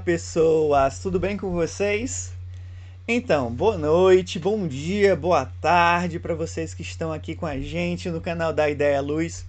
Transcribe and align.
pessoas! 0.00 0.98
Tudo 0.98 1.20
bem 1.20 1.36
com 1.36 1.50
vocês? 1.50 2.32
Então, 3.06 3.52
boa 3.52 3.76
noite, 3.76 4.38
bom 4.38 4.66
dia, 4.66 5.14
boa 5.14 5.44
tarde 5.44 6.18
para 6.18 6.34
vocês 6.34 6.72
que 6.72 6.80
estão 6.80 7.12
aqui 7.12 7.34
com 7.34 7.44
a 7.44 7.58
gente 7.58 8.08
no 8.08 8.20
canal 8.20 8.52
da 8.52 8.70
Ideia 8.70 9.00
Luz. 9.00 9.44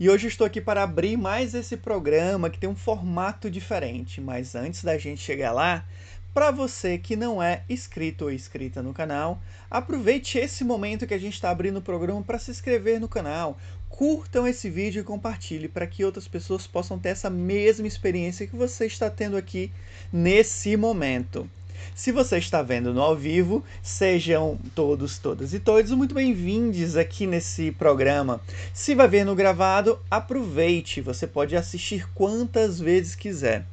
E 0.00 0.08
hoje 0.08 0.28
estou 0.28 0.46
aqui 0.46 0.60
para 0.60 0.82
abrir 0.82 1.18
mais 1.18 1.54
esse 1.54 1.76
programa 1.76 2.48
que 2.48 2.58
tem 2.58 2.70
um 2.70 2.74
formato 2.74 3.50
diferente. 3.50 4.20
Mas 4.20 4.54
antes 4.54 4.82
da 4.82 4.96
gente 4.96 5.20
chegar 5.20 5.52
lá, 5.52 5.84
para 6.32 6.50
você 6.50 6.96
que 6.96 7.14
não 7.14 7.42
é 7.42 7.62
inscrito 7.68 8.24
ou 8.24 8.32
inscrita 8.32 8.82
no 8.82 8.94
canal, 8.94 9.42
aproveite 9.70 10.38
esse 10.38 10.64
momento 10.64 11.06
que 11.06 11.12
a 11.12 11.18
gente 11.18 11.34
está 11.34 11.50
abrindo 11.50 11.76
o 11.76 11.82
programa 11.82 12.22
para 12.22 12.38
se 12.38 12.50
inscrever 12.50 12.98
no 12.98 13.08
canal. 13.08 13.58
Curtam 13.92 14.48
esse 14.48 14.70
vídeo 14.70 15.00
e 15.00 15.04
compartilhe 15.04 15.68
para 15.68 15.86
que 15.86 16.02
outras 16.02 16.26
pessoas 16.26 16.66
possam 16.66 16.98
ter 16.98 17.10
essa 17.10 17.28
mesma 17.28 17.86
experiência 17.86 18.46
que 18.46 18.56
você 18.56 18.86
está 18.86 19.10
tendo 19.10 19.36
aqui 19.36 19.70
nesse 20.10 20.78
momento. 20.78 21.48
Se 21.94 22.10
você 22.10 22.38
está 22.38 22.62
vendo 22.62 22.94
no 22.94 23.02
ao 23.02 23.14
vivo, 23.14 23.62
sejam 23.82 24.58
todos, 24.74 25.18
todas 25.18 25.52
e 25.52 25.60
todos 25.60 25.92
muito 25.92 26.14
bem-vindos 26.14 26.96
aqui 26.96 27.26
nesse 27.26 27.70
programa. 27.70 28.40
Se 28.72 28.94
vai 28.94 29.06
ver 29.06 29.24
no 29.26 29.34
gravado, 29.34 30.00
aproveite, 30.10 31.02
você 31.02 31.26
pode 31.26 31.54
assistir 31.54 32.08
quantas 32.14 32.80
vezes 32.80 33.14
quiser. 33.14 33.66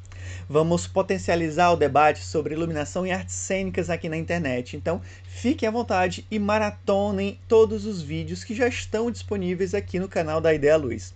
Vamos 0.48 0.86
potencializar 0.86 1.70
o 1.70 1.76
debate 1.76 2.24
sobre 2.24 2.54
iluminação 2.54 3.06
e 3.06 3.10
artes 3.10 3.34
cênicas 3.34 3.90
aqui 3.90 4.08
na 4.08 4.16
internet. 4.16 4.76
Então, 4.76 5.00
fiquem 5.24 5.68
à 5.68 5.72
vontade 5.72 6.26
e 6.30 6.38
maratonem 6.38 7.38
todos 7.46 7.86
os 7.86 8.02
vídeos 8.02 8.44
que 8.44 8.54
já 8.54 8.68
estão 8.68 9.10
disponíveis 9.10 9.74
aqui 9.74 9.98
no 9.98 10.08
canal 10.08 10.40
da 10.40 10.52
Ideia 10.52 10.76
Luz. 10.76 11.14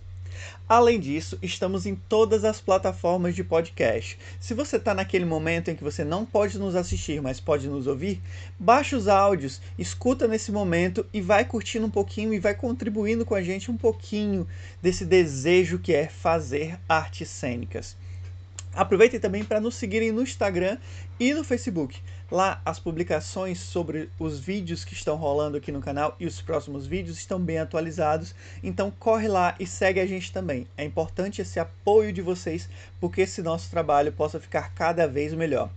Além 0.67 0.99
disso, 0.99 1.37
estamos 1.41 1.85
em 1.85 1.95
todas 1.95 2.43
as 2.43 2.59
plataformas 2.59 3.35
de 3.35 3.43
podcast. 3.43 4.17
Se 4.39 4.53
você 4.53 4.77
está 4.77 4.93
naquele 4.93 5.23
momento 5.23 5.69
em 5.69 5.75
que 5.75 5.83
você 5.83 6.03
não 6.03 6.25
pode 6.25 6.57
nos 6.57 6.75
assistir, 6.75 7.21
mas 7.21 7.39
pode 7.39 7.67
nos 7.67 7.85
ouvir, 7.85 8.21
baixe 8.59 8.95
os 8.95 9.07
áudios, 9.07 9.61
escuta 9.77 10.27
nesse 10.27 10.51
momento 10.51 11.05
e 11.13 11.21
vai 11.21 11.45
curtindo 11.45 11.85
um 11.85 11.91
pouquinho 11.91 12.33
e 12.33 12.39
vai 12.39 12.55
contribuindo 12.55 13.25
com 13.25 13.35
a 13.35 13.43
gente 13.43 13.69
um 13.69 13.77
pouquinho 13.77 14.47
desse 14.81 15.05
desejo 15.05 15.77
que 15.77 15.93
é 15.93 16.07
fazer 16.07 16.79
artes 16.89 17.29
cênicas. 17.29 17.95
Aproveitem 18.75 19.21
também 19.21 19.45
para 19.45 19.61
nos 19.61 19.75
seguirem 19.75 20.11
no 20.11 20.21
Instagram 20.21 20.77
e 21.17 21.33
no 21.33 21.45
Facebook. 21.45 22.01
Lá 22.29 22.61
as 22.65 22.77
publicações 22.77 23.57
sobre 23.59 24.09
os 24.19 24.37
vídeos 24.37 24.83
que 24.83 24.93
estão 24.93 25.15
rolando 25.15 25.55
aqui 25.55 25.71
no 25.71 25.79
canal 25.79 26.13
e 26.19 26.25
os 26.25 26.41
próximos 26.41 26.85
vídeos 26.85 27.17
estão 27.17 27.39
bem 27.39 27.57
atualizados. 27.57 28.35
Então 28.61 28.91
corre 28.99 29.29
lá 29.29 29.55
e 29.59 29.65
segue 29.65 30.01
a 30.01 30.05
gente 30.05 30.33
também. 30.33 30.67
É 30.77 30.83
importante 30.83 31.41
esse 31.41 31.57
apoio 31.57 32.11
de 32.11 32.21
vocês 32.21 32.67
porque 32.99 33.21
esse 33.21 33.41
nosso 33.41 33.69
trabalho 33.69 34.11
possa 34.11 34.41
ficar 34.41 34.73
cada 34.73 35.07
vez 35.07 35.33
melhor. 35.33 35.69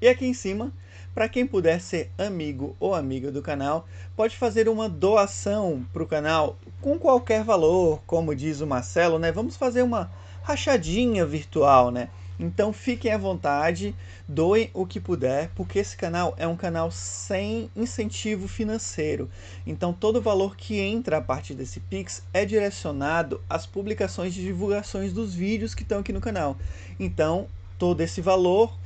E 0.00 0.08
aqui 0.08 0.24
em 0.24 0.34
cima, 0.34 0.72
para 1.14 1.28
quem 1.28 1.46
puder 1.46 1.80
ser 1.80 2.10
amigo 2.16 2.74
ou 2.80 2.94
amiga 2.94 3.30
do 3.30 3.42
canal, 3.42 3.86
pode 4.16 4.36
fazer 4.36 4.66
uma 4.68 4.88
doação 4.88 5.84
para 5.92 6.02
o 6.02 6.06
canal 6.06 6.56
com 6.80 6.98
qualquer 6.98 7.44
valor, 7.44 8.00
como 8.06 8.34
diz 8.34 8.60
o 8.60 8.66
Marcelo, 8.66 9.18
né? 9.18 9.30
Vamos 9.30 9.56
fazer 9.56 9.82
uma 9.82 10.10
rachadinha 10.44 11.24
virtual, 11.24 11.90
né? 11.90 12.10
Então 12.38 12.72
fiquem 12.72 13.12
à 13.12 13.16
vontade, 13.16 13.94
doem 14.28 14.70
o 14.74 14.84
que 14.84 15.00
puder, 15.00 15.50
porque 15.54 15.78
esse 15.78 15.96
canal 15.96 16.34
é 16.36 16.46
um 16.46 16.56
canal 16.56 16.90
sem 16.90 17.70
incentivo 17.74 18.46
financeiro. 18.46 19.30
Então 19.66 19.92
todo 19.92 20.16
o 20.16 20.22
valor 20.22 20.54
que 20.56 20.78
entra 20.78 21.18
a 21.18 21.20
partir 21.20 21.54
desse 21.54 21.80
Pix 21.80 22.22
é 22.32 22.44
direcionado 22.44 23.40
às 23.48 23.66
publicações 23.66 24.34
de 24.34 24.42
divulgações 24.42 25.12
dos 25.12 25.34
vídeos 25.34 25.74
que 25.74 25.82
estão 25.82 26.00
aqui 26.00 26.12
no 26.12 26.20
canal. 26.20 26.56
Então 27.00 27.46
todo 27.78 28.00
esse 28.00 28.20
valor 28.20 28.76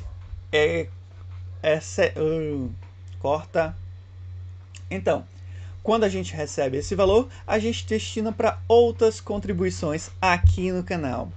é, 0.53 0.87
é 1.63 1.81
uh, 2.17 2.71
corta. 3.19 3.77
Então, 4.91 5.25
quando 5.89 6.05
a 6.05 6.09
gente 6.11 6.35
recebe 6.35 6.77
esse 6.77 6.95
valor, 6.95 7.31
a 7.47 7.59
gente 7.59 7.87
destina 7.87 8.31
para 8.31 8.61
outras 8.69 9.23
contribuições 9.23 10.11
aqui 10.21 10.71
no 10.71 10.85
canal. 10.85 11.33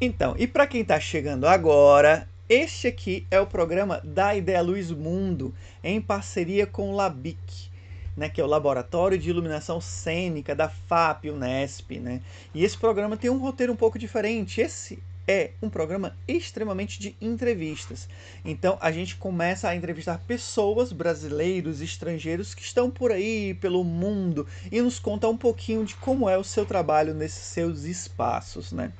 Então, 0.00 0.36
e 0.38 0.46
para 0.46 0.68
quem 0.68 0.82
está 0.82 1.00
chegando 1.00 1.48
agora, 1.48 2.28
este 2.48 2.86
aqui 2.86 3.26
é 3.28 3.40
o 3.40 3.46
programa 3.48 4.00
da 4.04 4.36
Ideia 4.36 4.62
Luz 4.62 4.92
Mundo, 4.92 5.52
em 5.82 6.00
parceria 6.00 6.64
com 6.64 6.92
o 6.92 6.94
LABIC, 6.94 7.72
né, 8.16 8.28
que 8.28 8.40
é 8.40 8.44
o 8.44 8.46
Laboratório 8.46 9.18
de 9.18 9.28
Iluminação 9.28 9.80
Cênica 9.80 10.54
da 10.54 10.68
FAP 10.68 11.24
Unesp. 11.24 11.98
Né? 11.98 12.20
E 12.54 12.62
esse 12.62 12.78
programa 12.78 13.16
tem 13.16 13.30
um 13.30 13.38
roteiro 13.38 13.72
um 13.72 13.76
pouco 13.76 13.98
diferente. 13.98 14.60
Esse 14.60 15.02
é 15.26 15.50
um 15.62 15.68
programa 15.68 16.16
extremamente 16.26 16.98
de 16.98 17.16
entrevistas. 17.20 18.08
Então 18.44 18.76
a 18.80 18.90
gente 18.90 19.16
começa 19.16 19.68
a 19.68 19.76
entrevistar 19.76 20.18
pessoas, 20.26 20.92
brasileiros, 20.92 21.80
estrangeiros 21.80 22.54
que 22.54 22.62
estão 22.62 22.90
por 22.90 23.12
aí 23.12 23.54
pelo 23.54 23.84
mundo 23.84 24.46
e 24.70 24.80
nos 24.80 24.98
conta 24.98 25.28
um 25.28 25.36
pouquinho 25.36 25.84
de 25.84 25.94
como 25.96 26.28
é 26.28 26.36
o 26.36 26.44
seu 26.44 26.64
trabalho 26.64 27.14
nesses 27.14 27.44
seus 27.44 27.84
espaços, 27.84 28.72
né? 28.72 28.92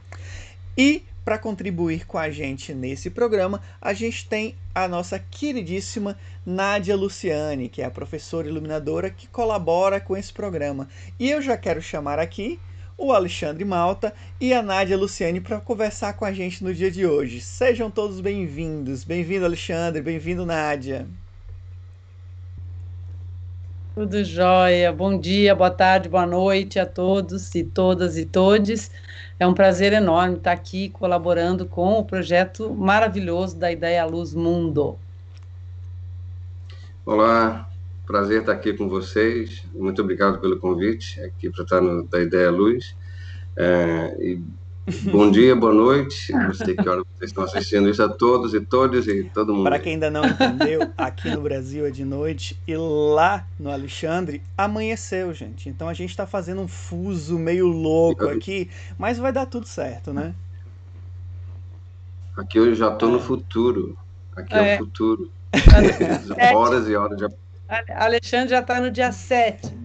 E 0.76 1.04
para 1.24 1.38
contribuir 1.38 2.04
com 2.04 2.18
a 2.18 2.30
gente 2.30 2.74
nesse 2.74 3.08
programa, 3.08 3.62
a 3.80 3.92
gente 3.92 4.28
tem 4.28 4.56
a 4.74 4.88
nossa 4.88 5.18
queridíssima 5.18 6.18
Nádia 6.44 6.96
Luciane, 6.96 7.68
que 7.68 7.80
é 7.80 7.84
a 7.84 7.90
professora 7.90 8.48
iluminadora 8.48 9.08
que 9.08 9.28
colabora 9.28 10.00
com 10.00 10.16
esse 10.16 10.32
programa. 10.32 10.88
E 11.20 11.30
eu 11.30 11.40
já 11.40 11.56
quero 11.56 11.80
chamar 11.80 12.18
aqui 12.18 12.58
o 13.02 13.12
Alexandre 13.12 13.64
Malta 13.64 14.14
e 14.40 14.54
a 14.54 14.62
Nádia 14.62 14.96
Luciane 14.96 15.40
para 15.40 15.60
conversar 15.60 16.12
com 16.12 16.24
a 16.24 16.32
gente 16.32 16.62
no 16.62 16.72
dia 16.72 16.88
de 16.88 17.04
hoje. 17.04 17.40
Sejam 17.40 17.90
todos 17.90 18.20
bem-vindos. 18.20 19.02
Bem-vindo, 19.02 19.44
Alexandre. 19.44 20.00
Bem-vindo, 20.00 20.46
Nádia. 20.46 21.08
Tudo 23.92 24.22
jóia. 24.22 24.92
Bom 24.92 25.18
dia, 25.18 25.52
boa 25.52 25.70
tarde, 25.70 26.08
boa 26.08 26.24
noite 26.24 26.78
a 26.78 26.86
todos 26.86 27.52
e 27.56 27.64
todas 27.64 28.16
e 28.16 28.24
todes. 28.24 28.88
É 29.38 29.46
um 29.48 29.52
prazer 29.52 29.92
enorme 29.92 30.36
estar 30.36 30.52
aqui 30.52 30.88
colaborando 30.88 31.66
com 31.66 31.98
o 31.98 32.04
projeto 32.04 32.72
maravilhoso 32.72 33.56
da 33.56 33.72
Ideia 33.72 34.04
Luz 34.04 34.32
Mundo. 34.32 34.96
Olá, 37.04 37.68
prazer 38.06 38.40
estar 38.40 38.52
aqui 38.52 38.72
com 38.72 38.88
vocês. 38.88 39.62
Muito 39.74 40.02
obrigado 40.02 40.40
pelo 40.40 40.58
convite 40.58 41.20
aqui 41.20 41.50
para 41.50 41.64
estar 41.64 41.80
no 41.80 42.06
da 42.06 42.20
Ideia 42.20 42.50
Luz. 42.50 42.96
É, 43.56 44.16
e 44.20 44.42
Bom 45.12 45.30
dia, 45.30 45.54
boa 45.54 45.72
noite. 45.72 46.32
Não 46.32 46.52
sei 46.52 46.74
que 46.74 46.88
hora 46.88 47.04
vocês 47.16 47.30
estão 47.30 47.44
assistindo 47.44 47.88
isso 47.88 48.02
a 48.02 48.08
todos 48.08 48.52
e 48.52 48.60
todas 48.60 49.06
e 49.06 49.22
todo 49.22 49.54
mundo. 49.54 49.62
Para 49.62 49.78
quem 49.78 49.92
ainda 49.92 50.10
não 50.10 50.24
entendeu, 50.26 50.92
aqui 50.98 51.30
no 51.30 51.40
Brasil 51.40 51.86
é 51.86 51.90
de 51.90 52.04
noite 52.04 52.60
e 52.66 52.76
lá 52.76 53.46
no 53.60 53.70
Alexandre 53.70 54.42
amanheceu, 54.58 55.32
gente. 55.32 55.68
Então 55.68 55.88
a 55.88 55.94
gente 55.94 56.10
está 56.10 56.26
fazendo 56.26 56.62
um 56.62 56.66
fuso 56.66 57.38
meio 57.38 57.68
louco 57.68 58.26
aqui, 58.26 58.68
mas 58.98 59.18
vai 59.18 59.32
dar 59.32 59.46
tudo 59.46 59.68
certo, 59.68 60.12
né? 60.12 60.34
Aqui 62.36 62.58
eu 62.58 62.74
já 62.74 62.92
estou 62.92 63.08
no 63.08 63.20
futuro. 63.20 63.96
Aqui 64.34 64.52
é, 64.52 64.72
é 64.72 64.74
o 64.74 64.78
futuro. 64.78 65.30
horas 66.56 66.88
e 66.88 66.96
horas. 66.96 67.20
Já... 67.20 67.28
Alexandre 67.94 68.50
já 68.50 68.60
está 68.60 68.80
no 68.80 68.90
dia 68.90 69.12
7. 69.12 69.82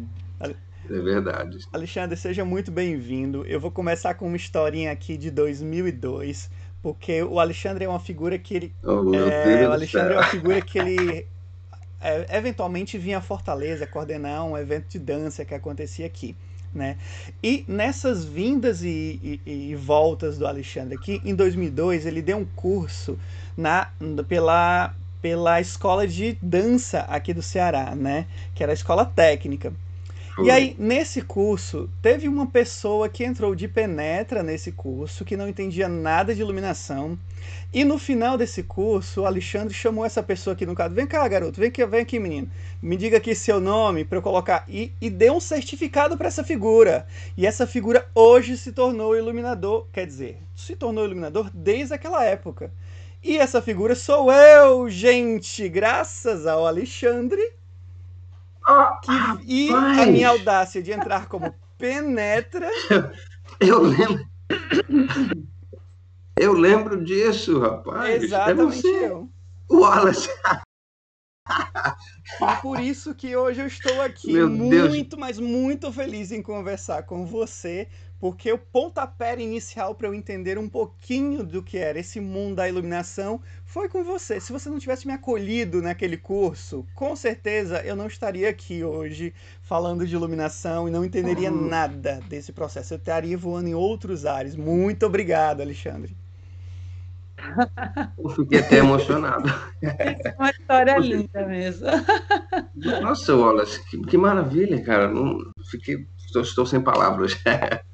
É 0.90 1.02
verdade. 1.02 1.60
Alexandre, 1.74 2.16
seja 2.16 2.46
muito 2.46 2.72
bem-vindo. 2.72 3.46
Eu 3.46 3.60
vou 3.60 3.70
começar 3.70 4.14
com 4.14 4.26
uma 4.26 4.38
historinha 4.38 4.92
aqui 4.92 5.18
de 5.18 5.30
2002, 5.30 6.50
porque 6.82 7.22
o 7.24 7.40
Alexandre 7.40 7.84
é 7.84 7.90
uma 7.90 8.00
figura 8.00 8.40
que 8.40 8.56
ele. 8.56 8.76
Oh, 8.84 9.14
é, 9.14 9.68
o 9.68 9.72
Alexandre 9.74 10.14
é 10.14 10.18
uma 10.18 10.28
figura 10.28 10.62
que 10.62 10.80
ele 10.80 11.28
é, 12.02 12.38
eventualmente 12.38 12.98
vinha 12.98 13.18
a 13.18 13.22
Fortaleza 13.22 13.88
coordenar 13.88 14.46
um 14.46 14.58
evento 14.58 14.88
de 14.90 15.00
dança 15.00 15.44
que 15.44 15.54
acontecia 15.54 16.06
aqui. 16.06 16.36
Né? 16.74 16.98
E 17.42 17.66
nessas 17.68 18.24
vindas 18.24 18.84
e, 18.84 19.40
e, 19.46 19.70
e, 19.72 19.76
voltas 19.76 20.38
do 20.38 20.46
Alexandre 20.46 20.96
aqui, 20.96 21.22
em 21.26 21.34
2002 21.34 22.06
ele 22.06 22.22
deu 22.22 22.38
um 22.38 22.46
curso 22.46 23.18
na, 23.56 23.90
pela, 24.28 24.94
pela 25.22 25.60
escola 25.60 26.08
de 26.08 26.38
dança 26.42 27.02
aqui 27.02 27.34
do 27.34 27.42
Ceará, 27.42 27.96
né? 27.96 28.26
Que 28.54 28.64
era 28.64 28.72
a 28.72 28.76
escola 28.76 29.06
técnica. 29.06 29.74
E 30.44 30.52
aí, 30.52 30.76
nesse 30.78 31.24
curso, 31.24 31.90
teve 32.00 32.28
uma 32.28 32.46
pessoa 32.46 33.10
que 33.10 33.24
entrou 33.26 33.56
de 33.56 33.68
penetra 33.68 34.44
nesse 34.44 34.72
curso, 34.72 35.26
que 35.26 35.36
não 35.36 35.48
entendia 35.48 35.88
nada 35.88 36.36
de 36.36 36.42
iluminação. 36.42 37.18
E 37.74 37.84
no 37.84 37.98
final 37.98 38.38
desse 38.38 38.62
curso, 38.62 39.22
o 39.22 39.26
Alexandre 39.26 39.74
chamou 39.74 40.06
essa 40.06 40.22
pessoa 40.22 40.54
aqui 40.54 40.64
no 40.64 40.76
caso. 40.76 40.94
Vem 40.94 41.08
cá, 41.08 41.28
garoto, 41.28 41.60
vem 41.60 41.70
aqui, 41.70 41.84
vem 41.88 42.02
aqui, 42.02 42.20
menino. 42.20 42.52
Me 42.80 42.96
diga 42.96 43.18
aqui 43.18 43.34
seu 43.34 43.60
nome 43.60 44.06
para 44.06 44.20
eu 44.20 44.22
colocar. 44.22 44.64
E, 44.70 44.94
e 45.02 45.10
deu 45.10 45.34
um 45.34 45.40
certificado 45.40 46.16
para 46.16 46.28
essa 46.28 46.44
figura. 46.44 47.08
E 47.36 47.48
essa 47.48 47.66
figura 47.66 48.08
hoje 48.14 48.58
se 48.58 48.72
tornou 48.72 49.18
iluminador. 49.18 49.88
Quer 49.92 50.06
dizer, 50.06 50.38
se 50.56 50.76
tornou 50.76 51.04
iluminador 51.04 51.50
desde 51.52 51.96
aquela 51.96 52.24
época. 52.24 52.72
E 53.24 53.38
essa 53.38 53.62
figura 53.62 53.96
sou 53.96 54.32
eu, 54.32 54.90
gente, 54.90 55.68
graças 55.68 56.46
ao 56.46 56.66
Alexandre 56.66 57.42
que, 59.02 59.46
e 59.46 59.70
a 59.72 60.06
minha 60.06 60.30
audácia 60.30 60.82
de 60.82 60.92
entrar 60.92 61.28
como 61.28 61.54
penetra. 61.78 62.70
Eu 63.60 63.82
lembro. 63.82 64.28
Eu 66.38 66.54
lembro 66.54 67.04
disso, 67.04 67.60
rapaz. 67.60 68.24
Exatamente 68.24 68.86
é 68.86 69.08
eu. 69.08 69.28
Wallace. 69.72 70.30
E 71.50 72.62
por 72.62 72.80
isso 72.80 73.16
que 73.16 73.36
hoje 73.36 73.62
eu 73.62 73.68
estou 73.68 74.00
aqui 74.02 74.34
Meu 74.34 74.48
muito, 74.50 75.16
Deus. 75.16 75.20
mas 75.20 75.40
muito 75.40 75.92
feliz 75.92 76.32
em 76.32 76.42
conversar 76.42 77.04
com 77.04 77.26
você, 77.26 77.88
porque 78.20 78.52
o 78.52 78.58
pontapé 78.58 79.40
inicial 79.40 79.94
para 79.94 80.08
eu 80.08 80.14
entender 80.14 80.58
um 80.58 80.68
pouquinho 80.68 81.44
do 81.44 81.62
que 81.62 81.78
era 81.78 82.00
esse 82.00 82.20
mundo 82.20 82.56
da 82.56 82.68
iluminação 82.68 83.40
foi 83.64 83.88
com 83.88 84.04
você. 84.04 84.40
Se 84.40 84.52
você 84.52 84.70
não 84.70 84.80
tivesse 84.80 85.06
me 85.06 85.14
acolhido 85.14 85.82
naquele 85.82 86.18
curso, 86.18 86.86
com 86.96 87.16
certeza 87.16 87.82
eu 87.84 87.96
não 87.96 88.08
estaria 88.08 88.50
aqui 88.50 88.84
hoje 88.84 89.34
falando 89.62 90.06
de 90.06 90.16
iluminação 90.16 90.88
e 90.88 90.92
não 90.92 91.06
entenderia 91.06 91.52
uhum. 91.52 91.68
nada 91.68 92.20
desse 92.28 92.52
processo. 92.52 92.94
Eu 92.94 92.98
estaria 92.98 93.38
voando 93.38 93.70
em 93.70 93.76
outros 93.76 94.26
ares. 94.26 94.56
Muito 94.56 95.06
obrigado, 95.06 95.62
Alexandre. 95.62 96.16
Eu 98.18 98.30
fiquei 98.30 98.60
até 98.60 98.78
emocionado. 98.78 99.48
É 99.82 100.36
uma 100.38 100.50
história 100.50 100.98
linda 100.98 101.46
mesmo. 101.46 101.88
Nossa, 103.02 103.36
Wallace, 103.36 103.84
que, 103.90 104.02
que 104.02 104.18
maravilha, 104.18 104.82
cara. 104.84 105.08
Não, 105.08 105.38
fiquei, 105.70 106.08
estou, 106.42 106.64
estou, 106.64 106.66
sem 106.66 106.82
palavras. 106.82 107.38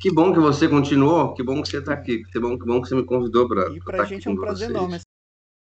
Que 0.00 0.12
bom 0.12 0.34
que 0.34 0.38
você 0.38 0.68
continuou, 0.68 1.32
que 1.32 1.42
bom 1.42 1.62
que 1.62 1.68
você 1.68 1.78
está 1.78 1.94
aqui, 1.94 2.24
que 2.24 2.38
bom, 2.38 2.58
que 2.58 2.66
bom 2.66 2.82
que 2.82 2.88
você 2.88 2.94
me 2.94 3.04
convidou 3.04 3.48
para. 3.48 3.70
E 3.70 3.80
para 3.80 4.02
a 4.02 4.04
gente 4.04 4.28
é 4.28 4.30
um 4.30 4.36
prazer 4.36 4.68
enorme, 4.68 5.00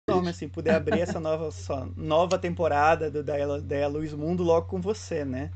enorme, 0.06 0.28
assim, 0.28 0.46
poder 0.46 0.72
abrir 0.76 1.00
essa 1.00 1.18
nova, 1.18 1.48
nova 1.96 2.38
temporada 2.38 3.10
do 3.10 3.24
da, 3.24 3.34
da 3.60 3.88
Luz 3.88 4.12
Mundo 4.12 4.42
logo 4.42 4.66
com 4.66 4.78
você, 4.78 5.24
né? 5.24 5.50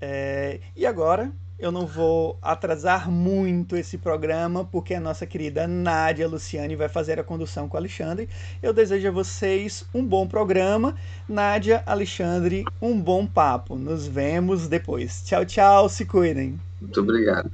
É, 0.00 0.60
e 0.74 0.86
agora, 0.86 1.34
eu 1.58 1.70
não 1.70 1.86
vou 1.86 2.36
atrasar 2.42 3.10
muito 3.10 3.76
esse 3.76 3.96
programa, 3.96 4.64
porque 4.64 4.94
a 4.94 5.00
nossa 5.00 5.26
querida 5.26 5.66
Nádia 5.68 6.26
Luciane 6.26 6.74
vai 6.74 6.88
fazer 6.88 7.18
a 7.20 7.24
condução 7.24 7.68
com 7.68 7.76
o 7.76 7.80
Alexandre. 7.80 8.28
Eu 8.62 8.72
desejo 8.72 9.08
a 9.08 9.12
vocês 9.12 9.84
um 9.94 10.04
bom 10.04 10.26
programa. 10.26 10.96
Nádia, 11.28 11.82
Alexandre, 11.86 12.64
um 12.82 13.00
bom 13.00 13.26
papo. 13.26 13.76
Nos 13.76 14.06
vemos 14.06 14.66
depois. 14.66 15.22
Tchau, 15.24 15.44
tchau. 15.44 15.88
Se 15.88 16.04
cuidem. 16.04 16.58
Muito 16.80 17.00
obrigado. 17.00 17.50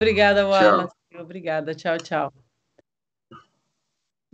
Obrigada, 0.00 0.46
Wallace. 0.46 0.94
Obrigada. 1.18 1.74
Tchau, 1.74 1.96
tchau. 1.98 2.32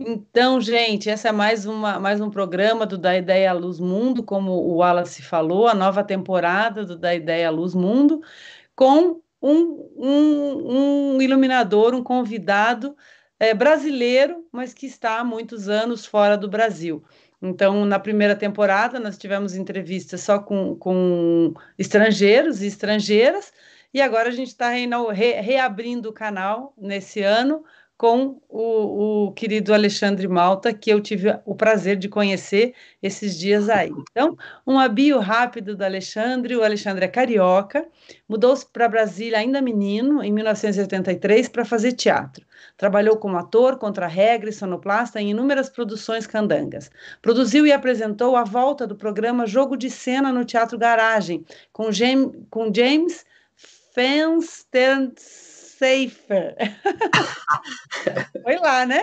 Então, 0.01 0.61
gente, 0.61 1.09
essa 1.09 1.27
é 1.27 1.31
mais, 1.31 1.65
uma, 1.65 1.99
mais 1.99 2.21
um 2.21 2.29
programa 2.29 2.85
do 2.85 2.97
Da 2.97 3.17
Ideia 3.17 3.51
à 3.51 3.53
Luz 3.53 3.81
Mundo, 3.81 4.23
como 4.23 4.51
o 4.51 4.77
Wallace 4.77 5.21
falou, 5.21 5.67
a 5.67 5.73
nova 5.73 6.05
temporada 6.05 6.85
do 6.85 6.97
Da 6.97 7.13
Ideia 7.13 7.49
à 7.49 7.51
Luz 7.51 7.75
Mundo 7.75 8.21
com 8.79 9.21
um, 9.41 9.91
um, 9.97 11.15
um 11.17 11.21
iluminador, 11.21 11.93
um 11.93 12.01
convidado 12.01 12.95
é, 13.37 13.53
brasileiro, 13.53 14.47
mas 14.53 14.73
que 14.73 14.85
está 14.85 15.19
há 15.19 15.23
muitos 15.23 15.67
anos 15.67 16.05
fora 16.05 16.37
do 16.37 16.47
Brasil. 16.47 17.03
Então, 17.41 17.83
na 17.83 17.99
primeira 17.99 18.37
temporada, 18.37 18.97
nós 18.97 19.17
tivemos 19.17 19.53
entrevistas 19.53 20.21
só 20.21 20.39
com, 20.39 20.77
com 20.77 21.53
estrangeiros 21.77 22.61
e 22.61 22.67
estrangeiras, 22.67 23.51
e 23.93 24.01
agora 24.01 24.29
a 24.29 24.31
gente 24.31 24.47
está 24.47 24.69
re, 24.69 25.33
reabrindo 25.41 26.07
o 26.07 26.13
canal 26.13 26.73
nesse 26.77 27.21
ano 27.21 27.65
com 27.99 28.41
o, 28.47 29.25
o, 29.25 29.31
querido 29.33 29.73
Alexandre 29.73 30.25
Malta, 30.25 30.73
que 30.73 30.89
eu 30.89 31.01
tive 31.01 31.37
o 31.45 31.53
prazer 31.53 31.97
de 31.97 32.07
conhecer 32.07 32.73
esses 33.03 33.37
dias 33.37 33.67
aí. 33.67 33.91
Então, 34.09 34.37
um 34.65 34.79
abio 34.79 35.19
rápido 35.19 35.75
do 35.75 35.83
Alexandre. 35.83 36.55
O 36.55 36.63
Alexandre 36.63 37.03
é 37.03 37.09
carioca, 37.09 37.85
mudou-se 38.25 38.65
para 38.65 38.87
Brasília 38.87 39.39
ainda 39.39 39.61
menino, 39.61 40.23
em 40.23 40.31
1983, 40.31 41.49
para 41.49 41.65
fazer 41.65 41.91
teatro. 41.91 42.45
Trabalhou 42.77 43.17
como 43.17 43.35
ator, 43.35 43.77
contra-regra 43.77 44.49
e 44.49 44.53
sonoplasta 44.53 45.19
em 45.19 45.31
inúmeras 45.31 45.69
produções 45.69 46.25
candangas. 46.25 46.89
Produziu 47.21 47.67
e 47.67 47.73
apresentou 47.73 48.37
a 48.37 48.45
volta 48.45 48.87
do 48.87 48.95
programa 48.95 49.45
Jogo 49.45 49.75
de 49.75 49.89
Cena 49.89 50.31
no 50.31 50.45
Teatro 50.45 50.77
Garagem, 50.77 51.43
com, 51.73 51.91
James, 51.91 52.31
com 52.49 52.73
James 52.73 53.25
Safer. 55.79 56.55
Foi 58.43 58.57
lá, 58.57 58.85
né? 58.85 59.01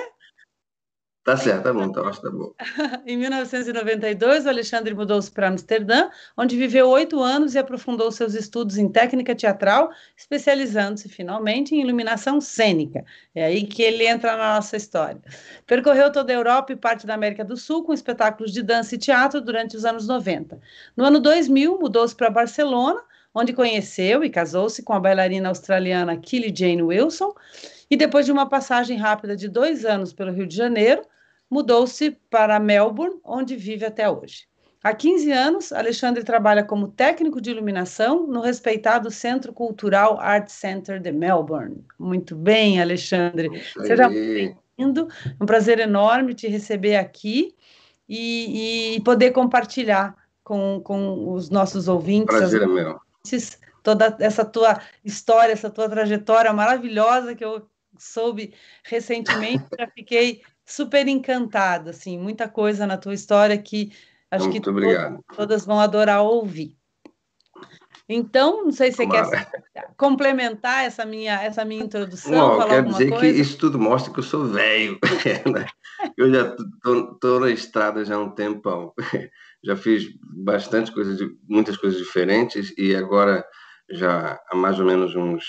Tá 1.27 1.37
certo, 1.37 1.65
tá 1.65 1.73
bom, 1.73 1.91
tá, 1.91 2.09
tá 2.09 2.31
bom. 2.31 2.55
em 3.05 3.17
1992, 3.17 4.45
o 4.45 4.49
Alexandre 4.49 4.95
mudou-se 4.95 5.29
para 5.29 5.49
Amsterdã, 5.49 6.09
onde 6.37 6.57
viveu 6.57 6.89
oito 6.89 7.21
anos 7.21 7.57
e 7.57 7.59
aprofundou 7.59 8.13
seus 8.13 8.33
estudos 8.35 8.79
em 8.79 8.89
técnica 8.89 9.35
teatral, 9.35 9.91
especializando-se 10.17 11.09
finalmente 11.09 11.75
em 11.75 11.81
iluminação 11.81 12.41
cênica. 12.41 13.05
É 13.35 13.47
aí 13.47 13.67
que 13.67 13.83
ele 13.83 14.07
entra 14.07 14.37
na 14.37 14.55
nossa 14.55 14.77
história. 14.77 15.21
Percorreu 15.67 16.13
toda 16.13 16.33
a 16.33 16.37
Europa 16.37 16.73
e 16.73 16.77
parte 16.77 17.05
da 17.05 17.15
América 17.15 17.45
do 17.45 17.57
Sul 17.57 17.83
com 17.83 17.93
espetáculos 17.93 18.53
de 18.53 18.63
dança 18.63 18.95
e 18.95 18.99
teatro 18.99 19.41
durante 19.41 19.77
os 19.77 19.85
anos 19.85 20.07
90. 20.07 20.61
No 20.97 21.05
ano 21.05 21.19
2000, 21.19 21.77
mudou-se 21.77 22.15
para 22.15 22.31
Barcelona, 22.31 23.03
onde 23.37 23.53
conheceu 23.53 24.25
e 24.25 24.31
casou-se 24.31 24.83
com 24.83 24.95
a 24.95 24.99
bailarina 24.99 25.51
australiana 25.51 26.17
Killy 26.17 26.51
Jane 26.57 26.83
Wilson, 26.83 27.35
e 27.91 27.95
depois 27.95 28.25
de 28.25 28.33
uma 28.33 28.49
passagem 28.49 28.97
rápida 28.97 29.37
de 29.37 29.47
dois 29.47 29.85
anos 29.85 30.11
pelo 30.11 30.33
Rio 30.33 30.47
de 30.47 30.57
Janeiro, 30.57 31.03
mudou-se 31.51 32.17
para 32.31 32.59
Melbourne, 32.59 33.21
onde 33.23 33.55
vive 33.55 33.85
até 33.85 34.09
hoje. 34.09 34.47
Há 34.83 34.95
15 34.95 35.31
anos, 35.33 35.73
Alexandre 35.73 36.25
trabalha 36.25 36.65
como 36.65 36.89
técnico 36.89 37.39
de 37.39 37.51
iluminação 37.51 38.27
no 38.27 38.41
respeitado 38.41 39.11
Centro 39.11 39.53
Cultural 39.53 40.19
Art 40.19 40.49
Center 40.49 40.99
de 40.99 41.13
Melbourne. 41.13 41.85
Muito 41.99 42.35
bem, 42.35 42.81
Alexandre. 42.81 43.51
Seja 43.85 44.09
bem-vindo. 44.09 45.09
É 45.27 45.43
um 45.43 45.47
prazer 45.47 45.79
enorme 45.79 46.33
te 46.33 46.49
receber 46.49 46.97
aqui 46.97 47.55
e, 48.09 48.97
e 48.97 49.01
poder 49.03 49.33
compartilhar 49.33 50.17
com, 50.43 50.81
com 50.83 51.35
os 51.35 51.51
nossos 51.51 51.87
ouvintes. 51.87 52.35
Prazer 52.35 52.63
é 52.63 52.67
meu 52.67 53.06
toda 53.83 54.17
essa 54.21 54.45
tua 54.45 54.81
história, 55.05 55.53
essa 55.53 55.71
tua 55.71 55.89
trajetória 55.89 56.53
maravilhosa 56.53 57.35
que 57.35 57.45
eu 57.45 57.69
soube 57.99 58.53
recentemente, 58.85 59.65
já 59.79 59.87
fiquei 59.89 60.43
super 60.65 61.07
encantada, 61.07 61.91
assim, 61.91 62.19
muita 62.19 62.49
coisa 62.49 62.87
na 62.87 62.97
tua 62.97 63.15
história 63.15 63.57
que 63.57 63.93
acho 64.31 64.49
Muito 64.49 64.61
que 64.61 64.73
todas, 64.73 65.21
todas, 65.37 65.65
vão 65.65 65.79
adorar 65.79 66.23
ouvir. 66.23 66.77
Então, 68.09 68.65
não 68.65 68.73
sei 68.73 68.93
se 68.93 68.99
você 68.99 69.07
quer 69.07 69.49
complementar 69.97 70.85
essa 70.85 71.05
minha, 71.05 71.43
essa 71.43 71.65
minha 71.65 71.83
introdução. 71.83 72.33
Não, 72.33 72.57
falar 72.57 72.69
quero 72.69 72.89
dizer 72.91 73.09
coisa. 73.09 73.35
que 73.35 73.41
isso 73.41 73.59
tudo 73.59 73.79
mostra 73.81 74.13
que 74.13 74.21
eu 74.21 74.25
sou 74.25 74.45
velho. 74.45 74.99
Né? 75.53 75.67
Eu 76.17 76.31
já 76.33 76.55
estou 76.55 77.41
na 77.41 77.51
estrada 77.51 78.05
já 78.05 78.17
há 78.17 78.19
um 78.19 78.31
tempão 78.31 78.93
já 79.67 79.77
fiz 79.77 80.07
bastante 80.45 80.93
coisas, 80.93 81.19
muitas 81.49 81.77
coisas 81.77 81.99
diferentes 81.99 82.73
e 82.79 82.95
agora 82.95 83.45
já 83.91 84.41
há 84.49 84.57
mais 84.57 84.79
ou 84.79 84.87
menos 84.87 85.17
uns 85.17 85.45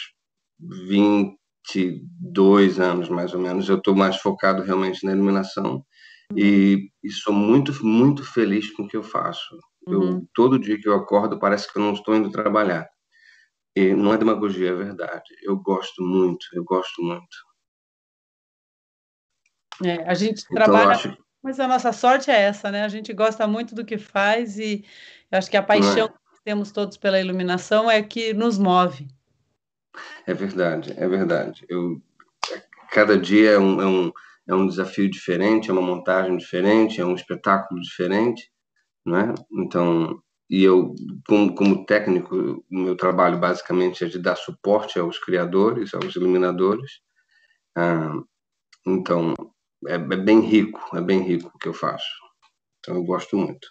22 0.88 2.80
anos, 2.80 3.10
mais 3.10 3.36
ou 3.36 3.40
menos, 3.40 3.70
eu 3.70 3.78
estou 3.78 3.96
mais 3.96 4.18
focado 4.18 4.64
realmente 4.64 5.06
na 5.06 5.12
iluminação 5.12 5.86
e, 6.36 6.90
e, 7.04 7.12
sou 7.12 7.32
muito, 7.32 7.72
muito 7.86 8.24
feliz 8.24 8.72
com 8.72 8.84
o 8.84 8.88
que 8.88 8.98
eu 8.98 9.04
faço. 9.04 9.56
Eu, 9.88 10.00
uhum. 10.00 10.28
Todo 10.34 10.60
dia 10.60 10.80
que 10.80 10.90
eu 10.90 10.96
acordo 10.96 11.40
parece 11.40 11.72
que 11.72 11.78
eu 11.78 11.84
não 11.84 11.94
estou 11.94 12.16
indo 12.16 12.32
trabalhar. 12.32 12.90
E 13.76 13.94
não 13.94 14.14
é 14.14 14.18
demagogia, 14.18 14.72
é 14.72 14.76
verdade. 14.76 15.24
Eu 15.44 15.56
gosto 15.58 16.04
muito, 16.04 16.46
eu 16.54 16.64
gosto 16.66 17.02
muito. 17.02 17.38
É, 19.86 20.10
a 20.10 20.14
gente 20.16 20.44
então, 20.52 20.56
trabalha 20.56 20.92
acho... 20.92 21.27
Mas 21.42 21.60
a 21.60 21.68
nossa 21.68 21.92
sorte 21.92 22.30
é 22.30 22.42
essa, 22.42 22.72
né? 22.72 22.84
A 22.84 22.88
gente 22.88 23.14
gosta 23.14 23.48
muito 23.48 23.76
do 23.76 23.86
que 23.86 23.98
faz 23.98 24.58
e 24.58 24.84
acho 25.32 25.50
que 25.50 25.58
a 25.58 25.64
paixão 25.64 26.06
é? 26.06 26.10
que 26.10 26.44
temos 26.44 26.72
todos 26.72 26.98
pela 26.98 27.20
iluminação 27.20 27.90
é 27.90 28.02
que 28.02 28.34
nos 28.34 28.58
move. 28.58 29.08
É 30.26 30.34
verdade, 30.34 30.94
é 30.98 31.08
verdade. 31.08 31.66
Eu, 31.70 32.02
cada 32.92 33.18
dia 33.18 33.52
é 33.52 33.60
um, 33.60 33.82
é, 33.82 33.86
um, 33.86 34.12
é 34.48 34.56
um 34.56 34.68
desafio 34.68 35.10
diferente, 35.10 35.70
é 35.70 35.74
uma 35.74 35.82
montagem 35.82 36.38
diferente, 36.38 37.00
é 37.00 37.06
um 37.06 37.16
espetáculo 37.16 37.82
diferente, 37.82 38.52
né? 39.06 39.34
Então, 39.52 40.22
e 40.50 40.64
eu, 40.64 40.96
como, 41.28 41.54
como 41.54 41.86
técnico, 41.86 42.64
o 42.72 42.78
meu 42.78 42.96
trabalho 42.96 43.38
basicamente 43.38 44.04
é 44.04 44.08
de 44.08 44.20
dar 44.20 44.36
suporte 44.36 44.98
aos 44.98 45.20
criadores, 45.20 45.94
aos 45.94 46.16
iluminadores. 46.16 47.02
Ah, 47.76 48.14
então, 48.86 49.34
é, 49.88 49.94
é 49.94 49.98
bem 49.98 50.42
rico, 50.42 50.96
é 50.96 51.02
bem 51.02 51.22
rico 51.22 51.52
o 51.54 51.60
que 51.60 51.68
eu 51.68 51.74
faço. 51.74 52.08
Então 52.80 52.96
eu 52.96 53.04
gosto 53.04 53.38
muito. 53.38 53.68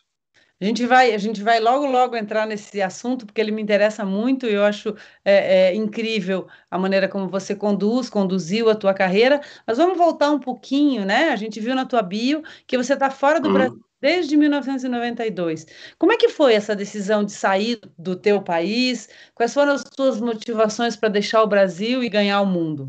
A 0.59 0.65
gente 0.65 0.87
vai, 0.87 1.13
a 1.13 1.19
gente 1.19 1.43
vai 1.43 1.61
logo, 1.61 1.85
logo 1.85 2.17
entrar 2.17 2.47
nesse 2.47 2.81
assunto, 2.81 3.27
porque 3.27 3.41
ele 3.41 3.51
me 3.51 3.61
interessa 3.61 4.07
muito 4.07 4.47
e 4.47 4.55
eu 4.55 4.65
acho 4.65 4.97
é, 5.23 5.69
é, 5.69 5.75
incrível 5.75 6.49
a 6.71 6.79
maneira 6.79 7.09
como 7.09 7.29
você 7.29 7.55
conduz, 7.55 8.09
conduziu 8.09 8.71
a 8.71 8.75
tua 8.75 8.95
carreira. 8.95 9.41
Mas 9.67 9.77
vamos 9.77 9.99
voltar 9.99 10.31
um 10.31 10.41
pouquinho, 10.41 11.05
né? 11.05 11.29
A 11.29 11.37
gente 11.37 11.61
viu 11.61 11.75
na 11.75 11.85
tua 11.85 12.01
bio 12.01 12.43
que 12.67 12.79
você 12.79 12.95
está 12.95 13.11
fora 13.11 13.39
do 13.39 13.51
hum. 13.51 13.53
Brasil 13.53 13.87
desde 14.01 14.37
1992. 14.37 15.67
Como 15.99 16.13
é 16.13 16.17
que 16.17 16.29
foi 16.29 16.55
essa 16.55 16.77
decisão 16.77 17.25
de 17.25 17.33
sair 17.33 17.81
do 17.99 18.17
teu 18.17 18.41
país? 18.43 19.09
Quais 19.35 19.53
foram 19.53 19.73
as 19.73 19.85
tuas 19.85 20.21
motivações 20.21 20.97
para 20.97 21.09
deixar 21.09 21.43
o 21.43 21.47
Brasil 21.47 22.03
e 22.03 22.09
ganhar 22.09 22.41
o 22.41 22.47
mundo? 22.47 22.89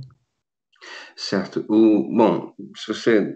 Certo. 1.16 1.66
O, 1.68 2.16
bom, 2.16 2.54
se 2.76 2.94
você 2.94 3.36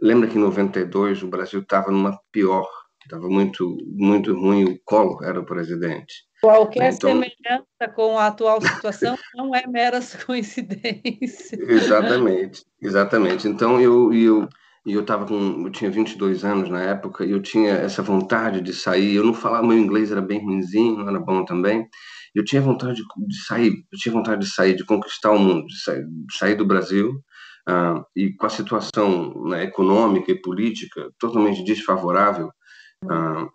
lembra 0.00 0.28
que 0.28 0.36
em 0.36 0.40
92 0.40 1.22
o 1.22 1.28
Brasil 1.28 1.60
estava 1.60 1.90
numa 1.90 2.18
pior, 2.30 2.68
estava 3.02 3.28
muito, 3.28 3.76
muito 3.86 4.34
ruim, 4.34 4.64
o 4.64 4.78
Collor 4.84 5.22
era 5.24 5.40
o 5.40 5.44
presidente. 5.44 6.14
Qualquer 6.40 6.92
então, 6.92 7.10
semelhança 7.10 7.94
com 7.94 8.18
a 8.18 8.26
atual 8.26 8.60
situação 8.60 9.16
não 9.34 9.54
é 9.54 9.66
mera 9.66 9.98
coincidência. 10.26 11.58
Exatamente, 11.58 12.62
exatamente. 12.82 13.48
Então 13.48 13.80
eu 13.80 14.12
eu 14.12 14.48
eu 14.86 15.00
estava 15.00 15.26
com 15.26 15.64
eu 15.64 15.70
tinha 15.70 15.90
22 15.90 16.44
anos 16.44 16.68
na 16.68 16.82
época 16.82 17.24
e 17.24 17.30
eu 17.30 17.40
tinha 17.40 17.72
essa 17.72 18.02
vontade 18.02 18.60
de 18.60 18.74
sair. 18.74 19.14
Eu 19.14 19.24
não 19.24 19.32
falava 19.32 19.66
meu 19.66 19.78
inglês 19.78 20.12
era 20.12 20.20
bem 20.20 20.44
ruimzinho, 20.44 20.98
não 20.98 21.08
era 21.08 21.18
bom 21.18 21.44
também. 21.46 21.88
Eu 22.34 22.44
tinha 22.44 22.60
vontade 22.60 23.00
de, 23.00 23.44
sair, 23.46 23.72
eu 23.92 23.98
tinha 23.98 24.12
vontade 24.12 24.40
de 24.40 24.50
sair, 24.50 24.74
de 24.74 24.84
conquistar 24.84 25.30
o 25.30 25.38
mundo, 25.38 25.66
de 25.66 25.80
sair, 25.80 26.04
de 26.04 26.36
sair 26.36 26.54
do 26.56 26.66
Brasil. 26.66 27.12
Uh, 27.66 28.04
e 28.14 28.34
com 28.34 28.46
a 28.46 28.50
situação 28.50 29.32
né, 29.44 29.64
econômica 29.64 30.30
e 30.30 30.40
política 30.40 31.10
totalmente 31.18 31.64
desfavorável, 31.64 32.48
uh, 33.04 33.48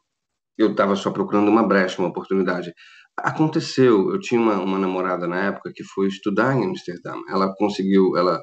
eu 0.57 0.71
estava 0.71 0.95
só 0.95 1.11
procurando 1.11 1.49
uma 1.49 1.67
brecha, 1.67 2.01
uma 2.01 2.09
oportunidade. 2.09 2.73
Aconteceu, 3.17 4.11
eu 4.11 4.19
tinha 4.19 4.39
uma, 4.39 4.59
uma, 4.59 4.79
namorada 4.79 5.27
na 5.27 5.45
época 5.45 5.71
que 5.75 5.83
foi 5.83 6.07
estudar 6.07 6.55
em 6.55 6.65
Amsterdã. 6.65 7.15
Ela 7.29 7.53
conseguiu, 7.55 8.15
ela 8.15 8.41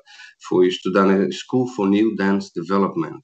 foi 0.48 0.68
estudar 0.68 1.04
na 1.04 1.28
School 1.30 1.66
for 1.68 1.88
New 1.88 2.14
Dance 2.14 2.50
Development, 2.54 3.20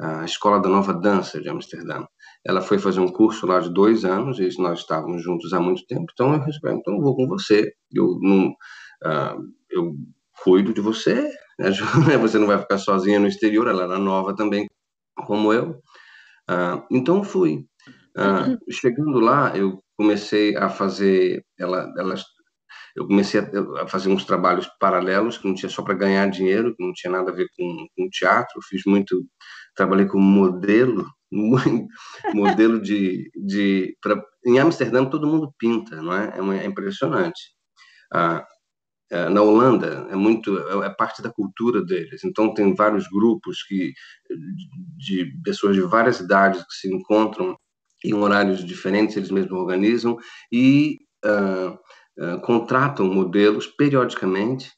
a 0.00 0.24
escola 0.24 0.60
da 0.60 0.68
nova 0.68 0.94
dança 0.94 1.40
de 1.40 1.48
Amsterdã. 1.48 2.04
Ela 2.48 2.62
foi 2.62 2.78
fazer 2.78 3.00
um 3.00 3.12
curso 3.12 3.46
lá 3.46 3.60
de 3.60 3.72
dois 3.72 4.04
anos 4.04 4.38
e 4.40 4.48
nós 4.60 4.80
estávamos 4.80 5.22
juntos 5.22 5.52
há 5.52 5.60
muito 5.60 5.86
tempo. 5.86 6.06
Então 6.12 6.32
eu 6.32 6.40
resolvi, 6.40 6.72
então 6.72 6.94
eu 6.94 7.02
vou 7.02 7.14
com 7.14 7.26
você. 7.28 7.72
Eu 7.92 8.18
não, 8.22 8.48
uh, 9.04 9.42
eu 9.70 9.94
cuido 10.42 10.72
de 10.72 10.80
você. 10.80 11.30
Né? 11.58 12.16
Você 12.16 12.38
não 12.38 12.46
vai 12.46 12.56
ficar 12.56 12.78
sozinha 12.78 13.18
no 13.18 13.26
exterior. 13.26 13.66
Ela 13.66 13.82
era 13.82 13.98
nova 13.98 14.32
também, 14.32 14.68
como 15.26 15.52
eu. 15.52 15.70
Uh, 16.48 16.86
então 16.88 17.24
fui. 17.24 17.66
Ah, 18.20 18.56
chegando 18.68 19.20
lá, 19.20 19.56
eu 19.56 19.80
comecei 19.96 20.56
a 20.56 20.68
fazer, 20.68 21.44
ela, 21.56 21.88
ela, 21.96 22.16
eu 22.96 23.06
comecei 23.06 23.40
a, 23.80 23.86
fazer 23.86 24.08
uns 24.08 24.24
trabalhos 24.24 24.68
paralelos 24.80 25.38
que 25.38 25.46
não 25.46 25.54
tinha 25.54 25.70
só 25.70 25.82
para 25.82 25.94
ganhar 25.94 26.28
dinheiro, 26.28 26.74
que 26.74 26.84
não 26.84 26.92
tinha 26.92 27.12
nada 27.12 27.30
a 27.30 27.34
ver 27.34 27.46
com, 27.56 27.86
com 27.96 28.08
teatro. 28.10 28.60
Fiz 28.68 28.82
muito, 28.84 29.24
trabalhei 29.76 30.06
como 30.06 30.24
modelo, 30.24 31.06
modelo 32.34 32.80
de, 32.80 33.30
de 33.34 33.96
pra, 34.00 34.22
em 34.46 34.58
Amsterdã 34.58 35.04
todo 35.04 35.26
mundo 35.26 35.52
pinta, 35.58 36.00
não 36.02 36.12
é? 36.12 36.32
É, 36.38 36.64
é 36.64 36.66
impressionante. 36.66 37.40
Ah, 38.12 38.46
é, 39.10 39.28
na 39.28 39.42
Holanda 39.42 40.06
é 40.10 40.16
muito 40.16 40.58
é, 40.58 40.86
é 40.86 40.90
parte 40.90 41.22
da 41.22 41.30
cultura 41.30 41.82
deles 41.84 42.22
então 42.24 42.52
tem 42.52 42.74
vários 42.74 43.08
grupos 43.08 43.62
que 43.62 43.92
de 44.98 45.32
pessoas 45.42 45.74
de 45.76 45.82
várias 45.82 46.20
idades 46.20 46.62
que 46.62 46.74
se 46.74 46.94
encontram 46.94 47.56
em 48.04 48.14
horários 48.14 48.64
diferentes, 48.64 49.16
eles 49.16 49.30
mesmos 49.30 49.58
organizam 49.58 50.16
e 50.52 50.98
uh, 51.24 51.72
uh, 52.22 52.40
contratam 52.42 53.06
modelos 53.06 53.66
periodicamente. 53.66 54.70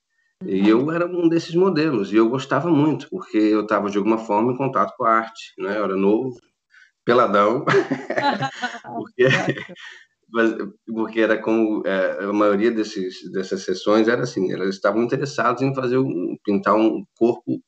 E 0.44 0.68
eu 0.68 0.90
era 0.90 1.06
um 1.06 1.28
desses 1.28 1.54
modelos, 1.54 2.12
e 2.12 2.16
eu 2.16 2.28
gostava 2.28 2.70
muito, 2.70 3.09
porque 3.11 3.37
eu 3.37 3.62
estava, 3.62 3.90
de 3.90 3.99
alguma 3.99 4.18
forma, 4.18 4.52
em 4.52 4.56
contato 4.56 4.94
com 4.97 5.04
a 5.04 5.11
arte. 5.11 5.52
Né? 5.59 5.76
Eu 5.76 5.85
era 5.85 5.97
novo, 5.97 6.35
peladão, 7.04 7.64
porque, 8.97 9.28
porque 10.87 11.20
era 11.20 11.37
como 11.38 11.82
é, 11.87 12.25
a 12.25 12.32
maioria 12.32 12.70
desses, 12.70 13.30
dessas 13.32 13.64
sessões 13.64 14.09
era 14.09 14.23
assim, 14.23 14.50
elas 14.50 14.75
estavam 14.75 15.02
interessadas 15.02 15.61
em 15.61 15.75
fazer 15.75 15.99
um, 15.99 16.37
pintar 16.42 16.75
um 16.75 17.04
corpo 17.16 17.61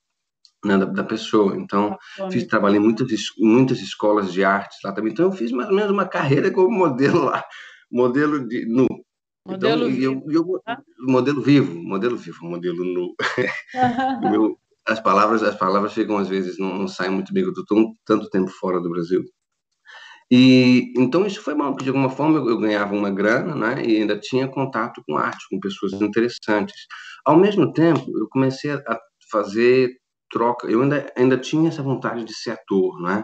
né, 0.64 0.78
da, 0.78 0.86
da, 0.86 1.04
pessoa. 1.04 1.56
Então, 1.56 1.98
fiz, 2.30 2.46
trabalhei 2.46 2.78
em 2.78 2.82
muitas, 2.82 3.08
muitas 3.38 3.80
escolas 3.80 4.32
de 4.32 4.44
artes 4.44 4.78
lá 4.84 4.92
também. 4.92 5.12
Então, 5.12 5.26
eu 5.26 5.32
fiz 5.32 5.52
mais 5.52 5.68
ou 5.68 5.74
menos 5.74 5.90
uma 5.90 6.06
carreira 6.06 6.50
como 6.50 6.70
modelo 6.70 7.24
lá, 7.24 7.44
modelo 7.90 8.46
de 8.46 8.64
nu. 8.66 8.86
Modelo 9.46 9.88
então, 9.88 9.96
vivo. 9.96 10.24
Eu, 10.30 10.44
eu, 10.46 11.08
modelo 11.08 11.42
vivo, 11.42 11.74
modelo 11.82 12.16
vivo, 12.16 12.44
modelo 12.44 12.84
nu. 12.84 13.14
as 14.86 15.00
palavras, 15.00 15.42
as 15.42 15.56
palavras 15.56 15.92
ficam 15.92 16.16
às 16.16 16.28
vezes 16.28 16.58
não, 16.58 16.78
não 16.78 16.88
saem 16.88 17.10
muito 17.10 17.32
bem. 17.32 17.42
Eu 17.42 17.50
estou 17.50 17.94
tanto 18.04 18.30
tempo 18.30 18.50
fora 18.50 18.80
do 18.80 18.90
Brasil. 18.90 19.22
E 20.30 20.92
então 20.96 21.26
isso 21.26 21.42
foi 21.42 21.54
bom, 21.54 21.70
porque 21.72 21.84
de 21.84 21.90
alguma 21.90 22.08
forma 22.08 22.38
eu, 22.38 22.48
eu, 22.48 22.58
ganhava 22.58 22.94
uma 22.94 23.10
grana, 23.10 23.54
né? 23.54 23.84
E 23.84 24.00
ainda 24.00 24.18
tinha 24.18 24.48
contato 24.48 25.02
com 25.06 25.16
arte, 25.16 25.44
com 25.50 25.60
pessoas 25.60 25.92
interessantes. 25.92 26.86
Ao 27.24 27.36
mesmo 27.36 27.72
tempo, 27.72 28.00
eu 28.18 28.28
comecei 28.30 28.70
a 28.72 28.98
fazer 29.30 29.90
troca. 30.30 30.68
Eu 30.68 30.82
ainda, 30.82 31.12
ainda 31.16 31.36
tinha 31.36 31.68
essa 31.68 31.82
vontade 31.82 32.24
de 32.24 32.34
ser 32.34 32.52
ator, 32.52 33.00
né? 33.02 33.22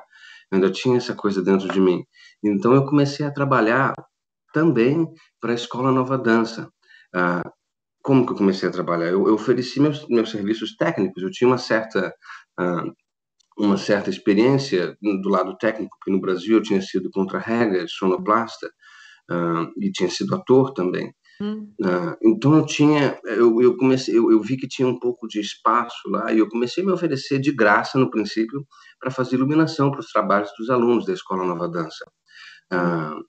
Eu 0.51 0.57
ainda 0.57 0.71
tinha 0.71 0.99
essa 0.99 1.15
coisa 1.15 1.43
dentro 1.43 1.69
de 1.69 1.81
mim. 1.81 2.03
Então 2.45 2.75
eu 2.75 2.85
comecei 2.85 3.25
a 3.25 3.33
trabalhar 3.33 3.95
também 4.53 5.07
para 5.41 5.53
a 5.53 5.55
Escola 5.55 5.93
Nova 5.93 6.19
Dança. 6.19 6.71
Ah, 7.15 7.43
como 8.03 8.25
que 8.25 8.33
eu 8.33 8.37
comecei 8.37 8.69
a 8.69 8.73
trabalhar? 8.73 9.07
Eu, 9.07 9.27
eu, 9.27 9.35
ofereci 9.35 9.81
meus, 9.81 10.07
meus 10.09 10.31
serviços 10.31 10.77
técnicos. 10.77 11.23
Eu 11.23 11.31
tinha 11.31 11.49
uma 11.49 11.59
certa 11.59 12.13
ah, 12.59 12.85
uma 13.59 13.77
certa 13.77 14.09
experiência 14.09 14.97
do 15.01 15.29
lado 15.29 15.57
técnico, 15.59 15.97
porque 15.99 16.13
no 16.13 16.21
Brasil 16.21 16.59
eu 16.59 16.63
tinha 16.63 16.81
sido 16.81 17.11
contra-rega, 17.11 17.85
sonoplasta, 17.89 18.71
ah, 19.31 19.67
e 19.81 19.91
tinha 19.93 20.09
sido 20.11 20.35
ator 20.35 20.73
também. 20.73 21.13
Hum. 21.41 21.73
Uh, 21.81 22.17
então 22.21 22.57
eu 22.57 22.67
tinha, 22.67 23.17
eu, 23.25 23.63
eu 23.63 23.77
comecei, 23.77 24.17
eu, 24.17 24.31
eu, 24.33 24.43
vi 24.43 24.57
que 24.57 24.67
tinha 24.67 24.89
um 24.89 24.99
pouco 24.99 25.29
de 25.29 25.39
espaço 25.39 26.09
lá 26.09 26.33
e 26.33 26.39
eu 26.41 26.49
comecei 26.49 26.83
a 26.83 26.87
me 26.87 26.93
oferecer 26.93 27.39
de 27.39 27.53
graça 27.53 27.97
no 27.97 28.11
princípio 28.11 28.67
para 28.99 29.11
fazer 29.11 29.37
iluminação 29.37 29.91
para 29.91 30.01
os 30.01 30.11
trabalhos 30.11 30.51
dos 30.59 30.69
alunos 30.69 31.07
da 31.07 31.13
Escola 31.13 31.45
Nova 31.45 31.69
Dança. 31.69 32.05
Uh, 32.73 33.23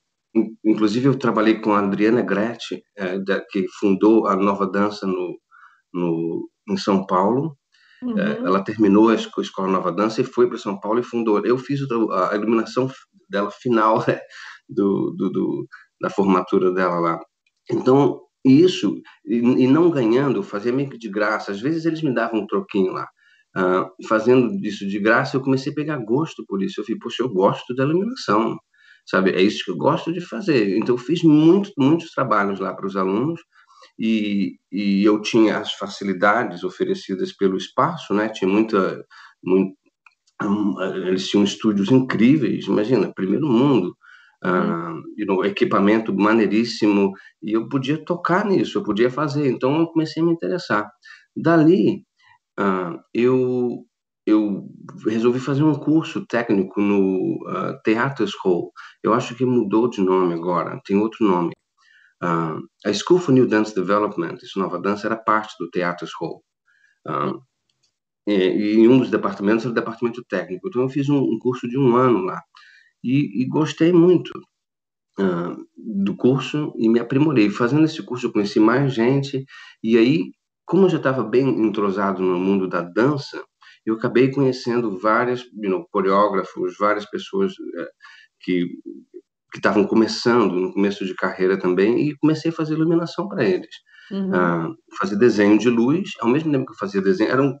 inclusive 0.64 1.08
eu 1.08 1.18
trabalhei 1.18 1.60
com 1.60 1.72
a 1.72 1.80
Adriana 1.80 2.22
Gretti, 2.22 2.82
é, 2.96 3.18
da, 3.18 3.40
que 3.40 3.66
fundou 3.78 4.26
a 4.26 4.36
Nova 4.36 4.66
Dança 4.66 5.06
no, 5.06 5.38
no 5.92 6.48
em 6.68 6.76
São 6.76 7.06
Paulo. 7.06 7.56
Uhum. 8.02 8.18
É, 8.18 8.38
ela 8.38 8.64
terminou 8.64 9.10
a 9.10 9.14
Escola 9.14 9.68
Nova 9.68 9.92
Dança 9.92 10.20
e 10.20 10.24
foi 10.24 10.48
para 10.48 10.58
São 10.58 10.78
Paulo 10.78 11.00
e 11.00 11.04
fundou. 11.04 11.44
Eu 11.44 11.58
fiz 11.58 11.80
a 11.82 12.34
iluminação 12.34 12.90
dela 13.28 13.50
final 13.50 14.04
né, 14.06 14.18
do, 14.68 15.14
do, 15.16 15.30
do 15.30 15.66
da 16.00 16.08
formatura 16.08 16.72
dela 16.72 16.98
lá. 16.98 17.20
Então, 17.70 18.20
isso, 18.44 19.00
e, 19.24 19.36
e 19.36 19.66
não 19.66 19.90
ganhando, 19.90 20.42
fazia 20.42 20.72
meio 20.72 20.88
que 20.88 20.98
de 20.98 21.10
graça. 21.10 21.52
Às 21.52 21.60
vezes 21.60 21.84
eles 21.84 22.02
me 22.02 22.14
davam 22.14 22.40
um 22.40 22.46
troquinho 22.46 22.92
lá. 22.92 23.06
Uh, 23.56 24.06
fazendo 24.08 24.54
isso 24.64 24.86
de 24.86 24.98
graça, 24.98 25.36
eu 25.36 25.42
comecei 25.42 25.72
a 25.72 25.74
pegar 25.74 25.98
gosto 25.98 26.44
por 26.46 26.62
isso. 26.62 26.80
Eu 26.80 26.84
falei, 26.84 26.98
poxa, 26.98 27.22
eu 27.22 27.28
gosto 27.28 27.74
da 27.74 27.84
iluminação, 27.84 28.56
sabe? 29.10 29.30
É 29.32 29.42
isso 29.42 29.64
que 29.64 29.70
eu 29.70 29.76
gosto 29.76 30.12
de 30.12 30.20
fazer. 30.20 30.76
Então, 30.78 30.94
eu 30.94 30.98
fiz 30.98 31.22
muito, 31.22 31.72
muitos 31.78 32.10
trabalhos 32.12 32.60
lá 32.60 32.74
para 32.74 32.86
os 32.86 32.96
alunos 32.96 33.40
e, 33.98 34.56
e 34.72 35.04
eu 35.04 35.20
tinha 35.20 35.58
as 35.58 35.72
facilidades 35.74 36.64
oferecidas 36.64 37.32
pelo 37.36 37.56
espaço, 37.56 38.14
né? 38.14 38.28
Tinha 38.28 38.50
muita, 38.50 39.04
muito, 39.42 39.74
um, 40.42 40.80
eles 41.06 41.28
tinham 41.28 41.44
estúdios 41.44 41.90
incríveis, 41.90 42.66
imagina, 42.66 43.12
primeiro 43.14 43.46
mundo 43.46 43.94
uh, 44.44 45.02
you 45.16 45.26
know, 45.26 45.44
equipamento 45.44 46.14
maneiríssimo, 46.14 47.12
e 47.42 47.52
eu 47.52 47.68
podia 47.68 48.02
tocar 48.04 48.44
nisso, 48.44 48.78
eu 48.78 48.82
podia 48.82 49.10
fazer. 49.10 49.48
Então 49.50 49.78
eu 49.80 49.86
comecei 49.88 50.22
a 50.22 50.26
me 50.26 50.32
interessar. 50.32 50.90
Dali, 51.36 52.04
uh, 52.58 52.98
eu 53.14 53.84
eu 54.26 54.68
resolvi 55.06 55.40
fazer 55.40 55.62
um 55.62 55.74
curso 55.74 56.26
técnico 56.26 56.80
no 56.80 57.38
uh, 57.48 57.80
Theater 57.84 58.26
School. 58.26 58.72
Eu 59.02 59.14
acho 59.14 59.34
que 59.34 59.44
mudou 59.44 59.88
de 59.88 60.00
nome 60.00 60.34
agora, 60.34 60.80
tem 60.84 60.98
outro 60.98 61.26
nome. 61.26 61.52
Uh, 62.22 62.60
a 62.84 62.92
School 62.92 63.18
for 63.18 63.32
New 63.32 63.46
Dance 63.46 63.74
Development, 63.74 64.36
isso 64.42 64.58
Nova 64.58 64.78
Dança, 64.78 65.06
era 65.06 65.16
parte 65.16 65.54
do 65.58 65.70
Theater 65.70 66.06
School. 66.06 66.42
Uh, 67.06 67.40
e, 68.26 68.82
e, 68.82 68.88
um 68.88 68.98
dos 68.98 69.10
departamentos 69.10 69.64
era 69.64 69.72
o 69.72 69.74
departamento 69.74 70.22
técnico. 70.28 70.68
Então 70.68 70.82
eu 70.82 70.88
fiz 70.88 71.08
um, 71.08 71.18
um 71.18 71.38
curso 71.38 71.68
de 71.68 71.78
um 71.78 71.96
ano 71.96 72.20
lá 72.20 72.40
e, 73.02 73.42
e 73.42 73.46
gostei 73.46 73.92
muito 73.92 74.30
uh, 75.18 75.56
do 75.76 76.16
curso 76.16 76.72
e 76.76 76.88
me 76.88 77.00
aprimorei. 77.00 77.50
Fazendo 77.50 77.84
esse 77.84 78.02
curso 78.02 78.26
eu 78.26 78.32
conheci 78.32 78.60
mais 78.60 78.92
gente 78.94 79.44
e 79.82 79.96
aí, 79.96 80.30
como 80.66 80.86
eu 80.86 80.90
já 80.90 80.98
estava 80.98 81.24
bem 81.24 81.48
entrosado 81.66 82.22
no 82.22 82.38
mundo 82.38 82.68
da 82.68 82.82
dança, 82.82 83.42
eu 83.84 83.94
acabei 83.94 84.30
conhecendo 84.30 84.98
vários 84.98 85.42
you 85.62 85.70
know, 85.70 85.86
coreógrafos, 85.90 86.76
várias 86.78 87.08
pessoas 87.08 87.52
uh, 87.52 87.86
que 88.40 88.66
que 89.52 89.58
estavam 89.58 89.84
começando 89.84 90.54
no 90.54 90.72
começo 90.72 91.04
de 91.04 91.12
carreira 91.12 91.58
também 91.58 92.08
e 92.08 92.16
comecei 92.18 92.52
a 92.52 92.54
fazer 92.54 92.74
iluminação 92.74 93.26
para 93.26 93.44
eles 93.44 93.74
uhum. 94.12 94.30
uh, 94.30 94.76
fazer 94.96 95.16
desenho 95.16 95.58
de 95.58 95.68
luz 95.68 96.12
ao 96.20 96.28
mesmo 96.28 96.52
tempo 96.52 96.66
que 96.66 96.72
eu 96.72 96.76
fazia 96.76 97.02
desenho 97.02 97.32
era 97.32 97.42
um, 97.42 97.58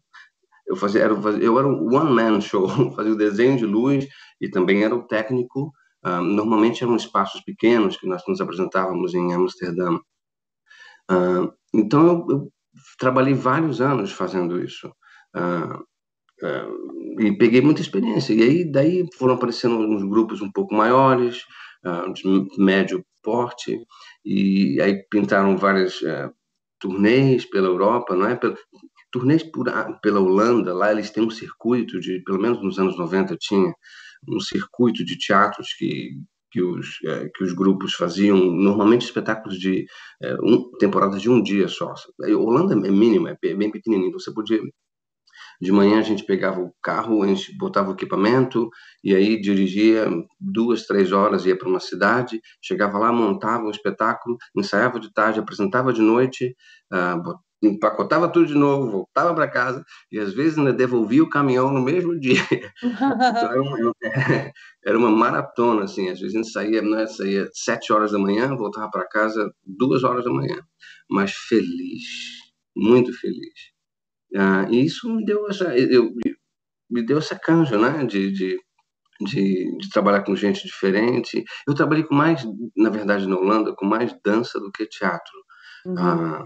eu 0.70 0.76
fazia 0.76 1.02
era, 1.02 1.14
eu 1.40 1.58
era 1.58 1.66
um 1.66 1.92
one 1.92 2.12
man 2.12 2.40
show 2.40 2.68
fazia 2.94 3.12
o 3.12 3.16
desenho 3.16 3.58
de 3.58 3.66
luz 3.66 4.06
e 4.40 4.48
também 4.48 4.84
era 4.84 4.94
o 4.94 5.06
técnico. 5.06 5.72
Uh, 6.04 6.22
normalmente 6.22 6.82
eram 6.82 6.96
espaços 6.96 7.42
pequenos 7.42 7.96
que 7.96 8.06
nós 8.06 8.22
nos 8.26 8.40
apresentávamos 8.40 9.14
em 9.14 9.34
Amsterdã. 9.34 9.96
Uh, 11.10 11.52
então 11.74 12.06
eu, 12.06 12.26
eu, 12.30 12.52
trabalhei 12.98 13.34
vários 13.34 13.80
anos 13.82 14.10
fazendo 14.10 14.62
isso. 14.62 14.88
Uh, 15.36 15.84
uh, 16.42 17.20
e 17.20 17.36
peguei 17.36 17.60
muita 17.60 17.80
experiência. 17.80 18.32
E 18.34 18.42
aí, 18.42 18.70
daí 18.70 19.06
foram 19.14 19.34
aparecendo 19.34 19.76
uns 19.78 20.02
grupos 20.02 20.40
um 20.40 20.50
pouco 20.50 20.74
maiores, 20.74 21.44
uh, 21.84 22.12
de 22.12 22.22
médio 22.58 23.04
porte, 23.22 23.78
e 24.24 24.80
aí 24.80 25.02
pintaram 25.10 25.56
várias 25.56 26.00
uh, 26.02 26.32
turnês 26.78 27.44
pela 27.44 27.68
Europa, 27.68 28.16
não 28.16 28.26
é? 28.26 28.38
Turnês 29.12 29.42
por, 29.42 29.66
pela 30.00 30.20
Holanda, 30.20 30.72
lá 30.72 30.90
eles 30.92 31.10
têm 31.10 31.24
um 31.24 31.30
circuito 31.30 32.00
de, 32.00 32.22
pelo 32.24 32.40
menos 32.40 32.62
nos 32.62 32.78
anos 32.78 32.96
90 32.96 33.36
tinha, 33.38 33.72
um 34.28 34.40
circuito 34.40 35.04
de 35.04 35.18
teatros 35.18 35.74
que 35.74 36.10
que 36.50 36.62
os, 36.62 36.98
é, 37.04 37.28
que 37.34 37.44
os 37.44 37.52
grupos 37.52 37.94
faziam, 37.94 38.36
normalmente 38.36 39.04
espetáculos 39.04 39.58
de 39.58 39.86
é, 40.22 40.34
um, 40.42 40.70
temporadas 40.78 41.22
de 41.22 41.30
um 41.30 41.42
dia 41.42 41.68
só. 41.68 41.94
A 42.22 42.36
Holanda 42.36 42.74
é 42.74 42.90
mínima, 42.90 43.38
é 43.42 43.54
bem 43.54 43.70
pequenininho, 43.70 44.12
você 44.12 44.32
podia 44.32 44.60
de 45.60 45.70
manhã 45.70 45.98
a 45.98 46.02
gente 46.02 46.24
pegava 46.24 46.60
o 46.60 46.72
carro, 46.82 47.22
a 47.22 47.26
gente 47.26 47.56
botava 47.58 47.90
o 47.90 47.94
equipamento 47.94 48.70
e 49.04 49.14
aí 49.14 49.40
dirigia 49.40 50.08
duas, 50.40 50.86
três 50.86 51.12
horas, 51.12 51.44
ia 51.44 51.56
para 51.56 51.68
uma 51.68 51.80
cidade, 51.80 52.40
chegava 52.62 52.98
lá, 52.98 53.12
montava 53.12 53.64
o 53.64 53.70
espetáculo, 53.70 54.36
ensaiava 54.56 54.98
de 54.98 55.12
tarde, 55.12 55.38
apresentava 55.38 55.92
de 55.92 56.00
noite, 56.00 56.56
uh, 56.92 57.38
empacotava 57.62 58.28
tudo 58.28 58.46
de 58.46 58.54
novo, 58.54 58.90
voltava 58.90 59.34
para 59.34 59.50
casa 59.50 59.84
e 60.10 60.18
às 60.18 60.32
vezes 60.32 60.56
ainda 60.56 60.72
devolvia 60.72 61.22
o 61.22 61.28
caminhão 61.28 61.70
no 61.70 61.82
mesmo 61.82 62.16
dia. 62.20 62.40
então, 62.82 63.52
era, 63.52 63.62
uma, 63.62 63.94
era, 64.84 64.98
uma, 64.98 65.10
maratona, 65.10 65.84
assim, 65.84 66.08
às 66.08 66.18
vezes 66.20 66.34
a 66.34 66.38
gente 66.38 66.50
saía, 66.50 66.82
né, 66.82 67.06
saía 67.06 67.48
sete 67.52 67.92
horas 67.92 68.12
da 68.12 68.18
manhã, 68.18 68.56
voltava 68.56 68.90
para 68.90 69.06
casa 69.08 69.52
duas 69.64 70.04
horas 70.04 70.24
da 70.24 70.32
manhã, 70.32 70.56
mas 71.10 71.32
feliz, 71.32 72.04
muito 72.74 73.12
feliz. 73.12 73.70
Ah, 74.36 74.66
e 74.70 74.84
isso 74.84 75.12
me 75.14 75.24
deu 75.24 75.48
essa, 75.48 75.76
eu, 75.76 76.10
me 76.90 77.04
deu 77.04 77.18
essa 77.18 77.38
canja, 77.38 77.78
né, 77.78 78.04
de, 78.04 78.30
de, 78.32 78.58
de, 79.20 79.78
de, 79.78 79.90
trabalhar 79.90 80.22
com 80.22 80.36
gente 80.36 80.66
diferente. 80.66 81.44
Eu 81.66 81.74
trabalhei 81.74 82.04
com 82.04 82.14
mais, 82.14 82.44
na 82.76 82.90
verdade, 82.90 83.26
na 83.26 83.36
Holanda, 83.36 83.74
com 83.74 83.86
mais 83.86 84.14
dança 84.24 84.58
do 84.60 84.70
que 84.70 84.86
teatro. 84.86 85.32
Uhum. 85.86 85.98
Ah, 85.98 86.44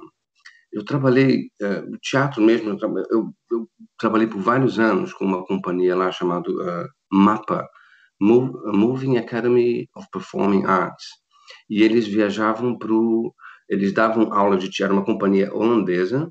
eu 0.72 0.84
trabalhei 0.84 1.50
uh, 1.62 1.98
teatro 2.02 2.42
mesmo, 2.42 2.70
eu, 2.70 2.76
tra 2.76 2.88
eu, 3.10 3.30
eu, 3.52 3.68
trabalhei 3.96 4.26
por 4.26 4.40
vários 4.40 4.78
anos 4.78 5.12
com 5.12 5.24
uma 5.24 5.44
companhia 5.46 5.94
lá 5.94 6.10
chamada 6.10 6.50
uh, 6.50 6.88
MAPA, 7.12 7.66
Moving 8.20 9.16
Academy 9.18 9.88
of 9.96 10.08
Performing 10.12 10.64
Arts, 10.64 11.04
e 11.70 11.82
eles 11.82 12.08
viajavam 12.08 12.76
para 12.76 12.92
eles 13.68 13.92
davam 13.94 14.32
aula 14.32 14.58
de 14.58 14.68
teatro, 14.68 14.96
uma 14.96 15.04
companhia 15.04 15.54
holandesa, 15.54 16.28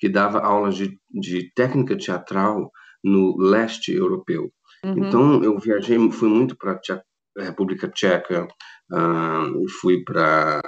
que 0.00 0.08
dava 0.08 0.40
aulas 0.40 0.74
de, 0.74 0.98
de 1.10 1.52
técnica 1.54 1.96
teatral 1.96 2.72
no 3.04 3.36
leste 3.38 3.92
europeu. 3.92 4.50
Uhum. 4.84 5.06
Então 5.06 5.44
eu 5.44 5.58
viajei, 5.58 5.98
fui 6.10 6.28
muito 6.28 6.56
para 6.56 6.80
a 7.38 7.42
República 7.44 7.86
Tcheca, 7.88 8.48
uh, 8.92 9.68
fui 9.80 10.02
para 10.02 10.60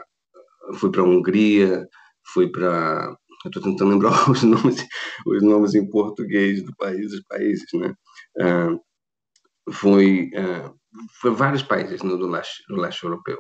fui 0.74 0.90
para 0.92 1.02
Hungria, 1.02 1.86
fui 2.32 2.50
para 2.50 3.16
eu 3.44 3.48
estou 3.48 3.62
tentando 3.62 3.90
lembrar 3.90 4.12
os 4.30 4.42
nomes 4.42 4.86
os 5.26 5.42
nomes 5.42 5.74
em 5.74 5.88
português 5.88 6.62
do 6.62 6.74
país 6.76 7.10
dos 7.10 7.22
países, 7.22 7.66
né? 7.74 7.94
Uh, 8.38 9.72
fui 9.72 10.30
uh, 10.36 10.74
foi 11.20 11.30
vários 11.30 11.62
países 11.62 12.02
no 12.02 12.18
do 12.18 12.28
leste, 12.28 12.62
do 12.68 12.76
leste 12.76 13.02
europeu. 13.02 13.38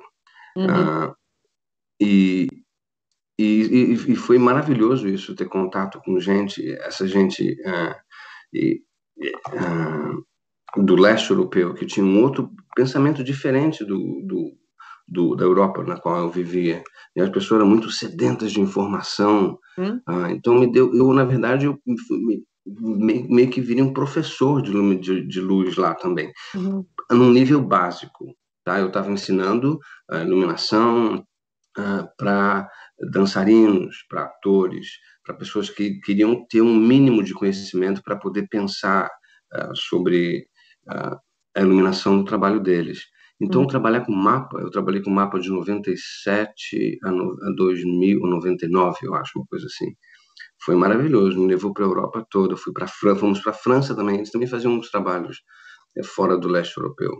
Uhum. 0.56 1.08
Uh, 1.08 1.14
e 2.00 2.48
e, 3.42 3.92
e, 3.92 4.12
e, 4.12 4.16
foi 4.16 4.38
maravilhoso 4.38 5.08
isso, 5.08 5.34
ter 5.34 5.48
contato 5.48 6.00
com 6.04 6.20
gente, 6.20 6.72
essa 6.74 7.06
gente 7.08 7.56
uh, 7.66 7.94
e, 8.52 8.82
uh, 9.48 10.82
do 10.82 10.94
leste 10.94 11.30
europeu, 11.30 11.74
que 11.74 11.84
tinha 11.84 12.06
um 12.06 12.22
outro 12.22 12.50
pensamento 12.76 13.24
diferente 13.24 13.84
do, 13.84 13.98
do, 14.24 14.52
do, 15.08 15.34
da 15.34 15.44
Europa 15.44 15.82
na 15.82 15.98
qual 15.98 16.20
eu 16.20 16.30
vivia. 16.30 16.84
E 17.16 17.20
as 17.20 17.30
pessoas 17.30 17.60
eram 17.60 17.68
muito 17.68 17.90
sedentas 17.90 18.52
de 18.52 18.60
informação. 18.60 19.58
Hum? 19.76 20.00
Uh, 20.08 20.26
então, 20.30 20.54
me 20.54 20.70
deu, 20.70 20.94
eu, 20.94 21.12
na 21.12 21.24
verdade, 21.24 21.66
eu 21.66 21.78
me, 21.84 22.44
meio, 22.64 23.26
meio 23.28 23.50
que 23.50 23.60
virei 23.60 23.82
um 23.82 23.92
professor 23.92 24.62
de, 24.62 24.72
de, 24.98 25.26
de 25.26 25.40
luz 25.40 25.76
lá 25.76 25.94
também, 25.94 26.32
uhum. 26.54 26.86
num 27.10 27.32
nível 27.32 27.60
básico. 27.60 28.26
Tá? 28.64 28.78
Eu 28.78 28.86
estava 28.86 29.10
ensinando 29.10 29.80
iluminação 30.08 31.24
para 32.16 32.68
dançarinos, 33.10 34.04
para 34.08 34.24
atores, 34.24 34.88
para 35.24 35.34
pessoas 35.34 35.70
que 35.70 36.00
queriam 36.00 36.46
ter 36.46 36.60
um 36.60 36.74
mínimo 36.74 37.22
de 37.22 37.34
conhecimento 37.34 38.02
para 38.02 38.16
poder 38.16 38.46
pensar 38.48 39.08
uh, 39.54 39.76
sobre 39.76 40.46
uh, 40.88 41.16
a 41.56 41.60
iluminação 41.60 42.18
do 42.18 42.24
trabalho 42.24 42.60
deles. 42.60 43.00
Então, 43.40 43.62
hum. 43.62 43.66
trabalhar 43.66 44.02
com 44.02 44.12
mapa, 44.12 44.60
eu 44.60 44.70
trabalhei 44.70 45.02
com 45.02 45.10
mapa 45.10 45.38
de 45.40 45.50
97 45.50 46.98
a, 47.02 47.10
no, 47.10 47.36
a 47.42 47.54
2000, 47.56 48.20
99, 48.20 48.98
eu 49.02 49.14
acho, 49.14 49.32
uma 49.36 49.46
coisa 49.46 49.66
assim. 49.66 49.92
Foi 50.64 50.76
maravilhoso, 50.76 51.40
me 51.40 51.48
levou 51.48 51.72
para 51.72 51.84
a 51.84 51.88
Europa 51.88 52.24
toda, 52.30 52.56
fui 52.56 52.72
para 52.72 52.86
França, 52.86 53.20
fomos 53.20 53.40
para 53.40 53.50
a 53.50 53.54
França 53.54 53.96
também, 53.96 54.16
eles 54.16 54.30
também 54.30 54.46
faziam 54.46 54.74
uns 54.74 54.90
trabalhos 54.90 55.42
é, 55.96 56.04
fora 56.04 56.36
do 56.38 56.46
leste 56.46 56.78
europeu. 56.78 57.18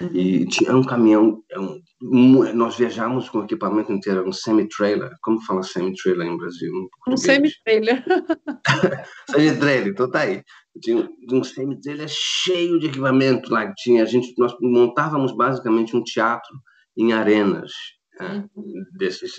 Uhum. 0.00 0.10
E 0.14 0.46
tinha 0.46 0.74
um 0.76 0.84
caminhão, 0.84 1.42
é 1.50 1.60
um, 1.60 2.52
nós 2.54 2.76
viajamos 2.76 3.28
com 3.28 3.38
o 3.38 3.44
equipamento 3.44 3.92
inteiro, 3.92 4.26
um 4.26 4.32
semi-trailer. 4.32 5.10
Como 5.22 5.40
fala 5.44 5.62
semi-trailer 5.62 6.26
em 6.26 6.36
Brasil? 6.36 6.72
Um 7.08 7.16
semi-trailer. 7.16 8.04
semi-trailer, 9.30 9.88
então 9.88 10.10
tá 10.10 10.20
aí. 10.20 10.42
Tinha 10.82 11.08
um 11.30 11.44
semi-trailer 11.44 12.08
cheio 12.08 12.78
de 12.78 12.86
equipamento 12.86 13.52
lá. 13.52 13.72
Tinha, 13.76 14.02
a 14.02 14.06
gente, 14.06 14.34
nós 14.38 14.54
montávamos 14.60 15.36
basicamente 15.36 15.96
um 15.96 16.02
teatro 16.02 16.54
em 16.96 17.12
arenas. 17.12 17.72
Né, 18.20 18.44
uhum. 18.54 18.84
desses, 18.96 19.32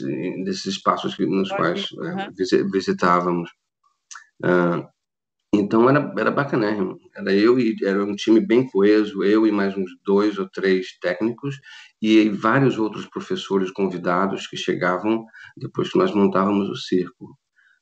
desses 0.43 0.65
espaços 0.65 1.15
que, 1.15 1.25
nos 1.25 1.49
quais 1.49 1.89
uhum. 1.91 2.69
visitávamos. 2.71 3.49
Uh, 4.43 4.83
então 5.55 5.89
era, 5.89 6.13
era 6.17 6.31
bacanérrimo. 6.31 6.97
Era 7.15 7.33
eu 7.33 7.59
e 7.59 7.75
era 7.83 8.03
um 8.03 8.15
time 8.15 8.39
bem 8.39 8.67
coeso, 8.67 9.23
eu 9.23 9.45
e 9.45 9.51
mais 9.51 9.75
uns 9.75 9.91
dois 10.05 10.37
ou 10.37 10.49
três 10.49 10.97
técnicos 10.99 11.55
e 12.01 12.29
vários 12.29 12.77
outros 12.77 13.05
professores 13.05 13.71
convidados 13.71 14.47
que 14.47 14.57
chegavam 14.57 15.25
depois 15.57 15.91
que 15.91 15.97
nós 15.97 16.13
montávamos 16.13 16.69
o 16.69 16.75
circo. 16.75 17.37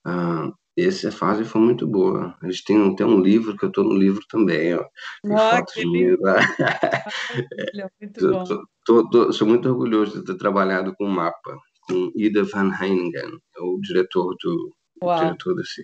Ah, 0.05 0.51
essa 0.77 1.11
fase 1.11 1.45
foi 1.45 1.61
muito 1.61 1.87
boa. 1.87 2.35
Eles 2.41 2.63
têm 2.63 2.91
até 2.91 3.05
um 3.05 3.21
livro, 3.21 3.55
que 3.55 3.65
eu 3.65 3.69
estou 3.69 3.83
no 3.83 3.95
livro 3.95 4.21
também. 4.27 4.73
Ó. 4.73 4.83
Tem 5.23 5.35
ah, 5.35 5.57
fotos 5.57 5.85
minhas 5.85 6.19
lá. 6.19 6.39
muito 8.01 8.19
bom. 8.29 8.43
Tô, 8.43 8.67
tô, 8.85 9.09
tô, 9.09 9.33
sou 9.33 9.47
muito 9.47 9.69
orgulhoso 9.69 10.19
de 10.19 10.25
ter 10.25 10.37
trabalhado 10.37 10.93
com 10.95 11.05
o 11.05 11.11
mapa, 11.11 11.57
com 11.87 12.11
Ida 12.15 12.43
Van 12.43 12.71
Heiningen, 12.81 13.37
é 13.55 13.61
o 13.61 13.79
diretor, 13.81 14.35
do, 14.41 14.75
diretor 15.19 15.55
desse, 15.55 15.83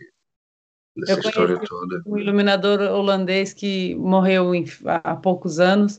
dessa 1.00 1.14
eu 1.14 1.20
história 1.20 1.60
toda. 1.60 2.02
Um 2.06 2.18
iluminador 2.18 2.80
holandês 2.82 3.54
que 3.54 3.96
morreu 3.96 4.54
em, 4.54 4.66
há 4.86 5.16
poucos 5.16 5.60
anos, 5.60 5.98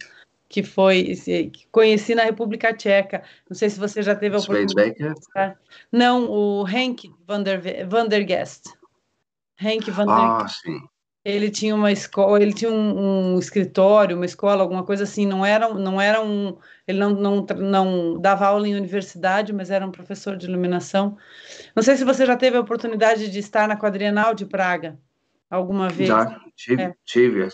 que 0.48 0.62
foi 0.62 1.14
que 1.52 1.66
conheci 1.70 2.14
na 2.14 2.24
República 2.24 2.74
Tcheca. 2.74 3.22
Não 3.48 3.56
sei 3.56 3.70
se 3.70 3.78
você 3.78 4.02
já 4.02 4.14
teve 4.14 4.36
a 4.36 4.38
oportunidade. 4.38 4.96
Não, 5.92 6.28
o 6.30 6.66
Henk 6.68 7.10
van 7.26 7.42
der, 7.42 7.86
van 7.86 8.08
der 8.08 8.26
Gest. 8.26 8.66
Henk 9.56 9.90
van 9.90 10.06
der 10.06 10.14
Ah, 10.14 10.48
sim. 10.48 10.80
Ele 11.30 11.50
tinha 11.50 11.74
uma 11.74 11.92
escola, 11.92 12.40
ele 12.42 12.52
tinha 12.52 12.70
um, 12.70 13.34
um, 13.34 13.38
escritório, 13.38 14.16
uma 14.16 14.24
escola, 14.24 14.62
alguma 14.62 14.84
coisa 14.84 15.04
assim. 15.04 15.26
Não 15.26 15.44
era, 15.44 15.72
não 15.74 16.00
era 16.00 16.22
um, 16.22 16.56
ele 16.86 16.98
não, 16.98 17.10
não, 17.10 17.46
não 17.56 18.20
dava 18.20 18.46
aula 18.46 18.66
em 18.66 18.74
universidade, 18.74 19.52
mas 19.52 19.70
era 19.70 19.86
um 19.86 19.90
professor 19.90 20.36
de 20.36 20.46
iluminação. 20.46 21.16
Não 21.74 21.82
sei 21.82 21.96
se 21.96 22.04
você 22.04 22.26
já 22.26 22.36
teve 22.36 22.56
a 22.56 22.60
oportunidade 22.60 23.30
de 23.30 23.38
estar 23.38 23.68
na 23.68 23.76
quadrienal 23.76 24.34
de 24.34 24.44
Praga 24.46 24.98
alguma 25.50 25.88
vez. 25.88 26.08
Já 26.08 26.40
tive, 26.56 26.82
é. 26.82 26.94
tive. 27.04 27.48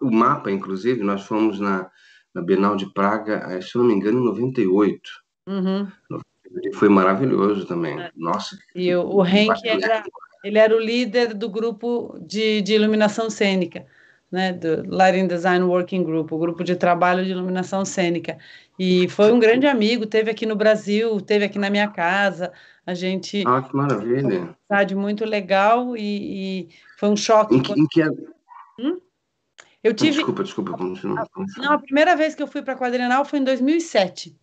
O 0.00 0.10
mapa, 0.10 0.50
inclusive, 0.50 1.02
nós 1.02 1.22
fomos 1.26 1.60
na, 1.60 1.90
na 2.34 2.42
Bienal 2.42 2.76
de 2.76 2.92
Praga, 2.92 3.46
eh, 3.50 3.60
se 3.60 3.76
eu 3.76 3.82
não 3.82 3.88
me 3.88 3.94
engano, 3.94 4.20
em 4.20 4.24
98. 4.24 5.00
Uhum. 5.46 5.88
Foi 6.74 6.88
maravilhoso 6.88 7.66
também. 7.66 8.00
É. 8.00 8.10
Nossa. 8.16 8.58
E 8.74 8.94
o, 8.94 9.16
o 9.16 9.26
Henk 9.26 9.66
era 9.68 10.02
ele 10.42 10.58
era 10.58 10.74
o 10.74 10.80
líder 10.80 11.34
do 11.34 11.48
grupo 11.48 12.18
de, 12.20 12.62
de 12.62 12.74
iluminação 12.74 13.28
cênica, 13.28 13.86
né, 14.30 14.52
do 14.52 14.88
Lighting 14.88 15.26
Design 15.26 15.64
Working 15.64 16.04
Group, 16.04 16.32
o 16.32 16.38
grupo 16.38 16.62
de 16.62 16.76
trabalho 16.76 17.24
de 17.24 17.30
iluminação 17.30 17.84
cênica. 17.84 18.38
E 18.78 19.08
foi 19.08 19.32
um 19.32 19.38
grande 19.38 19.66
amigo, 19.66 20.06
teve 20.06 20.30
aqui 20.30 20.46
no 20.46 20.56
Brasil, 20.56 21.20
teve 21.20 21.44
aqui 21.44 21.58
na 21.58 21.68
minha 21.68 21.88
casa. 21.88 22.52
A 22.86 22.94
gente. 22.94 23.44
Ah, 23.46 23.62
que 23.62 23.76
maravilha! 23.76 24.56
Uma 24.68 25.00
muito 25.00 25.24
legal 25.24 25.96
e, 25.96 26.00
e, 26.00 26.68
foi 26.96 27.10
um 27.10 27.16
choque. 27.16 27.56
Em 27.56 27.62
que, 27.62 27.72
em 27.72 27.86
que... 27.86 28.02
Hum? 28.78 28.98
Eu 29.82 29.94
tive. 29.94 30.16
Desculpa, 30.16 30.42
desculpa, 30.42 30.72
continua. 30.72 31.26
Não, 31.58 31.72
a 31.72 31.78
primeira 31.78 32.16
vez 32.16 32.34
que 32.34 32.42
eu 32.42 32.46
fui 32.46 32.62
para 32.62 32.74
a 32.74 32.78
Quadrenal 32.78 33.24
foi 33.24 33.38
em 33.38 33.44
2007. 33.44 34.36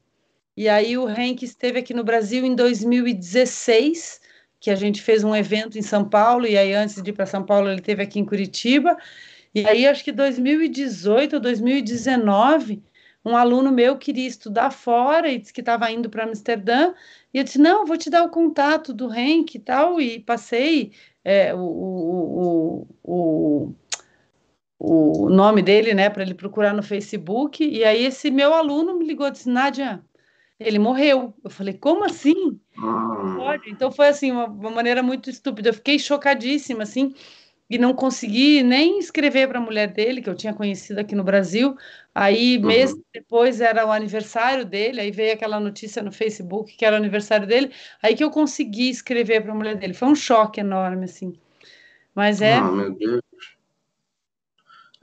E 0.56 0.68
aí 0.68 0.98
o 0.98 1.08
Henk 1.08 1.44
esteve 1.44 1.80
aqui 1.80 1.94
no 1.94 2.04
Brasil 2.04 2.44
em 2.44 2.56
2016 2.56 4.20
que 4.60 4.72
a 4.72 4.76
gente 4.76 5.02
fez 5.02 5.24
um 5.24 5.36
evento 5.36 5.78
em 5.78 5.82
São 5.82 6.08
Paulo, 6.08 6.48
e 6.48 6.58
aí 6.58 6.74
antes 6.74 7.02
de 7.02 7.10
ir 7.10 7.14
para 7.14 7.26
São 7.26 7.44
Paulo 7.44 7.70
ele 7.70 7.82
teve 7.82 8.02
aqui 8.02 8.20
em 8.20 8.26
Curitiba, 8.26 8.98
e 9.54 9.66
aí 9.68 9.88
acho 9.88 10.04
que 10.04 10.12
2018 10.12 11.36
ou 11.36 11.40
2019, 11.40 12.84
um 13.26 13.36
aluno 13.36 13.72
meu 13.72 13.98
queria 13.98 14.28
estudar 14.28 14.72
fora 14.72 15.30
e 15.30 15.38
disse 15.38 15.54
que 15.54 15.62
estava 15.62 15.92
indo 15.92 16.10
para 16.10 16.24
Amsterdã, 16.24 16.94
e 17.34 17.38
eu 17.38 17.44
disse, 17.44 17.60
não, 17.60 17.86
vou 17.86 17.98
te 17.98 18.10
dar 18.10 18.24
o 18.24 18.30
contato 18.30 18.94
do 18.94 19.14
Henk 19.14 19.56
e 19.56 19.60
tal, 19.60 20.00
e 20.00 20.20
passei 20.20 20.92
é, 21.24 21.54
o, 21.54 21.60
o, 21.60 22.88
o, 23.04 23.74
o, 24.80 25.30
nome 25.30 25.62
dele, 25.62 25.94
né, 25.94 26.10
para 26.10 26.24
ele 26.24 26.34
procurar 26.34 26.74
no 26.74 26.82
Facebook, 26.82 27.64
e 27.64 27.84
aí 27.84 28.06
esse 28.06 28.32
meu 28.32 28.54
aluno 28.54 28.98
me 28.98 29.06
ligou 29.06 29.28
e 29.28 29.32
disse, 29.32 29.50
Nádia, 29.50 30.02
ele 30.60 30.80
morreu. 30.80 31.34
Eu 31.44 31.50
falei, 31.50 31.74
como 31.74 32.04
assim? 32.04 32.60
Ah. 32.78 33.36
Pode. 33.38 33.70
Então 33.70 33.92
foi 33.92 34.08
assim, 34.08 34.32
uma, 34.32 34.46
uma, 34.46 34.72
maneira 34.72 35.04
muito 35.04 35.30
estúpida. 35.30 35.70
Eu 35.70 35.74
fiquei 35.74 36.00
chocadíssima, 36.00 36.84
assim, 36.84 37.14
e 37.70 37.78
não 37.78 37.94
consegui 37.94 38.64
nem 38.64 38.98
escrever 39.00 39.48
para 39.48 39.60
a 39.60 39.62
mulher 39.62 39.88
dele, 39.88 40.22
que 40.22 40.30
eu 40.30 40.36
tinha 40.36 40.54
conhecido 40.54 41.00
aqui 41.00 41.16
no 41.16 41.24
Brasil. 41.24 41.76
Aí, 42.14 42.58
uhum. 42.58 42.66
mês 42.66 42.96
depois, 43.14 43.62
era 43.62 43.86
o 43.86 43.92
aniversário 43.92 44.66
dele, 44.66 45.02
aí 45.02 45.12
veio 45.12 45.34
aquela 45.34 45.60
notícia 45.60 46.02
no 46.02 46.12
Facebook 46.12 46.76
que 46.76 46.86
era 46.86 46.96
o 46.96 47.00
aniversário 47.00 47.46
dele, 47.46 47.72
aí 48.02 48.16
que 48.16 48.24
eu 48.24 48.32
consegui 48.32 48.90
escrever 48.90 49.42
para 49.42 49.52
a 49.52 49.56
mulher 49.56 49.76
dele. 49.76 49.94
Foi 49.94 50.08
um 50.08 50.16
choque 50.16 50.60
enorme, 50.60 51.06
assim. 51.06 51.34
Mas 52.16 52.42
é. 52.42 52.56
Ah, 52.56 52.72
meu 52.72 52.96
Deus. 52.96 53.22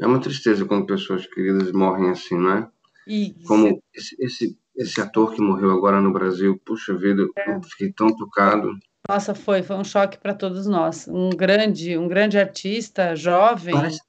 É 0.01 0.07
uma 0.07 0.21
tristeza 0.21 0.65
quando 0.65 0.87
pessoas 0.87 1.25
queridas 1.27 1.71
morrem 1.71 2.11
assim, 2.11 2.37
não 2.37 2.51
é? 2.51 2.69
E 3.07 3.35
Como 3.47 3.81
esse, 3.95 4.17
esse, 4.19 4.59
esse 4.77 5.01
ator 5.01 5.35
que 5.35 5.41
morreu 5.41 5.71
agora 5.71 6.01
no 6.01 6.13
Brasil, 6.13 6.61
puxa 6.65 6.95
vida, 6.95 7.27
é. 7.37 7.55
eu 7.55 7.63
fiquei 7.63 7.93
tão 7.93 8.15
tocado. 8.15 8.77
Nossa, 9.09 9.35
foi, 9.35 9.63
foi 9.63 9.77
um 9.77 9.85
choque 9.85 10.19
para 10.19 10.35
todos 10.35 10.67
nós. 10.67 11.07
Um 11.09 11.31
grande, 11.31 11.97
um 11.97 12.09
grande 12.09 12.39
artista, 12.39 13.15
jovem. 13.15 13.75
Parece, 13.75 14.01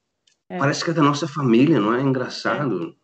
é. 0.48 0.58
parece 0.58 0.84
que 0.84 0.90
é 0.90 0.94
da 0.94 1.02
nossa 1.02 1.28
família, 1.28 1.78
não 1.78 1.94
é? 1.94 2.00
Engraçado. 2.00 2.96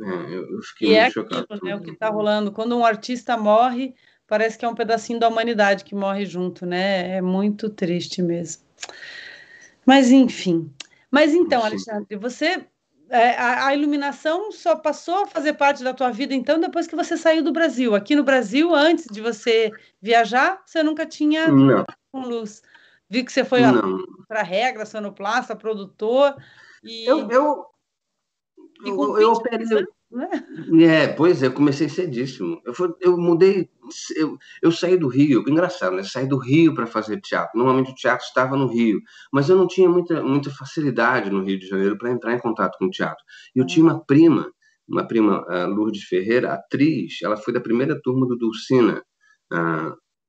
É. 0.00 0.10
eu, 0.10 0.50
eu, 0.50 0.62
fiquei 0.62 0.88
e 0.88 0.90
muito 0.92 1.06
é 1.06 1.10
chocado. 1.10 1.46
Aquilo, 1.50 1.64
né, 1.64 1.76
o 1.76 1.82
que 1.82 1.90
está 1.90 2.08
rolando. 2.08 2.50
Quando 2.50 2.76
um 2.76 2.84
artista 2.84 3.36
morre, 3.36 3.94
parece 4.26 4.56
que 4.56 4.64
é 4.64 4.68
um 4.68 4.74
pedacinho 4.74 5.20
da 5.20 5.28
humanidade 5.28 5.84
que 5.84 5.94
morre 5.94 6.24
junto, 6.24 6.64
né? 6.64 7.16
É 7.16 7.20
muito 7.20 7.68
triste 7.68 8.22
mesmo. 8.22 8.62
Mas 9.84 10.10
enfim. 10.10 10.72
Mas 11.10 11.34
então. 11.34 11.62
Alexandre, 11.62 12.16
você 12.16 12.66
é, 13.10 13.36
a, 13.36 13.66
a, 13.66 13.74
iluminação 13.74 14.52
só 14.52 14.76
passou 14.76 15.24
a 15.24 15.26
fazer 15.26 15.54
parte 15.54 15.82
da 15.82 15.94
tua 15.94 16.10
vida, 16.10 16.34
então, 16.34 16.60
depois 16.60 16.86
que 16.86 16.96
você 16.96 17.16
saiu 17.16 17.42
do 17.42 17.52
Brasil. 17.52 17.94
Aqui 17.94 18.14
no 18.14 18.24
Brasil, 18.24 18.74
antes 18.74 19.06
de 19.10 19.20
você 19.20 19.70
viajar, 20.00 20.62
você 20.64 20.82
nunca 20.82 21.06
tinha 21.06 21.48
não. 21.48 21.84
com 22.12 22.20
luz. 22.20 22.62
Vi 23.08 23.24
que 23.24 23.32
você 23.32 23.44
foi 23.44 23.60
para 24.26 24.42
regra, 24.42 24.84
sonoplasta, 24.84 25.56
produtor. 25.56 26.36
E... 26.82 27.06
Eu, 27.06 27.30
eu, 27.30 27.66
e 28.84 28.88
eu, 28.88 29.18
eu 29.18 29.32
operei, 29.32 29.66
né? 30.10 30.28
É, 30.84 31.08
pois 31.08 31.42
é, 31.42 31.46
eu 31.46 31.52
comecei 31.52 31.88
cedíssimo. 31.88 32.60
Eu, 32.64 32.72
fui, 32.72 32.88
eu 33.00 33.16
mudei, 33.16 33.68
eu, 34.16 34.38
eu 34.62 34.72
saí 34.72 34.96
do 34.96 35.08
Rio, 35.08 35.44
engraçado, 35.46 35.94
né? 35.96 36.02
Saí 36.02 36.26
do 36.26 36.38
Rio 36.38 36.74
para 36.74 36.86
fazer 36.86 37.20
teatro. 37.20 37.58
Normalmente 37.58 37.92
o 37.92 37.94
teatro 37.94 38.24
estava 38.24 38.56
no 38.56 38.66
Rio, 38.66 39.00
mas 39.32 39.48
eu 39.48 39.56
não 39.56 39.66
tinha 39.66 39.88
muita, 39.88 40.22
muita 40.22 40.50
facilidade 40.50 41.30
no 41.30 41.44
Rio 41.44 41.58
de 41.58 41.66
Janeiro 41.66 41.98
para 41.98 42.10
entrar 42.10 42.34
em 42.34 42.38
contato 42.38 42.78
com 42.78 42.86
o 42.86 42.90
teatro. 42.90 43.22
Eu 43.54 43.66
tinha 43.66 43.84
uma 43.84 44.02
prima, 44.04 44.50
uma 44.88 45.06
prima, 45.06 45.44
Lourdes 45.66 46.04
Ferreira, 46.04 46.54
atriz, 46.54 47.18
ela 47.22 47.36
foi 47.36 47.52
da 47.52 47.60
primeira 47.60 48.00
turma 48.02 48.26
do 48.26 48.36
Dulcina, 48.36 49.02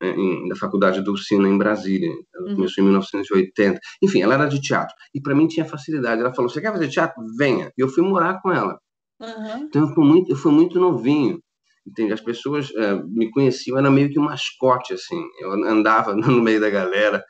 em, 0.02 0.48
da 0.48 0.56
Faculdade 0.56 1.02
Dulcina, 1.02 1.48
em 1.48 1.58
Brasília. 1.58 2.12
Ela 2.36 2.50
uhum. 2.50 2.56
começou 2.56 2.82
em 2.84 2.88
1980. 2.88 3.80
Enfim, 4.02 4.22
ela 4.22 4.34
era 4.34 4.46
de 4.46 4.60
teatro. 4.62 4.94
E 5.14 5.22
para 5.22 5.36
mim 5.36 5.48
tinha 5.48 5.66
facilidade. 5.66 6.22
Ela 6.22 6.34
falou: 6.34 6.50
Você 6.50 6.62
quer 6.62 6.72
fazer 6.72 6.90
teatro? 6.90 7.24
Venha. 7.38 7.72
E 7.78 7.82
eu 7.82 7.88
fui 7.88 8.04
morar 8.04 8.42
com 8.42 8.52
ela. 8.52 8.80
Uhum. 9.20 9.64
Então 9.64 9.82
eu 9.88 9.94
fui 9.94 10.06
muito, 10.06 10.32
eu 10.32 10.36
fui 10.36 10.52
muito 10.52 10.80
novinho. 10.80 11.42
Entende? 11.86 12.14
As 12.14 12.22
pessoas 12.22 12.70
uh, 12.72 13.04
me 13.08 13.32
conheciam, 13.32 13.78
era 13.78 13.90
meio 13.90 14.10
que 14.12 14.20
um 14.20 14.24
mascote, 14.24 14.94
assim. 14.94 15.22
Eu 15.40 15.52
andava 15.52 16.14
no 16.16 16.42
meio 16.42 16.60
da 16.60 16.70
galera, 16.70 17.24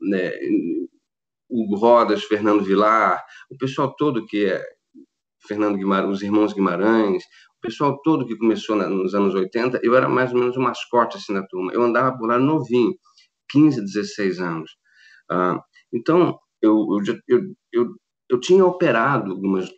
né? 0.00 0.32
O 1.48 1.76
Rodas, 1.76 2.24
Fernando 2.24 2.64
Vilar, 2.64 3.22
o 3.50 3.56
pessoal 3.56 3.94
todo 3.96 4.26
que 4.26 4.46
é 4.46 4.62
Fernando 5.46 5.76
Guimarães, 5.76 6.16
os 6.16 6.22
irmãos 6.22 6.52
Guimarães, 6.52 7.24
o 7.58 7.60
pessoal 7.60 8.00
todo 8.02 8.26
que 8.26 8.36
começou 8.36 8.76
na, 8.76 8.88
nos 8.88 9.14
anos 9.14 9.34
80, 9.34 9.80
eu 9.82 9.94
era 9.96 10.08
mais 10.08 10.32
ou 10.32 10.38
menos 10.38 10.56
um 10.56 10.62
mascote 10.62 11.16
assim 11.16 11.32
na 11.32 11.46
turma. 11.46 11.72
Eu 11.72 11.82
andava 11.82 12.16
por 12.16 12.28
lá 12.28 12.38
novinho, 12.38 12.94
15, 13.50 13.80
16 13.80 14.40
anos. 14.40 14.70
Uh, 15.30 15.60
então, 15.92 16.38
eu, 16.62 16.86
eu, 17.06 17.18
eu, 17.28 17.40
eu, 17.72 17.94
eu 18.30 18.40
tinha 18.40 18.64
operado 18.64 19.32
algumas 19.32 19.68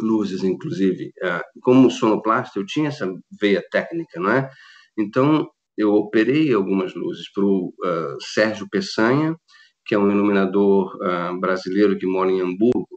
luzes, 0.00 0.42
inclusive. 0.44 1.10
Ah, 1.22 1.42
como 1.62 1.90
sonoplasta, 1.90 2.58
eu 2.58 2.66
tinha 2.66 2.88
essa 2.88 3.08
veia 3.40 3.62
técnica, 3.70 4.20
não 4.20 4.30
é? 4.30 4.50
Então, 4.98 5.48
eu 5.76 5.92
operei 5.92 6.52
algumas 6.52 6.94
luzes 6.94 7.30
para 7.32 7.44
o 7.44 7.68
uh, 7.68 8.16
Sérgio 8.20 8.66
Peçanha, 8.70 9.36
que 9.84 9.94
é 9.94 9.98
um 9.98 10.10
iluminador 10.10 10.96
uh, 10.96 11.38
brasileiro 11.38 11.98
que 11.98 12.06
mora 12.06 12.30
em 12.30 12.40
Hamburgo. 12.40 12.88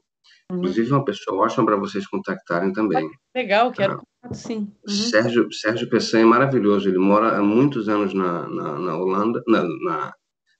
Uhum. 0.52 0.60
Inclusive, 0.60 0.92
uma 0.92 1.04
pessoa 1.06 1.46
ótima 1.46 1.66
para 1.66 1.76
vocês 1.76 2.08
contactarem 2.08 2.72
também. 2.72 3.10
Legal, 3.36 3.72
quero 3.72 3.98
contato, 3.98 4.34
sim. 4.34 4.72
Uhum. 4.88 4.94
Sérgio, 4.94 5.54
Sérgio 5.54 5.90
Peçanha 5.90 6.24
é 6.24 6.28
maravilhoso. 6.28 6.88
Ele 6.88 6.98
mora 6.98 7.38
há 7.38 7.44
muitos 7.44 7.90
anos 7.90 8.14
na, 8.14 8.48
na, 8.48 8.80
na 8.80 8.98
Holanda, 8.98 9.44
na, 9.48 9.64
na, 9.64 10.14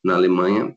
na, 0.04 0.16
Alemanha, 0.16 0.76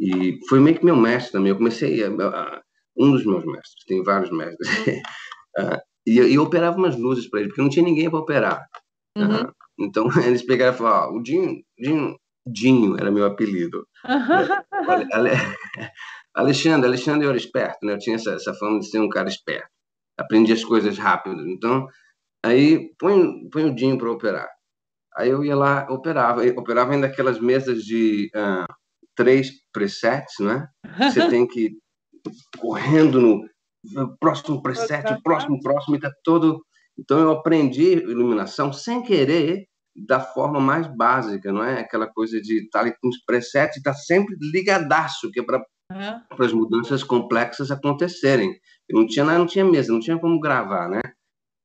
e 0.00 0.38
foi 0.48 0.60
meio 0.60 0.78
que 0.78 0.84
meu 0.84 0.96
mestre 0.96 1.32
também. 1.32 1.50
Eu 1.50 1.56
comecei 1.56 2.02
a, 2.02 2.08
a 2.08 2.62
um 2.98 3.12
dos 3.12 3.24
meus 3.24 3.44
mestres, 3.44 3.84
tem 3.86 4.02
vários 4.02 4.30
mestres. 4.30 4.68
uh, 5.58 5.78
e, 6.06 6.18
eu 6.18 6.42
operava 6.42 6.76
umas 6.76 6.96
luzes 6.96 7.28
para 7.28 7.40
ele, 7.40 7.48
porque 7.48 7.62
não 7.62 7.68
tinha 7.68 7.84
ninguém 7.84 8.10
para 8.10 8.18
operar. 8.18 8.66
Uhum. 9.16 9.42
Uh, 9.42 9.52
então 9.78 10.08
eles 10.26 10.44
pegaram 10.44 10.74
e 10.74 10.78
falaram: 10.78 11.14
o 11.14 11.22
Dinho, 11.22 11.62
Dinho, 11.78 12.16
Dinho 12.46 12.96
era 12.98 13.10
meu 13.10 13.26
apelido. 13.26 13.86
Ale, 15.12 15.32
Alexandre, 16.34 16.86
Alexandre 16.86 17.24
eu 17.24 17.30
era 17.30 17.38
esperto, 17.38 17.84
né? 17.84 17.94
Eu 17.94 17.98
tinha 17.98 18.16
essa, 18.16 18.32
essa 18.32 18.54
fama 18.54 18.80
de 18.80 18.88
ser 18.88 19.00
um 19.00 19.08
cara 19.08 19.28
esperto. 19.28 19.68
Aprendi 20.18 20.52
as 20.52 20.64
coisas 20.64 20.98
rápido. 20.98 21.48
Então, 21.48 21.86
aí 22.44 22.90
põe, 22.98 23.48
põe 23.50 23.64
o 23.64 23.74
Dinho 23.74 23.98
para 23.98 24.10
operar. 24.10 24.48
Aí 25.16 25.30
eu 25.30 25.44
ia 25.44 25.56
lá, 25.56 25.86
operava. 25.90 26.44
Eu 26.44 26.56
operava 26.56 26.92
ainda 26.92 27.06
aquelas 27.06 27.40
mesas 27.40 27.82
de 27.82 28.30
uh, 28.36 28.72
três 29.16 29.50
presets, 29.72 30.38
né? 30.40 30.68
Você 31.00 31.28
tem 31.28 31.46
que 31.46 31.72
correndo 32.58 33.20
no 33.92 34.16
próximo 34.18 34.62
preset, 34.62 35.04
próximo, 35.22 35.60
próximo, 35.60 35.96
e 35.96 36.00
tá 36.00 36.10
todo. 36.24 36.62
Então 36.98 37.18
eu 37.18 37.30
aprendi 37.30 37.92
iluminação 37.92 38.72
sem 38.72 39.02
querer 39.02 39.66
da 40.06 40.20
forma 40.20 40.60
mais 40.60 40.86
básica, 40.86 41.52
não 41.52 41.62
é? 41.62 41.80
Aquela 41.80 42.06
coisa 42.06 42.40
de 42.40 42.64
estar 42.64 42.84
tá 42.84 42.96
com 43.00 43.08
os 43.08 43.18
presets 43.24 43.76
e 43.76 43.80
estar 43.80 43.92
tá 43.92 43.96
sempre 43.96 44.36
ligadaço, 44.40 45.30
que 45.30 45.40
é 45.40 45.42
para 45.42 45.58
uhum. 45.92 46.44
as 46.44 46.52
mudanças 46.52 47.02
complexas 47.02 47.70
acontecerem. 47.70 48.50
Eu 48.88 49.00
não 49.00 49.06
tinha 49.06 49.24
não 49.24 49.46
tinha 49.46 49.64
mesa, 49.64 49.92
não 49.92 50.00
tinha 50.00 50.18
como 50.18 50.40
gravar, 50.40 50.88
né? 50.88 51.00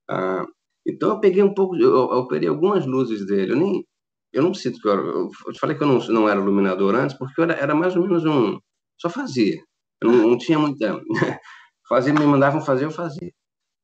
Ah, 0.10 0.46
então 0.88 1.10
eu 1.10 1.20
peguei 1.20 1.44
um 1.44 1.54
pouco, 1.54 1.76
eu, 1.76 1.92
eu 1.92 2.20
operei 2.20 2.50
algumas 2.50 2.86
luzes 2.86 3.26
dele. 3.26 3.54
Eu 3.54 3.58
nem, 3.58 3.86
eu 4.34 4.44
não 4.44 4.54
sinto 4.54 4.80
que 4.80 4.88
eu, 4.88 4.94
eu, 4.94 5.32
eu 5.48 5.56
falei 5.60 5.78
que 5.78 5.84
eu 5.84 5.88
não, 5.88 6.00
não 6.08 6.30
era 6.30 6.40
iluminador 6.40 6.96
antes, 6.96 7.18
porque 7.18 7.40
eu 7.40 7.46
era, 7.46 7.54
era 7.54 7.76
mais 7.76 7.96
ou 7.96 8.04
menos 8.04 8.26
um, 8.26 8.60
só 9.00 9.10
fazia. 9.10 9.62
Eu 10.04 10.12
não, 10.12 10.30
não 10.30 10.38
tinha 10.38 10.60
muita. 10.60 11.02
Fazia, 11.88 12.14
me 12.14 12.26
mandavam 12.26 12.62
fazer, 12.62 12.86
eu 12.86 12.92
fazia. 12.92 13.32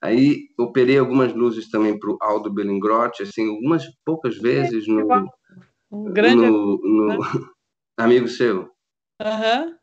Aí 0.01 0.47
operei 0.57 0.97
algumas 0.97 1.33
luzes 1.33 1.69
também 1.69 1.99
para 1.99 2.09
o 2.09 2.17
Aldo 2.21 2.53
Belingrotti, 2.53 3.23
assim, 3.23 3.49
algumas 3.49 3.83
poucas 4.05 4.37
vezes 4.37 4.87
no. 4.87 5.29
Um 5.91 6.13
grande 6.13 6.45
no, 6.47 6.79
no 6.81 7.07
né? 7.07 7.17
amigo 7.97 8.27
seu. 8.27 8.69
Uhum. 9.21 9.75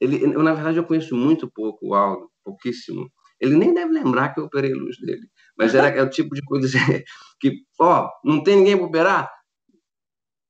Ele, 0.00 0.24
eu, 0.24 0.42
na 0.42 0.54
verdade, 0.54 0.78
eu 0.78 0.84
conheço 0.84 1.14
muito 1.14 1.50
pouco 1.50 1.88
o 1.88 1.94
Aldo, 1.94 2.30
pouquíssimo. 2.44 3.10
Ele 3.40 3.56
nem 3.56 3.74
deve 3.74 3.92
lembrar 3.92 4.32
que 4.32 4.40
eu 4.40 4.44
operei 4.44 4.72
a 4.72 4.76
luz 4.76 4.96
dele. 4.98 5.28
Mas 5.56 5.74
era, 5.74 5.88
é 5.88 6.02
o 6.02 6.10
tipo 6.10 6.34
de 6.34 6.42
coisa 6.42 6.68
que, 7.40 7.52
ó, 7.80 8.08
não 8.24 8.42
tem 8.42 8.56
ninguém 8.56 8.76
para 8.76 8.86
operar? 8.86 9.30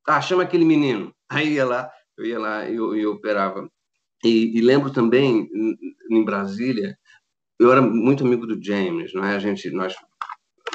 Tá, 0.04 0.20
chama 0.20 0.44
aquele 0.44 0.64
menino. 0.64 1.12
Aí 1.28 1.54
ia 1.54 1.66
lá, 1.66 1.90
eu 2.16 2.24
ia 2.24 2.38
lá 2.38 2.68
e 2.68 2.76
eu, 2.76 2.94
eu 2.94 3.12
operava. 3.12 3.68
E, 4.24 4.58
e, 4.58 4.60
lembro 4.60 4.90
também, 4.90 5.48
em 6.10 6.24
Brasília, 6.24 6.96
eu 7.58 7.70
era 7.70 7.80
muito 7.80 8.24
amigo 8.24 8.46
do 8.46 8.62
James, 8.62 9.12
não 9.14 9.24
é? 9.24 9.36
A 9.36 9.38
gente, 9.38 9.70
nós, 9.70 9.94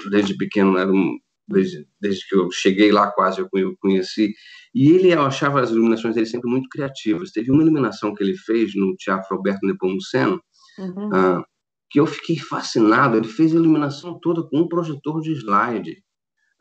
desde 0.10 0.38
pequeno, 0.38 0.78
era 0.78 0.92
um, 0.92 1.18
desde, 1.48 1.86
desde 2.00 2.28
que 2.28 2.36
eu 2.36 2.50
cheguei 2.52 2.92
lá 2.92 3.12
quase, 3.12 3.42
eu 3.42 3.78
conheci. 3.80 4.34
E 4.74 4.92
ele, 4.92 5.14
eu 5.14 5.22
achava 5.22 5.62
as 5.62 5.72
iluminações 5.72 6.16
dele 6.16 6.26
sempre 6.26 6.50
muito 6.50 6.70
criativas. 6.70 7.32
Teve 7.32 7.52
uma 7.52 7.62
iluminação 7.62 8.14
que 8.14 8.24
ele 8.24 8.36
fez 8.36 8.74
no 8.76 8.96
Teatro 8.96 9.36
Alberto 9.36 9.66
Nepomuceno, 9.66 10.42
uhum. 10.80 11.08
uh, 11.10 11.44
que 11.90 12.00
eu 12.00 12.08
fiquei 12.08 12.38
fascinado. 12.38 13.18
Ele 13.18 13.28
fez 13.28 13.54
a 13.54 13.58
iluminação 13.58 14.20
toda 14.20 14.42
com 14.44 14.62
um 14.62 14.68
projetor 14.68 15.22
de 15.22 15.34
slide, 15.34 16.02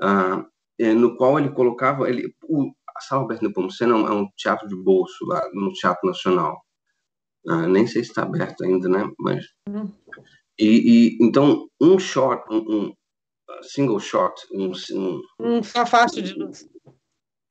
uh, 0.02 0.94
no 0.96 1.16
qual 1.16 1.38
ele 1.38 1.50
colocava... 1.50 2.08
Ele, 2.08 2.34
o, 2.48 2.72
a 2.94 3.00
Sala 3.00 3.22
Alberto 3.22 3.44
Nepomuceno 3.44 4.06
é 4.06 4.12
um 4.12 4.28
teatro 4.36 4.68
de 4.68 4.76
bolso 4.76 5.24
lá 5.26 5.40
no 5.54 5.72
Teatro 5.72 6.06
Nacional. 6.06 6.60
Uh, 7.46 7.66
nem 7.68 7.86
sei 7.86 8.04
se 8.04 8.10
está 8.10 8.22
aberto 8.22 8.62
ainda, 8.64 8.88
né? 8.88 9.10
Mas 9.18 9.44
uhum. 9.68 9.92
e, 10.58 11.16
e, 11.18 11.18
então 11.20 11.68
um 11.80 11.98
shot, 11.98 12.42
um, 12.50 12.58
um 12.58 12.92
single 13.62 13.98
shot, 13.98 14.34
um, 14.52 14.70
um, 14.92 15.20
um 15.40 15.62
facho 15.62 16.22
de 16.22 16.34
luz, 16.34 16.68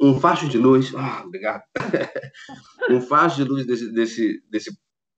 um 0.02 0.20
facho 0.20 0.48
de 0.48 0.58
luz, 0.58 0.94
ah, 0.96 1.24
obrigado, 1.26 1.64
um 2.90 3.02
facho 3.02 3.38
de 3.38 3.44
luz 3.44 3.66
desse 3.66 3.92
desse, 3.92 4.42
desse 4.50 4.72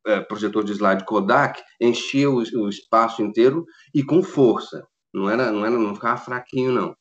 é, 0.08 0.22
projetor 0.22 0.64
de 0.64 0.74
slide 0.74 1.06
Kodak 1.06 1.62
enchia 1.80 2.30
o, 2.30 2.38
o 2.38 2.70
espaço 2.70 3.22
inteiro 3.22 3.66
e 3.94 4.04
com 4.04 4.24
força, 4.24 4.88
não 5.14 5.30
era 5.30 5.52
não 5.52 5.64
era 5.64 5.78
não 5.78 5.94
ficava 5.94 6.18
fraquinho 6.18 6.72
não. 6.72 6.96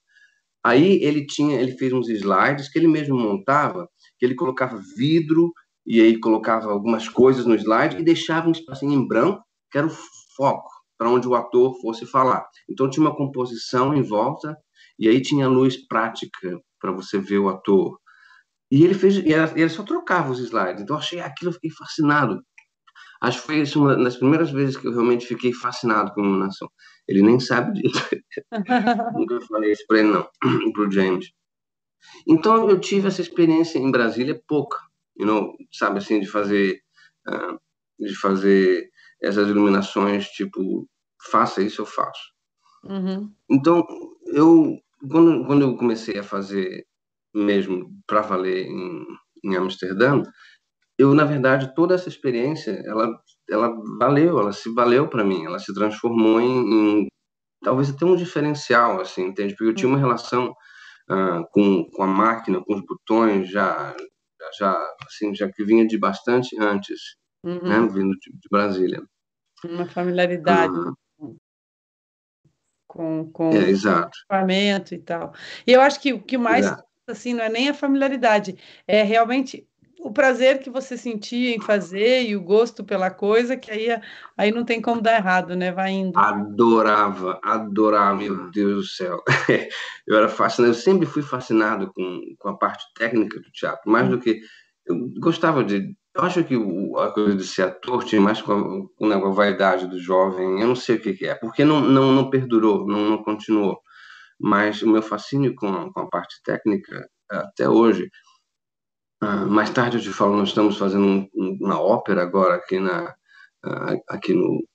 Aí 0.65 1.03
ele 1.03 1.27
tinha, 1.27 1.61
ele 1.61 1.73
fez 1.73 1.93
uns 1.93 2.09
slides 2.09 2.69
que 2.69 2.79
ele 2.79 2.87
mesmo 2.87 3.19
montava, 3.19 3.89
que 4.17 4.25
ele 4.25 4.37
colocava 4.37 4.81
vidro 4.97 5.53
e 5.87 6.01
aí 6.01 6.19
colocava 6.19 6.71
algumas 6.71 7.09
coisas 7.09 7.45
no 7.45 7.55
slide 7.55 7.97
e 7.97 8.05
deixava 8.05 8.49
um 8.49 8.53
espacinho 8.53 8.93
em 8.93 9.07
branco, 9.07 9.43
que 9.71 9.79
era 9.79 9.87
o 9.87 9.97
foco 10.37 10.71
para 10.97 11.11
onde 11.11 11.27
o 11.27 11.35
ator 11.35 11.75
fosse 11.81 12.07
falar. 12.07 12.47
Então 12.71 12.89
tinha 12.89 13.05
uma 13.05 13.17
composição 13.17 13.95
em 13.95 14.03
volta 14.03 14.57
e 14.99 15.09
aí 15.09 15.21
tinha 15.21 15.49
luz 15.49 15.77
prática 15.89 16.61
para 16.81 16.93
você 16.93 17.19
ver 17.19 17.39
o 17.39 17.49
ator. 17.49 17.99
E 18.71 18.85
ele 18.85 18.95
fez, 18.95 19.17
e 19.17 19.33
ele 19.33 19.69
só 19.69 19.83
trocava 19.83 20.31
os 20.31 20.39
slides. 20.39 20.83
Então 20.83 20.97
achei 20.97 21.21
aquilo, 21.21 21.51
eu 21.51 21.55
fiquei 21.55 21.71
fascinado. 21.71 22.41
Acho 23.21 23.41
que 23.41 23.47
foi 23.67 23.81
uma 23.81 23.97
das 23.97 24.17
primeiras 24.17 24.51
vezes 24.51 24.77
que 24.77 24.87
eu 24.87 24.93
realmente 24.93 25.27
fiquei 25.27 25.53
fascinado 25.53 26.13
com 26.13 26.21
a 26.21 26.25
iluminação. 26.25 26.69
Ele 27.07 27.23
nem 27.23 27.39
sabe 27.39 27.81
disso. 27.81 28.03
Nunca 29.15 29.41
falei 29.43 29.73
isso 29.73 29.85
para 29.87 29.99
ele, 29.99 30.09
não, 30.09 30.29
para 30.73 30.89
o 30.89 30.91
James. 30.91 31.31
Então 32.27 32.69
eu 32.69 32.81
tive 32.81 33.09
essa 33.09 33.21
experiência 33.21 33.79
em 33.79 33.91
Brasília 33.91 34.41
pouca, 34.47 34.79
you 35.23 35.27
know, 35.27 35.53
sabe 35.73 35.99
assim, 35.99 36.19
de 36.21 36.27
fazer, 36.27 36.81
uh, 37.29 37.57
de 37.99 38.15
fazer 38.21 38.89
essas 39.23 39.49
iluminações, 39.49 40.27
tipo, 40.29 40.89
faça 41.31 41.63
isso, 41.63 41.83
eu 41.83 41.87
faço. 41.87 42.33
Uhum. 42.85 43.33
Então 43.49 43.87
eu, 44.27 44.77
quando, 45.09 45.47
quando 45.47 45.63
eu 45.63 45.77
comecei 45.77 46.19
a 46.19 46.25
fazer 46.25 46.85
mesmo 47.33 47.89
para 48.05 48.23
valer 48.23 48.67
em, 48.67 49.07
em 49.45 49.57
Amsterdã, 49.57 50.21
eu 50.99 51.15
na 51.15 51.25
verdade 51.25 51.73
toda 51.75 51.95
essa 51.95 52.09
experiência 52.09 52.83
ela 52.85 53.09
ela 53.49 53.73
valeu 53.99 54.39
ela 54.39 54.53
se 54.53 54.73
valeu 54.75 55.09
para 55.09 55.25
mim 55.25 55.45
ela 55.45 55.59
se 55.59 55.73
transformou 55.73 56.41
em, 56.41 57.03
em, 57.03 57.07
talvez 57.65 57.89
até 57.91 58.05
um 58.05 58.17
diferencial 58.17 59.01
assim 59.01 59.27
entende 59.27 59.55
porque 59.55 59.71
eu 59.71 59.75
tinha 59.75 59.89
uma 59.89 59.99
relação 59.99 60.51
uh, 61.11 61.45
com, 61.51 61.89
com 61.91 62.03
a 62.03 62.07
máquina 62.07 62.63
com 62.63 62.75
os 62.75 62.83
botões 62.83 63.49
já 63.49 63.97
já 64.59 64.75
assim 65.07 65.35
já 65.35 65.51
que 65.51 65.65
vinha 65.65 65.87
de 65.87 65.99
bastante 65.99 66.57
antes 66.61 67.17
uhum. 67.45 67.63
né 67.63 67.81
vindo 67.93 68.13
de, 68.19 68.33
de, 68.33 68.49
Brasília 68.51 69.03
uma 69.65 69.87
familiaridade 69.87 70.73
uhum. 71.19 71.37
com 72.87 73.31
com 73.31 73.51
é, 73.51 73.71
exato. 73.71 74.07
o 74.07 74.21
equipamento 74.21 74.95
e 74.95 74.99
tal 74.99 75.33
e 75.67 75.73
eu 75.73 75.81
acho 75.81 76.01
que 76.01 76.13
o 76.13 76.23
que 76.23 76.37
mais 76.37 76.67
exato. 76.67 76.85
assim 77.09 77.35
não 77.35 77.45
é 77.45 77.49
nem 77.49 77.69
a 77.69 77.75
familiaridade 77.75 78.57
é 78.87 79.03
realmente 79.03 79.69
o 80.03 80.13
prazer 80.13 80.59
que 80.59 80.69
você 80.69 80.97
sentia 80.97 81.55
em 81.55 81.61
fazer 81.61 82.25
e 82.25 82.35
o 82.35 82.43
gosto 82.43 82.83
pela 82.83 83.09
coisa, 83.09 83.57
que 83.57 83.71
aí, 83.71 83.87
aí 84.37 84.51
não 84.51 84.65
tem 84.65 84.83
como 84.83 85.01
dar 85.01 85.15
errado, 85.15 85.55
né? 85.55 85.71
Vai 85.71 85.93
indo. 85.93 86.19
Adorava, 86.19 87.39
adorava, 87.43 88.17
meu 88.17 88.51
Deus 88.51 88.75
do 88.75 88.85
céu. 88.85 89.23
Eu 90.07 90.17
era 90.17 90.29
fascinado, 90.29 90.75
eu 90.75 90.75
sempre 90.75 91.07
fui 91.07 91.23
fascinado 91.23 91.93
com, 91.95 92.21
com 92.37 92.49
a 92.49 92.59
parte 92.59 92.85
técnica 92.97 93.39
do 93.39 93.51
teatro, 93.53 93.89
mais 93.89 94.09
do 94.09 94.19
que. 94.19 94.41
Eu 94.85 95.09
gostava 95.21 95.63
de. 95.63 95.95
Eu 96.15 96.25
acho 96.25 96.43
que 96.43 96.57
a 96.99 97.11
coisa 97.13 97.37
de 97.37 97.45
ser 97.45 97.63
ator 97.63 98.03
tinha 98.03 98.21
mais 98.21 98.43
com 98.43 98.53
a, 98.53 98.99
com 98.99 99.13
a 99.13 99.31
vaidade 99.31 99.87
do 99.87 100.01
jovem, 100.01 100.61
eu 100.61 100.67
não 100.67 100.75
sei 100.75 100.97
o 100.97 101.01
que, 101.01 101.15
que 101.15 101.27
é, 101.27 101.37
porque 101.37 101.65
não, 101.65 101.81
não, 101.81 102.13
não 102.13 102.29
perdurou, 102.29 102.85
não, 102.85 103.11
não 103.11 103.23
continuou. 103.23 103.81
Mas 104.41 104.83
o 104.83 104.91
meu 104.91 105.03
fascínio 105.03 105.55
com, 105.55 105.93
com 105.93 106.01
a 106.01 106.09
parte 106.09 106.43
técnica, 106.45 107.09
até 107.31 107.69
hoje, 107.69 108.11
Uh, 109.23 109.49
mais 109.49 109.71
tarde 109.71 109.99
eu 109.99 110.03
te 110.03 110.11
falo, 110.11 110.37
nós 110.37 110.49
estamos 110.49 110.77
fazendo 110.77 111.07
um, 111.07 111.29
uma 111.61 111.81
ópera 111.81 112.23
agora 112.23 112.57
aqui, 112.57 112.81
na, 112.81 113.15
uh, 113.65 114.03
aqui 114.09 114.35
no, 114.35 114.67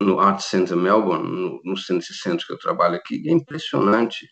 no 0.00 0.18
Art 0.18 0.40
Center 0.40 0.74
Melbourne, 0.74 1.28
no, 1.28 1.60
no 1.62 1.76
centro 1.76 2.46
que 2.46 2.52
eu 2.54 2.58
trabalho 2.58 2.96
aqui. 2.96 3.28
É 3.28 3.30
impressionante 3.30 4.26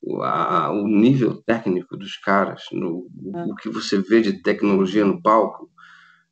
o, 0.00 0.22
a, 0.22 0.70
o 0.70 0.86
nível 0.86 1.42
técnico 1.42 1.96
dos 1.96 2.16
caras, 2.18 2.62
no, 2.70 3.08
o, 3.12 3.50
o 3.50 3.54
que 3.56 3.68
você 3.68 3.98
vê 3.98 4.20
de 4.20 4.40
tecnologia 4.42 5.04
no 5.04 5.20
palco. 5.20 5.68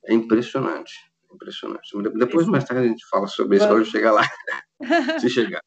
É 0.07 0.15
impressionante, 0.15 0.93
impressionante. 1.35 1.91
Depois, 2.17 2.47
mais 2.47 2.65
tarde, 2.65 2.85
a 2.87 2.89
gente 2.89 3.05
fala 3.11 3.27
sobre 3.27 3.57
isso, 3.57 3.67
quando 3.67 3.85
chegar 3.85 4.13
lá, 4.13 4.23
se 5.21 5.29
chegar. 5.29 5.61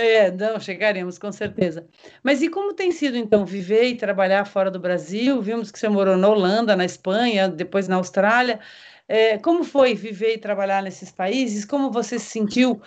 É, 0.00 0.30
não, 0.30 0.60
chegaremos, 0.60 1.18
com 1.18 1.32
certeza. 1.32 1.84
Mas 2.22 2.40
e 2.40 2.48
como 2.48 2.72
tem 2.72 2.92
sido, 2.92 3.16
então, 3.16 3.44
viver 3.44 3.82
e 3.88 3.96
trabalhar 3.96 4.44
fora 4.44 4.70
do 4.70 4.78
Brasil? 4.78 5.42
Vimos 5.42 5.72
que 5.72 5.78
você 5.78 5.88
morou 5.88 6.16
na 6.16 6.28
Holanda, 6.28 6.76
na 6.76 6.84
Espanha, 6.84 7.48
depois 7.48 7.88
na 7.88 7.96
Austrália. 7.96 8.60
É, 9.08 9.38
como 9.38 9.64
foi 9.64 9.96
viver 9.96 10.34
e 10.34 10.38
trabalhar 10.38 10.84
nesses 10.84 11.10
países? 11.10 11.64
Como 11.64 11.90
você 11.90 12.16
se 12.16 12.26
sentiu 12.26 12.80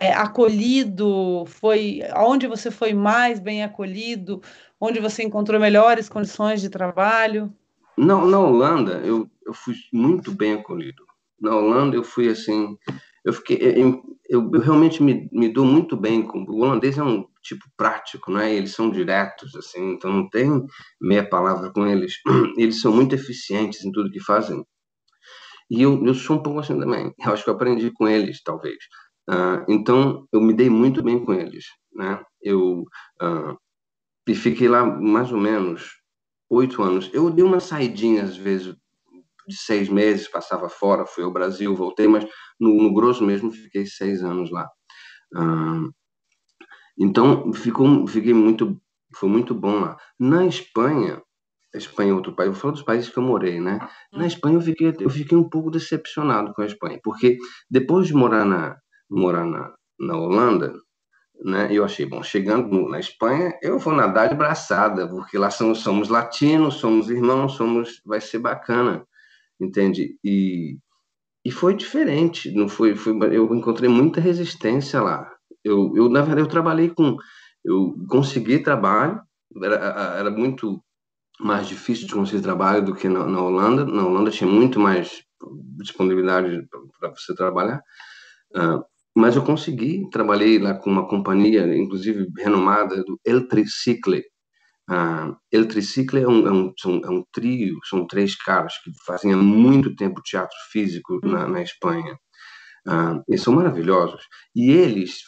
é, 0.00 0.12
acolhido? 0.12 1.44
Foi 1.46 2.00
onde 2.16 2.48
você 2.48 2.68
foi 2.68 2.92
mais 2.92 3.38
bem 3.38 3.62
acolhido? 3.62 4.42
Onde 4.80 4.98
você 4.98 5.22
encontrou 5.22 5.60
melhores 5.60 6.08
condições 6.08 6.60
de 6.60 6.68
trabalho? 6.68 7.54
Não, 7.96 8.26
na 8.26 8.40
Holanda 8.40 8.94
eu, 9.04 9.30
eu 9.46 9.54
fui 9.54 9.76
muito 9.92 10.32
bem 10.32 10.54
acolhido. 10.54 11.04
Na 11.40 11.54
Holanda 11.54 11.94
eu 11.94 12.02
fui 12.02 12.28
assim, 12.28 12.76
eu 13.26 13.32
fiquei, 13.32 13.58
eu, 13.60 14.00
eu, 14.28 14.48
realmente 14.52 15.02
me, 15.02 15.28
me 15.32 15.52
dou 15.52 15.64
muito 15.64 15.96
bem 15.96 16.22
com 16.22 16.44
o 16.44 16.60
holandês 16.60 16.96
é 16.96 17.02
um 17.02 17.26
tipo 17.42 17.64
prático, 17.76 18.30
né? 18.30 18.54
Eles 18.54 18.70
são 18.70 18.88
diretos 18.88 19.56
assim, 19.56 19.94
então 19.94 20.12
não 20.12 20.30
tem 20.30 20.64
meia 21.00 21.28
palavra 21.28 21.72
com 21.72 21.84
eles. 21.84 22.14
Eles 22.56 22.80
são 22.80 22.92
muito 22.92 23.16
eficientes 23.16 23.84
em 23.84 23.90
tudo 23.90 24.12
que 24.12 24.20
fazem. 24.20 24.64
E 25.68 25.82
eu, 25.82 26.06
eu 26.06 26.14
sou 26.14 26.36
um 26.36 26.42
pouco 26.42 26.60
assim 26.60 26.78
também. 26.78 27.12
Eu 27.26 27.32
acho 27.32 27.42
que 27.42 27.50
eu 27.50 27.54
aprendi 27.54 27.90
com 27.90 28.06
eles, 28.06 28.40
talvez. 28.44 28.78
Uh, 29.28 29.64
então 29.68 30.24
eu 30.32 30.40
me 30.40 30.54
dei 30.54 30.70
muito 30.70 31.02
bem 31.02 31.24
com 31.24 31.34
eles, 31.34 31.64
né? 31.92 32.22
Eu 32.40 32.84
uh, 33.20 33.58
e 34.28 34.34
fiquei 34.36 34.68
lá 34.68 34.86
mais 34.86 35.32
ou 35.32 35.38
menos 35.38 35.90
oito 36.48 36.80
anos. 36.80 37.10
Eu 37.12 37.28
dei 37.30 37.44
uma 37.44 37.58
saidinha 37.58 38.22
às 38.22 38.36
vezes 38.36 38.76
de 39.46 39.56
seis 39.56 39.88
meses, 39.88 40.28
passava 40.28 40.68
fora, 40.68 41.06
fui 41.06 41.24
ao 41.24 41.32
Brasil, 41.32 41.74
voltei, 41.74 42.08
mas 42.08 42.26
no, 42.58 42.82
no 42.82 42.92
grosso 42.92 43.24
mesmo 43.24 43.50
fiquei 43.50 43.86
seis 43.86 44.22
anos 44.22 44.50
lá. 44.50 44.68
Uh, 45.34 45.90
então 46.98 47.52
ficou, 47.52 48.06
fiquei 48.06 48.34
muito, 48.34 48.80
foi 49.14 49.28
muito 49.28 49.54
bom 49.54 49.80
lá. 49.80 49.96
Na 50.18 50.46
Espanha, 50.46 51.22
a 51.74 51.78
Espanha 51.78 52.10
é 52.10 52.14
outro 52.14 52.34
país, 52.34 52.48
eu 52.48 52.54
falar 52.54 52.72
dos 52.72 52.82
países 52.82 53.10
que 53.10 53.18
eu 53.18 53.22
morei, 53.22 53.60
né? 53.60 53.78
Na 54.12 54.24
hum. 54.24 54.26
Espanha 54.26 54.56
eu 54.56 54.60
fiquei, 54.62 54.94
eu 54.98 55.10
fiquei 55.10 55.36
um 55.36 55.48
pouco 55.48 55.70
decepcionado 55.70 56.52
com 56.54 56.62
a 56.62 56.66
Espanha, 56.66 56.98
porque 57.02 57.36
depois 57.70 58.06
de 58.06 58.14
morar 58.14 58.44
na, 58.44 58.76
morar 59.10 59.44
na, 59.44 59.72
na 60.00 60.16
Holanda, 60.16 60.74
né? 61.44 61.68
Eu 61.70 61.84
achei, 61.84 62.06
bom, 62.06 62.22
chegando 62.22 62.88
na 62.88 62.98
Espanha, 62.98 63.52
eu 63.62 63.78
vou 63.78 63.92
nadar 63.92 64.28
de 64.28 64.34
braçada, 64.34 65.06
porque 65.06 65.36
lá 65.36 65.50
somos, 65.50 65.80
somos 65.80 66.08
latinos, 66.08 66.76
somos 66.76 67.10
irmãos, 67.10 67.52
somos, 67.52 68.00
vai 68.04 68.20
ser 68.20 68.38
bacana 68.38 69.06
entende? 69.60 70.18
E, 70.24 70.76
e 71.44 71.50
foi 71.50 71.74
diferente, 71.74 72.52
não 72.52 72.68
foi, 72.68 72.94
foi, 72.94 73.12
eu 73.34 73.54
encontrei 73.54 73.88
muita 73.88 74.20
resistência 74.20 75.00
lá. 75.00 75.28
Eu, 75.64 75.92
eu 75.96 76.08
na 76.08 76.20
verdade 76.20 76.42
eu 76.42 76.50
trabalhei 76.50 76.90
com, 76.90 77.16
eu 77.64 77.94
consegui 78.08 78.58
trabalho, 78.60 79.20
era, 79.62 79.76
era 80.18 80.30
muito 80.30 80.82
mais 81.40 81.68
difícil 81.68 82.06
de 82.06 82.14
conseguir 82.14 82.42
trabalho 82.42 82.84
do 82.84 82.94
que 82.94 83.08
na, 83.08 83.26
na 83.26 83.40
Holanda. 83.40 83.84
Na 83.84 84.06
Holanda 84.06 84.30
tinha 84.30 84.50
muito 84.50 84.80
mais 84.80 85.22
disponibilidade 85.78 86.66
para 86.98 87.10
você 87.10 87.34
trabalhar. 87.34 87.80
Uh, 88.54 88.82
mas 89.14 89.34
eu 89.36 89.42
consegui, 89.42 90.08
trabalhei 90.10 90.58
lá 90.58 90.74
com 90.74 90.90
uma 90.90 91.08
companhia, 91.08 91.66
inclusive 91.76 92.28
renomada, 92.38 93.02
do 93.02 93.18
El 93.24 93.48
Tricicle, 93.48 94.22
Uh, 94.88 95.36
El 95.50 95.66
Tricicle 95.66 96.20
é 96.20 96.28
um, 96.28 96.46
é, 96.46 96.52
um, 96.52 96.72
é 97.04 97.10
um, 97.10 97.24
trio, 97.32 97.76
são 97.84 98.06
três 98.06 98.36
caras 98.36 98.74
que 98.82 98.90
fazem 99.04 99.32
há 99.32 99.36
muito 99.36 99.96
tempo 99.96 100.22
teatro 100.22 100.56
físico 100.70 101.18
na, 101.24 101.48
na 101.48 101.62
Espanha. 101.62 102.14
Uh, 102.86 103.22
eles 103.28 103.42
são 103.42 103.54
maravilhosos. 103.54 104.22
E 104.54 104.70
eles, 104.70 105.18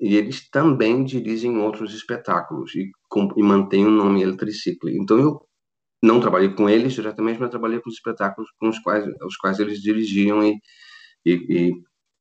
e 0.00 0.16
eles 0.16 0.48
também 0.50 1.04
dirigem 1.04 1.58
outros 1.58 1.92
espetáculos 1.94 2.74
e, 2.76 2.90
com, 3.08 3.28
e 3.36 3.42
mantêm 3.42 3.86
o 3.86 3.90
nome 3.90 4.22
El 4.22 4.36
Tricicle. 4.36 4.96
Então 4.96 5.18
eu 5.18 5.48
não 6.02 6.20
trabalhei 6.20 6.54
com 6.54 6.68
eles 6.70 6.92
diretamente, 6.92 7.40
mas 7.40 7.50
trabalhei 7.50 7.80
com 7.80 7.90
os 7.90 7.96
espetáculos 7.96 8.48
com 8.58 8.68
os 8.68 8.78
quais, 8.78 9.04
os 9.22 9.36
quais 9.36 9.58
eles 9.58 9.80
dirigiam 9.80 10.44
e, 10.44 10.60
e, 11.26 11.32
e 11.32 11.72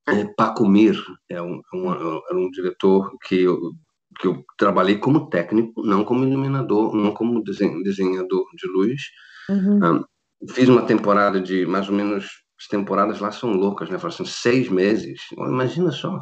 é, 0.08 0.26
Paco 0.36 0.68
Mir 0.68 0.96
é 1.30 1.42
um, 1.42 1.62
um, 1.74 1.92
era 1.92 2.38
um 2.38 2.50
diretor 2.50 3.12
que 3.28 3.36
eu 3.42 3.74
que 4.20 4.28
eu 4.28 4.43
trabalhei 4.58 4.98
como 4.98 5.30
técnico, 5.30 5.84
não 5.84 6.04
como 6.04 6.26
iluminador, 6.26 6.96
não 6.96 7.13
como 7.13 7.43
desenhador 7.43 8.46
de 8.56 8.67
luz. 8.67 9.02
Uhum. 9.50 9.80
Um, 9.84 10.06
fiz 10.50 10.67
uma 10.70 10.82
temporada 10.84 11.39
de 11.39 11.65
mais 11.65 11.88
ou 11.89 11.96
menos 11.96 12.26
as 12.60 12.67
temporadas 12.67 13.20
lá 13.20 13.32
são 13.32 13.52
loucas, 13.52 13.89
né? 13.89 14.00
São 14.00 14.26
seis 14.26 14.67
meses. 14.67 15.22
Imagina 15.32 15.91
só, 15.91 16.20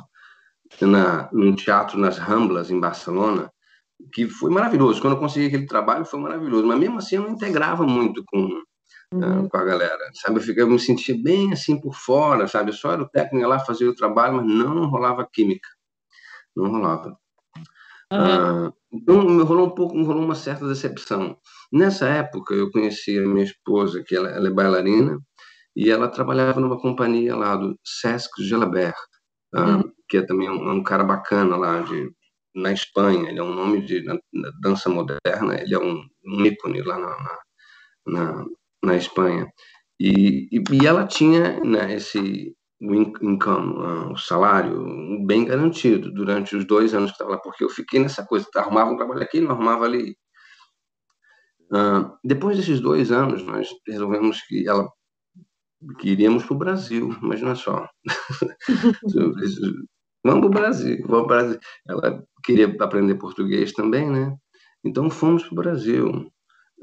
na, 0.82 1.30
num 1.32 1.56
teatro 1.56 1.98
nas 1.98 2.18
Ramblas, 2.18 2.70
em 2.70 2.80
Barcelona, 2.80 3.50
que 4.14 4.28
foi 4.28 4.52
maravilhoso. 4.52 5.02
Quando 5.02 5.14
eu 5.14 5.20
consegui 5.20 5.48
aquele 5.48 5.66
trabalho, 5.66 6.06
foi 6.06 6.20
maravilhoso. 6.20 6.68
Mas 6.68 6.78
mesmo 6.78 6.98
assim, 6.98 7.16
eu 7.16 7.22
não 7.22 7.30
integrava 7.30 7.86
muito 7.88 8.22
com, 8.26 8.40
uhum. 9.14 9.46
uh, 9.46 9.50
com 9.50 9.58
a 9.58 9.64
galera, 9.64 10.10
sabe? 10.16 10.40
Eu, 10.40 10.44
ficava, 10.44 10.68
eu 10.68 10.74
me 10.74 10.80
sentia 10.80 11.16
bem 11.22 11.54
assim 11.54 11.80
por 11.80 11.96
fora, 11.96 12.48
sabe? 12.48 12.72
Eu 12.72 12.76
só 12.76 12.92
era 12.92 13.02
o 13.02 13.10
técnico 13.10 13.48
lá, 13.48 13.60
fazia 13.60 13.90
o 13.90 13.96
trabalho, 13.96 14.36
mas 14.36 14.46
não 14.46 14.90
rolava 14.90 15.26
química. 15.32 15.70
Não 16.56 16.70
rolava. 16.70 17.18
Uhum. 18.12 18.68
Uh, 18.68 18.74
então, 18.94 19.44
rolou 19.44 19.68
um 19.68 19.76
pouco, 19.76 20.02
rolou 20.04 20.24
uma 20.24 20.36
certa 20.36 20.68
decepção. 20.68 21.38
Nessa 21.72 22.08
época, 22.08 22.54
eu 22.54 22.72
conheci 22.72 23.18
a 23.18 23.28
minha 23.28 23.44
esposa, 23.44 24.04
que 24.04 24.16
ela, 24.16 24.30
ela 24.30 24.48
é 24.48 24.52
bailarina, 24.52 25.20
e 25.76 25.90
ela 25.90 26.08
trabalhava 26.08 26.60
numa 26.60 26.80
companhia 26.80 27.36
lá 27.36 27.56
do 27.56 27.78
Sesc 27.84 28.42
Gelabert, 28.44 28.96
uhum. 29.54 29.82
uh, 29.82 29.92
que 30.08 30.18
é 30.18 30.22
também 30.22 30.50
um, 30.50 30.72
um, 30.72 30.84
cara 30.84 31.04
bacana 31.04 31.58
lá 31.58 31.82
de 31.82 32.10
na 32.56 32.72
Espanha. 32.72 33.30
Ele 33.30 33.40
é 33.40 33.44
um 33.44 33.54
nome 33.54 33.82
de 33.82 34.02
na, 34.04 34.18
na 34.34 34.50
dança 34.62 34.90
moderna. 34.90 35.60
Ele 35.60 35.76
é 35.76 35.80
um, 35.80 36.02
um 36.26 36.46
ícone 36.46 36.82
lá 36.82 36.98
na, 36.98 37.18
na, 37.18 37.38
na, 38.08 38.46
na 38.84 38.96
Espanha. 38.96 39.48
E, 40.00 40.48
e, 40.52 40.64
e, 40.72 40.88
ela 40.88 41.06
tinha 41.06 41.60
né, 41.62 41.96
esse 41.96 42.55
income, 42.82 43.74
uh, 43.74 44.12
o 44.12 44.18
salário 44.18 45.26
bem 45.26 45.46
garantido 45.46 46.12
durante 46.12 46.56
os 46.56 46.66
dois 46.66 46.94
anos 46.94 47.12
que 47.12 47.16
estava 47.16 47.32
lá, 47.32 47.38
porque 47.38 47.64
eu 47.64 47.70
fiquei 47.70 48.00
nessa 48.00 48.26
coisa, 48.26 48.48
arrumava 48.56 48.92
um 48.92 48.98
trabalho 48.98 49.22
aqui, 49.22 49.40
não 49.40 49.52
arrumava 49.52 49.86
ali. 49.86 50.18
Uh, 51.72 52.16
depois 52.24 52.58
desses 52.58 52.80
dois 52.80 53.12
anos, 53.12 53.44
nós 53.44 53.70
resolvemos 53.88 54.42
que 54.42 54.68
ela 54.68 54.88
que 56.00 56.10
iríamos 56.10 56.44
para 56.46 56.56
o 56.56 56.58
Brasil, 56.58 57.16
imagina 57.22 57.56
só. 57.56 57.88
vamos 60.24 60.42
para 60.42 60.48
o 60.48 60.50
Brasil, 60.50 61.06
vamos 61.08 61.28
para 61.28 61.44
Brasil. 61.44 61.60
Ela 61.88 62.24
queria 62.44 62.76
aprender 62.80 63.16
português 63.16 63.72
também, 63.72 64.10
né? 64.10 64.36
Então 64.84 65.10
fomos 65.10 65.44
para 65.44 65.54
o 65.54 65.56
Brasil. 65.56 66.32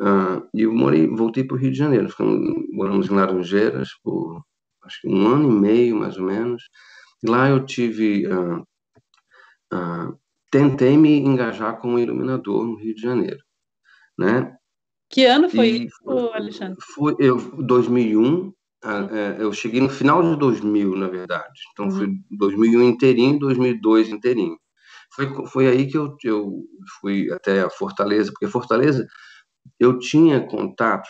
Uh, 0.01 0.49
e 0.55 0.63
eu 0.63 0.73
morei, 0.73 1.07
voltei 1.07 1.45
para 1.45 1.57
o 1.57 1.59
Rio 1.59 1.73
de 1.73 1.79
Janeiro. 1.79 2.09
Ficamos, 2.09 2.41
moramos 2.73 3.11
em 3.11 3.15
Laranjeiras 3.15 3.91
por 4.03 4.43
acho 4.85 5.01
que 5.01 5.09
um 5.09 5.27
ano 5.27 5.51
e 5.51 5.61
meio, 5.61 5.97
mais 5.97 6.17
ou 6.17 6.25
menos. 6.25 6.63
E 7.23 7.29
lá 7.29 7.49
eu 7.49 7.65
tive. 7.65 8.27
Uh, 8.27 8.61
uh, 9.73 10.19
tentei 10.51 10.97
me 10.97 11.19
engajar 11.19 11.79
como 11.81 11.99
iluminador 11.99 12.67
no 12.67 12.77
Rio 12.77 12.95
de 12.95 13.01
Janeiro, 13.01 13.43
né? 14.19 14.55
Que 15.09 15.27
ano 15.27 15.49
foi 15.49 15.69
e 15.69 15.87
isso, 15.87 16.31
Alexandre? 16.35 16.77
Foi 16.95 17.15
eu 17.19 17.39
2001 17.63 18.53
ah, 18.85 19.09
é, 19.13 19.37
eu 19.41 19.53
cheguei 19.53 19.81
no 19.81 19.89
final 19.89 20.23
de 20.23 20.37
2000, 20.37 20.97
na 20.97 21.07
verdade. 21.07 21.61
Então, 21.73 21.85
uhum. 21.85 21.91
foi 21.93 22.09
2001 22.33 22.83
inteirinho, 22.83 23.39
2002 23.39 24.09
inteirinho. 24.09 24.57
Foi, 25.15 25.47
foi 25.47 25.67
aí 25.69 25.87
que 25.87 25.97
eu, 25.97 26.17
eu 26.25 26.65
fui 27.01 27.31
até 27.31 27.61
a 27.61 27.71
Fortaleza, 27.71 28.33
porque 28.33 28.49
Fortaleza 28.49 29.07
eu 29.79 29.99
tinha 29.99 30.45
contato. 30.45 31.09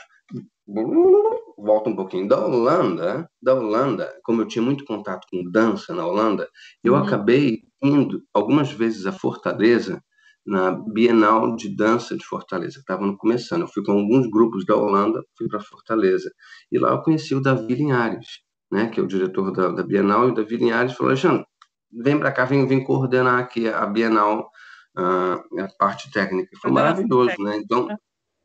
Volta 1.56 1.90
um 1.90 1.96
pouquinho. 1.96 2.28
Da 2.28 2.44
Holanda, 2.44 3.28
da 3.40 3.54
Holanda, 3.54 4.12
como 4.24 4.42
eu 4.42 4.48
tinha 4.48 4.62
muito 4.62 4.84
contato 4.84 5.26
com 5.30 5.50
dança 5.50 5.94
na 5.94 6.06
Holanda, 6.06 6.48
eu 6.82 6.94
uhum. 6.94 7.00
acabei 7.00 7.62
indo 7.82 8.22
algumas 8.32 8.72
vezes 8.72 9.06
a 9.06 9.12
Fortaleza 9.12 10.02
na 10.44 10.72
Bienal 10.72 11.54
de 11.54 11.74
Dança 11.74 12.16
de 12.16 12.24
Fortaleza, 12.24 12.74
que 12.74 12.80
estava 12.80 13.16
começando. 13.16 13.62
Eu 13.62 13.68
fui 13.68 13.82
com 13.84 13.92
alguns 13.92 14.28
grupos 14.28 14.64
da 14.66 14.76
Holanda, 14.76 15.22
fui 15.36 15.48
para 15.48 15.60
Fortaleza. 15.60 16.30
E 16.70 16.78
lá 16.78 16.90
eu 16.90 17.02
conheci 17.02 17.34
o 17.34 17.40
Davi 17.40 17.74
Linhares, 17.74 18.40
né, 18.70 18.88
que 18.88 18.98
é 18.98 19.02
o 19.02 19.06
diretor 19.06 19.52
da, 19.52 19.68
da 19.68 19.82
Bienal, 19.82 20.28
e 20.28 20.32
o 20.32 20.34
Davi 20.34 20.56
Linhares 20.56 20.94
falou, 20.94 21.10
Alexandre, 21.10 21.44
vem 21.92 22.18
para 22.18 22.32
cá, 22.32 22.44
vem, 22.44 22.66
vem 22.66 22.82
coordenar 22.82 23.38
aqui 23.38 23.68
a 23.68 23.86
Bienal, 23.86 24.50
uh, 24.98 25.62
a 25.62 25.68
parte 25.78 26.10
técnica. 26.10 26.50
Foi 26.60 26.70
maravilhoso, 26.70 27.34
né? 27.38 27.58
Então, 27.58 27.86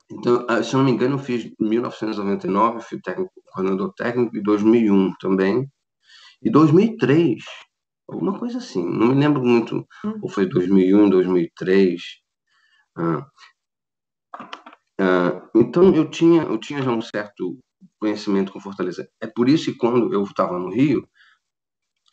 então, 0.10 0.46
ah, 0.48 0.64
se 0.64 0.74
eu 0.74 0.80
não 0.80 0.86
me 0.86 0.92
engano, 0.92 1.16
eu 1.16 1.20
fiz 1.20 1.46
em 1.46 1.70
1999, 1.70 2.82
fui 2.82 3.00
técnico, 3.02 3.32
coordenador 3.52 3.94
técnico, 3.94 4.38
em 4.38 4.42
2001 4.42 5.14
também. 5.20 5.70
E 6.42 6.50
2003, 6.50 7.44
alguma 8.08 8.38
coisa 8.40 8.60
assim, 8.60 8.86
não 8.86 9.08
me 9.08 9.16
lembro 9.16 9.44
muito, 9.44 9.86
hum. 10.06 10.20
ou 10.22 10.30
foi 10.30 10.48
2001, 10.48 11.10
2003. 11.10 12.02
Ah, 12.98 13.28
ah, 15.00 15.50
então 15.56 15.94
eu 15.94 16.10
tinha, 16.10 16.44
eu 16.44 16.58
tinha 16.58 16.82
já 16.82 16.92
um 16.92 17.02
certo 17.02 17.60
conhecimento 18.00 18.52
com 18.52 18.60
Fortaleza. 18.62 19.10
É 19.22 19.28
por 19.28 19.50
isso 19.50 19.72
que 19.72 19.78
quando 19.78 20.14
eu 20.14 20.24
estava 20.24 20.58
no 20.58 20.70
Rio, 20.72 21.08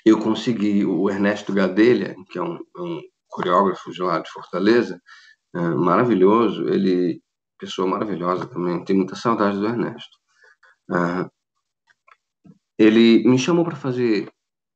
eu 0.04 0.18
consegui 0.18 0.85
o 0.85 1.09
Ernesto 1.09 1.52
Gadelha, 1.52 2.14
que 2.30 2.38
é 2.38 2.42
um, 2.42 2.59
um 2.76 3.00
coreógrafo 3.28 3.90
de 3.92 4.02
lá 4.02 4.18
de 4.18 4.30
Fortaleza, 4.30 5.00
ah, 5.54 5.74
maravilhoso, 5.76 6.68
ele 6.68 7.22
pessoa 7.64 7.88
maravilhosa 7.88 8.46
também, 8.46 8.85
tenho 8.85 9.00
muita 9.00 9.16
saudade 9.16 9.59
do 9.59 9.66
Ernesto. 9.66 10.16
Ah, 10.90 11.29
ele 12.79 13.22
me 13.29 13.38
chamou 13.38 13.64
para 13.64 13.77
fazer 13.77 14.29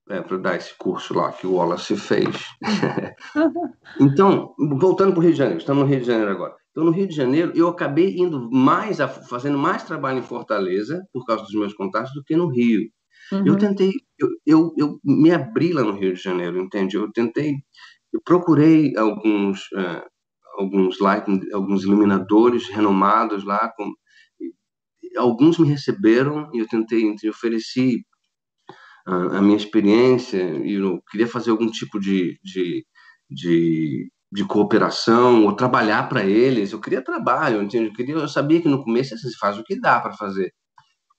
é, 0.08 0.22
para 0.22 0.38
dar 0.38 0.56
esse 0.56 0.74
curso 0.76 1.14
lá 1.14 1.30
que 1.32 1.46
o 1.46 1.54
Wallace 1.54 1.96
fez. 1.96 2.46
então, 4.00 4.54
voltando 4.58 5.12
para 5.12 5.20
o 5.20 5.22
Rio 5.22 5.32
de 5.32 5.38
Janeiro, 5.38 5.60
estamos 5.60 5.84
no 5.84 5.88
Rio 5.88 6.00
de 6.00 6.06
Janeiro 6.06 6.30
agora. 6.30 6.54
Então, 6.70 6.84
no 6.84 6.90
Rio 6.90 7.06
de 7.06 7.14
Janeiro, 7.14 7.52
eu 7.54 7.68
acabei 7.68 8.16
indo 8.16 8.50
mais, 8.50 9.00
a, 9.00 9.08
fazendo 9.08 9.58
mais 9.58 9.82
trabalho 9.82 10.18
em 10.18 10.22
Fortaleza, 10.22 11.04
por 11.12 11.26
causa 11.26 11.42
dos 11.42 11.54
meus 11.54 11.74
contatos, 11.74 12.12
do 12.14 12.24
que 12.24 12.36
no 12.36 12.48
Rio. 12.48 12.88
Uhum. 13.32 13.46
Eu 13.46 13.58
tentei, 13.58 13.92
eu, 14.18 14.28
eu, 14.46 14.74
eu, 14.78 15.00
me 15.04 15.30
abri 15.30 15.72
lá 15.72 15.82
no 15.82 15.92
Rio 15.92 16.14
de 16.14 16.22
Janeiro, 16.22 16.58
entende? 16.58 16.96
Eu 16.96 17.12
tentei, 17.12 17.56
eu 18.12 18.20
procurei 18.24 18.96
alguns, 18.96 19.70
uh, 19.72 20.02
alguns 20.58 20.98
lighting, 20.98 21.40
alguns 21.52 21.84
iluminadores 21.84 22.68
renomados 22.68 23.44
lá, 23.44 23.72
com, 23.76 23.92
alguns 25.16 25.58
me 25.58 25.68
receberam 25.68 26.50
e 26.52 26.58
eu 26.58 26.68
tentei, 26.68 27.14
eu 27.22 27.30
ofereci 27.30 28.04
a, 29.06 29.38
a 29.38 29.42
minha 29.42 29.56
experiência 29.56 30.42
e 30.64 30.74
eu 30.74 31.00
queria 31.10 31.26
fazer 31.26 31.50
algum 31.50 31.70
tipo 31.70 31.98
de, 31.98 32.38
de, 32.42 32.84
de, 33.30 34.10
de 34.32 34.44
cooperação 34.44 35.44
ou 35.44 35.54
trabalhar 35.56 36.08
para 36.08 36.24
eles. 36.24 36.72
Eu 36.72 36.80
queria 36.80 37.02
trabalho, 37.02 37.62
entende? 37.62 37.86
Eu, 37.88 37.94
queria, 37.94 38.14
eu 38.14 38.28
sabia 38.28 38.60
que 38.60 38.68
no 38.68 38.82
começo 38.82 39.16
você 39.16 39.30
faz 39.38 39.58
o 39.58 39.64
que 39.64 39.80
dá 39.80 40.00
para 40.00 40.12
fazer. 40.12 40.52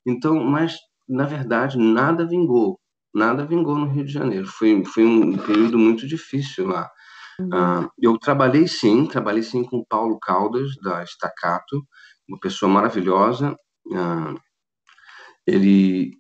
Então, 0.06 0.44
mas 0.44 0.78
na 1.08 1.26
verdade 1.26 1.78
nada 1.78 2.28
vingou, 2.28 2.80
nada 3.14 3.46
vingou 3.46 3.78
no 3.78 3.88
Rio 3.88 4.06
de 4.06 4.12
Janeiro. 4.12 4.48
Foi, 4.48 4.84
foi 4.86 5.06
um 5.06 5.38
período 5.38 5.78
muito 5.80 6.08
difícil 6.08 6.68
lá. 6.68 6.90
Uhum. 7.40 7.48
Uh, 7.48 7.90
eu 7.98 8.18
trabalhei 8.18 8.68
sim, 8.68 9.06
trabalhei 9.06 9.44
sim 9.44 9.64
com 9.64 9.78
o 9.78 9.86
Paulo 9.86 10.20
Caldas 10.20 10.76
da 10.84 11.04
Estacato, 11.04 11.82
uma 12.28 12.40
pessoa 12.40 12.72
maravilhosa. 12.72 13.56
Uh, 13.88 14.40
ele 15.48 16.20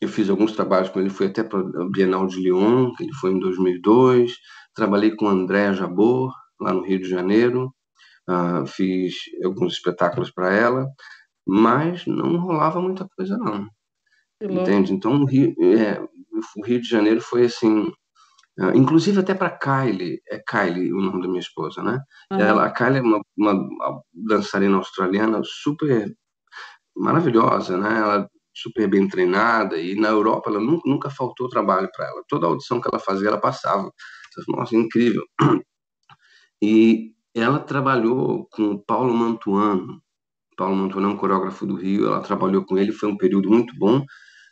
eu 0.00 0.08
fiz 0.08 0.30
alguns 0.30 0.52
trabalhos 0.52 0.88
com 0.88 0.98
ele, 0.98 1.10
fui 1.10 1.26
até 1.26 1.42
para 1.42 1.60
a 1.60 1.90
Bienal 1.90 2.26
de 2.26 2.40
Lyon, 2.40 2.94
que 2.94 3.04
ele 3.04 3.12
foi 3.14 3.32
em 3.32 3.38
2002. 3.38 4.32
Trabalhei 4.74 5.14
com 5.14 5.28
Andréa 5.28 5.74
Jabor, 5.74 6.32
lá 6.58 6.72
no 6.72 6.82
Rio 6.82 7.00
de 7.00 7.08
Janeiro. 7.08 7.74
Uh, 8.28 8.66
fiz 8.66 9.14
alguns 9.44 9.74
espetáculos 9.74 10.30
para 10.30 10.54
ela, 10.54 10.86
mas 11.46 12.06
não 12.06 12.38
rolava 12.38 12.80
muita 12.80 13.06
coisa, 13.16 13.36
não. 13.36 13.68
Entende? 14.42 14.94
Então, 14.94 15.22
o 15.22 15.26
Rio, 15.26 15.54
é, 15.60 16.00
o 16.56 16.64
Rio 16.64 16.80
de 16.80 16.88
Janeiro 16.88 17.20
foi 17.20 17.44
assim. 17.44 17.92
Uh, 18.60 18.76
inclusive 18.76 19.20
até 19.20 19.34
para 19.34 19.56
Kylie, 19.56 20.20
é 20.28 20.38
Kylie 20.38 20.92
o 20.92 21.00
nome 21.00 21.22
da 21.22 21.28
minha 21.28 21.40
esposa, 21.40 21.82
né? 21.82 21.98
Uhum. 22.30 22.40
Ela, 22.40 22.66
a 22.66 22.70
Kylie 22.70 22.98
é 22.98 23.02
uma, 23.02 23.20
uma, 23.36 23.52
uma 23.52 24.02
dançarina 24.12 24.76
australiana 24.76 25.40
super 25.42 26.14
maravilhosa, 26.94 27.78
né? 27.78 27.98
Ela 27.98 28.30
super 28.54 28.88
bem 28.88 29.08
treinada 29.08 29.78
e 29.78 29.94
na 29.94 30.08
Europa 30.08 30.50
ela 30.50 30.60
nunca, 30.60 30.82
nunca 30.88 31.10
faltou 31.10 31.48
trabalho 31.48 31.88
para 31.96 32.06
ela. 32.06 32.22
Toda 32.28 32.46
audição 32.46 32.80
que 32.80 32.88
ela 32.92 33.00
fazia, 33.00 33.28
ela 33.28 33.40
passava. 33.40 33.90
Nossa, 34.48 34.76
incrível. 34.76 35.24
E 36.62 37.14
ela 37.34 37.58
trabalhou 37.58 38.46
com 38.50 38.72
o 38.72 38.84
Paulo 38.84 39.14
Mantuano. 39.14 40.02
Paulo 40.56 40.76
Mantuano 40.76 41.08
é 41.08 41.12
um 41.12 41.16
coreógrafo 41.16 41.64
do 41.64 41.74
Rio, 41.74 42.06
ela 42.06 42.20
trabalhou 42.20 42.64
com 42.66 42.76
ele, 42.76 42.92
foi 42.92 43.08
um 43.08 43.16
período 43.16 43.48
muito 43.48 43.74
bom, 43.78 44.04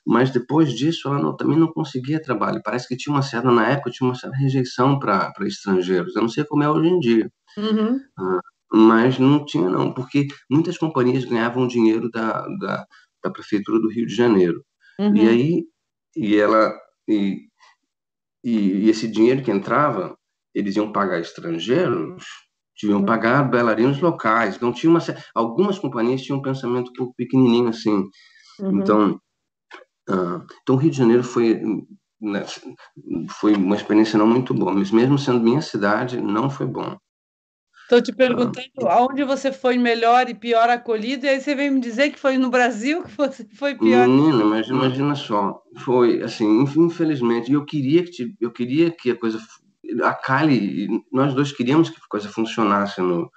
mas 0.08 0.30
depois 0.30 0.72
disso 0.72 1.06
ela 1.06 1.20
não, 1.20 1.36
também 1.36 1.58
não 1.58 1.70
conseguia 1.70 2.20
trabalho. 2.20 2.62
Parece 2.64 2.88
que 2.88 2.96
tinha 2.96 3.14
uma 3.14 3.20
certa, 3.20 3.52
na 3.52 3.68
época, 3.68 3.90
tinha 3.90 4.08
uma 4.08 4.14
certa 4.14 4.34
rejeição 4.38 4.98
para 4.98 5.34
estrangeiros. 5.42 6.16
Eu 6.16 6.22
não 6.22 6.30
sei 6.30 6.44
como 6.44 6.62
é 6.62 6.70
hoje 6.70 6.88
em 6.88 6.98
dia. 6.98 7.30
Uhum. 7.58 8.00
Ah, 8.18 8.40
mas 8.72 9.18
não 9.18 9.44
tinha 9.44 9.68
não, 9.68 9.92
porque 9.92 10.26
muitas 10.50 10.78
companhias 10.78 11.26
ganhavam 11.26 11.68
dinheiro 11.68 12.10
da, 12.10 12.46
da, 12.58 12.86
da 13.22 13.30
prefeitura 13.30 13.78
do 13.78 13.90
Rio 13.90 14.06
de 14.06 14.14
Janeiro. 14.14 14.64
Uhum. 14.98 15.14
E 15.14 15.28
aí, 15.28 15.64
e 16.16 16.36
ela, 16.38 16.72
e, 17.06 17.42
e, 18.42 18.88
esse 18.88 19.06
dinheiro 19.06 19.42
que 19.42 19.50
entrava, 19.50 20.16
eles 20.54 20.74
iam 20.74 20.90
pagar 20.90 21.20
estrangeiros, 21.20 22.24
deviam 22.80 23.04
pagar 23.04 23.42
bailarinos 23.42 24.00
locais. 24.00 24.56
Então, 24.56 24.72
tinha 24.72 24.88
uma, 24.88 25.00
algumas 25.34 25.78
companhias 25.78 26.22
tinham 26.22 26.38
um 26.38 26.42
pensamento 26.42 26.88
um 26.92 26.94
pouco 26.94 27.14
pequenininho 27.14 27.68
assim. 27.68 28.08
Uhum. 28.58 28.80
Então, 28.80 29.20
então, 30.62 30.74
o 30.74 30.78
Rio 30.78 30.90
de 30.90 30.96
Janeiro 30.96 31.22
foi, 31.22 31.60
né, 32.20 32.44
foi 33.30 33.54
uma 33.54 33.76
experiência 33.76 34.18
não 34.18 34.26
muito 34.26 34.54
boa, 34.54 34.72
mas 34.72 34.90
mesmo 34.90 35.18
sendo 35.18 35.40
minha 35.40 35.60
cidade, 35.60 36.20
não 36.20 36.48
foi 36.48 36.66
bom. 36.66 36.96
Estou 37.82 38.02
te 38.02 38.12
perguntando 38.12 38.86
ah, 38.86 38.96
aonde 38.96 39.24
você 39.24 39.50
foi 39.50 39.78
melhor 39.78 40.28
e 40.28 40.34
pior 40.34 40.68
acolhido, 40.68 41.24
e 41.24 41.28
aí 41.30 41.40
você 41.40 41.54
vem 41.54 41.70
me 41.70 41.80
dizer 41.80 42.10
que 42.10 42.18
foi 42.18 42.36
no 42.36 42.50
Brasil 42.50 43.02
que 43.02 43.16
você 43.16 43.46
foi 43.56 43.74
pior. 43.74 44.06
Menina, 44.06 44.44
mas 44.44 44.68
imagina 44.68 45.14
só, 45.14 45.62
foi 45.78 46.22
assim, 46.22 46.64
infelizmente, 46.76 47.50
eu 47.50 47.64
queria 47.64 48.04
que 48.04 48.34
eu 48.38 48.50
queria 48.50 48.90
que 48.90 49.10
a 49.10 49.16
coisa 49.16 49.38
a 50.02 50.12
Kali, 50.12 50.86
nós 51.10 51.32
dois 51.32 51.50
queríamos 51.50 51.88
que 51.88 51.96
a 51.96 52.08
coisa 52.10 52.28
funcionasse 52.28 53.00
no 53.00 53.30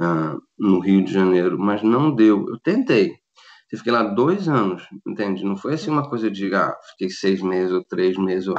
uh, 0.00 0.40
no 0.58 0.78
Rio 0.78 1.04
de 1.04 1.12
Janeiro, 1.12 1.58
mas 1.58 1.82
não 1.82 2.14
deu. 2.14 2.46
Eu 2.48 2.58
tentei. 2.58 3.16
Eu 3.70 3.78
fiquei 3.78 3.92
lá 3.92 4.02
dois 4.02 4.48
anos, 4.48 4.82
entende? 5.06 5.44
Não 5.44 5.56
foi 5.56 5.74
assim 5.74 5.90
uma 5.90 6.08
coisa 6.08 6.30
de 6.30 6.54
ah, 6.54 6.74
fiquei 6.90 7.10
seis 7.10 7.42
meses 7.42 7.72
ou 7.72 7.84
três 7.84 8.16
meses, 8.16 8.48
ou... 8.48 8.56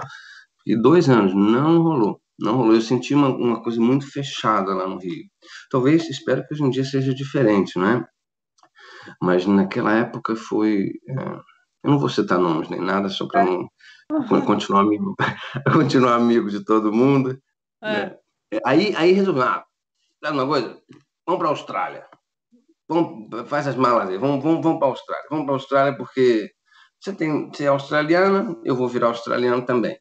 fiquei 0.59 0.79
dois 0.79 1.09
anos, 1.09 1.33
não 1.33 1.81
rolou. 1.81 2.21
Não 2.39 2.55
rolou. 2.55 2.75
Eu 2.75 2.81
senti 2.81 3.13
uma, 3.13 3.29
uma 3.29 3.61
coisa 3.61 3.81
muito 3.81 4.09
fechada 4.09 4.73
lá 4.73 4.87
no 4.87 4.97
Rio. 4.97 5.25
Talvez, 5.69 6.09
espero 6.09 6.45
que 6.45 6.53
hoje 6.53 6.63
em 6.63 6.69
dia 6.69 6.85
seja 6.85 7.13
diferente, 7.13 7.77
né? 7.77 8.05
Mas 9.21 9.45
naquela 9.45 9.93
época 9.93 10.35
foi. 10.35 10.91
É, 11.07 11.39
eu 11.83 11.91
não 11.91 11.99
vou 11.99 12.09
citar 12.09 12.37
nomes 12.37 12.69
nem 12.69 12.81
nada, 12.81 13.09
só 13.09 13.27
para 13.27 13.45
não 13.45 13.67
uhum. 14.11 14.41
continuar 14.41 14.81
amigo, 14.81 15.15
continuar 15.73 16.15
amigo 16.15 16.49
de 16.49 16.63
todo 16.63 16.93
mundo. 16.93 17.37
É. 17.81 18.05
Né? 18.05 18.15
Aí, 18.65 18.95
aí 18.95 19.11
resolvi, 19.11 19.41
ah, 19.41 19.63
sabe 20.23 20.37
uma 20.37 20.47
coisa? 20.47 20.81
Vamos 21.25 21.39
para 21.39 21.47
a 21.47 21.51
Austrália. 21.51 22.08
Vamos, 22.89 23.47
faz 23.47 23.67
as 23.67 23.75
malas 23.75 24.09
aí, 24.09 24.17
vamos, 24.17 24.43
vamos, 24.43 24.63
vamos 24.63 24.79
para 24.79 24.87
a 24.87 24.91
Austrália. 24.91 25.25
Vamos 25.29 25.45
para 25.45 25.53
a 25.53 25.57
Austrália 25.57 25.97
porque 25.97 26.49
você, 26.99 27.13
tem, 27.13 27.47
você 27.47 27.65
é 27.65 27.67
australiana, 27.67 28.55
eu 28.65 28.75
vou 28.75 28.87
virar 28.87 29.07
australiano 29.07 29.63
também. 29.63 29.97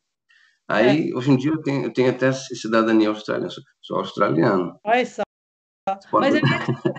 Aí, 0.66 1.10
é. 1.10 1.14
hoje 1.14 1.30
em 1.30 1.36
dia, 1.36 1.52
eu 1.52 1.62
tenho, 1.62 1.84
eu 1.84 1.92
tenho 1.92 2.10
até 2.10 2.32
cidadania 2.32 3.08
australiana, 3.08 3.50
sou, 3.50 3.62
sou 3.82 3.98
australiano. 3.98 4.78
Olha 4.84 5.06
só. 5.06 5.27
Mas 6.12 6.34
é 6.34 6.40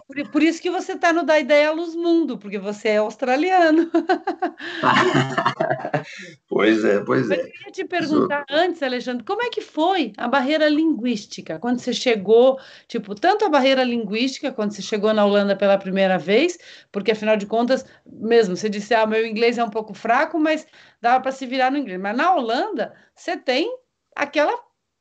por, 0.07 0.31
por, 0.31 0.43
isso 0.43 0.61
que 0.61 0.69
você 0.69 0.93
está 0.93 1.11
no 1.11 1.23
Da 1.23 1.39
Ideia 1.39 1.71
Luz 1.71 1.95
Mundo, 1.95 2.37
porque 2.37 2.57
você 2.57 2.89
é 2.89 2.97
australiano. 2.97 3.89
pois 6.47 6.83
é, 6.83 7.03
pois 7.03 7.27
Mas 7.27 7.39
é. 7.39 7.41
Eu 7.41 7.51
queria 7.51 7.71
te 7.71 7.85
perguntar 7.85 8.45
Sou... 8.49 8.57
antes, 8.57 8.81
Alexandre, 8.81 9.23
como 9.23 9.43
é 9.43 9.49
que 9.49 9.61
foi 9.61 10.13
a 10.17 10.27
barreira 10.27 10.69
linguística? 10.69 11.59
Quando 11.59 11.79
você 11.79 11.93
chegou, 11.93 12.59
tipo, 12.87 13.15
tanto 13.15 13.45
a 13.45 13.49
barreira 13.49 13.83
linguística, 13.83 14.51
quando 14.51 14.71
você 14.71 14.81
chegou 14.81 15.13
na 15.13 15.25
Holanda 15.25 15.55
pela 15.55 15.77
primeira 15.77 16.17
vez, 16.17 16.57
porque 16.91 17.11
afinal 17.11 17.37
de 17.37 17.45
contas, 17.45 17.85
mesmo, 18.05 18.55
você 18.55 18.69
disse, 18.69 18.93
ah, 18.93 19.05
meu 19.05 19.25
inglês 19.25 19.57
é 19.57 19.63
um 19.63 19.69
pouco 19.69 19.93
fraco, 19.93 20.39
mas 20.39 20.65
dava 21.01 21.21
para 21.21 21.31
se 21.31 21.45
virar 21.45 21.71
no 21.71 21.77
inglês. 21.77 21.99
Mas 21.99 22.15
na 22.15 22.33
Holanda, 22.33 22.93
você 23.15 23.37
tem 23.37 23.69
aquela 24.15 24.53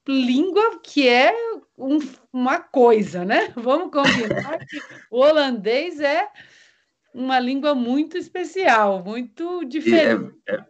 língua 0.07 0.80
que 0.82 1.09
é 1.09 1.34
um, 1.79 1.99
uma 2.33 2.59
coisa, 2.61 3.24
né? 3.24 3.53
Vamos 3.57 3.91
combinar 3.91 4.59
que 4.59 4.81
o 5.11 5.20
holandês 5.20 6.01
é 6.01 6.29
uma 7.14 7.39
língua 7.39 7.74
muito 7.74 8.18
especial, 8.18 9.03
muito 9.05 9.64
diferente. 9.64 10.35
É, 10.49 10.55
é, 10.55 10.64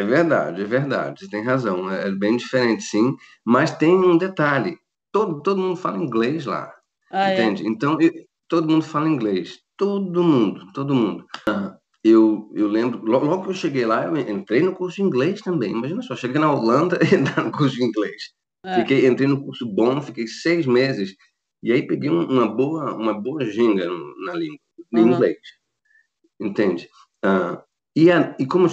é, 0.00 0.04
verdade, 0.04 0.62
é 0.62 0.64
verdade, 0.64 1.20
você 1.20 1.30
tem 1.30 1.42
razão, 1.42 1.90
é, 1.90 2.08
é 2.08 2.10
bem 2.10 2.36
diferente, 2.36 2.82
sim, 2.82 3.16
mas 3.44 3.70
tem 3.76 3.94
um 3.94 4.18
detalhe, 4.18 4.78
todo, 5.12 5.40
todo 5.42 5.60
mundo 5.60 5.76
fala 5.76 5.96
inglês 5.96 6.44
lá, 6.44 6.72
ah, 7.10 7.30
é? 7.30 7.34
entende? 7.34 7.66
Então, 7.66 7.98
eu, 8.00 8.12
todo 8.48 8.68
mundo 8.68 8.84
fala 8.84 9.08
inglês, 9.08 9.58
todo 9.76 10.22
mundo, 10.22 10.72
todo 10.72 10.94
mundo 10.94 11.24
eu, 12.08 12.48
eu 12.54 12.68
lembro, 12.68 13.04
logo 13.04 13.42
que 13.42 13.50
eu 13.50 13.54
cheguei 13.54 13.84
lá, 13.84 14.04
eu 14.04 14.16
entrei 14.16 14.62
no 14.62 14.74
curso 14.74 14.96
de 14.96 15.02
inglês 15.02 15.40
também. 15.40 15.72
Imagina 15.72 16.02
só, 16.02 16.14
cheguei 16.14 16.40
na 16.40 16.52
Holanda 16.52 16.98
e 17.02 17.14
entrar 17.14 17.44
no 17.44 17.50
curso 17.50 17.74
de 17.74 17.84
inglês. 17.84 18.30
É. 18.66 18.80
Fiquei, 18.80 19.06
entrei 19.06 19.28
no 19.28 19.44
curso 19.44 19.64
bom, 19.64 20.02
fiquei 20.02 20.26
seis 20.26 20.66
meses 20.66 21.14
e 21.62 21.72
aí 21.72 21.86
peguei 21.86 22.10
uma 22.10 22.48
boa, 22.48 22.94
uma 22.94 23.14
boa 23.14 23.44
ginga 23.44 23.86
na 24.24 24.34
língua, 24.34 24.58
em 24.92 25.00
uhum. 25.00 25.08
inglês, 25.08 25.38
entende? 26.40 26.88
Uh, 27.24 27.62
e, 27.94 28.10
a, 28.10 28.36
e 28.38 28.46
como 28.46 28.66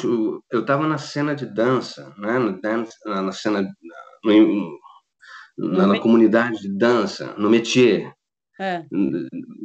eu 0.52 0.60
estava 0.60 0.88
na 0.88 0.98
cena 0.98 1.36
de 1.36 1.46
dança, 1.46 2.14
né, 2.18 2.40
no 2.40 2.60
dance, 2.60 2.94
na 3.06 3.32
cena, 3.32 3.62
no, 4.24 4.80
na, 5.58 5.88
na 5.88 6.00
comunidade 6.00 6.60
de 6.60 6.76
dança, 6.76 7.34
no 7.38 7.50
métier, 7.50 8.12
é. 8.60 8.84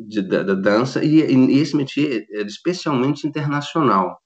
de, 0.06 0.22
da, 0.22 0.42
da, 0.42 0.54
dança, 0.54 1.02
e, 1.02 1.20
e, 1.20 1.58
esse 1.58 1.74
métier 1.74 2.26
é 2.30 2.42
especialmente 2.42 3.26
internacional. 3.26 4.18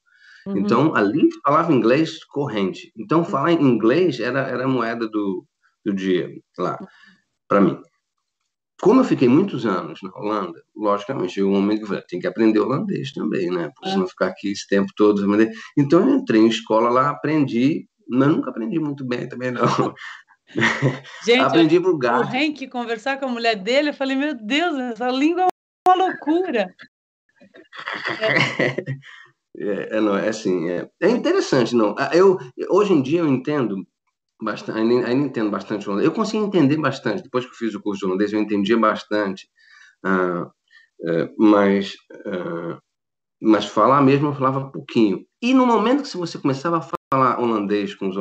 Uhum. 0.46 0.58
Então, 0.58 0.94
ali 0.94 1.28
falava 1.44 1.72
inglês 1.72 2.24
corrente. 2.24 2.92
Então, 2.96 3.20
uhum. 3.20 3.24
falar 3.24 3.52
inglês 3.52 4.20
era, 4.20 4.40
era 4.48 4.64
a 4.64 4.68
moeda 4.68 5.08
do, 5.08 5.46
do 5.84 5.92
dia 5.92 6.30
lá, 6.58 6.78
para 7.48 7.60
mim. 7.60 7.78
Como 8.80 9.00
eu 9.00 9.04
fiquei 9.04 9.28
muitos 9.28 9.64
anos 9.64 10.00
na 10.02 10.10
Holanda, 10.10 10.60
logicamente, 10.74 11.38
eu 11.38 11.52
falei, 11.86 12.02
tem 12.08 12.18
que 12.18 12.26
aprender 12.26 12.58
holandês 12.58 13.12
também, 13.12 13.48
né? 13.48 13.70
Porque 13.76 13.90
é. 13.90 13.96
não 13.96 14.08
ficar 14.08 14.26
aqui 14.26 14.50
esse 14.50 14.66
tempo 14.66 14.92
todo. 14.96 15.22
Então, 15.78 16.00
eu 16.00 16.16
entrei 16.16 16.40
em 16.40 16.48
escola 16.48 16.90
lá, 16.90 17.10
aprendi, 17.10 17.86
mas 18.08 18.28
nunca 18.28 18.50
aprendi 18.50 18.80
muito 18.80 19.06
bem 19.06 19.28
também, 19.28 19.52
não. 19.52 19.62
Gente, 21.24 21.40
aprendi 21.40 21.78
pro 21.78 21.96
gato. 21.96 22.28
O 22.28 22.34
Henk 22.34 22.66
conversar 22.66 23.20
com 23.20 23.26
a 23.26 23.28
mulher 23.28 23.54
dele, 23.54 23.90
eu 23.90 23.94
falei, 23.94 24.16
meu 24.16 24.34
Deus, 24.34 24.76
essa 24.76 25.08
língua 25.08 25.44
é 25.44 25.90
uma 25.90 26.04
loucura. 26.04 26.74
É. 28.20 28.74
É, 29.58 29.98
é, 29.98 30.00
não, 30.00 30.16
é 30.16 30.28
assim, 30.28 30.70
é, 30.70 30.88
é 31.00 31.10
interessante, 31.10 31.76
não. 31.76 31.94
Ah, 31.98 32.10
eu, 32.14 32.38
hoje 32.70 32.94
em 32.94 33.02
dia 33.02 33.20
eu 33.20 33.28
entendo 33.28 33.86
bastante, 34.42 34.78
ainda, 34.78 35.06
ainda 35.06 35.26
entendo 35.26 35.50
bastante 35.50 35.88
holandês. 35.88 36.06
Eu 36.06 36.14
consegui 36.14 36.44
entender 36.44 36.76
bastante, 36.76 37.22
depois 37.22 37.44
que 37.44 37.50
eu 37.50 37.56
fiz 37.56 37.74
o 37.74 37.80
curso 37.80 38.00
de 38.00 38.06
holandês, 38.06 38.32
eu 38.32 38.40
entendia 38.40 38.78
bastante. 38.78 39.48
Uh, 40.04 40.44
uh, 40.44 41.34
mas, 41.38 41.94
uh, 42.26 42.78
mas 43.40 43.66
falar 43.66 44.02
mesmo 44.02 44.28
eu 44.28 44.34
falava 44.34 44.70
pouquinho. 44.70 45.24
E 45.40 45.54
no 45.54 45.66
momento 45.66 46.02
que 46.02 46.16
você 46.16 46.38
começava 46.38 46.78
a 46.78 46.88
falar 47.12 47.40
holandês 47.40 47.94
com 47.94 48.08
os 48.08 48.16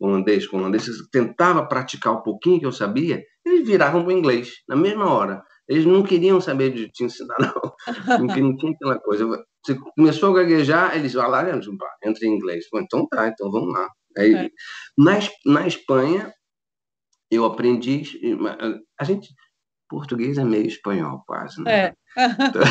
holandês 0.00 0.46
com 0.46 0.58
holandês, 0.58 0.86
tentava 1.10 1.66
praticar 1.66 2.14
um 2.14 2.22
pouquinho 2.22 2.60
que 2.60 2.66
eu 2.66 2.72
sabia, 2.72 3.22
eles 3.44 3.66
viravam 3.66 4.04
para 4.04 4.14
o 4.14 4.16
inglês 4.16 4.52
na 4.68 4.76
mesma 4.76 5.10
hora. 5.10 5.42
Eles 5.68 5.86
não 5.86 6.02
queriam 6.02 6.40
saber 6.40 6.70
de 6.72 6.88
te 6.90 7.04
ensinar, 7.04 7.36
não. 7.38 7.72
Não, 8.26 8.36
não 8.36 8.56
tinha 8.56 8.72
aquela 8.72 8.98
coisa. 9.00 9.26
Você 9.64 9.76
começou 9.96 10.30
a 10.30 10.42
gaguejar, 10.42 10.96
eles 10.96 11.12
falaram, 11.12 11.60
entra 12.04 12.26
em 12.26 12.34
inglês. 12.34 12.66
então 12.74 13.06
tá, 13.08 13.28
então 13.28 13.50
vamos 13.50 13.72
lá. 13.72 13.88
Aí, 14.16 14.34
é. 14.34 14.50
na, 14.96 15.18
na 15.44 15.66
Espanha, 15.66 16.32
eu 17.30 17.44
aprendi. 17.44 18.02
A 18.98 19.04
gente. 19.04 19.34
Português 19.88 20.38
é 20.38 20.44
meio 20.44 20.66
espanhol, 20.66 21.22
quase. 21.26 21.62
Né? 21.62 21.86
É. 21.86 21.94
Então, 22.44 22.62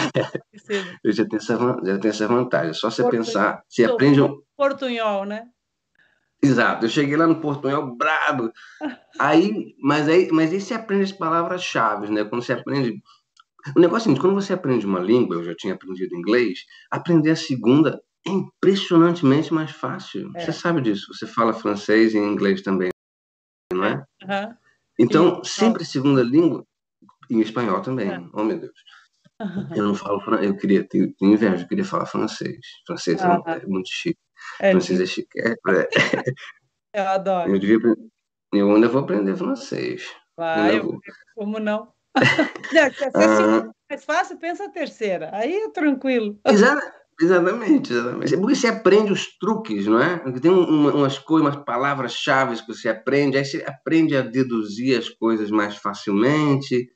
eu 1.04 1.12
já 1.12 1.26
tenho, 1.26 1.42
essa, 1.42 1.58
já 1.58 2.00
tenho 2.00 2.12
essa 2.12 2.28
vantagem. 2.28 2.74
Só 2.74 2.90
você 2.90 3.08
pensar. 3.10 3.64
Você 3.68 3.86
aprende. 3.86 4.22
Portunhol, 4.56 5.26
né? 5.26 5.48
Exato, 6.44 6.86
eu 6.86 6.90
cheguei 6.90 7.16
lá 7.16 7.28
no 7.28 7.40
Portunhol 7.40 7.96
brabo. 7.96 8.52
Aí, 9.20 9.76
mas 9.80 10.08
aí, 10.08 10.30
mas 10.32 10.52
aí 10.52 10.60
você 10.60 10.74
aprende 10.74 11.04
as 11.04 11.12
palavras-chave, 11.12 12.10
né? 12.10 12.24
Quando 12.24 12.42
você 12.42 12.54
aprende. 12.54 13.00
O 13.76 13.80
negócio 13.80 13.98
é 13.98 14.04
seguinte, 14.06 14.22
quando 14.22 14.34
você 14.34 14.54
aprende 14.54 14.88
uma 14.88 15.00
língua, 15.00 15.36
eu 15.36 15.44
já 15.44 15.54
tinha 15.54 15.76
aprendido 15.76 16.16
inglês, 16.16 16.62
aprender 16.90 17.30
a 17.30 17.36
segunda 17.36 18.02
é 18.28 18.32
impressionantemente 18.32 19.54
mais 19.54 19.72
fácil. 19.72 20.32
É. 20.36 20.42
Você 20.42 20.54
sabe 20.54 20.82
disso. 20.82 21.14
Você 21.14 21.26
fala 21.26 21.54
francês 21.54 22.14
e 22.14 22.18
inglês 22.18 22.62
também, 22.62 22.90
não 23.74 23.84
é? 23.84 23.96
Uhum. 24.24 24.56
Então, 25.00 25.42
e, 25.44 25.48
sempre 25.48 25.84
segunda 25.84 26.22
língua, 26.22 26.66
em 27.30 27.42
espanhol 27.42 27.82
também. 27.82 28.12
É. 28.12 28.24
Oh, 28.34 28.44
meu 28.44 28.60
Deus. 28.60 28.74
Uhum. 29.42 29.70
Eu 29.76 29.84
não 29.86 29.96
falo 29.96 30.22
francês, 30.22 30.52
eu 30.52 30.58
queria, 30.58 30.88
tenho, 30.88 31.16
inveja, 31.20 31.64
eu 31.64 31.68
queria 31.68 31.84
falar 31.84 32.06
francês. 32.06 32.60
Francês 32.86 33.20
uhum. 33.22 33.44
é 33.48 33.66
muito 33.66 33.90
chique. 33.92 34.20
É 34.60 34.72
francês 34.72 35.02
é 35.02 35.06
chique. 35.06 35.40
É, 35.40 35.52
é. 35.52 35.56
Eu 36.94 37.08
adoro. 37.08 37.50
Eu, 37.50 37.58
devia, 37.58 37.80
eu 38.54 38.76
ainda 38.76 38.90
vou 38.90 39.02
aprender 39.02 39.34
francês. 39.38 40.14
Vai, 40.36 40.78
eu, 40.78 41.00
como 41.36 41.58
não? 41.58 41.94
não 42.74 42.92
se 42.92 43.06
ah, 43.16 43.72
mais 43.90 44.04
fácil, 44.04 44.38
pensa 44.38 44.66
a 44.66 44.70
terceira. 44.70 45.30
Aí 45.34 45.54
é 45.54 45.70
tranquilo. 45.70 46.38
Exato. 46.46 47.01
Exatamente, 47.22 47.94
exatamente. 47.94 48.34
É 48.34 48.38
porque 48.38 48.56
você 48.56 48.68
aprende 48.68 49.12
os 49.12 49.28
truques, 49.38 49.86
não 49.86 50.00
é? 50.02 50.18
Tem 50.40 50.50
uma, 50.50 50.92
umas 50.94 51.20
coisas, 51.20 51.48
umas 51.54 51.64
palavras-chave 51.64 52.56
que 52.62 52.68
você 52.74 52.90
aprende, 52.90 53.38
aí 53.38 53.46
você 53.46 53.64
aprende 53.68 54.16
a 54.16 54.22
deduzir 54.22 54.98
as 54.98 55.08
coisas 55.10 55.52
mais 55.52 55.78
facilmente. 55.78 56.88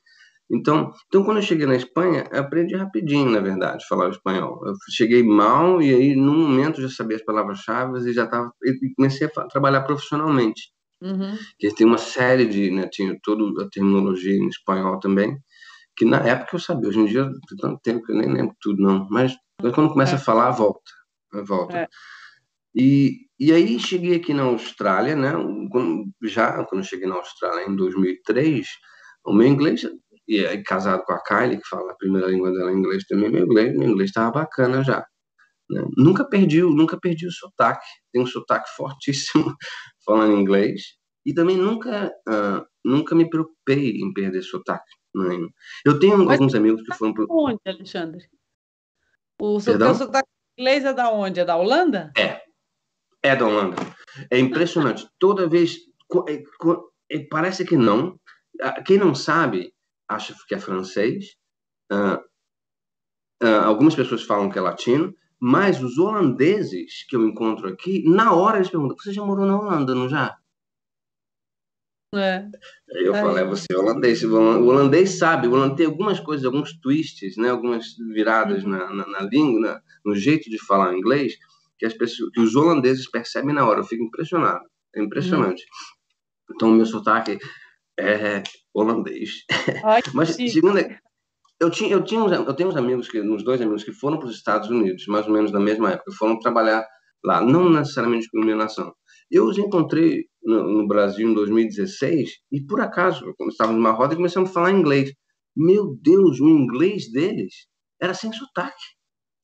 Então, 0.50 0.92
então, 1.08 1.24
quando 1.24 1.38
eu 1.38 1.42
cheguei 1.42 1.66
na 1.66 1.76
Espanha, 1.76 2.24
eu 2.32 2.40
aprendi 2.40 2.76
rapidinho, 2.76 3.30
na 3.30 3.40
verdade, 3.40 3.84
falar 3.88 4.08
o 4.08 4.12
espanhol. 4.12 4.60
Eu 4.66 4.74
cheguei 4.92 5.22
mal 5.22 5.82
e 5.82 5.94
aí, 5.94 6.16
num 6.16 6.38
momento, 6.48 6.82
já 6.82 6.88
sabia 6.90 7.16
as 7.18 7.24
palavras-chave 7.24 7.98
e 8.10 8.12
já 8.14 8.24
estava. 8.24 8.52
comecei 8.96 9.28
a 9.36 9.46
trabalhar 9.48 9.82
profissionalmente. 9.82 10.70
Uhum. 11.02 11.36
Que 11.58 11.74
tem 11.74 11.86
uma 11.86 11.98
série 11.98 12.46
de, 12.46 12.70
né, 12.70 12.88
tinha 12.90 13.16
toda 13.22 13.64
a 13.64 13.68
terminologia 13.70 14.34
em 14.34 14.48
espanhol 14.48 14.98
também, 15.00 15.36
que 15.96 16.04
na 16.04 16.18
época 16.18 16.56
eu 16.56 16.60
sabia, 16.60 16.88
hoje 16.88 17.00
em 17.00 17.06
dia 17.06 17.30
tanto 17.58 17.80
tempo 17.82 18.04
que 18.04 18.12
eu 18.12 18.16
nem 18.16 18.32
lembro 18.32 18.54
tudo 18.60 18.82
não, 18.82 19.08
mas 19.10 19.34
quando 19.74 19.90
começa 19.90 20.12
é. 20.12 20.16
a 20.16 20.20
falar, 20.20 20.50
volta, 20.50 20.92
volta. 21.46 21.78
É. 21.78 21.88
E, 22.74 23.26
e 23.40 23.52
aí 23.52 23.78
cheguei 23.80 24.16
aqui 24.16 24.34
na 24.34 24.42
Austrália, 24.42 25.16
né, 25.16 25.32
já 26.24 26.62
quando 26.64 26.84
cheguei 26.84 27.08
na 27.08 27.14
Austrália 27.14 27.66
em 27.66 27.74
2003, 27.74 28.66
o 29.24 29.32
meu 29.32 29.46
inglês, 29.46 29.82
e 30.28 30.44
aí 30.44 30.62
casado 30.62 31.02
com 31.04 31.12
a 31.12 31.22
Kylie, 31.22 31.58
que 31.58 31.68
fala 31.68 31.92
a 31.92 31.96
primeira 31.96 32.28
língua 32.28 32.52
dela 32.52 32.70
em 32.72 32.76
inglês 32.76 33.04
também, 33.06 33.30
meu 33.30 33.44
inglês, 33.44 33.74
meu 33.76 33.88
inglês 33.88 34.10
estava 34.10 34.30
bacana 34.30 34.84
já. 34.84 35.04
Né? 35.70 35.82
Nunca 35.96 36.28
perdi, 36.28 36.60
nunca 36.62 36.98
perdi 37.00 37.26
o 37.26 37.32
sotaque, 37.32 37.86
tem 38.12 38.22
um 38.22 38.26
sotaque 38.26 38.68
fortíssimo 38.76 39.54
falando 40.04 40.38
inglês, 40.38 40.82
e 41.24 41.34
também 41.34 41.56
nunca, 41.56 42.12
uh, 42.28 42.64
nunca 42.84 43.14
me 43.14 43.28
preocupei 43.28 43.96
em 43.96 44.12
perder 44.12 44.42
sotaque. 44.42 44.84
Né? 45.16 45.48
Eu 45.84 45.98
tenho 45.98 46.18
Mas 46.18 46.32
alguns 46.32 46.54
amigos 46.54 46.82
que 46.82 46.94
foram... 46.94 47.14
Pro... 47.14 47.26
Onde, 47.30 47.60
Alexandre? 47.66 48.28
O 49.40 49.58
seu 49.60 49.94
sotaque 49.94 50.28
inglês 50.58 50.84
é 50.84 50.92
da 50.92 51.10
onde? 51.10 51.40
É 51.40 51.44
da 51.44 51.56
Holanda? 51.56 52.12
É, 52.16 52.42
é 53.22 53.34
da 53.34 53.46
Holanda. 53.46 53.76
É 54.30 54.38
impressionante. 54.38 55.08
Toda 55.18 55.48
vez... 55.48 55.78
É, 56.28 56.42
é, 57.16 57.26
parece 57.30 57.64
que 57.64 57.76
não. 57.76 58.18
Ah, 58.60 58.82
quem 58.82 58.98
não 58.98 59.14
sabe, 59.14 59.72
acha 60.08 60.34
que 60.46 60.54
é 60.54 60.58
francês. 60.58 61.36
Uh, 61.92 62.18
uh, 63.42 63.64
algumas 63.64 63.94
pessoas 63.94 64.22
falam 64.22 64.50
que 64.50 64.58
é 64.58 64.62
latino, 64.62 65.14
mas 65.40 65.82
os 65.82 65.98
holandeses 65.98 67.04
que 67.08 67.16
eu 67.16 67.26
encontro 67.26 67.68
aqui, 67.68 68.02
na 68.08 68.32
hora 68.32 68.58
eles 68.58 68.70
perguntam: 68.70 68.96
você 68.96 69.12
já 69.12 69.24
morou 69.24 69.46
na 69.46 69.58
Holanda, 69.58 69.94
não 69.94 70.08
já? 70.08 70.36
É. 72.14 72.46
Eu 72.88 73.14
é. 73.14 73.20
falei, 73.20 73.44
você 73.44 73.66
é 73.70 73.76
holandês. 73.76 74.22
O 74.22 74.34
holandês 74.34 75.18
sabe, 75.18 75.48
o 75.48 75.52
holandês 75.52 75.76
tem 75.76 75.86
algumas 75.86 76.20
coisas, 76.20 76.46
alguns 76.46 76.78
twists, 76.80 77.36
né, 77.36 77.50
algumas 77.50 77.86
viradas 78.12 78.64
uhum. 78.64 78.70
na, 78.70 78.94
na, 78.94 79.06
na, 79.06 79.20
língua, 79.20 79.60
na, 79.60 79.80
no 80.04 80.14
jeito 80.14 80.48
de 80.48 80.58
falar 80.64 80.94
inglês, 80.94 81.34
que, 81.78 81.84
as 81.84 81.94
pessoas, 81.94 82.30
que 82.32 82.40
os 82.40 82.54
holandeses 82.54 83.10
percebem 83.10 83.54
na 83.54 83.66
hora. 83.66 83.80
Eu 83.80 83.84
fico 83.84 84.04
impressionado. 84.04 84.64
É 84.94 85.02
impressionante. 85.02 85.62
Uhum. 85.62 86.54
Então, 86.54 86.70
meu 86.70 86.86
sotaque 86.86 87.38
é 87.98 88.42
holandês. 88.72 89.44
Ai, 89.84 90.02
Mas, 90.14 90.30
segundo, 90.30 90.78
eu 91.60 91.70
tinha, 91.70 91.90
eu 91.90 92.04
tinha, 92.04 92.20
eu 92.20 92.54
tenho 92.54 92.68
uns 92.68 92.76
amigos 92.76 93.08
que, 93.08 93.20
uns 93.20 93.42
dois 93.42 93.60
amigos 93.60 93.82
que 93.82 93.92
foram 93.92 94.18
para 94.18 94.28
os 94.28 94.36
Estados 94.36 94.68
Unidos, 94.68 95.06
mais 95.06 95.26
ou 95.26 95.32
menos 95.32 95.50
na 95.50 95.60
mesma 95.60 95.92
época, 95.92 96.12
foram 96.18 96.38
trabalhar 96.38 96.86
lá, 97.24 97.40
não 97.40 97.70
necessariamente 97.70 98.28
com 98.30 98.38
iluminação. 98.38 98.94
Eu 99.30 99.46
os 99.46 99.58
encontrei 99.58 100.26
no, 100.46 100.68
no, 100.68 100.86
Brasil 100.86 101.28
em 101.28 101.34
2016 101.34 102.30
e 102.52 102.64
por 102.64 102.80
acaso, 102.80 103.34
quando 103.36 103.50
estávamos 103.50 103.82
numa 103.82 103.92
roda, 103.92 104.14
começamos 104.14 104.50
a 104.50 104.52
falar 104.52 104.70
inglês. 104.70 105.12
Meu 105.56 105.96
Deus, 106.00 106.40
o 106.40 106.48
inglês 106.48 107.10
deles 107.10 107.66
era 108.00 108.14
sem 108.14 108.32
sotaque. 108.32 108.84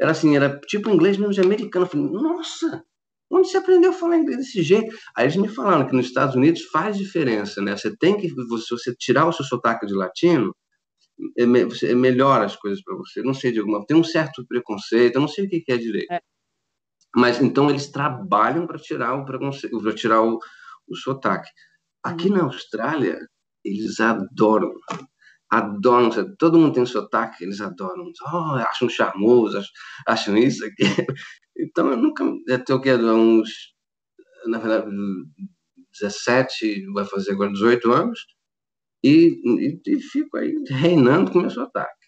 Era 0.00 0.12
assim, 0.12 0.36
era 0.36 0.58
tipo 0.60 0.88
inglês 0.88 1.16
mesmo 1.16 1.32
de 1.32 1.40
americano. 1.40 1.86
Eu 1.86 1.90
falei, 1.90 2.06
nossa, 2.06 2.84
onde 3.30 3.48
você 3.48 3.56
aprendeu 3.56 3.90
a 3.90 3.94
falar 3.94 4.18
inglês 4.18 4.38
desse 4.38 4.62
jeito? 4.62 4.94
Aí 5.16 5.24
eles 5.24 5.36
me 5.36 5.48
falaram 5.48 5.86
que 5.86 5.96
nos 5.96 6.06
Estados 6.06 6.36
Unidos 6.36 6.62
faz 6.66 6.96
diferença, 6.96 7.60
né? 7.60 7.76
Você 7.76 7.96
tem 7.96 8.16
que, 8.16 8.28
se 8.28 8.70
você 8.70 8.94
tirar 8.96 9.26
o 9.26 9.32
seu 9.32 9.44
sotaque 9.44 9.86
de 9.86 9.94
latino, 9.94 10.54
é, 11.36 11.42
é 11.42 11.94
melhora 11.94 12.44
as 12.44 12.56
coisas 12.56 12.82
para 12.82 12.96
você. 12.96 13.22
Não 13.22 13.34
sei 13.34 13.50
de 13.52 13.58
alguma 13.58 13.84
tem 13.86 13.96
um 13.96 14.04
certo 14.04 14.46
preconceito, 14.46 15.16
eu 15.16 15.20
não 15.20 15.28
sei 15.28 15.46
o 15.46 15.48
que 15.48 15.64
é 15.68 15.76
direito. 15.76 16.12
É. 16.12 16.20
Mas 17.14 17.40
então 17.40 17.68
eles 17.68 17.90
trabalham 17.90 18.66
para 18.66 18.78
tirar 18.78 19.14
o 19.14 19.24
preconceito, 19.24 19.78
para 19.80 19.94
tirar 19.94 20.22
o, 20.22 20.38
o 20.92 20.96
sotaque. 20.96 21.50
Aqui 22.02 22.28
uhum. 22.28 22.36
na 22.36 22.44
Austrália, 22.44 23.18
eles 23.64 24.00
adoram. 24.00 24.72
Adoram, 25.50 26.10
todo 26.38 26.58
mundo 26.58 26.74
tem 26.74 26.86
sotaque, 26.86 27.44
eles 27.44 27.60
adoram. 27.60 28.10
Oh, 28.32 28.54
acham 28.56 28.88
charmoso, 28.88 29.60
acham 30.06 30.36
isso, 30.36 30.64
aqui. 30.66 30.84
Então 31.56 31.90
eu 31.90 31.96
nunca. 31.96 32.24
Até 32.50 32.74
o 32.74 32.80
que? 32.80 32.92
Uns. 32.92 33.50
Na 34.46 34.58
verdade, 34.58 34.90
17, 35.92 36.86
vai 36.92 37.04
fazer 37.04 37.32
agora 37.32 37.52
18 37.52 37.92
anos 37.92 38.18
e, 39.04 39.40
e, 39.44 39.80
e 39.86 40.00
fico 40.00 40.36
aí 40.36 40.54
reinando 40.68 41.30
com 41.30 41.40
meu 41.40 41.50
sotaque. 41.50 42.01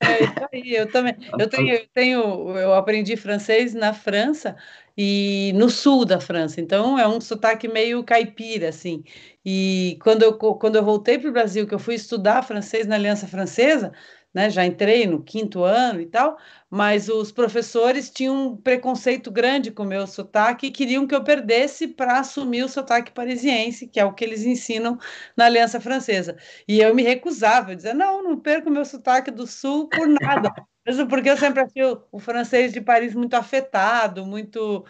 É 0.00 0.24
isso 0.24 0.48
aí, 0.52 0.74
eu 0.74 0.90
também. 0.90 1.16
Eu 1.36 1.48
tenho, 1.48 1.74
eu 1.74 1.88
tenho, 1.92 2.56
eu 2.58 2.74
aprendi 2.74 3.16
francês 3.16 3.74
na 3.74 3.92
França 3.92 4.56
e 4.96 5.52
no 5.54 5.68
sul 5.68 6.04
da 6.04 6.20
França, 6.20 6.60
então 6.60 6.98
é 6.98 7.06
um 7.06 7.20
sotaque 7.20 7.66
meio 7.68 8.04
caipira, 8.04 8.68
assim. 8.68 9.02
E 9.44 9.98
quando 10.02 10.22
eu, 10.22 10.34
quando 10.36 10.76
eu 10.76 10.84
voltei 10.84 11.18
para 11.18 11.28
o 11.30 11.32
Brasil, 11.32 11.66
que 11.66 11.74
eu 11.74 11.78
fui 11.78 11.94
estudar 11.94 12.42
francês 12.42 12.86
na 12.86 12.94
Aliança 12.94 13.26
Francesa, 13.26 13.92
né, 14.32 14.50
já 14.50 14.64
entrei 14.64 15.06
no 15.06 15.22
quinto 15.22 15.62
ano 15.64 16.00
e 16.00 16.06
tal, 16.06 16.38
mas 16.70 17.08
os 17.08 17.32
professores 17.32 18.10
tinham 18.10 18.48
um 18.48 18.56
preconceito 18.56 19.30
grande 19.30 19.70
com 19.70 19.82
o 19.82 19.86
meu 19.86 20.06
sotaque 20.06 20.66
e 20.66 20.70
queriam 20.70 21.06
que 21.06 21.14
eu 21.14 21.24
perdesse 21.24 21.88
para 21.88 22.18
assumir 22.18 22.62
o 22.62 22.68
sotaque 22.68 23.12
parisiense, 23.12 23.86
que 23.86 23.98
é 23.98 24.04
o 24.04 24.12
que 24.12 24.24
eles 24.24 24.44
ensinam 24.44 24.98
na 25.36 25.46
Aliança 25.46 25.80
Francesa. 25.80 26.36
E 26.66 26.80
eu 26.80 26.94
me 26.94 27.02
recusava, 27.02 27.72
eu 27.72 27.76
dizia, 27.76 27.94
não, 27.94 28.22
não 28.22 28.38
perco 28.38 28.68
o 28.68 28.72
meu 28.72 28.84
sotaque 28.84 29.30
do 29.30 29.46
Sul 29.46 29.88
por 29.88 30.06
nada. 30.06 30.52
Mesmo 30.86 31.06
porque 31.06 31.28
eu 31.28 31.36
sempre 31.36 31.60
achei 31.60 31.84
o, 31.84 32.02
o 32.10 32.18
francês 32.18 32.72
de 32.72 32.80
Paris 32.80 33.14
muito 33.14 33.34
afetado, 33.34 34.24
muito... 34.24 34.86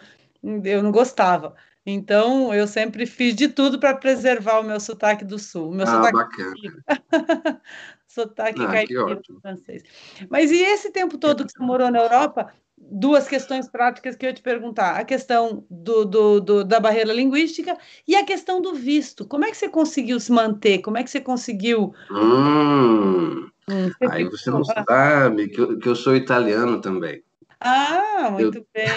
eu 0.63 0.81
não 0.81 0.91
gostava. 0.91 1.55
Então, 1.85 2.53
eu 2.53 2.67
sempre 2.67 3.05
fiz 3.05 3.35
de 3.35 3.47
tudo 3.47 3.79
para 3.79 3.95
preservar 3.95 4.59
o 4.59 4.63
meu 4.63 4.79
sotaque 4.79 5.25
do 5.25 5.39
Sul. 5.39 5.71
O 5.71 5.73
meu 5.73 5.85
ah, 5.85 5.91
sotaque 5.91 6.13
bacana. 6.13 6.55
sotaque 8.09 8.61
ah, 8.61 8.67
caipira 8.67 9.21
francês. 9.41 9.83
Mas 10.29 10.51
e 10.51 10.61
esse 10.61 10.91
tempo 10.91 11.17
todo 11.17 11.45
que 11.45 11.51
você 11.51 11.63
morou 11.63 11.89
na 11.91 11.99
Europa? 11.99 12.51
Duas 12.81 13.27
questões 13.27 13.69
práticas 13.69 14.15
que 14.15 14.25
eu 14.25 14.29
ia 14.29 14.33
te 14.33 14.41
perguntar: 14.41 14.95
a 14.95 15.05
questão 15.05 15.65
do, 15.69 16.05
do, 16.05 16.39
do, 16.39 16.63
da 16.63 16.79
barreira 16.79 17.13
linguística 17.13 17.77
e 18.07 18.15
a 18.15 18.25
questão 18.25 18.61
do 18.61 18.73
visto. 18.73 19.27
Como 19.27 19.45
é 19.45 19.51
que 19.51 19.57
você 19.57 19.69
conseguiu 19.69 20.19
se 20.19 20.31
manter? 20.31 20.79
Como 20.79 20.97
é 20.97 21.03
que 21.03 21.11
você 21.11 21.21
conseguiu. 21.21 21.93
Hum, 22.09 23.49
hum, 23.69 23.89
você 23.89 24.05
aí 24.09 24.23
você 24.23 24.49
não 24.49 24.63
sabe 24.63 25.49
que 25.49 25.61
eu, 25.61 25.77
que 25.77 25.87
eu 25.87 25.95
sou 25.95 26.15
italiano 26.15 26.81
também. 26.81 27.21
Ah, 27.59 28.29
muito 28.31 28.59
eu... 28.59 28.65
bem. 28.73 28.87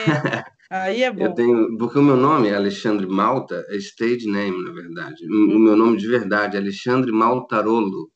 Aí 0.70 1.02
é 1.02 1.10
bom. 1.12 1.24
Eu 1.24 1.34
tenho, 1.34 1.76
porque 1.76 1.98
o 1.98 2.02
meu 2.02 2.16
nome 2.16 2.48
é 2.48 2.54
Alexandre 2.54 3.06
Malta, 3.06 3.66
é 3.68 3.76
stage 3.76 4.26
name, 4.26 4.64
na 4.64 4.70
verdade. 4.70 5.26
Hum. 5.28 5.56
O 5.56 5.58
meu 5.58 5.76
nome 5.76 5.98
de 5.98 6.06
verdade 6.06 6.56
é 6.56 6.60
Alexandre 6.60 7.10
Maltarolo. 7.10 8.10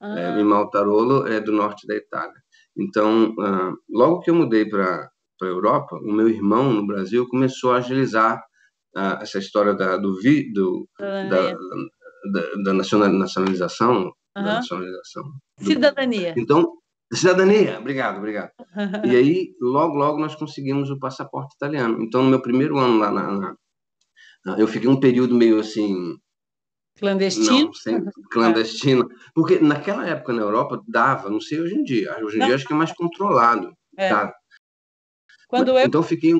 Ah. 0.00 0.18
É, 0.18 0.40
e 0.40 0.44
Maltarolo 0.44 1.26
é 1.26 1.40
do 1.40 1.52
norte 1.52 1.86
da 1.86 1.94
Itália. 1.94 2.40
Então, 2.76 3.30
uh, 3.32 3.76
logo 3.88 4.20
que 4.20 4.30
eu 4.30 4.34
mudei 4.34 4.64
para 4.64 5.10
a 5.42 5.44
Europa, 5.44 5.96
o 5.96 6.12
meu 6.12 6.28
irmão 6.28 6.72
no 6.72 6.86
Brasil 6.86 7.26
começou 7.28 7.72
a 7.72 7.76
agilizar 7.76 8.42
uh, 8.96 9.20
essa 9.20 9.38
história 9.38 9.74
da, 9.74 9.96
do, 9.96 10.18
vi, 10.20 10.52
do, 10.52 10.88
da, 10.98 11.52
da, 11.52 12.62
da 12.64 12.74
nacionalização. 12.74 14.04
Uhum. 14.36 14.44
Da 14.44 14.54
nacionalização 14.54 15.24
do, 15.58 15.64
Cidadania. 15.64 16.34
Então, 16.36 16.72
cidadania, 17.12 17.78
obrigado, 17.80 18.18
obrigado. 18.18 18.52
e 19.04 19.16
aí, 19.16 19.54
logo, 19.60 19.96
logo, 19.96 20.20
nós 20.20 20.36
conseguimos 20.36 20.88
o 20.88 20.98
passaporte 20.98 21.54
italiano. 21.56 22.00
Então, 22.00 22.22
no 22.22 22.30
meu 22.30 22.40
primeiro 22.40 22.78
ano 22.78 22.98
lá 22.98 23.10
na, 23.10 23.32
na 23.32 23.56
eu 24.56 24.66
fiquei 24.66 24.88
um 24.88 24.98
período 24.98 25.34
meio 25.34 25.58
assim 25.58 26.16
Clandestino? 27.00 27.66
Não, 27.66 27.72
sempre 27.72 28.12
clandestino. 28.30 29.08
Porque 29.34 29.58
naquela 29.58 30.06
época 30.06 30.32
na 30.32 30.42
Europa 30.42 30.82
dava, 30.86 31.30
não 31.30 31.40
sei 31.40 31.60
hoje 31.60 31.74
em 31.74 31.82
dia. 31.82 32.14
Hoje 32.22 32.36
em 32.36 32.40
não. 32.40 32.46
dia 32.46 32.54
acho 32.54 32.66
que 32.66 32.72
é 32.72 32.76
mais 32.76 32.92
controlado. 32.92 33.74
É. 33.96 34.10
Tá? 34.10 34.34
Quando 35.48 35.70
eu 35.70 35.78
então 35.78 36.02
fiquei 36.02 36.34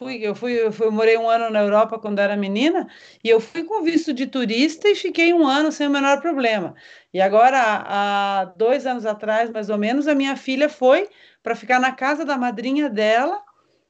fui, 0.00 0.16
eu 0.26 0.34
fui, 0.34 0.52
eu 0.54 0.72
fui, 0.72 0.86
eu 0.86 0.92
morei 0.92 1.16
um 1.18 1.28
ano 1.28 1.50
na 1.50 1.60
Europa 1.60 1.98
quando 1.98 2.18
era 2.20 2.34
menina 2.34 2.88
e 3.22 3.28
eu 3.28 3.38
fui 3.38 3.64
com 3.64 3.82
visto 3.82 4.14
de 4.14 4.26
turista 4.26 4.88
e 4.88 4.94
fiquei 4.94 5.32
um 5.32 5.46
ano 5.46 5.70
sem 5.70 5.86
o 5.86 5.90
menor 5.90 6.22
problema. 6.22 6.74
E 7.12 7.20
agora, 7.20 7.58
há 7.86 8.44
dois 8.56 8.86
anos 8.86 9.04
atrás, 9.04 9.50
mais 9.50 9.68
ou 9.68 9.76
menos, 9.76 10.08
a 10.08 10.14
minha 10.14 10.36
filha 10.36 10.70
foi 10.70 11.08
para 11.42 11.54
ficar 11.54 11.78
na 11.78 11.92
casa 11.92 12.24
da 12.24 12.38
madrinha 12.38 12.88
dela 12.88 13.42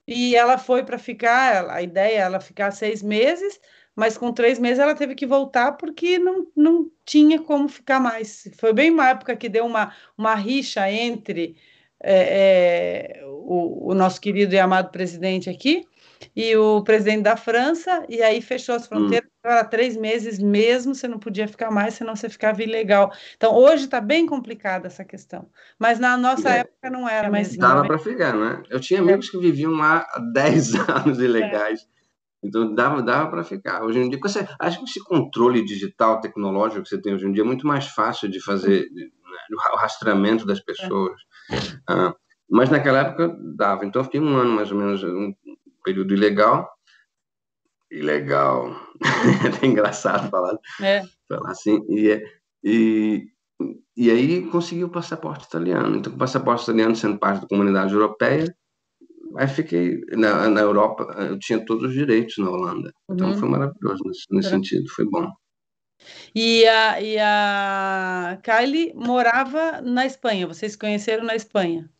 e 0.06 0.34
ela 0.34 0.58
foi 0.58 0.82
para 0.82 0.98
ficar, 0.98 1.70
a 1.70 1.80
ideia 1.80 2.14
é 2.14 2.16
ela 2.16 2.40
ficar 2.40 2.72
seis 2.72 3.02
meses 3.02 3.60
mas 4.00 4.16
com 4.16 4.32
três 4.32 4.58
meses 4.58 4.78
ela 4.78 4.94
teve 4.94 5.14
que 5.14 5.26
voltar 5.26 5.72
porque 5.72 6.18
não, 6.18 6.46
não 6.56 6.90
tinha 7.04 7.38
como 7.38 7.68
ficar 7.68 8.00
mais. 8.00 8.48
Foi 8.58 8.72
bem 8.72 8.90
uma 8.90 9.10
época 9.10 9.36
que 9.36 9.46
deu 9.46 9.66
uma, 9.66 9.92
uma 10.16 10.34
rixa 10.34 10.90
entre 10.90 11.54
é, 12.02 13.18
é, 13.20 13.26
o, 13.26 13.90
o, 13.90 13.94
nosso 13.94 14.18
querido 14.18 14.54
e 14.54 14.58
amado 14.58 14.90
presidente 14.90 15.50
aqui 15.50 15.84
e 16.34 16.56
o 16.56 16.82
presidente 16.82 17.24
da 17.24 17.36
França, 17.36 18.06
e 18.08 18.22
aí 18.22 18.40
fechou 18.40 18.74
as 18.74 18.86
fronteiras 18.86 19.28
hum. 19.28 19.38
para 19.42 19.64
três 19.64 19.98
meses 19.98 20.38
mesmo, 20.38 20.94
você 20.94 21.06
não 21.06 21.18
podia 21.18 21.46
ficar 21.46 21.70
mais, 21.70 21.92
senão 21.92 22.16
você 22.16 22.30
ficava 22.30 22.62
ilegal. 22.62 23.12
Então, 23.36 23.54
hoje 23.54 23.84
está 23.84 24.00
bem 24.00 24.24
complicada 24.24 24.86
essa 24.86 25.04
questão. 25.04 25.46
Mas 25.78 25.98
na 25.98 26.16
nossa 26.16 26.48
é. 26.48 26.58
época 26.60 26.88
não 26.88 27.06
era 27.06 27.30
mais 27.30 27.54
Dava 27.54 27.86
para 27.86 27.98
ficar, 27.98 28.34
né? 28.34 28.62
Eu 28.70 28.80
tinha 28.80 29.00
amigos 29.00 29.28
que 29.28 29.36
viviam 29.36 29.72
lá 29.72 30.06
há 30.10 30.20
10 30.32 30.74
anos 30.88 31.18
ilegais. 31.18 31.86
É 32.42 32.46
Então 32.46 32.74
dava, 32.74 33.02
dava 33.02 33.30
para 33.30 33.44
ficar. 33.44 33.84
Hoje 33.84 33.98
em 33.98 34.08
dia, 34.08 34.18
você, 34.20 34.46
acho 34.58 34.78
que 34.78 34.84
esse 34.84 35.04
controle 35.04 35.64
digital, 35.64 36.20
tecnológico 36.20 36.82
que 36.82 36.88
você 36.88 37.00
tem 37.00 37.14
hoje 37.14 37.26
em 37.26 37.32
dia 37.32 37.42
é 37.42 37.46
muito 37.46 37.66
mais 37.66 37.86
fácil 37.86 38.28
de 38.28 38.42
fazer 38.42 38.88
né, 38.92 39.08
o 39.72 39.76
rastreamento 39.76 40.46
das 40.46 40.60
pessoas. 40.60 41.20
É. 41.50 41.56
Ah, 41.88 42.14
mas 42.50 42.70
naquela 42.70 43.00
época 43.00 43.36
dava. 43.56 43.84
Então 43.84 44.00
eu 44.00 44.04
fiquei 44.04 44.20
um 44.20 44.36
ano 44.36 44.52
mais 44.52 44.72
ou 44.72 44.78
menos, 44.78 45.02
um 45.04 45.32
período 45.84 46.14
ilegal. 46.14 46.68
Ilegal. 47.90 48.74
é 49.62 49.66
engraçado 49.66 50.30
falar, 50.30 50.56
é. 50.80 51.02
falar 51.28 51.50
assim. 51.50 51.80
E, 51.88 52.22
e, 52.64 53.26
e 53.96 54.10
aí 54.10 54.46
consegui 54.50 54.84
o 54.84 54.90
passaporte 54.90 55.46
italiano. 55.46 55.96
Então, 55.96 56.12
o 56.12 56.18
passaporte 56.18 56.62
italiano 56.62 56.96
sendo 56.96 57.18
parte 57.18 57.42
da 57.42 57.48
comunidade 57.48 57.92
europeia, 57.92 58.54
Aí 59.36 59.48
fiquei 59.48 60.00
na, 60.12 60.48
na 60.48 60.60
Europa, 60.60 61.04
eu 61.18 61.38
tinha 61.38 61.64
todos 61.64 61.90
os 61.90 61.94
direitos 61.94 62.36
na 62.38 62.50
Holanda. 62.50 62.92
Então 63.10 63.28
uhum. 63.28 63.38
foi 63.38 63.48
maravilhoso 63.48 64.02
nesse, 64.04 64.24
nesse 64.30 64.48
uhum. 64.48 64.54
sentido, 64.54 64.88
foi 64.90 65.04
bom. 65.04 65.30
E 66.34 66.66
a, 66.66 67.00
e 67.00 67.18
a 67.18 68.38
Kylie 68.42 68.92
morava 68.94 69.80
na 69.82 70.06
Espanha, 70.06 70.46
vocês 70.46 70.72
se 70.72 70.78
conheceram 70.78 71.24
na 71.24 71.34
Espanha? 71.34 71.90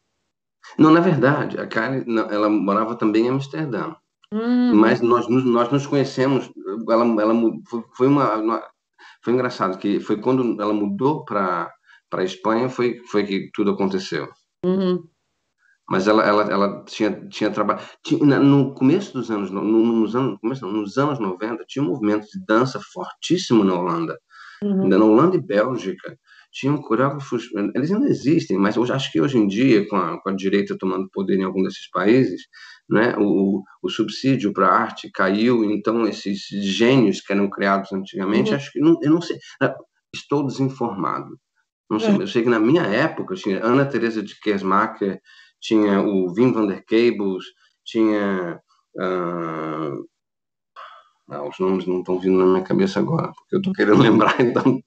Não, 0.79 0.91
na 0.91 1.01
verdade, 1.01 1.59
a 1.59 1.67
Kylie, 1.67 2.05
ela 2.31 2.49
morava 2.49 2.95
também 2.95 3.27
em 3.27 3.31
Amsterdã. 3.31 3.95
Uhum. 4.33 4.75
Mas 4.75 5.01
nós, 5.01 5.29
nós 5.29 5.71
nos 5.71 5.87
conhecemos, 5.87 6.51
ela, 6.89 7.05
ela 7.21 7.35
foi 7.97 8.07
uma, 8.07 8.63
foi 9.23 9.33
engraçado 9.33 9.79
que 9.79 10.01
foi 10.01 10.21
quando 10.21 10.61
ela 10.61 10.73
mudou 10.73 11.25
para 11.25 11.73
para 12.09 12.25
Espanha 12.25 12.69
foi 12.69 13.01
foi 13.05 13.25
que 13.25 13.51
tudo 13.55 13.71
aconteceu. 13.71 14.29
Uhum 14.65 15.09
mas 15.91 16.07
ela, 16.07 16.23
ela, 16.23 16.43
ela 16.45 16.85
tinha, 16.85 17.11
tinha 17.29 17.51
trabalho. 17.51 17.81
No 18.41 18.73
começo 18.75 19.13
dos 19.13 19.29
anos, 19.29 19.51
no, 19.51 19.61
nos, 19.61 20.15
anos, 20.15 20.39
começo, 20.41 20.65
nos 20.65 20.97
anos 20.97 21.19
90, 21.19 21.65
tinha 21.67 21.85
um 21.85 21.89
movimento 21.89 22.27
de 22.33 22.45
dança 22.47 22.79
fortíssimo 22.93 23.65
na 23.65 23.75
Holanda. 23.75 24.17
Uhum. 24.63 24.87
Na 24.87 25.05
Holanda 25.05 25.37
e 25.37 25.43
Bélgica. 25.43 26.17
Tinham 26.53 26.81
coreógrafos, 26.81 27.49
eles 27.75 27.91
ainda 27.91 28.09
existem, 28.09 28.57
mas 28.57 28.77
eu 28.77 28.85
acho 28.85 29.11
que 29.11 29.21
hoje 29.21 29.37
em 29.37 29.49
dia, 29.49 29.87
com 29.89 29.97
a, 29.97 30.21
com 30.21 30.31
a 30.31 30.35
direita 30.35 30.79
tomando 30.79 31.09
poder 31.13 31.39
em 31.39 31.45
algum 31.45 31.63
desses 31.63 31.89
países, 31.91 32.43
né, 32.89 33.15
o, 33.19 33.63
o 33.83 33.89
subsídio 33.89 34.53
para 34.53 34.69
a 34.69 34.77
arte 34.77 35.11
caiu, 35.13 35.65
então 35.65 36.07
esses 36.07 36.41
gênios 36.51 37.21
que 37.21 37.33
eram 37.33 37.49
criados 37.49 37.93
antigamente, 37.93 38.51
uhum. 38.51 38.57
acho 38.57 38.73
que, 38.73 38.81
não, 38.81 38.97
eu 39.03 39.11
não 39.11 39.21
sei, 39.21 39.39
estou 40.15 40.47
desinformado. 40.47 41.37
Não 41.91 41.99
sei, 41.99 42.11
é. 42.11 42.23
Eu 42.23 42.27
sei 42.29 42.43
que 42.43 42.49
na 42.49 42.61
minha 42.61 42.83
época 42.83 43.35
tinha 43.35 43.65
Ana 43.65 43.85
Teresa 43.85 44.23
de 44.23 44.39
Kersmacher, 44.41 45.21
tinha 45.61 46.01
o 46.01 46.33
Wim 46.33 46.53
van 46.53 46.67
der 46.67 46.85
Cables, 46.85 47.45
tinha. 47.85 48.61
Uh, 48.97 50.09
ah, 51.31 51.47
os 51.49 51.59
nomes 51.61 51.87
não 51.87 52.01
estão 52.01 52.19
vindo 52.19 52.39
na 52.39 52.45
minha 52.45 52.65
cabeça 52.65 52.99
agora, 52.99 53.33
porque 53.33 53.55
eu 53.55 53.59
estou 53.59 53.73
querendo 53.73 53.99
lembrar, 54.03 54.41
então. 54.41 54.65
Uhum. 54.65 54.83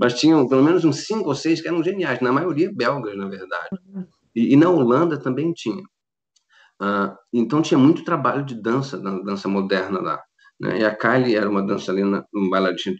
Mas 0.00 0.14
tinham 0.14 0.48
pelo 0.48 0.62
menos 0.62 0.84
uns 0.84 1.04
cinco 1.06 1.28
ou 1.28 1.34
seis 1.34 1.60
que 1.60 1.66
eram 1.66 1.82
geniais, 1.82 2.20
na 2.20 2.32
maioria 2.32 2.70
belgas, 2.72 3.16
na 3.16 3.26
verdade. 3.28 3.68
Uhum. 3.92 4.06
E, 4.34 4.52
e 4.52 4.56
na 4.56 4.70
Holanda 4.70 5.18
também 5.18 5.52
tinha. 5.52 5.82
Uh, 6.80 7.16
então 7.32 7.60
tinha 7.60 7.78
muito 7.78 8.04
trabalho 8.04 8.44
de 8.44 8.54
dança, 8.54 8.96
dança 8.96 9.48
moderna 9.48 10.00
lá. 10.00 10.22
Né? 10.60 10.80
E 10.80 10.84
a 10.84 10.94
Kylie 10.94 11.34
era 11.34 11.50
uma 11.50 11.66
dançarina, 11.66 12.24
uma 12.32 12.50
bailarina, 12.50 12.96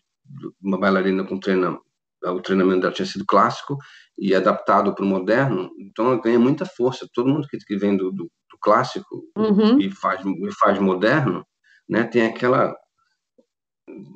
uma 0.60 0.78
bailarina 0.78 1.24
com 1.24 1.38
treino, 1.38 1.80
o 2.24 2.40
treinamento 2.40 2.80
dela 2.80 2.92
tinha 2.92 3.06
sido 3.06 3.24
clássico, 3.26 3.76
e 4.18 4.34
adaptado 4.34 4.94
para 4.94 5.04
o 5.04 5.08
moderno, 5.08 5.70
então 5.78 6.06
ela 6.06 6.20
ganha 6.20 6.38
muita 6.38 6.66
força. 6.66 7.08
Todo 7.14 7.28
mundo 7.28 7.46
que, 7.48 7.56
que 7.58 7.76
vem 7.76 7.96
do, 7.96 8.10
do, 8.10 8.24
do 8.24 8.58
clássico 8.60 9.24
uhum. 9.36 9.80
e, 9.80 9.90
faz, 9.90 10.20
e 10.24 10.52
faz 10.58 10.78
moderno, 10.80 11.46
né, 11.88 12.02
tem 12.02 12.26
aquela 12.26 12.74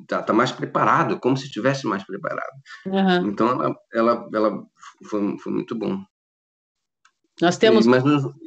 tá, 0.07 0.21
tá 0.21 0.33
mais 0.33 0.51
preparado, 0.51 1.19
como 1.19 1.37
se 1.37 1.45
estivesse 1.45 1.87
mais 1.87 2.05
preparado. 2.05 2.51
Uhum. 2.85 3.29
Então 3.29 3.49
ela, 3.49 3.75
ela, 3.93 4.29
ela 4.33 4.63
foi, 5.09 5.37
foi 5.39 5.53
muito 5.53 5.73
bom. 5.73 6.03
Nós 7.41 7.57
temos 7.57 7.85
e, 7.85 7.89
mas, 7.89 8.03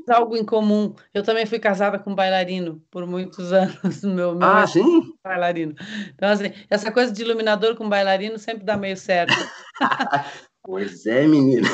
algo 0.08 0.36
em 0.36 0.44
comum. 0.44 0.94
Eu 1.12 1.22
também 1.22 1.44
fui 1.44 1.58
casada 1.58 1.98
com 1.98 2.12
um 2.12 2.14
bailarino 2.14 2.80
por 2.90 3.04
muitos 3.06 3.50
anos. 3.52 4.02
Meu, 4.02 4.34
meu 4.34 4.48
ah, 4.48 4.66
sim? 4.66 5.02
Bailarino. 5.26 5.74
Então, 6.14 6.30
assim, 6.30 6.52
essa 6.70 6.92
coisa 6.92 7.12
de 7.12 7.22
iluminador 7.22 7.74
com 7.74 7.88
bailarino 7.88 8.38
sempre 8.38 8.64
dá 8.64 8.76
meio 8.76 8.96
certo. 8.96 9.34
Pois 10.68 11.06
é, 11.06 11.24
menina. 11.28 11.68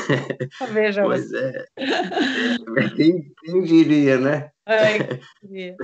Veja 0.70 1.02
pois 1.02 1.30
você. 1.30 1.64
é. 1.78 2.88
Quem, 2.94 3.32
quem 3.42 3.62
diria, 3.62 4.18
né? 4.18 4.50
É, 4.66 5.18
diria. 5.42 5.76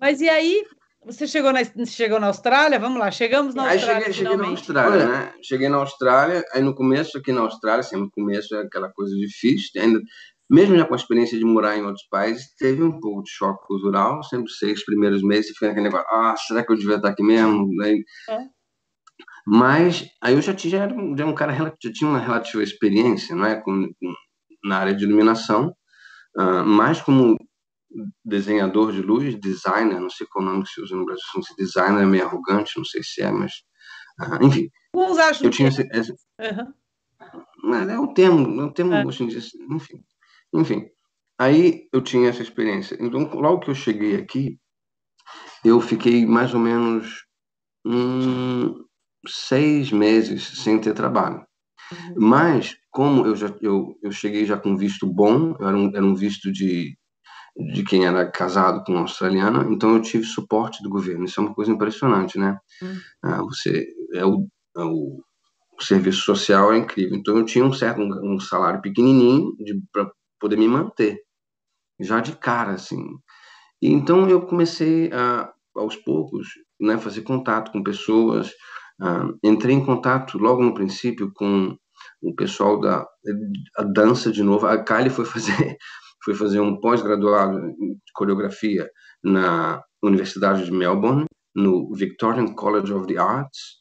Mas 0.00 0.22
e 0.22 0.30
aí, 0.30 0.64
você 1.04 1.26
chegou 1.26 1.52
na, 1.52 1.60
chegou 1.84 2.18
na 2.18 2.28
Austrália? 2.28 2.78
Vamos 2.78 2.98
lá, 2.98 3.10
chegamos 3.10 3.54
na 3.54 3.70
Austrália. 3.70 4.06
Aí 4.06 4.12
cheguei, 4.12 4.12
cheguei 4.14 4.36
na 4.38 4.48
Austrália, 4.48 5.06
né? 5.06 5.32
Cheguei 5.42 5.68
na 5.68 5.76
Austrália, 5.76 6.44
aí 6.54 6.62
no 6.62 6.74
começo 6.74 7.18
aqui 7.18 7.32
na 7.32 7.42
Austrália, 7.42 7.80
assim, 7.80 7.96
no 7.96 8.10
começo 8.10 8.56
é 8.56 8.62
aquela 8.62 8.90
coisa 8.90 9.14
difícil, 9.14 9.82
ainda, 9.82 10.00
mesmo 10.50 10.76
já 10.76 10.84
com 10.84 10.94
a 10.94 10.96
experiência 10.96 11.38
de 11.38 11.44
morar 11.44 11.76
em 11.76 11.82
outros 11.82 12.06
países, 12.10 12.54
teve 12.56 12.82
um 12.82 12.98
pouco 12.98 13.22
de 13.22 13.30
choque 13.30 13.66
cultural, 13.66 14.22
sempre 14.22 14.50
seis 14.50 14.84
primeiros 14.84 15.22
meses, 15.22 15.48
você 15.48 15.54
fica 15.54 15.70
aquele 15.70 15.84
negócio, 15.84 16.06
ah, 16.10 16.34
será 16.36 16.64
que 16.64 16.72
eu 16.72 16.76
devia 16.76 16.96
estar 16.96 17.10
aqui 17.10 17.22
mesmo? 17.22 17.68
Aí, 17.82 18.02
é. 18.30 18.38
Mas 19.46 20.06
aí 20.22 20.34
eu 20.34 20.42
já 20.42 20.54
tinha 20.54 20.70
já 20.72 20.82
era 20.84 20.94
um, 20.94 21.16
já 21.16 21.24
um 21.24 21.34
cara 21.34 21.54
já 21.54 21.92
tinha 21.92 22.08
uma 22.08 22.18
relativa 22.18 22.62
experiência, 22.62 23.34
não 23.34 23.46
é, 23.46 23.56
com, 23.56 23.88
com 23.98 24.14
na 24.64 24.78
área 24.78 24.94
de 24.94 25.04
iluminação, 25.04 25.74
uh, 26.38 26.64
mais 26.64 27.00
como 27.00 27.36
desenhador 28.24 28.92
de 28.92 29.00
luz, 29.00 29.38
designer, 29.40 30.00
não 30.00 30.10
sei 30.10 30.26
qual 30.30 30.44
nome 30.44 30.64
que 30.64 30.70
se 30.70 30.82
usa 30.82 30.94
no 30.94 31.04
Brasil, 31.04 31.24
não 31.34 31.42
sei, 31.42 31.56
designer 31.56 32.02
é 32.02 32.06
meio 32.06 32.26
arrogante, 32.26 32.76
não 32.76 32.84
sei 32.84 33.02
se 33.02 33.22
é, 33.22 33.30
mas 33.30 33.52
uh, 34.20 34.44
enfim. 34.44 34.68
Uns 34.94 35.18
acham 35.18 35.46
eu 35.46 35.50
tinha 35.50 35.70
que... 35.70 35.80
esse, 35.80 35.88
esse, 35.92 36.12
uhum. 36.40 37.88
é 37.88 37.98
o 37.98 38.12
termo, 38.12 38.60
é 38.60 38.64
o 38.64 38.72
termo 38.72 38.94
é. 38.94 39.04
dia, 39.04 39.40
enfim, 39.70 40.04
enfim. 40.54 40.86
Aí 41.38 41.88
eu 41.92 42.02
tinha 42.02 42.28
essa 42.28 42.42
experiência. 42.42 42.96
Então, 43.00 43.30
logo 43.34 43.60
que 43.60 43.70
eu 43.70 43.74
cheguei 43.74 44.16
aqui, 44.16 44.58
eu 45.64 45.80
fiquei 45.80 46.26
mais 46.26 46.52
ou 46.54 46.60
menos 46.60 47.24
seis 49.26 49.90
meses 49.90 50.62
sem 50.62 50.80
ter 50.80 50.94
trabalho. 50.94 51.44
Uhum. 51.90 52.14
Mas, 52.16 52.76
como 52.90 53.26
eu, 53.26 53.34
já, 53.34 53.54
eu, 53.60 53.96
eu 54.02 54.10
cheguei 54.10 54.44
já 54.44 54.56
com 54.56 54.76
visto 54.76 55.06
bom, 55.06 55.54
era 55.60 55.76
um, 55.76 55.88
era 55.94 56.04
um 56.04 56.14
visto 56.14 56.52
de, 56.52 56.96
de 57.74 57.82
quem 57.84 58.04
era 58.04 58.30
casado 58.30 58.84
com 58.84 58.92
uma 58.92 59.02
australiana, 59.02 59.66
então 59.70 59.94
eu 59.94 60.02
tive 60.02 60.24
suporte 60.24 60.82
do 60.82 60.90
governo. 60.90 61.24
Isso 61.24 61.40
é 61.40 61.44
uma 61.44 61.54
coisa 61.54 61.70
impressionante, 61.70 62.38
né? 62.38 62.58
Uhum. 62.82 62.98
Ah, 63.22 63.42
você 63.42 63.86
é 64.14 64.24
o, 64.24 64.46
é 64.76 64.84
o, 64.84 65.22
o, 65.78 65.82
serviço 65.82 66.22
social 66.22 66.72
é 66.72 66.78
incrível. 66.78 67.16
Então 67.16 67.36
eu 67.38 67.44
tinha 67.44 67.64
um 67.64 67.72
certo 67.72 68.00
um, 68.00 68.34
um 68.34 68.40
salário 68.40 68.82
pequenininho 68.82 69.54
para 69.92 70.10
poder 70.40 70.56
me 70.56 70.68
manter, 70.68 71.18
já 72.00 72.20
de 72.20 72.36
cara, 72.36 72.72
assim. 72.72 73.04
E, 73.82 73.88
então 73.92 74.28
eu 74.28 74.46
comecei 74.46 75.10
a 75.12 75.52
aos 75.78 75.96
poucos, 75.96 76.48
né, 76.80 76.98
fazer 76.98 77.22
contato 77.22 77.70
com 77.70 77.82
pessoas, 77.82 78.52
entrei 79.44 79.74
em 79.74 79.84
contato 79.84 80.38
logo 80.38 80.62
no 80.62 80.74
princípio 80.74 81.30
com 81.32 81.76
o 82.20 82.34
pessoal 82.34 82.80
da 82.80 83.06
dança 83.94 84.32
de 84.32 84.42
novo. 84.42 84.66
A 84.66 84.82
Kylie 84.82 85.10
foi 85.10 85.24
fazer 85.24 85.76
foi 86.24 86.34
fazer 86.34 86.60
um 86.60 86.80
pós-graduado 86.80 87.58
em 87.58 87.96
coreografia 88.12 88.90
na 89.22 89.82
Universidade 90.02 90.64
de 90.64 90.72
Melbourne, 90.72 91.26
no 91.54 91.94
Victorian 91.94 92.54
College 92.54 92.92
of 92.92 93.06
the 93.06 93.18
Arts, 93.18 93.78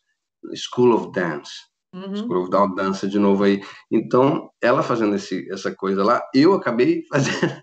School 0.55 0.93
of 0.93 1.11
Dance. 1.11 1.51
Uhum. 1.97 2.15
School 2.15 2.43
of 2.43 2.49
Dance, 2.51 2.75
dança 2.75 3.07
de 3.07 3.17
novo 3.17 3.43
aí. 3.43 3.61
Então, 3.91 4.51
ela 4.61 4.83
fazendo 4.83 5.15
esse, 5.15 5.51
essa 5.51 5.73
coisa 5.73 6.03
lá, 6.03 6.21
eu 6.33 6.53
acabei 6.53 7.03
fazendo. 7.09 7.59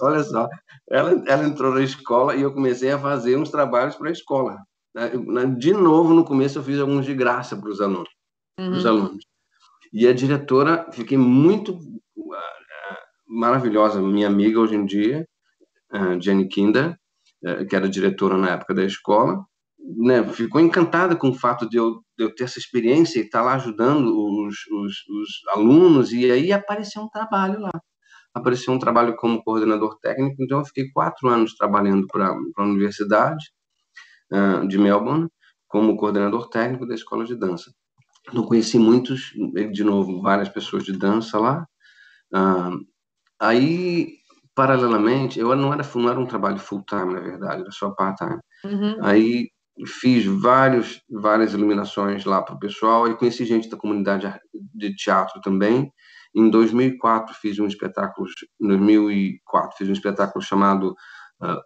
Olha 0.00 0.22
só, 0.24 0.48
ela, 0.90 1.22
ela 1.26 1.44
entrou 1.44 1.72
na 1.72 1.82
escola 1.82 2.34
e 2.34 2.42
eu 2.42 2.52
comecei 2.52 2.90
a 2.90 2.98
fazer 2.98 3.36
uns 3.36 3.50
trabalhos 3.50 3.94
para 3.94 4.08
a 4.08 4.12
escola. 4.12 4.56
Né, 4.94 5.46
de 5.56 5.72
novo, 5.72 6.14
no 6.14 6.24
começo, 6.24 6.58
eu 6.58 6.62
fiz 6.62 6.80
alguns 6.80 7.04
de 7.04 7.14
graça 7.14 7.56
para 7.56 7.70
os 7.70 7.80
alunos, 7.80 8.10
uhum. 8.58 8.88
alunos. 8.88 9.24
E 9.92 10.08
a 10.08 10.12
diretora, 10.12 10.90
fiquei 10.90 11.16
muito 11.16 11.74
uh, 11.74 12.34
maravilhosa, 13.26 14.00
minha 14.00 14.26
amiga 14.26 14.58
hoje 14.58 14.74
em 14.74 14.84
dia, 14.84 15.26
Jenny 16.20 16.48
Kinder, 16.48 16.98
uh, 17.44 17.66
que 17.66 17.76
era 17.76 17.88
diretora 17.88 18.36
na 18.36 18.50
época 18.50 18.74
da 18.74 18.84
escola, 18.84 19.44
né, 19.78 20.24
ficou 20.32 20.60
encantada 20.60 21.14
com 21.14 21.28
o 21.28 21.34
fato 21.34 21.68
de 21.68 21.76
eu, 21.76 22.02
eu 22.18 22.34
ter 22.34 22.44
essa 22.44 22.58
experiência 22.58 23.18
e 23.18 23.22
estar 23.22 23.42
lá 23.42 23.54
ajudando 23.54 24.08
os, 24.08 24.56
os, 24.66 24.94
os 25.08 25.28
alunos, 25.54 26.12
e 26.12 26.30
aí 26.30 26.52
apareceu 26.52 27.02
um 27.02 27.08
trabalho 27.08 27.60
lá 27.60 27.70
apareceu 28.36 28.74
um 28.74 28.78
trabalho 28.78 29.16
como 29.16 29.42
coordenador 29.42 29.98
técnico, 29.98 30.42
então 30.42 30.58
eu 30.58 30.64
fiquei 30.66 30.90
quatro 30.90 31.26
anos 31.26 31.54
trabalhando 31.54 32.06
para 32.06 32.28
a 32.28 32.62
universidade, 32.62 33.46
uh, 34.30 34.68
de 34.68 34.76
Melbourne 34.76 35.28
como 35.66 35.96
coordenador 35.96 36.48
técnico 36.50 36.86
da 36.86 36.94
escola 36.94 37.24
de 37.24 37.34
dança. 37.34 37.72
Não 38.32 38.44
conheci 38.44 38.78
muitos, 38.78 39.32
de 39.72 39.82
novo, 39.82 40.20
várias 40.20 40.48
pessoas 40.48 40.84
de 40.84 40.92
dança 40.92 41.38
lá. 41.38 41.66
Uh, 42.34 42.84
aí, 43.40 44.18
paralelamente, 44.54 45.40
eu 45.40 45.54
não 45.56 45.72
era, 45.72 45.82
não 45.94 46.10
era 46.10 46.20
um 46.20 46.26
trabalho 46.26 46.58
full-time, 46.58 47.14
na 47.14 47.20
verdade, 47.20 47.62
era 47.62 47.70
só 47.70 47.90
part-time. 47.90 48.38
Uhum. 48.64 48.98
Aí 49.02 49.48
fiz 49.84 50.24
vários, 50.24 51.02
várias 51.10 51.52
iluminações 51.52 52.24
lá 52.24 52.40
para 52.40 52.54
o 52.54 52.58
pessoal, 52.58 53.08
e 53.08 53.16
conheci 53.16 53.44
gente 53.44 53.68
da 53.68 53.76
comunidade 53.76 54.32
de 54.74 54.94
teatro 54.94 55.40
também. 55.40 55.92
Em 56.34 56.48
2004 56.48 57.34
fiz 57.34 57.58
um 57.58 57.66
espetáculo, 57.66 58.28
em 58.60 58.68
2004 58.68 59.76
fiz 59.76 59.88
um 59.88 59.92
espetáculo 59.92 60.44
chamado 60.44 60.94
uh, 61.42 61.60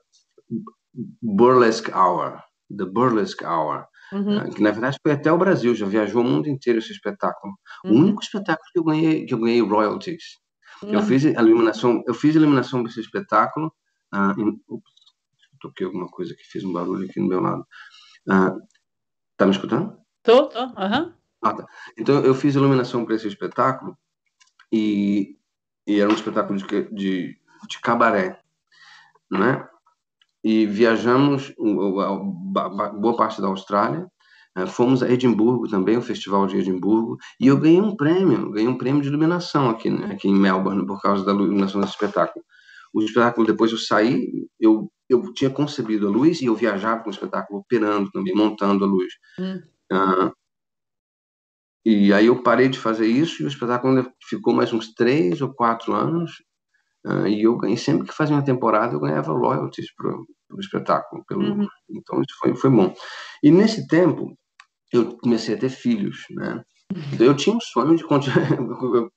Burlesque 1.23 1.93
Hour, 1.93 2.41
The 2.77 2.85
Burlesque 2.85 3.45
Hour, 3.45 3.87
uhum. 4.13 4.39
uh, 4.39 4.51
que 4.51 4.63
na 4.63 4.71
verdade 4.71 4.97
foi 5.03 5.13
até 5.13 5.33
o 5.33 5.39
Brasil, 5.39 5.75
já 5.75 5.87
viajou 5.87 6.23
o 6.23 6.25
mundo 6.25 6.49
inteiro 6.49 6.79
esse 6.79 6.93
espetáculo. 6.93 7.55
Uhum. 7.85 7.93
O 7.93 7.95
único 7.97 8.23
espetáculo 8.23 8.69
que 8.73 8.79
eu 8.79 8.85
ganhei, 8.85 9.27
que 9.27 9.35
eu 9.35 9.39
ganhei 9.39 9.61
royalties. 9.61 10.39
Uhum. 10.83 10.95
Eu 10.95 11.03
fiz 11.03 11.27
a 11.27 11.43
iluminação, 11.43 12.03
eu 12.07 12.15
fiz 12.15 12.35
a 12.35 12.39
iluminação 12.39 12.83
desse 12.83 13.01
espetáculo. 13.01 13.73
Uh, 14.13 14.41
em, 14.41 14.61
ups, 14.69 14.93
toquei 15.61 15.87
alguma 15.87 16.09
coisa 16.09 16.35
que 16.35 16.45
fez 16.45 16.65
um 16.65 16.73
barulho 16.73 17.09
aqui 17.09 17.21
no 17.21 17.29
meu 17.29 17.41
lado. 17.41 17.65
Uh, 18.29 18.61
tá 19.37 19.47
me 19.47 19.53
escutando? 19.53 19.97
Tô, 20.23 20.47
tô, 20.47 20.59
aham. 20.59 21.15
Ah, 21.43 21.55
tá. 21.55 21.67
Então 21.97 22.23
eu 22.25 22.35
fiz 22.35 22.55
iluminação 22.55 23.05
para 23.05 23.15
esse 23.15 23.27
espetáculo 23.27 23.97
e, 24.73 25.37
e 25.87 26.01
era 26.01 26.11
um 26.11 26.15
espetáculo 26.15 26.59
de, 26.59 26.67
de, 26.93 27.39
de 27.69 27.81
cabaré, 27.81 28.41
né? 29.31 29.67
E 30.43 30.67
viajamos 30.67 31.55
boa 31.59 33.17
parte 33.17 33.41
da 33.41 33.49
Austrália, 33.49 34.11
eh, 34.57 34.67
fomos 34.67 35.03
a 35.03 35.11
Edimburgo 35.11 35.69
também, 35.69 35.97
o 35.97 36.03
Festival 36.03 36.47
de 36.47 36.57
Edimburgo, 36.57 37.19
e 37.39 37.47
eu 37.47 37.59
ganhei 37.59 37.81
um 37.81 37.95
prêmio, 37.95 38.51
ganhei 38.51 38.69
um 38.69 38.79
prêmio 38.79 39.03
de 39.03 39.09
iluminação 39.09 39.69
aqui, 39.69 39.91
né, 39.91 40.15
aqui 40.15 40.29
em 40.29 40.35
Melbourne, 40.35 40.87
por 40.87 41.01
causa 41.01 41.25
da 41.25 41.33
iluminação 41.33 41.81
desse 41.81 41.93
espetáculo. 41.93 42.45
O 42.93 43.03
espetáculo, 43.03 43.47
depois 43.47 43.71
eu 43.71 43.79
saí, 43.79 44.49
eu, 44.59 44.91
eu 45.11 45.33
tinha 45.33 45.51
concebido 45.51 46.07
a 46.07 46.11
luz 46.11 46.41
e 46.41 46.45
eu 46.45 46.55
viajava 46.55 47.03
com 47.03 47.09
o 47.09 47.13
espetáculo 47.13 47.59
operando 47.59 48.11
também, 48.13 48.33
montando 48.33 48.85
a 48.85 48.87
luz. 48.87 49.13
Hum. 49.39 49.61
Uh, 49.93 50.33
e 51.85 52.13
aí 52.13 52.27
eu 52.27 52.43
parei 52.45 52.69
de 52.69 52.79
fazer 52.79 53.07
isso 53.07 53.43
e 53.43 53.45
o 53.45 53.49
espetáculo 53.49 54.09
ficou 54.23 54.55
mais 54.55 54.73
uns 54.73 54.95
três 54.95 55.43
ou 55.43 55.53
quatro 55.53 55.93
anos. 55.93 56.31
Uh, 57.05 57.27
e 57.27 57.43
eu 57.43 57.57
ganhei, 57.57 57.77
sempre 57.77 58.07
que 58.07 58.15
fazia 58.15 58.37
uma 58.37 58.45
temporada, 58.45 58.95
eu 58.95 59.01
ganhava 59.01 59.33
royalties 59.33 59.93
para 59.97 60.15
o 60.15 60.61
espetáculo. 60.61 61.25
Pelo, 61.27 61.43
uhum. 61.43 61.69
Então 61.91 62.21
isso 62.21 62.39
foi, 62.39 62.55
foi 62.55 62.71
bom. 62.71 62.95
E 63.43 63.51
nesse 63.51 63.89
tempo, 63.89 64.39
eu 64.93 65.17
comecei 65.19 65.57
a 65.57 65.59
ter 65.59 65.71
filhos, 65.71 66.25
né? 66.31 66.63
Então, 67.13 67.27
eu 67.27 67.37
tinha 67.37 67.55
um 67.55 67.61
sonho 67.61 67.97
de 67.97 68.05
continuar. 68.05 68.37
Eu, 68.61 69.11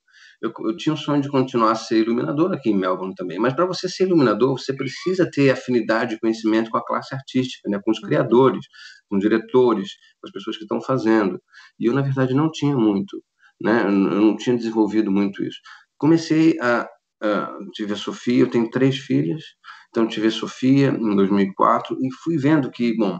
eu, 0.44 0.76
tinha 0.76 0.92
um 0.92 0.96
sonho 0.96 1.22
de 1.22 1.28
continuar 1.28 1.72
a 1.72 1.74
ser 1.74 1.98
iluminador 1.98 2.52
aqui 2.52 2.70
em 2.70 2.76
Melbourne 2.76 3.14
também. 3.14 3.38
Mas 3.38 3.54
para 3.54 3.64
você 3.64 3.88
ser 3.88 4.04
iluminador, 4.04 4.58
você 4.58 4.74
precisa 4.74 5.28
ter 5.30 5.50
afinidade 5.50 6.14
e 6.14 6.20
conhecimento 6.20 6.70
com 6.70 6.76
a 6.76 6.84
classe 6.84 7.14
artística, 7.14 7.68
né? 7.68 7.80
com 7.82 7.90
os 7.90 7.98
uhum. 7.98 8.08
criadores, 8.08 8.66
com 9.08 9.18
diretores, 9.18 9.92
com 10.20 10.26
as 10.26 10.32
pessoas 10.32 10.56
que 10.56 10.64
estão 10.64 10.80
fazendo. 10.80 11.40
E 11.78 11.86
eu, 11.86 11.94
na 11.94 12.02
verdade, 12.02 12.34
não 12.34 12.50
tinha 12.50 12.76
muito, 12.76 13.22
né? 13.60 13.84
Eu 13.84 13.90
não 13.90 14.36
tinha 14.36 14.56
desenvolvido 14.56 15.10
muito 15.10 15.42
isso. 15.42 15.58
Comecei 15.96 16.58
a, 16.60 16.86
a 17.22 17.58
tive 17.72 17.94
a 17.94 17.96
Sofia, 17.96 18.42
eu 18.42 18.50
tenho 18.50 18.68
três 18.70 18.98
filhas, 18.98 19.42
então 19.88 20.06
tive 20.06 20.26
a 20.26 20.30
Sofia 20.30 20.88
em 20.88 21.16
2004 21.16 21.96
e 22.00 22.12
fui 22.22 22.36
vendo 22.36 22.70
que, 22.70 22.94
bom, 22.96 23.18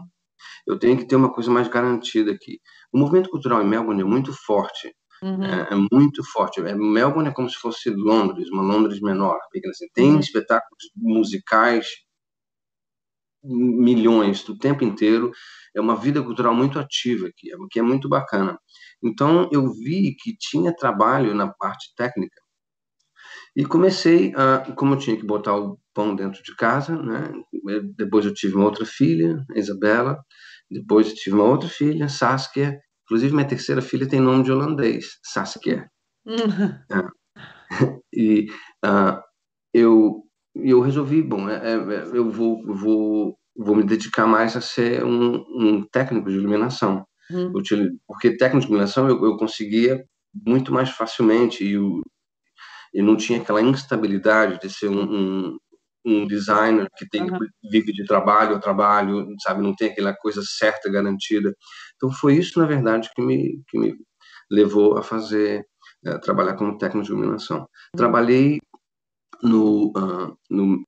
eu 0.67 0.77
tenho 0.77 0.97
que 0.97 1.07
ter 1.07 1.15
uma 1.15 1.33
coisa 1.33 1.49
mais 1.49 1.67
garantida 1.67 2.31
aqui. 2.31 2.59
O 2.93 2.99
movimento 2.99 3.29
cultural 3.29 3.61
em 3.61 3.67
Melbourne 3.67 4.01
é 4.01 4.05
muito 4.05 4.33
forte. 4.45 4.93
Uhum. 5.25 5.43
É, 5.43 5.67
é, 5.71 5.75
muito 5.91 6.23
forte. 6.23 6.61
É, 6.61 6.75
Melbourne 6.75 7.29
é 7.29 7.33
como 7.33 7.49
se 7.49 7.57
fosse 7.57 7.89
Londres, 7.89 8.47
uma 8.51 8.61
Londres 8.61 9.01
menor. 9.01 9.39
Assim. 9.71 9.87
Tem 9.91 10.11
uhum. 10.11 10.19
espetáculos 10.19 10.83
musicais 10.95 11.87
milhões 13.43 14.47
o 14.47 14.57
tempo 14.57 14.83
inteiro. 14.83 15.31
É 15.75 15.81
uma 15.81 15.95
vida 15.95 16.21
cultural 16.21 16.53
muito 16.53 16.77
ativa 16.77 17.27
aqui, 17.27 17.51
é, 17.51 17.55
que 17.71 17.79
é 17.79 17.81
muito 17.81 18.07
bacana. 18.07 18.59
Então 19.03 19.49
eu 19.51 19.73
vi 19.73 20.15
que 20.15 20.35
tinha 20.37 20.75
trabalho 20.75 21.33
na 21.33 21.47
parte 21.51 21.93
técnica 21.97 22.39
e 23.55 23.65
comecei 23.65 24.31
a, 24.35 24.59
como 24.75 24.93
eu 24.93 24.99
tinha 24.99 25.17
que 25.17 25.25
botar 25.25 25.55
o 25.55 25.79
pão 25.93 26.15
dentro 26.15 26.43
de 26.43 26.55
casa, 26.55 27.01
né? 27.01 27.31
Depois 27.95 28.25
eu 28.25 28.33
tive 28.33 28.55
uma 28.55 28.65
outra 28.65 28.85
filha, 28.85 29.43
Isabela. 29.55 30.19
Depois 30.69 31.09
eu 31.09 31.15
tive 31.15 31.35
uma 31.35 31.45
outra 31.45 31.69
filha, 31.69 32.09
Saskia. 32.09 32.79
Inclusive 33.05 33.33
minha 33.33 33.47
terceira 33.47 33.81
filha 33.81 34.07
tem 34.07 34.19
nome 34.19 34.43
de 34.43 34.51
holandês, 34.51 35.19
Saskia. 35.23 35.89
Uhum. 36.25 36.79
E 38.17 38.47
uh, 38.85 39.19
eu 39.73 40.25
eu 40.55 40.79
resolvi, 40.79 41.21
bom, 41.21 41.49
é, 41.49 41.73
é, 41.73 41.77
eu 42.13 42.29
vou, 42.29 42.63
vou, 42.65 43.37
vou 43.55 43.75
me 43.75 43.83
dedicar 43.83 44.25
mais 44.25 44.55
a 44.55 44.61
ser 44.61 45.03
um, 45.03 45.35
um 45.49 45.85
técnico 45.91 46.29
de 46.29 46.35
iluminação. 46.35 47.05
Hum. 47.29 47.51
Porque 48.07 48.37
técnico 48.37 48.61
de 48.61 48.67
iluminação 48.67 49.09
eu, 49.09 49.23
eu 49.25 49.37
conseguia 49.37 50.03
muito 50.33 50.71
mais 50.71 50.89
facilmente 50.89 51.63
e 51.63 51.73
eu, 51.73 52.01
eu 52.93 53.03
não 53.03 53.17
tinha 53.17 53.41
aquela 53.41 53.61
instabilidade 53.61 54.59
de 54.59 54.69
ser 54.69 54.87
um, 54.87 55.03
um, 55.03 55.57
um 56.05 56.27
designer 56.27 56.87
que 56.95 57.07
tem 57.09 57.23
uhum. 57.23 57.39
vive 57.71 57.91
de 57.91 58.05
trabalho 58.05 58.55
a 58.55 58.59
trabalho, 58.59 59.25
sabe, 59.41 59.63
não 59.63 59.75
tem 59.75 59.89
aquela 59.89 60.13
coisa 60.13 60.41
certa 60.43 60.89
garantida. 60.91 61.53
Então 61.95 62.11
foi 62.11 62.35
isso, 62.35 62.59
na 62.59 62.65
verdade, 62.65 63.09
que 63.15 63.21
me, 63.21 63.61
que 63.67 63.79
me 63.79 63.95
levou 64.49 64.97
a 64.97 65.03
fazer, 65.03 65.65
é, 66.05 66.17
trabalhar 66.19 66.53
como 66.55 66.77
técnico 66.77 67.05
de 67.05 67.11
iluminação. 67.11 67.59
Uhum. 67.59 67.65
Trabalhei 67.97 68.59
no, 69.41 69.87
uh, 69.97 70.37
no 70.49 70.85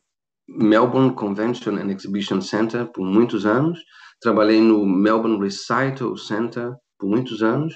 Melbourne 0.48 1.14
Convention 1.16 1.78
and 1.78 1.92
Exhibition 1.92 2.42
Center 2.42 2.86
por 2.86 3.04
muitos 3.04 3.46
anos, 3.46 3.80
trabalhei 4.22 4.62
no 4.62 4.86
Melbourne 4.86 5.40
Recital 5.40 6.16
Center 6.16 6.74
por 6.98 7.10
muitos 7.10 7.42
anos 7.44 7.74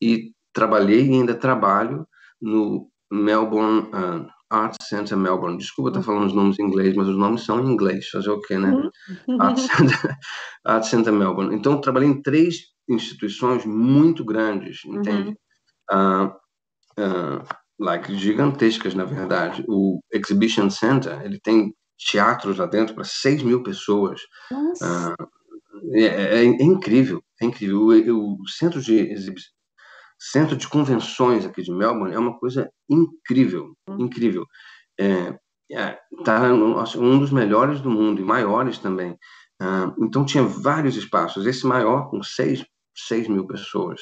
e 0.00 0.32
trabalhei 0.52 1.06
e 1.06 1.12
ainda 1.12 1.34
trabalho 1.34 2.06
no 2.40 2.88
Melbourne 3.10 3.88
uh, 3.88 4.26
Art 4.54 4.76
Center 4.82 5.16
Melbourne. 5.16 5.58
Desculpa 5.58 5.90
estar 5.90 6.02
falando 6.02 6.26
os 6.26 6.34
nomes 6.34 6.58
em 6.58 6.62
inglês, 6.62 6.94
mas 6.94 7.08
os 7.08 7.16
nomes 7.16 7.42
são 7.42 7.60
em 7.60 7.72
inglês. 7.72 8.08
Fazer 8.08 8.30
o 8.30 8.40
quê, 8.40 8.56
né? 8.58 8.70
Uhum. 9.28 9.42
Art, 9.42 9.58
Center, 9.58 10.18
Art 10.64 10.84
Center 10.84 11.12
Melbourne. 11.12 11.54
Então, 11.54 11.80
trabalhei 11.80 12.08
em 12.08 12.22
três 12.22 12.56
instituições 12.88 13.64
muito 13.64 14.24
grandes, 14.24 14.84
entende? 14.84 15.36
Uhum. 15.90 16.26
Uh, 16.26 16.26
uh, 17.00 17.44
like, 17.78 18.14
gigantescas, 18.16 18.94
na 18.94 19.04
verdade. 19.04 19.64
O 19.68 20.00
Exhibition 20.12 20.70
Center, 20.70 21.20
ele 21.22 21.40
tem 21.40 21.74
teatros 21.98 22.58
lá 22.58 22.66
dentro 22.66 22.94
para 22.94 23.04
6 23.04 23.42
mil 23.42 23.62
pessoas. 23.62 24.20
Uh, 24.52 25.24
é, 25.92 26.02
é, 26.02 26.36
é, 26.36 26.44
incrível, 26.44 27.22
é 27.40 27.46
incrível. 27.46 27.80
O, 27.80 28.42
o, 28.42 28.48
centro 28.48 28.80
de 28.80 29.00
centro 30.30 30.56
de 30.56 30.68
convenções 30.68 31.44
aqui 31.44 31.62
de 31.62 31.72
Melbourne 31.72 32.14
é 32.14 32.18
uma 32.18 32.38
coisa 32.38 32.70
incrível, 32.88 33.74
hum. 33.88 33.96
incrível. 34.00 34.44
É, 34.98 35.36
é, 35.72 35.98
tá 36.24 36.52
um 36.52 37.18
dos 37.18 37.30
melhores 37.30 37.80
do 37.80 37.90
mundo 37.90 38.20
e 38.20 38.24
maiores 38.24 38.78
também. 38.78 39.12
Uh, 39.60 40.04
então 40.04 40.24
tinha 40.24 40.42
vários 40.42 40.96
espaços. 40.96 41.46
Esse 41.46 41.66
maior 41.66 42.10
com 42.10 42.22
6 42.22 42.64
mil 43.28 43.46
pessoas. 43.46 44.00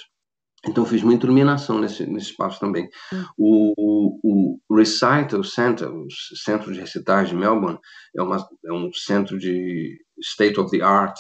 Então, 0.65 0.87
fiz 0.87 1.03
muita 1.03 1.27
iluminação 1.27 1.81
nesse, 1.81 2.07
nesse 2.07 2.31
espaço 2.31 2.61
também. 2.61 2.89
Hum. 3.13 3.25
O, 3.37 3.75
o, 4.23 4.59
o, 4.71 4.77
Recital 4.77 5.43
Center, 5.43 5.89
o 5.93 6.07
Centro 6.37 6.73
de 6.73 6.79
Recitais 6.79 7.31
de 7.31 7.35
Melbourne, 7.35 7.81
é, 8.17 8.23
uma, 8.23 8.37
é 8.65 8.73
um 8.73 8.93
centro 8.93 9.37
de 9.39 9.99
state 10.21 10.61
of 10.61 10.71
the 10.71 10.85
art. 10.85 11.19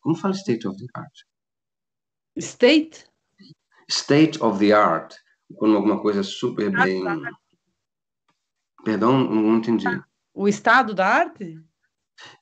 Como 0.00 0.16
fala 0.16 0.34
state 0.34 0.66
of 0.66 0.76
the 0.76 0.86
art? 0.96 1.12
State? 2.36 3.09
State 3.90 4.42
of 4.42 4.58
the 4.58 4.72
art. 4.72 5.14
Quando 5.56 5.76
alguma 5.76 6.00
coisa 6.00 6.22
super 6.22 6.70
bem. 6.70 7.02
Perdão, 8.84 9.18
não 9.18 9.56
entendi. 9.56 9.86
O 10.32 10.48
estado 10.48 10.94
da 10.94 11.06
arte? 11.06 11.58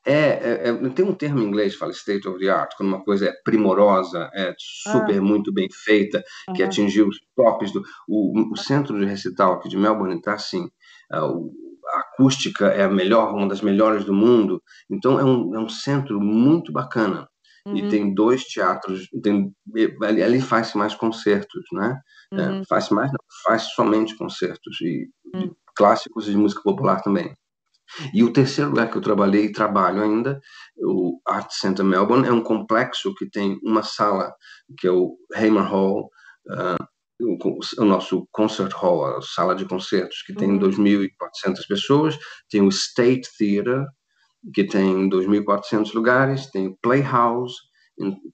É, 0.04 0.12
é, 0.12 0.68
é, 0.68 0.88
tem 0.90 1.04
um 1.04 1.14
termo 1.14 1.40
em 1.40 1.46
inglês 1.46 1.72
que 1.72 1.78
fala 1.78 1.92
state 1.92 2.26
of 2.28 2.38
the 2.38 2.48
art, 2.48 2.72
quando 2.76 2.88
uma 2.88 3.04
coisa 3.04 3.28
é 3.28 3.32
primorosa, 3.44 4.30
é 4.34 4.54
super, 4.58 5.18
ah. 5.18 5.22
muito 5.22 5.52
bem 5.52 5.68
feita, 5.70 6.22
que 6.54 6.62
atingiu 6.62 7.08
os 7.08 7.18
tops 7.36 7.72
do. 7.72 7.82
O, 8.08 8.52
o, 8.52 8.56
centro 8.56 8.98
de 8.98 9.04
recital 9.04 9.54
aqui 9.54 9.68
de 9.68 9.76
Melbourne 9.76 10.16
está 10.16 10.34
assim. 10.34 10.68
A, 11.10 11.20
a, 11.20 12.00
acústica 12.00 12.66
é 12.66 12.84
a 12.84 12.88
melhor, 12.88 13.34
uma 13.34 13.48
das 13.48 13.60
melhores 13.60 14.04
do 14.04 14.12
mundo. 14.12 14.62
Então 14.90 15.18
é 15.18 15.24
um, 15.24 15.54
é 15.54 15.58
um 15.58 15.68
centro 15.68 16.20
muito 16.20 16.72
bacana. 16.72 17.28
Uhum. 17.66 17.76
E 17.76 17.88
tem 17.88 18.14
dois 18.14 18.44
teatros, 18.44 19.08
tem, 19.22 19.52
ali, 20.02 20.22
ali 20.22 20.40
faz 20.40 20.74
mais 20.74 20.94
concertos, 20.94 21.64
né? 21.72 22.00
É, 22.32 22.36
uhum. 22.36 22.60
É, 22.60 22.64
faz 22.66 22.88
mais, 22.90 23.10
não, 23.10 23.18
faz 23.44 23.62
somente 23.74 24.16
concertos, 24.16 24.80
e, 24.80 25.08
uhum. 25.34 25.54
clássicos 25.74 26.28
e 26.28 26.30
de 26.30 26.36
música 26.36 26.62
popular 26.62 27.02
também. 27.02 27.34
E 28.12 28.22
o 28.22 28.32
terceiro 28.32 28.70
lugar 28.70 28.90
que 28.90 28.98
eu 28.98 29.02
trabalhei 29.02 29.46
e 29.46 29.52
trabalho 29.52 30.02
ainda, 30.02 30.40
o 30.76 31.18
Art 31.26 31.50
Center 31.50 31.84
Melbourne, 31.84 32.28
é 32.28 32.32
um 32.32 32.42
complexo 32.42 33.14
que 33.14 33.28
tem 33.28 33.58
uma 33.62 33.82
sala, 33.82 34.32
que 34.78 34.86
é 34.86 34.90
o 34.90 35.16
Hamer 35.34 35.64
Hall, 35.64 36.10
uh, 36.50 36.84
o, 37.20 37.58
o, 37.78 37.84
nosso 37.84 38.28
Concert 38.30 38.72
Hall, 38.74 39.16
a 39.16 39.22
sala 39.22 39.54
de 39.54 39.64
concertos, 39.64 40.22
que 40.22 40.34
tem 40.34 40.50
uhum. 40.52 40.58
2.400 40.58 41.66
pessoas, 41.66 42.18
tem 42.50 42.60
o 42.60 42.68
State 42.68 43.28
Theatre, 43.38 43.84
que 44.54 44.64
tem 44.64 45.08
2.400 45.08 45.94
lugares, 45.94 46.50
tem 46.50 46.68
o 46.68 46.76
Playhouse, 46.82 47.54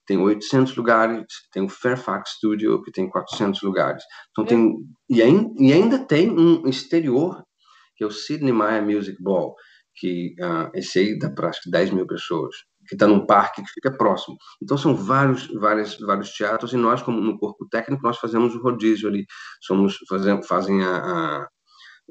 tem 0.06 0.18
800 0.18 0.76
lugares, 0.76 1.24
tem 1.52 1.64
o 1.64 1.68
Fairfax 1.68 2.32
Studio, 2.36 2.82
que 2.82 2.92
tem 2.92 3.08
400 3.08 3.62
lugares. 3.62 4.04
Então, 4.30 4.44
tem, 4.44 4.74
e, 5.08 5.22
ainda, 5.22 5.50
e 5.58 5.72
ainda 5.72 5.98
tem 5.98 6.30
um 6.30 6.68
exterior, 6.68 7.42
que 7.96 8.04
é 8.04 8.06
o 8.06 8.10
Sydney 8.10 8.52
Maya 8.52 8.82
Music 8.82 9.16
Ball, 9.22 9.54
que 9.96 10.34
uh, 10.40 10.70
esse 10.74 10.98
aí 10.98 11.18
dá 11.18 11.30
para 11.30 11.48
acho 11.48 11.62
que 11.62 11.70
10 11.70 11.92
mil 11.92 12.06
pessoas, 12.06 12.54
que 12.86 12.94
está 12.94 13.06
num 13.06 13.24
parque 13.24 13.62
que 13.62 13.70
fica 13.70 13.96
próximo. 13.96 14.36
Então, 14.62 14.76
são 14.76 14.94
vários, 14.94 15.46
vários, 15.54 15.98
vários 15.98 16.30
teatros, 16.32 16.72
e 16.72 16.76
nós, 16.76 17.02
como 17.02 17.20
no 17.20 17.38
corpo 17.38 17.66
técnico, 17.70 18.02
nós 18.02 18.18
fazemos 18.18 18.54
o 18.54 18.60
rodízio 18.60 19.08
ali. 19.08 19.24
Somos, 19.62 19.96
fazemos, 20.08 20.46
fazem 20.46 20.84
a, 20.84 20.96
a, 20.96 21.48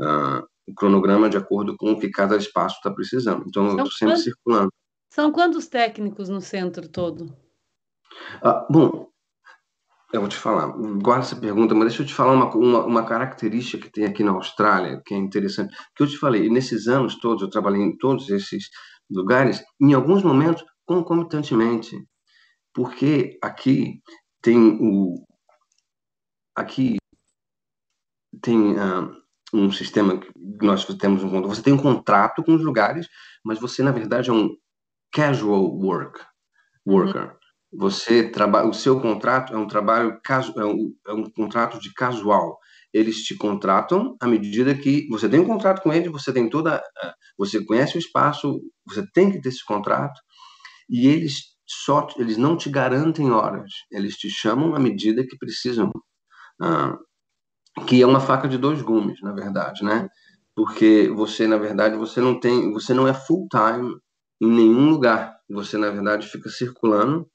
a 0.02 0.44
o 0.68 0.74
cronograma 0.74 1.30
de 1.30 1.38
acordo 1.38 1.76
com 1.78 1.92
o 1.92 2.00
que 2.00 2.10
cada 2.10 2.38
espaço 2.38 2.78
está 2.78 2.92
precisando. 2.92 3.44
Então, 3.48 3.66
eu 3.66 3.72
estou 3.72 3.92
sempre 3.92 4.08
quantos, 4.08 4.24
circulando. 4.24 4.74
São 5.10 5.32
quantos 5.32 5.68
técnicos 5.68 6.30
no 6.30 6.42
centro 6.42 6.88
todo? 6.88 7.36
Ah, 8.42 8.66
bom, 8.70 9.10
eu 10.14 10.22
vou 10.22 10.30
te 10.30 10.38
falar, 10.38 10.68
guarda 11.02 11.26
essa 11.26 11.36
pergunta, 11.36 11.74
mas 11.74 11.88
deixa 11.88 12.04
eu 12.04 12.06
te 12.06 12.14
falar 12.14 12.34
uma, 12.34 12.56
uma, 12.56 12.86
uma, 12.86 13.06
característica 13.06 13.84
que 13.84 13.92
tem 13.92 14.06
aqui 14.06 14.24
na 14.24 14.32
Austrália, 14.32 15.02
que 15.04 15.14
é 15.14 15.18
interessante. 15.18 15.76
Que 15.96 16.04
eu 16.04 16.08
te 16.08 16.18
falei, 16.18 16.50
nesses 16.50 16.88
anos 16.88 17.20
todos, 17.20 17.42
eu 17.42 17.50
trabalhei 17.50 17.82
em 17.82 17.98
todos 17.98 18.30
esses 18.30 18.70
lugares, 19.10 19.64
em 19.82 19.94
alguns 19.94 20.24
momentos, 20.24 20.64
concomitantemente. 20.86 21.98
Porque 22.74 23.40
aqui 23.42 24.02
tem 24.40 24.78
o. 24.80 25.26
Aqui 26.56 26.98
tem 28.42 28.74
uh, 28.74 29.23
um 29.54 29.72
sistema 29.72 30.20
que 30.20 30.32
nós 30.62 30.86
temos 30.98 31.24
um 31.24 31.42
você 31.44 31.62
tem 31.62 31.74
um 31.74 31.78
contrato 31.78 32.44
com 32.44 32.56
os 32.56 32.64
lugares, 32.64 33.08
mas 33.44 33.60
você 33.60 33.84
na 33.84 33.92
verdade 33.92 34.30
é 34.30 34.34
um 34.34 34.50
casual 35.12 35.64
work 35.78 36.20
worker. 36.86 37.24
Uhum. 37.24 37.34
Você 37.76 38.30
trabalha, 38.30 38.68
o 38.68 38.74
seu 38.74 39.00
contrato 39.00 39.54
é 39.54 39.58
um 39.58 39.68
trabalho 39.68 40.20
caso, 40.24 40.54
é 40.58 40.66
um, 40.66 40.94
é 41.08 41.14
um 41.14 41.24
contrato 41.30 41.80
de 41.80 41.92
casual. 41.94 42.60
Eles 42.94 43.24
te 43.24 43.36
contratam 43.36 44.16
à 44.22 44.28
medida 44.28 44.76
que 44.76 45.08
você 45.10 45.28
tem 45.28 45.40
um 45.40 45.48
contrato 45.48 45.82
com 45.82 45.92
eles, 45.92 46.12
você 46.12 46.32
tem 46.32 46.48
toda, 46.48 46.84
você 47.38 47.64
conhece 47.66 47.98
o 47.98 48.00
espaço, 48.00 48.62
você 48.86 49.04
tem 49.12 49.32
que 49.32 49.42
ter 49.42 49.50
esse 49.50 49.66
contrato 49.66 50.20
e 50.88 51.08
eles 51.08 51.54
só 51.66 52.08
eles 52.18 52.38
não 52.38 52.56
te 52.56 52.70
garantem 52.70 53.32
horas, 53.32 53.72
eles 53.92 54.18
te 54.18 54.30
chamam 54.30 54.76
à 54.76 54.80
medida 54.80 55.26
que 55.26 55.38
precisam. 55.38 55.92
Ah, 56.62 56.96
que 57.88 58.02
é 58.02 58.06
uma 58.06 58.20
faca 58.20 58.48
de 58.48 58.58
dois 58.58 58.82
gumes, 58.82 59.22
na 59.22 59.32
verdade, 59.34 59.84
né? 59.84 60.08
Porque 60.56 61.10
você, 61.16 61.48
na 61.48 61.58
verdade, 61.58 61.96
você 61.96 62.22
não 62.22 62.40
tem, 62.40 62.72
você 62.72 62.94
não 62.94 63.08
é 63.08 63.14
full 63.14 63.48
time 63.50 63.96
em 64.42 64.48
nenhum 64.48 64.90
lugar. 64.90 65.36
Você, 65.50 65.78
na 65.78 65.90
verdade, 65.90 66.28
fica 66.28 66.50
circulando. 66.50 67.28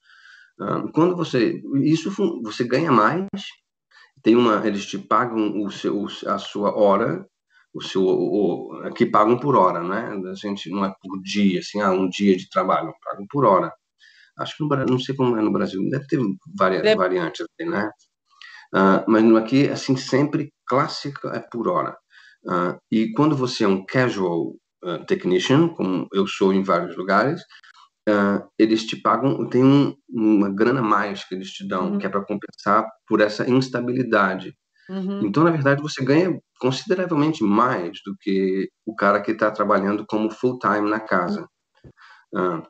Quando 0.93 1.15
você, 1.15 1.61
isso 1.83 2.11
você 2.43 2.63
ganha 2.63 2.91
mais. 2.91 3.27
Tem 4.21 4.35
uma, 4.35 4.65
eles 4.67 4.85
te 4.85 4.97
pagam 4.97 5.63
o 5.63 5.71
seu, 5.71 6.05
a 6.27 6.37
sua 6.37 6.77
hora, 6.77 7.25
o 7.73 7.81
seu, 7.81 8.03
o, 8.03 8.81
aqui 8.83 9.05
pagam 9.05 9.39
por 9.39 9.55
hora, 9.55 9.81
né? 9.81 10.11
A 10.29 10.33
gente 10.35 10.69
não 10.69 10.83
é 10.83 10.93
por 11.01 11.21
dia, 11.21 11.59
assim, 11.59 11.79
ah, 11.79 11.91
um 11.91 12.09
dia 12.09 12.35
de 12.35 12.49
trabalho, 12.49 12.93
pagam 13.03 13.25
por 13.29 13.45
hora. 13.45 13.71
Acho 14.37 14.57
que 14.57 14.63
no 14.63 14.85
não 14.85 14.99
sei 14.99 15.15
como 15.15 15.37
é 15.37 15.41
no 15.41 15.51
Brasil, 15.51 15.81
deve 15.89 16.07
ter 16.07 16.19
vari, 16.57 16.81
variantes, 16.95 17.45
né? 17.61 17.89
Uh, 18.73 19.03
mas 19.07 19.35
aqui, 19.35 19.67
assim, 19.69 19.95
sempre 19.95 20.53
clássica 20.65 21.29
é 21.29 21.39
por 21.39 21.67
hora. 21.67 21.97
Uh, 22.45 22.77
e 22.91 23.11
quando 23.13 23.35
você 23.35 23.63
é 23.63 23.67
um 23.67 23.85
casual 23.85 24.55
uh, 24.83 25.05
technician, 25.05 25.69
como 25.69 26.07
eu 26.13 26.27
sou 26.27 26.53
em 26.53 26.63
vários 26.63 26.95
lugares, 26.95 27.41
eles 28.57 28.87
te 28.87 28.99
pagam, 28.99 29.47
tem 29.47 29.63
um, 29.63 29.95
uma 30.09 30.49
grana 30.49 30.81
mais 30.81 31.23
que 31.23 31.35
eles 31.35 31.51
te 31.51 31.67
dão, 31.67 31.91
uhum. 31.91 31.97
que 31.99 32.07
é 32.07 32.09
para 32.09 32.25
compensar 32.25 32.83
por 33.05 33.21
essa 33.21 33.47
instabilidade. 33.47 34.51
Uhum. 34.89 35.27
Então, 35.27 35.43
na 35.43 35.51
verdade, 35.51 35.79
você 35.79 36.03
ganha 36.03 36.35
consideravelmente 36.59 37.43
mais 37.43 37.99
do 38.03 38.15
que 38.19 38.67
o 38.83 38.95
cara 38.95 39.21
que 39.21 39.29
está 39.29 39.51
trabalhando 39.51 40.07
como 40.07 40.31
full-time 40.31 40.89
na 40.89 40.99
casa. 40.99 41.47
Uhum. 42.33 42.63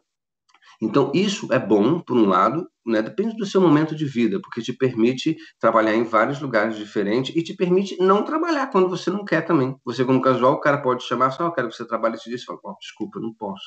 Então, 0.81 1.11
isso 1.13 1.51
é 1.51 1.59
bom, 1.59 1.99
por 1.99 2.15
um 2.15 2.25
lado, 2.25 2.65
né? 2.85 3.01
depende 3.01 3.35
do 3.35 3.45
seu 3.45 3.59
momento 3.59 3.93
de 3.93 4.05
vida, 4.05 4.39
porque 4.41 4.61
te 4.61 4.71
permite 4.71 5.35
trabalhar 5.59 5.93
em 5.93 6.05
vários 6.05 6.39
lugares 6.39 6.77
diferentes 6.77 7.35
e 7.35 7.43
te 7.43 7.53
permite 7.53 7.97
não 8.01 8.23
trabalhar 8.23 8.67
quando 8.67 8.87
você 8.87 9.09
não 9.09 9.25
quer 9.25 9.41
também. 9.41 9.75
Você, 9.83 10.05
como 10.05 10.21
casual, 10.21 10.53
o 10.53 10.61
cara 10.61 10.81
pode 10.81 11.03
chamar 11.03 11.31
só, 11.31 11.47
oh, 11.47 11.51
quero 11.51 11.67
que 11.67 11.75
você 11.75 11.85
trabalhe 11.85 12.15
esse 12.15 12.29
dia. 12.29 12.37
Você 12.37 12.45
fala, 12.45 12.59
oh, 12.63 12.75
desculpa, 12.79 13.19
eu 13.19 13.23
não 13.23 13.33
posso. 13.33 13.65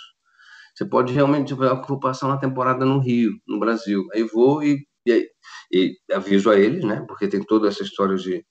Você 0.75 0.87
pode 0.87 1.13
realmente, 1.13 1.49
tipo, 1.49 1.63
eu 1.65 1.83
vou 1.87 2.01
passar 2.01 2.27
uma 2.27 2.41
temporada 2.41 2.85
no 2.87 2.99
Rio, 2.99 3.33
no 3.47 3.61
Brasil. 3.61 4.07
Aí 4.15 4.23
vou 4.23 4.63
e, 4.63 4.87
e, 5.07 5.29
e 5.71 5.97
aviso 6.11 6.51
a 6.51 6.59
eles, 6.59 6.83
né? 6.83 7.05
Porque 7.07 7.29
tem 7.29 7.43
toda 7.45 7.69
essa 7.69 7.83
história 7.83 8.17
de 8.17 8.43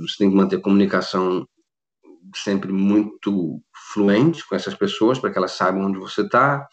você 0.00 0.16
tem 0.18 0.30
que 0.30 0.36
manter 0.36 0.60
comunicação 0.60 1.46
sempre 2.34 2.72
muito 2.72 3.60
fluente 3.92 4.46
com 4.46 4.54
essas 4.54 4.74
pessoas 4.74 5.18
para 5.18 5.30
que 5.30 5.38
elas 5.38 5.52
saibam 5.52 5.86
onde 5.86 5.98
você 5.98 6.22
está 6.22 6.66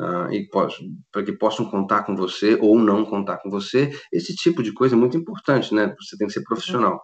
uh, 0.00 0.32
e 0.32 0.48
para 0.48 1.24
que 1.24 1.32
possam 1.32 1.68
contar 1.70 2.04
com 2.04 2.16
você 2.16 2.58
ou 2.60 2.78
não 2.78 3.04
contar 3.04 3.38
com 3.38 3.50
você. 3.50 3.90
Esse 4.12 4.34
tipo 4.34 4.62
de 4.62 4.72
coisa 4.72 4.94
é 4.94 4.98
muito 4.98 5.16
importante, 5.16 5.74
né? 5.74 5.94
Você 6.00 6.16
tem 6.16 6.26
que 6.26 6.32
ser 6.32 6.42
profissional, 6.42 7.02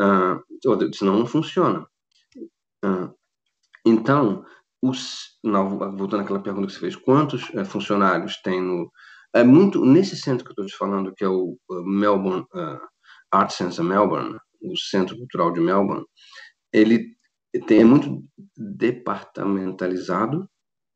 uh, 0.00 0.94
senão 0.94 1.18
não 1.18 1.26
funciona. 1.26 1.86
Uh, 2.84 3.12
então, 3.84 4.44
os, 4.82 5.38
não, 5.42 5.78
voltando 5.96 6.22
àquela 6.22 6.40
pergunta 6.40 6.66
que 6.66 6.72
você 6.72 6.80
fez, 6.80 6.96
quantos 6.96 7.48
uh, 7.50 7.64
funcionários 7.64 8.40
tem 8.42 8.60
no 8.60 8.90
é 9.34 9.44
muito 9.44 9.84
nesse 9.84 10.16
centro 10.16 10.44
que 10.44 10.50
eu 10.50 10.52
estou 10.52 10.66
te 10.66 10.76
falando, 10.76 11.14
que 11.14 11.22
é 11.22 11.28
o 11.28 11.56
Melbourne 11.84 12.46
uh, 12.54 12.80
Art 13.30 13.50
Center 13.50 13.84
Melbourne, 13.84 14.38
o 14.62 14.76
Centro 14.76 15.16
Cultural 15.16 15.52
de 15.52 15.60
Melbourne, 15.60 16.04
ele 16.72 17.14
tem, 17.66 17.80
é 17.80 17.84
muito 17.84 18.24
departamentalizado, 18.56 20.48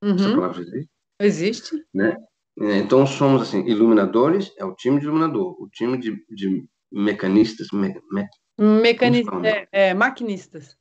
uhum. 0.02 0.14
essa 0.14 0.34
palavra 0.34 0.62
existe? 0.62 0.91
Existe. 1.24 1.76
Né? 1.94 2.16
É, 2.60 2.76
então 2.78 3.06
somos 3.06 3.42
assim, 3.42 3.64
iluminadores 3.66 4.52
é 4.58 4.64
o 4.64 4.74
time 4.74 4.98
de 5.00 5.06
iluminador, 5.06 5.56
o 5.60 5.68
time 5.70 5.96
de, 5.96 6.22
de 6.28 6.64
mecanistas, 6.90 7.68
me, 7.72 7.94
me, 8.10 8.28
Mecanista, 8.58 9.40
é, 9.44 9.68
é, 9.72 9.94
maquinistas. 9.94 10.76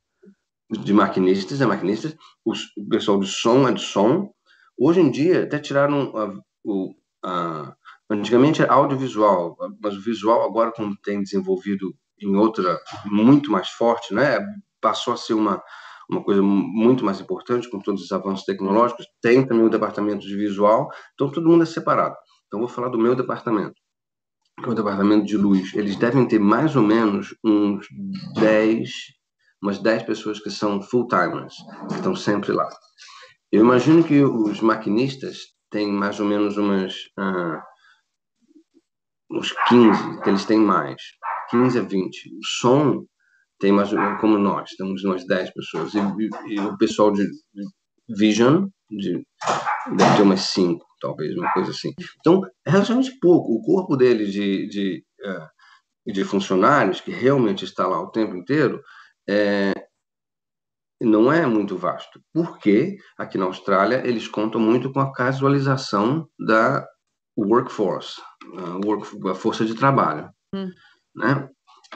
De 0.70 0.92
maquinistas, 0.92 1.60
é 1.60 1.66
maquinistas, 1.66 2.14
os, 2.44 2.66
o 2.76 2.88
pessoal 2.88 3.18
de 3.18 3.26
som 3.26 3.66
é 3.68 3.72
de 3.72 3.80
som. 3.80 4.32
Hoje 4.78 5.00
em 5.00 5.10
dia 5.10 5.44
até 5.44 5.58
tiraram 5.58 6.16
a, 6.16 6.40
o, 6.64 6.94
a, 7.24 7.74
antigamente 8.10 8.62
era 8.62 8.72
audiovisual, 8.72 9.56
mas 9.82 9.96
o 9.96 10.02
visual 10.02 10.44
agora 10.44 10.72
como 10.72 10.96
tem 11.02 11.22
desenvolvido 11.22 11.94
em 12.20 12.36
outra 12.36 12.78
muito 13.06 13.50
mais 13.50 13.68
forte, 13.70 14.14
né? 14.14 14.38
Passou 14.80 15.14
a 15.14 15.16
ser 15.16 15.34
uma 15.34 15.62
uma 16.12 16.22
coisa 16.22 16.42
muito 16.42 17.04
mais 17.04 17.20
importante, 17.20 17.70
com 17.70 17.80
todos 17.80 18.02
os 18.02 18.12
avanços 18.12 18.44
tecnológicos, 18.44 19.06
tem 19.20 19.46
também 19.46 19.64
o 19.64 19.70
departamento 19.70 20.26
de 20.26 20.36
visual, 20.36 20.88
então 21.14 21.30
todo 21.30 21.48
mundo 21.48 21.62
é 21.62 21.66
separado. 21.66 22.14
Então 22.46 22.60
vou 22.60 22.68
falar 22.68 22.90
do 22.90 22.98
meu 22.98 23.16
departamento, 23.16 23.74
que 24.62 24.68
é 24.68 24.72
o 24.72 24.74
departamento 24.74 25.24
de 25.24 25.36
luz. 25.36 25.74
Eles 25.74 25.96
devem 25.96 26.28
ter 26.28 26.38
mais 26.38 26.76
ou 26.76 26.82
menos 26.82 27.34
uns 27.42 27.86
10, 28.34 28.90
umas 29.62 29.78
10 29.78 30.02
pessoas 30.02 30.38
que 30.38 30.50
são 30.50 30.82
full-timers, 30.82 31.54
que 31.88 31.94
estão 31.94 32.14
sempre 32.14 32.52
lá. 32.52 32.68
Eu 33.50 33.62
imagino 33.62 34.04
que 34.04 34.22
os 34.22 34.60
maquinistas 34.60 35.38
têm 35.70 35.90
mais 35.90 36.20
ou 36.20 36.26
menos 36.26 36.56
umas... 36.56 36.94
Ah, 37.18 37.62
uns 39.30 39.50
15, 39.68 40.20
que 40.20 40.28
eles 40.28 40.44
têm 40.44 40.58
mais. 40.58 41.00
15 41.50 41.78
a 41.78 41.82
20. 41.82 42.36
O 42.36 42.44
som 42.44 43.06
tem 43.62 43.70
mais 43.70 43.90
como 44.20 44.36
nós, 44.36 44.70
temos 44.70 45.04
umas 45.04 45.24
10 45.24 45.52
pessoas. 45.54 45.94
E, 45.94 45.98
e, 45.98 46.54
e, 46.54 46.60
o 46.60 46.76
pessoal 46.76 47.12
de 47.12 47.24
Vision 48.08 48.66
de, 48.90 49.24
deve 49.96 50.16
ter 50.16 50.22
umas 50.22 50.40
5, 50.40 50.84
talvez, 51.00 51.36
uma 51.36 51.50
coisa 51.52 51.70
assim. 51.70 51.92
Então, 52.18 52.42
é 52.66 52.70
relativamente 52.70 53.16
pouco. 53.20 53.52
O 53.52 53.62
corpo 53.62 53.96
dele 53.96 54.26
de, 54.26 54.68
de, 54.68 55.04
uh, 55.24 56.12
de 56.12 56.24
funcionários, 56.24 57.00
que 57.00 57.12
realmente 57.12 57.64
está 57.64 57.86
lá 57.86 58.02
o 58.02 58.10
tempo 58.10 58.34
inteiro, 58.34 58.82
é, 59.30 59.72
não 61.00 61.32
é 61.32 61.46
muito 61.46 61.76
vasto. 61.76 62.20
Porque 62.34 62.96
aqui 63.16 63.38
na 63.38 63.44
Austrália 63.44 64.02
eles 64.04 64.26
contam 64.26 64.60
muito 64.60 64.92
com 64.92 64.98
a 64.98 65.12
casualização 65.12 66.28
da 66.36 66.84
workforce, 67.38 68.20
a, 68.58 68.84
work, 68.84 69.06
a 69.30 69.34
força 69.36 69.64
de 69.64 69.76
trabalho. 69.76 70.28
Hum. 70.52 70.68
Né? 71.14 71.48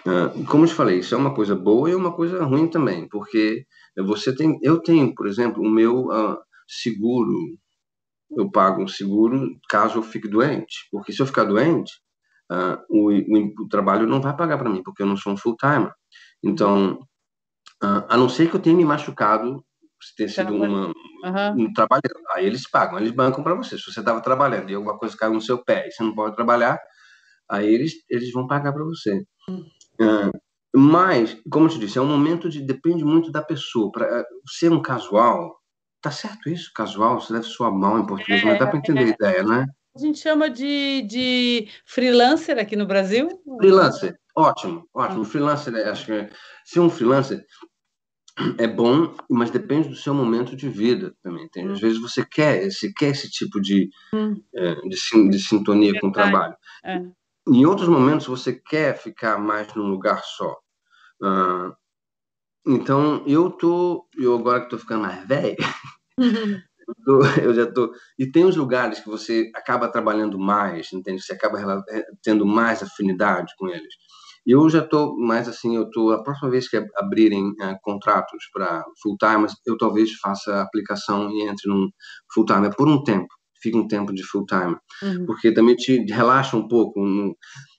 Ah, 0.04 0.32
como 0.48 0.64
eu 0.64 0.68
te 0.68 0.74
falei, 0.74 0.98
isso 0.98 1.14
é 1.14 1.18
uma 1.18 1.34
coisa 1.34 1.54
boa 1.54 1.90
e 1.90 1.94
uma 1.94 2.12
coisa 2.12 2.44
ruim 2.44 2.68
também, 2.68 3.08
porque 3.08 3.64
você 3.96 4.34
tem, 4.34 4.58
eu 4.62 4.80
tenho, 4.80 5.14
por 5.14 5.26
exemplo, 5.26 5.62
o 5.62 5.70
meu 5.70 6.06
uh, 6.06 6.36
seguro, 6.68 7.32
eu 8.36 8.50
pago 8.50 8.82
um 8.82 8.88
seguro 8.88 9.58
caso 9.68 9.98
eu 9.98 10.02
fique 10.02 10.28
doente, 10.28 10.88
porque 10.90 11.12
se 11.12 11.22
eu 11.22 11.26
ficar 11.26 11.44
doente, 11.44 11.92
uh, 12.52 12.78
o, 12.90 13.10
o, 13.10 13.64
o, 13.64 13.68
trabalho 13.68 14.06
não 14.06 14.20
vai 14.20 14.36
pagar 14.36 14.58
para 14.58 14.70
mim, 14.70 14.82
porque 14.82 15.02
eu 15.02 15.06
não 15.06 15.16
sou 15.16 15.32
um 15.32 15.36
full 15.36 15.56
timer. 15.56 15.92
Então, 16.44 17.00
a 17.80 18.16
não 18.16 18.28
ser 18.28 18.48
que 18.48 18.56
eu 18.56 18.60
tenha 18.60 18.76
me 18.76 18.84
machucado 18.84 19.64
ter 20.16 20.28
sido 20.28 20.54
uma, 20.54 20.86
uhum. 20.88 21.64
um 21.64 21.72
trabalho. 21.72 22.02
Aí 22.34 22.46
eles 22.46 22.68
pagam, 22.68 22.98
eles 22.98 23.10
bancam 23.10 23.42
para 23.42 23.54
você. 23.54 23.78
Se 23.78 23.84
você 23.84 24.00
estava 24.00 24.20
trabalhando 24.20 24.70
e 24.70 24.74
alguma 24.74 24.98
coisa 24.98 25.16
caiu 25.16 25.34
no 25.34 25.40
seu 25.40 25.62
pé 25.62 25.86
e 25.86 25.90
você 25.90 26.02
não 26.02 26.14
pode 26.14 26.36
trabalhar, 26.36 26.78
aí 27.50 27.66
eles, 27.66 27.92
eles 28.08 28.30
vão 28.32 28.46
pagar 28.46 28.72
para 28.72 28.84
você. 28.84 29.24
Uh, 30.00 30.30
mas, 30.74 31.36
como 31.50 31.66
eu 31.66 31.70
te 31.70 31.78
disse, 31.78 31.98
é 31.98 32.02
um 32.02 32.06
momento 32.06 32.48
de. 32.48 32.60
depende 32.60 33.04
muito 33.04 33.30
da 33.30 33.42
pessoa. 33.42 33.90
Para 33.90 34.24
ser 34.46 34.70
um 34.70 34.82
casual, 34.82 35.58
tá 36.02 36.10
certo 36.10 36.48
isso? 36.48 36.70
Casual, 36.74 37.20
você 37.20 37.32
deve 37.32 37.46
soar 37.46 37.72
mal 37.72 37.98
em 37.98 38.06
português, 38.06 38.42
é, 38.42 38.44
mas 38.44 38.58
dá 38.58 38.66
para 38.66 38.78
entender 38.78 39.00
é. 39.00 39.04
a 39.04 39.08
ideia, 39.08 39.42
né? 39.42 39.66
A 39.94 39.98
gente 39.98 40.18
chama 40.18 40.50
de, 40.50 41.02
de 41.08 41.68
freelancer 41.86 42.58
aqui 42.58 42.76
no 42.76 42.86
Brasil? 42.86 43.28
Freelancer, 43.58 44.14
ótimo, 44.36 44.86
ótimo. 44.92 45.22
Ah. 45.22 45.24
Freelancer, 45.24 45.74
é, 45.74 45.88
acho 45.88 46.04
que 46.04 46.28
ser 46.66 46.80
um 46.80 46.90
freelancer 46.90 47.42
é 48.58 48.66
bom, 48.66 49.14
mas 49.30 49.50
depende 49.50 49.88
do 49.88 49.96
seu 49.96 50.12
momento 50.12 50.54
de 50.54 50.68
vida 50.68 51.14
também. 51.22 51.48
Tem, 51.48 51.66
hum. 51.66 51.72
Às 51.72 51.80
vezes 51.80 51.98
você 51.98 52.24
quer, 52.24 52.70
você 52.70 52.92
quer 52.92 53.08
esse 53.08 53.30
tipo 53.30 53.58
de, 53.60 53.88
hum. 54.12 54.34
é, 54.54 54.74
de, 54.82 55.28
de, 55.30 55.38
sintonia 55.38 55.98
com 55.98 56.08
o 56.08 56.12
trabalho. 56.12 56.54
É. 56.84 57.00
Em 57.48 57.64
outros 57.64 57.88
momentos 57.88 58.26
você 58.26 58.52
quer 58.52 58.96
ficar 58.98 59.38
mais 59.38 59.72
num 59.74 59.88
lugar 59.88 60.22
só. 60.24 60.56
Uh, 61.22 61.72
então 62.66 63.22
eu 63.26 63.50
tô, 63.50 64.08
eu 64.18 64.34
agora 64.36 64.60
que 64.60 64.66
estou 64.66 64.78
ficando 64.78 65.02
mais 65.02 65.26
velho, 65.26 65.56
eu 67.42 67.54
já 67.54 67.70
tô 67.70 67.92
e 68.18 68.30
tem 68.30 68.44
os 68.44 68.56
lugares 68.56 69.00
que 69.00 69.08
você 69.08 69.50
acaba 69.54 69.88
trabalhando 69.88 70.38
mais, 70.38 70.92
entende? 70.92 71.22
Você 71.22 71.34
acaba 71.34 71.84
eh, 71.90 72.04
tendo 72.22 72.44
mais 72.46 72.82
afinidade 72.82 73.52
com 73.58 73.68
eles. 73.68 73.94
Eu 74.46 74.68
já 74.68 74.80
estou 74.80 75.16
mais 75.18 75.48
assim, 75.48 75.76
eu 75.76 75.90
tô 75.90 76.10
a 76.12 76.22
próxima 76.22 76.50
vez 76.50 76.68
que 76.68 76.76
abrirem 76.96 77.50
uh, 77.50 77.76
contratos 77.82 78.48
para 78.52 78.84
full 79.02 79.16
time, 79.18 79.46
eu 79.66 79.76
talvez 79.76 80.12
faça 80.20 80.54
a 80.56 80.62
aplicação 80.62 81.30
e 81.30 81.42
entre 81.48 81.68
num 81.68 81.88
full 82.32 82.44
time 82.44 82.70
por 82.76 82.88
um 82.88 83.02
tempo, 83.02 83.28
fica 83.62 83.76
um 83.76 83.88
tempo 83.88 84.12
de 84.12 84.22
full 84.22 84.46
time, 84.46 84.76
uhum. 85.02 85.26
porque 85.26 85.52
também 85.52 85.76
te 85.76 85.98
relaxa 86.12 86.56
um 86.56 86.66
pouco. 86.66 87.00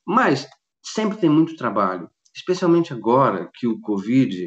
Mas 0.05 0.47
sempre 0.83 1.17
tem 1.17 1.29
muito 1.29 1.55
trabalho, 1.55 2.09
especialmente 2.35 2.93
agora 2.93 3.49
que 3.53 3.67
o 3.67 3.79
Covid 3.81 4.45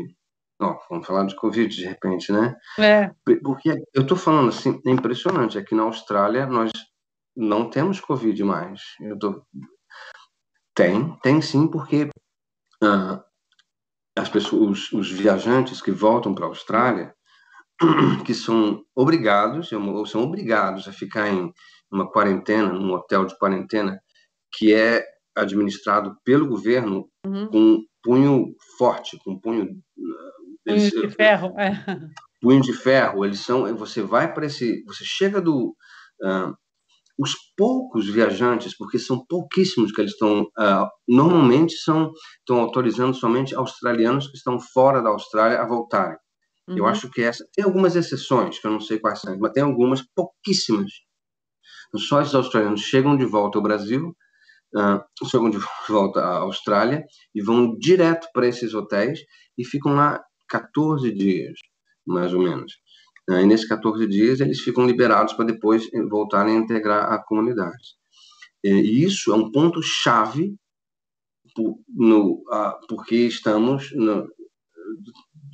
Ó, 0.62 0.78
vamos 0.90 1.06
falar 1.06 1.24
de 1.24 1.34
Covid 1.34 1.74
de 1.74 1.86
repente, 1.86 2.30
né? 2.30 2.54
É. 2.78 3.10
Porque 3.42 3.70
eu 3.94 4.02
estou 4.02 4.16
falando 4.16 4.50
assim, 4.50 4.78
é 4.86 4.90
impressionante. 4.90 5.56
Aqui 5.56 5.74
na 5.74 5.84
Austrália, 5.84 6.46
nós 6.46 6.70
não 7.34 7.70
temos 7.70 7.98
Covid 7.98 8.44
mais. 8.44 8.82
Eu 9.00 9.18
tô... 9.18 9.42
Tem, 10.74 11.18
tem 11.22 11.40
sim, 11.40 11.66
porque 11.66 12.10
uh, 12.84 13.22
as 14.16 14.28
pessoas, 14.28 14.92
os, 14.92 14.92
os, 14.92 15.10
viajantes 15.10 15.80
que 15.80 15.90
voltam 15.90 16.34
para 16.34 16.44
a 16.44 16.48
Austrália, 16.48 17.14
que 18.26 18.34
são 18.34 18.82
obrigados, 18.94 19.72
ou 19.72 20.06
são 20.06 20.22
obrigados 20.22 20.86
a 20.86 20.92
ficar 20.92 21.28
em 21.28 21.52
uma 21.90 22.10
quarentena, 22.10 22.72
num 22.72 22.92
hotel 22.92 23.24
de 23.24 23.36
quarentena, 23.38 24.00
que 24.52 24.72
é 24.74 25.04
administrado 25.36 26.16
pelo 26.24 26.46
governo 26.46 27.08
uhum. 27.26 27.48
com 27.48 27.84
punho 28.02 28.54
forte, 28.76 29.18
com 29.24 29.38
punho 29.38 29.68
eles, 30.66 30.90
punho 30.90 31.08
de 31.08 31.14
ferro, 31.14 31.54
é. 31.58 31.72
Punho 32.42 32.62
de 32.62 32.72
ferro, 32.72 33.24
eles 33.24 33.40
são. 33.40 33.76
Você 33.76 34.00
vai 34.00 34.32
para 34.32 34.46
esse. 34.46 34.82
Você 34.84 35.04
chega 35.04 35.40
do. 35.40 35.76
Uh, 36.22 36.54
os 37.18 37.34
poucos 37.54 38.08
viajantes, 38.08 38.74
porque 38.74 38.98
são 38.98 39.22
pouquíssimos 39.28 39.92
que 39.92 40.00
eles 40.00 40.12
estão, 40.12 40.44
uh, 40.58 40.88
normalmente 41.06 41.74
são 41.74 42.10
estão 42.38 42.60
autorizando 42.62 43.12
somente 43.12 43.54
australianos 43.54 44.26
que 44.26 44.38
estão 44.38 44.58
fora 44.58 45.02
da 45.02 45.10
Austrália 45.10 45.60
a 45.60 45.66
voltarem. 45.66 46.16
Uhum. 46.70 46.78
Eu 46.78 46.86
acho 46.86 47.10
que 47.10 47.22
essa 47.22 47.44
tem 47.52 47.64
algumas 47.64 47.96
exceções 47.96 48.58
que 48.58 48.66
eu 48.66 48.70
não 48.70 48.80
sei 48.80 48.98
quais 48.98 49.20
são, 49.20 49.36
mas 49.38 49.52
tem 49.52 49.62
algumas 49.62 50.02
pouquíssimas. 50.14 50.90
Só 51.96 52.22
esses 52.22 52.34
australianos 52.34 52.82
chegam 52.82 53.16
de 53.16 53.24
volta 53.24 53.58
ao 53.58 53.62
Brasil, 53.62 54.16
uh, 54.76 55.26
chegam 55.28 55.50
de 55.50 55.58
volta 55.88 56.20
à 56.20 56.38
Austrália 56.38 57.04
e 57.34 57.42
vão 57.42 57.76
direto 57.76 58.28
para 58.32 58.46
esses 58.46 58.72
hotéis 58.72 59.20
e 59.58 59.64
ficam 59.64 59.94
lá 59.94 60.22
14 60.48 61.12
dias, 61.12 61.58
mais 62.06 62.32
ou 62.32 62.40
menos. 62.40 62.72
E 63.28 63.46
nesses 63.46 63.68
14 63.68 64.06
dias, 64.08 64.40
eles 64.40 64.60
ficam 64.60 64.86
liberados 64.86 65.34
para 65.34 65.44
depois 65.44 65.88
voltarem 66.08 66.56
a 66.56 66.60
integrar 66.60 67.12
a 67.12 67.22
comunidade. 67.22 67.96
E 68.62 69.04
isso 69.04 69.32
é 69.32 69.36
um 69.36 69.50
ponto-chave 69.52 70.54
porque 72.88 73.16
estamos 73.26 73.92
no 73.94 74.26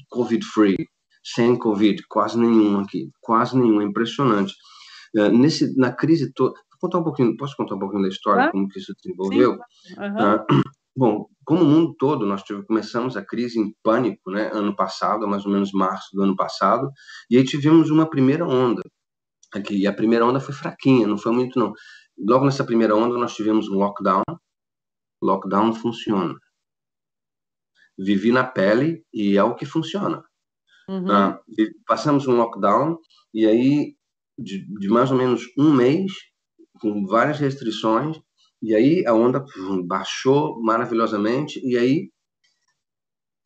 Covid-free, 0.09 0.89
sem 1.35 1.59
Covid, 1.59 2.05
quase 2.09 2.39
nenhum 2.39 2.79
aqui, 2.79 3.11
quase 3.21 3.59
nenhum, 3.59 3.81
é 3.81 3.85
impressionante. 3.85 4.55
Nesse, 5.33 5.77
na 5.77 5.93
crise 5.93 6.33
toda, 6.33 6.55
contar 6.79 6.99
um 6.99 7.05
pouquinho, 7.05 7.37
posso 7.37 7.57
contar 7.57 7.75
um 7.75 7.79
pouquinho 7.79 8.03
da 8.03 8.09
história, 8.09 8.51
como 8.51 8.69
que 8.69 8.79
isso 8.79 8.95
desenvolveu? 9.03 9.59
Uhum. 9.99 10.45
Bom, 10.97 11.27
como 11.45 11.63
o 11.63 11.67
mundo 11.67 11.95
todo, 11.99 12.25
nós 12.25 12.43
tivemos, 12.43 12.67
começamos 12.67 13.17
a 13.17 13.25
crise 13.25 13.59
em 13.61 13.75
pânico, 13.83 14.31
né, 14.31 14.51
ano 14.53 14.75
passado, 14.75 15.27
mais 15.29 15.45
ou 15.45 15.53
menos 15.53 15.73
março 15.73 16.09
do 16.15 16.23
ano 16.23 16.35
passado, 16.35 16.91
e 17.31 17.37
aí 17.37 17.45
tivemos 17.45 17.91
uma 17.91 18.09
primeira 18.09 18.47
onda 18.47 18.83
aqui, 19.53 19.77
e 19.77 19.87
a 19.87 19.93
primeira 19.93 20.25
onda 20.25 20.41
foi 20.41 20.55
fraquinha, 20.55 21.07
não 21.07 21.19
foi 21.19 21.33
muito 21.33 21.59
não. 21.59 21.73
Logo 22.19 22.47
nessa 22.47 22.65
primeira 22.65 22.95
onda 22.95 23.19
nós 23.19 23.35
tivemos 23.35 23.69
um 23.69 23.75
lockdown, 23.75 24.23
lockdown 25.23 25.75
funciona. 25.75 26.35
Vivi 27.99 28.31
na 28.31 28.45
pele 28.45 29.03
e 29.13 29.37
é 29.37 29.43
o 29.43 29.55
que 29.55 29.67
funciona. 29.67 30.23
Uhum. 30.89 31.11
Ah, 31.11 31.41
passamos 31.87 32.27
um 32.27 32.37
lockdown 32.37 32.99
e 33.35 33.47
aí 33.47 33.97
de, 34.39 34.67
de 34.79 34.89
mais 34.89 35.11
ou 35.11 35.17
menos 35.17 35.43
um 35.59 35.73
mês, 35.73 36.13
com 36.81 37.07
várias 37.07 37.39
restrições, 37.39 38.21
e 38.63 38.75
aí 38.75 39.07
a 39.07 39.15
onda 39.15 39.45
baixou 39.85 40.61
maravilhosamente, 40.63 41.61
e 41.67 41.77
aí 41.77 42.11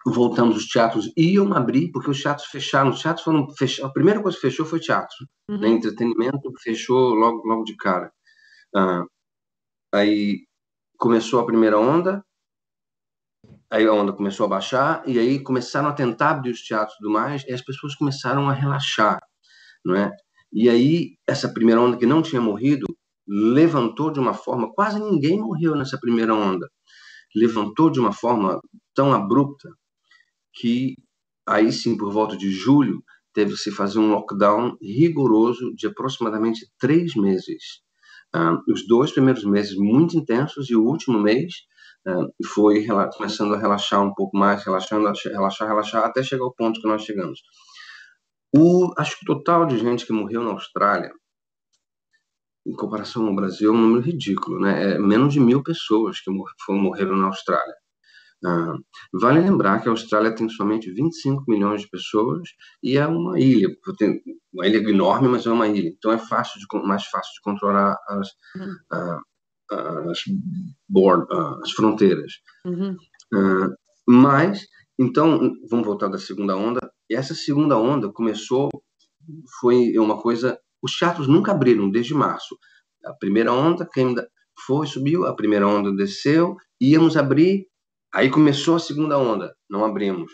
voltamos, 0.07 0.57
os 0.57 0.67
teatros 0.67 1.13
iam 1.17 1.53
abrir, 1.53 1.91
porque 1.93 2.11
os 2.11 2.21
teatros 2.21 2.49
fecharam, 2.49 2.91
os 2.91 3.01
teatros 3.01 3.25
foram 3.25 3.49
fechados, 3.51 3.91
a 3.91 3.93
primeira 3.93 4.23
coisa 4.23 4.37
que 4.37 4.43
fechou 4.43 4.65
foi 4.65 4.81
teatro, 4.81 5.17
uhum. 5.49 5.61
né? 5.61 5.69
entretenimento 5.69 6.53
fechou 6.63 7.15
logo, 7.15 7.47
logo 7.47 7.65
de 7.65 7.77
cara. 7.77 8.11
Ah, 8.75 9.05
aí 9.93 10.47
começou 10.97 11.41
a 11.41 11.47
primeira 11.47 11.79
onda, 11.79 12.25
aí 13.71 13.87
a 13.87 13.93
onda 13.93 14.13
começou 14.13 14.47
a 14.47 14.49
baixar, 14.49 15.03
e 15.07 15.19
aí 15.19 15.39
começaram 15.39 15.89
a 15.89 15.93
tentar 15.93 16.31
abrir 16.31 16.51
os 16.51 16.63
teatros 16.63 16.95
e 16.95 16.99
tudo 16.99 17.13
mais, 17.13 17.45
e 17.47 17.53
as 17.53 17.63
pessoas 17.63 17.95
começaram 17.95 18.49
a 18.49 18.53
relaxar, 18.53 19.21
não 19.85 19.95
é? 19.95 20.11
E 20.53 20.69
aí, 20.69 21.17
essa 21.27 21.49
primeira 21.49 21.81
onda 21.81 21.97
que 21.97 22.07
não 22.07 22.23
tinha 22.23 22.41
morrido, 22.41 22.87
levantou 23.27 24.11
de 24.11 24.19
uma 24.19 24.35
forma, 24.35 24.73
quase 24.73 24.99
ninguém 24.99 25.39
morreu 25.39 25.77
nessa 25.77 25.99
primeira 25.99 26.35
onda. 26.35 26.69
Levantou 27.35 27.89
de 27.91 28.01
uma 28.01 28.13
forma 28.13 28.61
tão 28.93 29.13
abrupta 29.13 29.69
que 30.53 30.97
aí 31.47 31.73
sim, 31.73 31.97
por 31.97 32.13
volta 32.13 32.37
de 32.37 32.51
julho, 32.51 33.03
teve 33.33 33.57
se 33.57 33.71
fazer 33.71 34.01
um 34.01 34.11
lockdown 34.11 34.77
rigoroso 34.83 35.73
de 35.77 35.87
aproximadamente 35.87 36.67
três 36.79 37.15
meses. 37.15 37.81
Uh, 38.35 38.59
os 38.73 38.87
dois 38.87 39.13
primeiros 39.13 39.45
meses 39.45 39.77
muito 39.77 40.17
intensos 40.17 40.69
e 40.71 40.77
o 40.77 40.85
último 40.85 41.21
mês 41.21 41.55
uh, 42.09 42.47
foi 42.55 42.87
começando 43.17 43.55
a 43.55 43.59
relaxar 43.59 44.03
um 44.03 44.15
pouco 44.15 44.37
mais, 44.37 44.65
relaxando, 44.65 45.11
relaxar, 45.25 45.69
relaxar, 45.69 46.05
até 46.05 46.23
chegar 46.23 46.45
ao 46.45 46.55
ponto 46.55 46.81
que 46.81 46.89
nós 46.89 47.03
chegamos. 47.03 47.41
O, 48.57 48.93
acho 48.99 49.19
que 49.19 49.31
o 49.31 49.37
total 49.37 49.67
de 49.67 49.79
gente 49.79 50.07
que 50.07 50.13
morreu 50.13 50.43
na 50.43 50.51
Austrália 50.51 51.13
em 52.67 52.73
comparação 52.75 53.27
ao 53.27 53.35
Brasil, 53.35 53.73
é 53.73 53.75
um 53.75 53.81
número 53.81 54.03
ridículo, 54.03 54.61
né? 54.61 54.93
É 54.95 54.99
menos 54.99 55.33
de 55.33 55.41
mil 55.41 55.63
pessoas 55.63 56.21
que 56.21 56.31
morreram 56.69 57.17
na 57.17 57.27
Austrália. 57.27 57.75
Ah, 58.45 58.75
vale 59.13 59.41
lembrar 59.41 59.81
que 59.83 59.89
a 59.89 59.91
Austrália 59.91 60.35
tem 60.35 60.49
somente 60.49 60.91
25 60.91 61.45
milhões 61.47 61.83
de 61.83 61.89
pessoas 61.89 62.49
e 62.83 62.97
é 62.97 63.07
uma 63.07 63.39
ilha, 63.39 63.69
uma 64.53 64.67
ilha 64.67 64.79
enorme, 64.89 65.29
mas 65.29 65.45
é 65.45 65.51
uma 65.51 65.69
ilha, 65.69 65.89
então 65.89 66.11
é 66.11 66.17
fácil 66.17 66.59
de, 66.59 66.67
mais 66.87 67.05
fácil 67.05 67.33
de 67.35 67.41
controlar 67.43 67.99
as, 68.09 68.29
uhum. 68.57 68.75
ah, 68.93 69.21
as, 69.71 70.19
board, 70.89 71.27
ah, 71.31 71.59
as 71.63 71.71
fronteiras. 71.73 72.33
Uhum. 72.65 72.97
Ah, 73.35 73.69
mas, 74.07 74.67
então, 74.99 75.53
vamos 75.69 75.87
voltar 75.87 76.09
da 76.09 76.19
segunda 76.19 76.57
onda. 76.57 76.81
Essa 77.11 77.35
segunda 77.35 77.77
onda 77.77 78.13
começou, 78.13 78.69
foi 79.61 79.97
uma 79.99 80.21
coisa 80.21 80.59
os 80.83 80.97
teatros 80.97 81.29
nunca 81.29 81.53
abriram 81.53 81.91
desde 81.91 82.15
março. 82.15 82.57
A 83.05 83.13
primeira 83.13 83.53
onda, 83.53 83.87
quem 83.93 84.15
foi, 84.67 84.87
subiu, 84.87 85.27
a 85.27 85.35
primeira 85.35 85.67
onda 85.67 85.95
desceu, 85.95 86.57
íamos 86.81 87.17
abrir, 87.17 87.67
aí 88.13 88.31
começou 88.31 88.77
a 88.77 88.81
segunda 88.81 89.19
onda, 89.19 89.55
não 89.69 89.85
abrimos. 89.85 90.33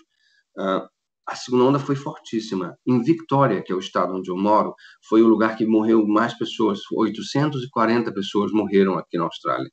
Uh, 0.59 0.89
a 1.27 1.35
segunda 1.35 1.65
onda 1.65 1.79
foi 1.79 1.97
fortíssima. 1.97 2.79
Em 2.87 3.03
Victoria, 3.03 3.63
que 3.63 3.73
é 3.73 3.75
o 3.75 3.81
estado 3.81 4.15
onde 4.15 4.31
eu 4.31 4.37
moro, 4.37 4.75
foi 5.09 5.23
o 5.23 5.29
lugar 5.29 5.57
que 5.57 5.67
morreu 5.67 6.07
mais 6.07 6.37
pessoas. 6.39 6.81
840 6.93 8.13
pessoas 8.13 8.53
morreram 8.53 8.97
aqui 8.97 9.19
na 9.19 9.25
Austrália. 9.25 9.69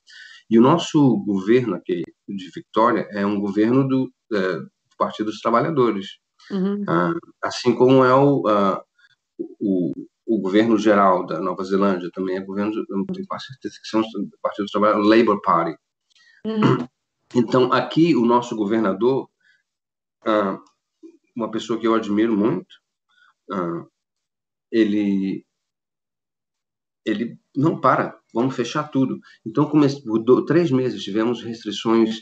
E 0.50 0.58
o 0.58 0.62
nosso 0.62 1.18
governo 1.26 1.76
aqui 1.76 2.04
de 2.28 2.50
Victoria 2.54 3.08
é 3.12 3.26
um 3.26 3.40
governo 3.40 3.88
do, 3.88 4.12
é, 4.34 4.58
do 4.58 4.98
Partido 4.98 5.28
dos 5.28 5.40
Trabalhadores. 5.40 6.18
Uhum. 6.52 6.82
Uh, 6.82 7.18
assim 7.42 7.74
como 7.74 8.04
é 8.04 8.14
o, 8.14 8.42
uh, 8.42 8.82
o, 9.60 9.94
o, 10.26 10.42
governo 10.42 10.78
geral 10.78 11.26
da 11.26 11.40
Nova 11.40 11.64
Zelândia, 11.64 12.10
também 12.14 12.36
é 12.36 12.42
governo, 12.42 12.74
não 12.90 13.06
tenho 13.06 13.26
quase 13.28 13.46
certeza 13.46 13.76
que 13.82 13.88
são 13.88 14.02
do 14.02 14.38
Partido 14.42 14.66
do 14.66 14.72
Trabalho, 14.72 15.04
Labour 15.04 15.40
Party. 15.42 15.78
Uhum. 16.46 16.86
Então, 17.34 17.72
aqui, 17.72 18.16
o 18.16 18.26
nosso 18.26 18.56
governador, 18.56 19.30
uh, 20.28 20.60
uma 21.36 21.50
pessoa 21.52 21.80
que 21.80 21.88
eu 21.88 21.96
admiro 21.96 22.36
muito, 22.36 22.76
ele 24.72 25.46
ele 27.06 27.38
não 27.56 27.80
para, 27.80 28.18
vamos 28.34 28.56
fechar 28.56 28.84
tudo. 28.90 29.20
Então, 29.46 29.70
por 29.70 30.46
três 30.46 30.72
meses 30.72 31.04
tivemos 31.04 31.44
restrições 31.44 32.22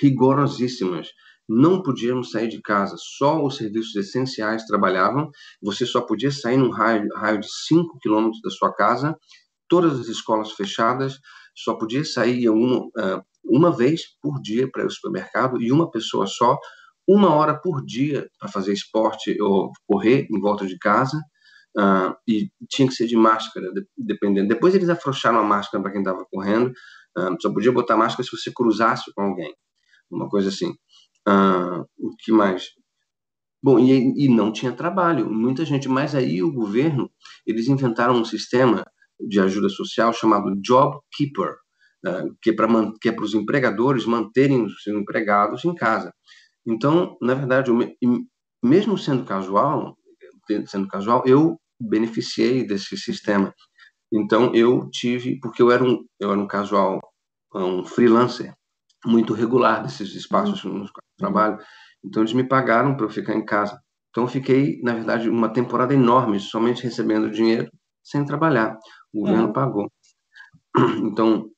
rigorosíssimas. 0.00 1.08
Não 1.48 1.82
podíamos 1.82 2.30
sair 2.30 2.48
de 2.48 2.60
casa, 2.60 2.96
só 2.98 3.44
os 3.44 3.56
serviços 3.56 3.94
essenciais 3.94 4.64
trabalhavam. 4.64 5.30
Você 5.62 5.86
só 5.86 6.00
podia 6.00 6.30
sair 6.30 6.56
num 6.56 6.70
raio, 6.70 7.08
raio 7.14 7.40
de 7.40 7.46
5 7.66 7.98
quilômetros 8.00 8.40
da 8.42 8.50
sua 8.50 8.74
casa, 8.74 9.16
todas 9.68 10.00
as 10.00 10.08
escolas 10.08 10.52
fechadas, 10.52 11.18
só 11.54 11.74
podia 11.74 12.04
sair 12.04 12.48
uma, 12.48 12.90
uma 13.44 13.70
vez 13.70 14.02
por 14.20 14.40
dia 14.40 14.68
para 14.70 14.86
o 14.86 14.90
supermercado 14.90 15.62
e 15.62 15.70
uma 15.70 15.90
pessoa 15.90 16.26
só, 16.26 16.58
uma 17.06 17.34
hora 17.34 17.54
por 17.54 17.84
dia 17.84 18.28
para 18.38 18.48
fazer 18.48 18.72
esporte 18.72 19.40
ou 19.40 19.70
correr 19.86 20.26
em 20.30 20.40
volta 20.40 20.66
de 20.66 20.78
casa. 20.78 21.18
Uh, 21.78 22.16
e 22.26 22.50
tinha 22.70 22.88
que 22.88 22.94
ser 22.94 23.06
de 23.06 23.16
máscara, 23.16 23.70
dependendo. 23.98 24.48
Depois 24.48 24.74
eles 24.74 24.88
afrouxaram 24.88 25.38
a 25.38 25.42
máscara 25.42 25.82
para 25.82 25.92
quem 25.92 26.00
estava 26.00 26.24
correndo, 26.32 26.72
uh, 27.18 27.36
só 27.38 27.52
podia 27.52 27.70
botar 27.70 27.98
máscara 27.98 28.24
se 28.24 28.34
você 28.34 28.50
cruzasse 28.50 29.12
com 29.14 29.20
alguém, 29.20 29.54
uma 30.10 30.26
coisa 30.26 30.48
assim. 30.48 30.70
Uh, 31.28 31.84
o 31.98 32.16
que 32.18 32.32
mais? 32.32 32.70
Bom, 33.62 33.78
e, 33.78 34.24
e, 34.24 34.28
não 34.28 34.52
tinha 34.52 34.72
trabalho, 34.72 35.30
muita 35.30 35.66
gente, 35.66 35.86
mas 35.86 36.14
aí 36.14 36.42
o 36.42 36.50
governo, 36.50 37.10
eles 37.46 37.68
inventaram 37.68 38.14
um 38.14 38.24
sistema 38.24 38.82
de 39.20 39.38
ajuda 39.38 39.68
social 39.68 40.14
chamado 40.14 40.56
Job 40.62 40.98
Keeper, 41.14 41.56
que 42.40 42.50
é 42.50 42.52
para 42.54 42.68
é 42.70 43.20
os 43.20 43.34
empregadores 43.34 44.06
manterem 44.06 44.64
os 44.64 44.82
seus 44.82 44.96
empregados 44.96 45.64
em 45.64 45.74
casa. 45.74 46.12
Então, 46.66 47.16
na 47.20 47.34
verdade, 47.34 47.70
mesmo 48.62 48.98
sendo 48.98 49.24
casual, 49.24 49.96
sendo 50.66 50.88
casual, 50.88 51.22
eu 51.26 51.58
beneficiei 51.80 52.66
desse 52.66 52.96
sistema. 52.96 53.54
Então 54.12 54.54
eu 54.54 54.88
tive, 54.90 55.38
porque 55.40 55.62
eu 55.62 55.70
era 55.70 55.84
um, 55.84 56.04
eu 56.18 56.30
era 56.32 56.40
um 56.40 56.46
casual, 56.46 57.00
um 57.54 57.84
freelancer 57.84 58.54
muito 59.04 59.34
regular 59.34 59.82
desses 59.82 60.14
espaços 60.14 60.64
uhum. 60.64 60.78
nos 60.78 60.90
quais 60.90 61.06
eu 61.18 61.26
trabalho. 61.26 61.58
Então 62.04 62.22
eles 62.22 62.32
me 62.32 62.44
pagaram 62.44 62.96
para 62.96 63.06
eu 63.06 63.10
ficar 63.10 63.34
em 63.34 63.44
casa. 63.44 63.80
Então 64.10 64.24
eu 64.24 64.28
fiquei, 64.28 64.80
na 64.82 64.94
verdade, 64.94 65.28
uma 65.28 65.48
temporada 65.48 65.92
enorme 65.92 66.40
somente 66.40 66.82
recebendo 66.82 67.30
dinheiro 67.30 67.70
sem 68.02 68.24
trabalhar. 68.24 68.76
O 69.12 69.20
governo 69.20 69.46
uhum. 69.46 69.52
pagou. 69.52 69.90
Então 71.04 71.50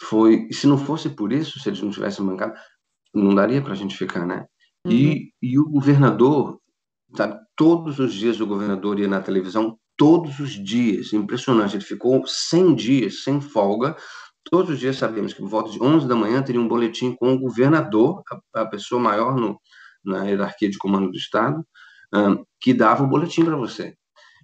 foi, 0.00 0.48
se 0.52 0.66
não 0.66 0.78
fosse 0.78 1.10
por 1.10 1.32
isso, 1.32 1.58
se 1.58 1.68
eles 1.68 1.82
não 1.82 1.90
tivessem 1.90 2.24
bancado, 2.24 2.54
não 3.14 3.34
daria 3.34 3.62
para 3.62 3.72
a 3.72 3.76
gente 3.76 3.96
ficar, 3.96 4.26
né? 4.26 4.46
Uhum. 4.84 4.92
E, 4.92 5.32
e 5.42 5.58
o 5.58 5.68
governador 5.68 6.58
Sabe? 7.16 7.38
Todos 7.56 7.98
os 7.98 8.12
dias 8.12 8.40
o 8.40 8.46
governador 8.46 8.98
ia 9.00 9.08
na 9.08 9.20
televisão, 9.20 9.78
todos 9.96 10.38
os 10.38 10.52
dias, 10.52 11.12
impressionante. 11.12 11.76
Ele 11.76 11.84
ficou 11.84 12.22
100 12.26 12.74
dias 12.74 13.22
sem 13.22 13.40
folga. 13.40 13.96
Todos 14.50 14.70
os 14.70 14.78
dias 14.78 14.96
sabemos 14.96 15.32
que 15.32 15.40
por 15.40 15.48
volta 15.48 15.70
de 15.70 15.82
11 15.82 16.06
da 16.06 16.14
manhã 16.14 16.42
teria 16.42 16.60
um 16.60 16.68
boletim 16.68 17.14
com 17.14 17.34
o 17.34 17.38
governador, 17.38 18.22
a, 18.54 18.62
a 18.62 18.66
pessoa 18.66 19.00
maior 19.00 19.36
no, 19.36 19.60
na 20.04 20.24
hierarquia 20.24 20.70
de 20.70 20.78
comando 20.78 21.10
do 21.10 21.16
Estado, 21.16 21.64
um, 22.14 22.44
que 22.60 22.72
dava 22.72 23.04
o 23.04 23.08
boletim 23.08 23.44
para 23.44 23.56
você. 23.56 23.94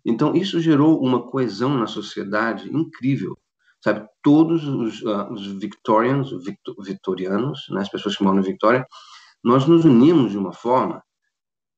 Então, 0.05 0.35
isso 0.35 0.61
gerou 0.61 1.01
uma 1.01 1.27
coesão 1.27 1.79
na 1.79 1.87
sociedade 1.87 2.69
incrível. 2.75 3.39
Sabe, 3.85 4.09
todos 4.23 4.67
os, 4.67 5.03
uh, 5.03 5.31
os 5.31 5.47
Victorians, 5.59 6.31
victor, 6.43 6.75
vitorianos, 6.83 7.67
né, 7.69 7.83
as 7.83 7.89
pessoas 7.91 8.17
que 8.17 8.25
moram 8.25 8.39
em 8.39 8.43
Vitória, 8.43 8.87
nós 9.45 9.67
nos 9.67 9.85
unimos 9.85 10.31
de 10.31 10.39
uma 10.39 10.55
forma 10.55 11.03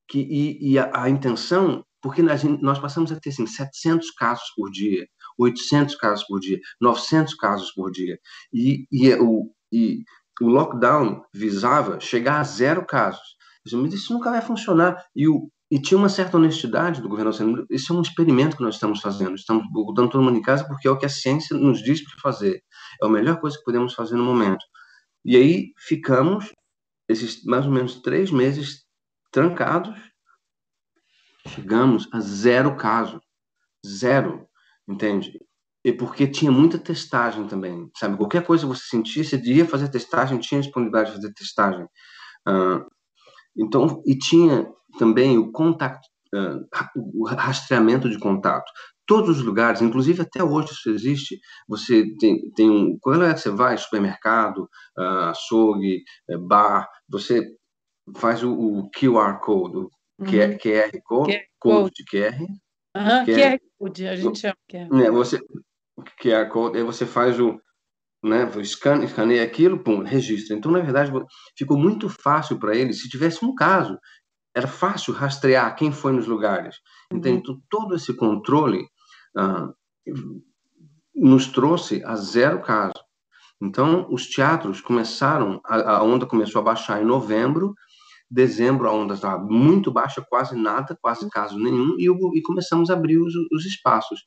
que, 0.09 0.21
e, 0.21 0.75
e 0.75 0.79
a, 0.79 0.89
a, 1.03 1.11
intenção, 1.11 1.85
porque 2.01 2.23
nós, 2.23 2.45
nós 2.45 2.79
passamos 2.79 3.11
a 3.11 3.19
ter 3.19 3.31
assim, 3.31 3.45
700 3.45 4.13
casos 4.13 4.45
por 4.55 4.71
dia, 4.71 5.05
800 5.37 5.97
casos 5.97 6.25
por 6.29 6.39
dia, 6.39 6.61
900 6.81 7.35
casos 7.35 7.73
por 7.73 7.91
dia, 7.91 8.17
e, 8.53 8.87
e, 8.93 9.13
o, 9.15 9.51
e 9.73 10.05
o 10.41 10.47
lockdown 10.47 11.25
visava 11.35 11.99
chegar 11.99 12.39
a 12.39 12.45
zero 12.45 12.87
casos. 12.87 13.35
Mas 13.65 13.95
isso 13.95 14.13
nunca 14.13 14.31
vai 14.31 14.41
funcionar. 14.41 15.05
E, 15.13 15.27
o, 15.27 15.51
e 15.71 15.81
tinha 15.81 15.99
uma 15.99 16.09
certa 16.09 16.37
honestidade 16.37 17.01
do 17.01 17.09
governo 17.09 17.31
brasileiro. 17.31 17.67
Esse 17.69 17.91
é 17.91 17.95
um 17.95 18.01
experimento 18.01 18.57
que 18.57 18.63
nós 18.63 18.75
estamos 18.75 19.01
fazendo. 19.01 19.35
Estamos 19.35 19.65
botando 19.73 20.11
todo 20.11 20.23
mundo 20.23 20.39
em 20.39 20.43
casa 20.43 20.67
porque 20.67 20.87
é 20.87 20.91
o 20.91 20.99
que 20.99 21.07
a 21.07 21.09
ciência 21.09 21.57
nos 21.57 21.83
diz 21.83 22.03
para 22.05 22.21
fazer. 22.21 22.63
É 23.03 23.07
a 23.07 23.09
melhor 23.09 23.41
coisa 23.41 23.59
que 23.59 23.65
podemos 23.65 23.95
fazer 23.95 24.17
no 24.17 24.25
momento. 24.25 24.65
E 25.25 25.37
aí 25.37 25.73
ficamos 25.77 26.53
esses 27.09 27.45
mais 27.45 27.67
ou 27.67 27.73
menos 27.73 28.01
três 28.01 28.31
meses 28.31 28.85
trancados, 29.33 29.97
chegamos 31.49 32.09
a 32.13 32.21
zero 32.21 32.77
caso. 32.77 33.21
Zero, 33.85 34.49
entende? 34.89 35.39
E 35.85 35.93
porque 35.93 36.27
tinha 36.27 36.51
muita 36.51 36.79
testagem 36.79 37.47
também, 37.47 37.89
sabe? 37.97 38.17
Qualquer 38.17 38.45
coisa 38.45 38.65
que 38.65 38.75
você 38.75 38.85
sentisse, 38.89 39.37
você 39.37 39.53
ia 39.53 39.67
fazer 39.67 39.89
testagem, 39.89 40.39
tinha 40.39 40.61
disponibilidade 40.61 41.11
de 41.11 41.17
fazer 41.17 41.33
testagem. 41.35 41.85
Uh, 42.49 42.85
então, 43.57 44.03
e 44.07 44.17
tinha 44.17 44.67
também 44.99 45.39
o 45.39 45.51
contato, 45.51 46.07
o 46.95 47.27
rastreamento 47.27 48.09
de 48.09 48.19
contato. 48.19 48.71
Todos 49.07 49.39
os 49.39 49.45
lugares, 49.45 49.81
inclusive 49.81 50.23
até 50.23 50.43
hoje 50.43 50.73
isso 50.73 50.91
existe, 50.91 51.39
você 51.69 52.05
tem, 52.19 52.51
tem 52.53 52.69
um... 52.69 52.99
Quando 53.01 53.25
é 53.25 53.33
que 53.33 53.41
você 53.41 53.51
vai? 53.51 53.79
Supermercado, 53.79 54.69
açougue, 54.97 56.03
eh, 56.29 56.37
bar, 56.37 56.89
você 57.09 57.47
faz 58.17 58.43
o, 58.43 58.53
o 58.53 58.91
QR 58.91 59.39
Code, 59.41 59.77
o 60.19 60.25
QR, 60.25 60.59
QR 60.59 60.91
Code, 61.05 61.41
code 61.59 61.93
de 61.95 62.05
QR. 62.05 62.41
Uhum, 62.41 63.25
QR, 63.25 63.35
QR 63.35 63.59
Code, 63.79 64.09
a 64.09 64.17
gente 64.17 64.39
chama 64.39 64.57
QR. 64.69 64.89
Né, 64.91 65.11
você, 65.11 65.39
QR 66.21 66.49
Code, 66.51 66.79
aí 66.79 66.85
você 66.85 67.07
faz 67.07 67.39
o, 67.39 67.61
né, 68.23 68.51
escane, 68.61 69.05
escaneia 69.05 69.45
aquilo, 69.45 69.79
pum, 69.79 70.03
registra. 70.03 70.57
Então, 70.57 70.71
na 70.71 70.81
verdade, 70.81 71.13
ficou 71.57 71.79
muito 71.79 72.09
fácil 72.09 72.59
para 72.59 72.75
ele, 72.75 72.93
se 72.93 73.09
tivesse 73.09 73.45
um 73.45 73.55
caso, 73.55 73.99
era 74.55 74.67
fácil 74.67 75.13
rastrear 75.13 75.77
quem 75.77 75.93
foi 75.93 76.13
nos 76.13 76.27
lugares. 76.27 76.77
Uhum. 77.13 77.19
Então, 77.19 77.61
todo 77.69 77.95
esse 77.95 78.15
controle 78.15 78.87
ah, 79.37 79.69
nos 81.15 81.47
trouxe 81.47 82.03
a 82.05 82.17
zero 82.17 82.61
caso. 82.61 82.95
Então, 83.61 84.07
os 84.11 84.27
teatros 84.27 84.81
começaram, 84.81 85.61
a, 85.65 85.97
a 85.97 86.03
onda 86.03 86.27
começou 86.27 86.61
a 86.61 86.65
baixar 86.65 87.03
em 87.03 87.05
novembro, 87.05 87.75
Dezembro 88.29 88.89
a 88.89 88.93
onda 88.93 89.15
estava 89.15 89.43
muito 89.45 89.93
baixa, 89.93 90.25
quase 90.29 90.57
nada, 90.57 90.99
quase 91.01 91.29
caso 91.31 91.57
nenhum, 91.59 91.95
e, 91.97 92.09
e 92.37 92.43
começamos 92.43 92.91
a 92.91 92.95
abrir 92.95 93.19
os, 93.19 93.33
os 93.53 93.65
espaços. 93.65 94.25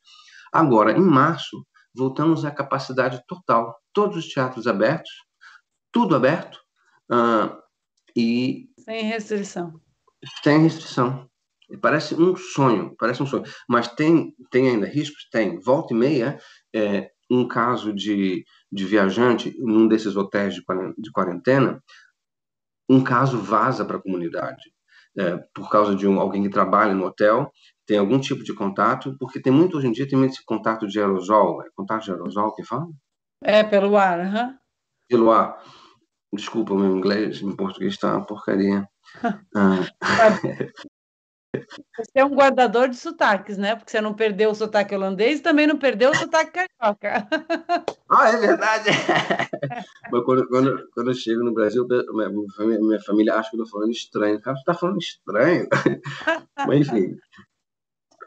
Agora, 0.53 0.97
em 0.97 1.01
março, 1.01 1.65
voltamos 1.95 2.45
à 2.45 2.51
capacidade 2.51 3.23
total. 3.27 3.77
Todos 3.93 4.17
os 4.17 4.27
teatros 4.27 4.67
abertos, 4.67 5.11
tudo 5.91 6.15
aberto, 6.15 6.59
uh, 7.11 7.55
e... 8.15 8.69
Sem 8.79 9.03
restrição. 9.03 9.79
Sem 10.43 10.63
restrição. 10.63 11.29
Parece 11.81 12.15
um 12.15 12.35
sonho, 12.35 12.95
parece 12.97 13.21
um 13.21 13.27
sonho. 13.27 13.43
Mas 13.67 13.87
tem, 13.87 14.35
tem 14.49 14.69
ainda 14.69 14.87
riscos? 14.87 15.27
Tem. 15.31 15.59
Volta 15.59 15.93
e 15.93 15.97
meia, 15.97 16.39
é, 16.73 17.11
um 17.29 17.47
caso 17.47 17.93
de, 17.93 18.43
de 18.71 18.85
viajante 18.85 19.55
num 19.59 19.87
desses 19.87 20.15
hotéis 20.15 20.55
de 20.55 21.11
quarentena 21.11 21.81
um 22.89 23.03
caso 23.03 23.37
vaza 23.37 23.85
para 23.85 23.97
a 23.97 24.01
comunidade. 24.01 24.73
É, 25.17 25.37
por 25.53 25.69
causa 25.69 25.95
de 25.95 26.07
um, 26.07 26.19
alguém 26.19 26.43
que 26.43 26.49
trabalha 26.49 26.93
no 26.93 27.05
hotel, 27.05 27.51
tem 27.89 27.97
algum 27.97 28.19
tipo 28.19 28.43
de 28.43 28.53
contato, 28.53 29.17
porque 29.17 29.41
tem 29.41 29.51
muito 29.51 29.75
hoje 29.75 29.87
em 29.87 29.91
dia, 29.91 30.07
tem 30.07 30.17
muito 30.17 30.33
esse 30.33 30.45
contato 30.45 30.87
de 30.87 30.99
aerosol, 30.99 31.63
é 31.63 31.65
contato 31.75 32.03
de 32.03 32.11
aerosol 32.11 32.53
que 32.53 32.63
fala? 32.63 32.85
É, 33.43 33.63
pelo 33.63 33.97
ar, 33.97 34.19
uhum. 34.19 34.55
Pelo 35.09 35.31
ar. 35.31 35.59
Desculpa, 36.31 36.75
meu 36.75 36.95
inglês, 36.95 37.41
em 37.41 37.55
português 37.55 37.93
está 37.93 38.15
uma 38.15 38.25
porcaria. 38.27 38.87
ah. 39.55 39.79
Você 41.97 42.19
é 42.19 42.23
um 42.23 42.35
guardador 42.35 42.89
de 42.89 42.95
sotaques, 42.95 43.57
né? 43.57 43.75
Porque 43.75 43.89
você 43.89 43.99
não 43.99 44.13
perdeu 44.13 44.51
o 44.51 44.55
sotaque 44.55 44.93
holandês 44.93 45.39
e 45.39 45.41
também 45.41 45.65
não 45.65 45.79
perdeu 45.79 46.11
o 46.11 46.15
sotaque 46.15 46.51
carioca. 46.51 47.27
Ah, 48.11 48.29
é 48.29 48.37
verdade! 48.37 48.89
Mas 50.11 50.23
quando, 50.23 50.47
quando, 50.47 50.89
quando 50.93 51.11
eu 51.11 51.13
chego 51.13 51.43
no 51.43 51.53
Brasil, 51.53 51.85
minha, 51.87 52.51
família, 52.55 52.79
minha 52.79 53.01
família 53.01 53.35
acha 53.35 53.51
que 53.51 53.55
eu 53.55 53.63
estou 53.63 53.79
falando 53.79 53.91
estranho. 53.91 54.41
Cara, 54.41 54.55
você 54.55 54.61
está 54.61 54.73
falando 54.73 54.97
estranho? 54.97 55.67
Mas 56.67 56.87
enfim. 56.87 57.15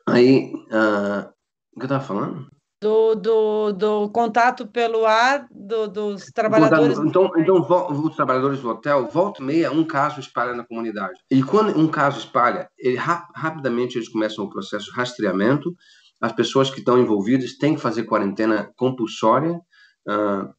Aí, 0.09 0.53
uh, 0.55 1.29
o 1.75 1.81
que 1.81 1.83
eu 1.83 1.85
estava 1.85 2.05
falando? 2.05 2.53
do, 2.83 3.15
do, 3.15 3.73
do 3.73 4.11
contato 4.11 4.67
pelo 4.67 5.07
ar 5.07 5.47
do, 5.53 5.87
dos 5.87 6.27
trabalhadores. 6.35 6.99
Então, 6.99 7.31
então, 7.37 7.65
os 8.05 8.17
trabalhadores 8.17 8.61
do 8.61 8.69
hotel, 8.69 9.09
volta 9.09 9.41
e 9.41 9.45
meia, 9.45 9.71
um 9.71 9.85
caso 9.85 10.19
espalha 10.19 10.53
na 10.53 10.67
comunidade. 10.67 11.21
E 11.31 11.45
quando 11.45 11.79
um 11.79 11.87
caso 11.87 12.19
espalha, 12.19 12.69
ele, 12.77 12.97
rapidamente 12.97 13.97
eles 13.97 14.09
começam 14.09 14.45
o 14.45 14.51
processo 14.51 14.87
de 14.87 14.97
rastreamento. 14.97 15.73
As 16.21 16.33
pessoas 16.33 16.71
que 16.71 16.81
estão 16.81 16.99
envolvidas 16.99 17.57
têm 17.57 17.77
que 17.77 17.81
fazer 17.81 18.03
quarentena 18.03 18.73
compulsória. 18.77 19.61
Uh, 20.09 20.53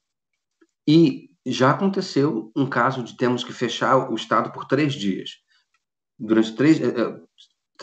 e 0.88 1.30
já 1.45 1.72
aconteceu 1.72 2.49
um 2.56 2.65
caso 2.65 3.03
de 3.03 3.18
termos 3.18 3.44
que 3.44 3.52
fechar 3.52 4.10
o 4.10 4.15
estado 4.15 4.49
por 4.53 4.64
três 4.64 4.94
dias. 4.94 5.32
Durante 6.18 6.56
três, 6.56 6.80
eh, 6.80 6.88
eh, 6.88 7.20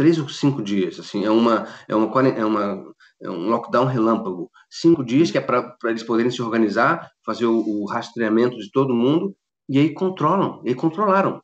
três 0.01 0.19
ou 0.19 0.27
cinco 0.31 0.63
dias, 0.63 0.99
assim, 0.99 1.27
é 1.27 1.31
uma 1.31 1.69
é 1.87 1.95
uma 1.95 2.29
é 2.31 2.43
uma 2.43 2.95
é 3.23 3.29
um 3.29 3.51
lockdown 3.51 3.85
relâmpago, 3.85 4.51
cinco 4.71 5.05
dias 5.05 5.31
que 5.31 5.37
é 5.37 5.43
para 5.43 5.77
eles 5.85 6.03
poderem 6.03 6.31
se 6.31 6.41
organizar, 6.41 7.07
fazer 7.23 7.45
o, 7.45 7.59
o, 7.59 7.85
rastreamento 7.85 8.57
de 8.57 8.71
todo 8.71 8.95
mundo 8.95 9.37
e 9.69 9.79
aí 9.79 9.93
controlam, 9.93 10.63
e 10.65 10.75
controlaram. 10.75 11.43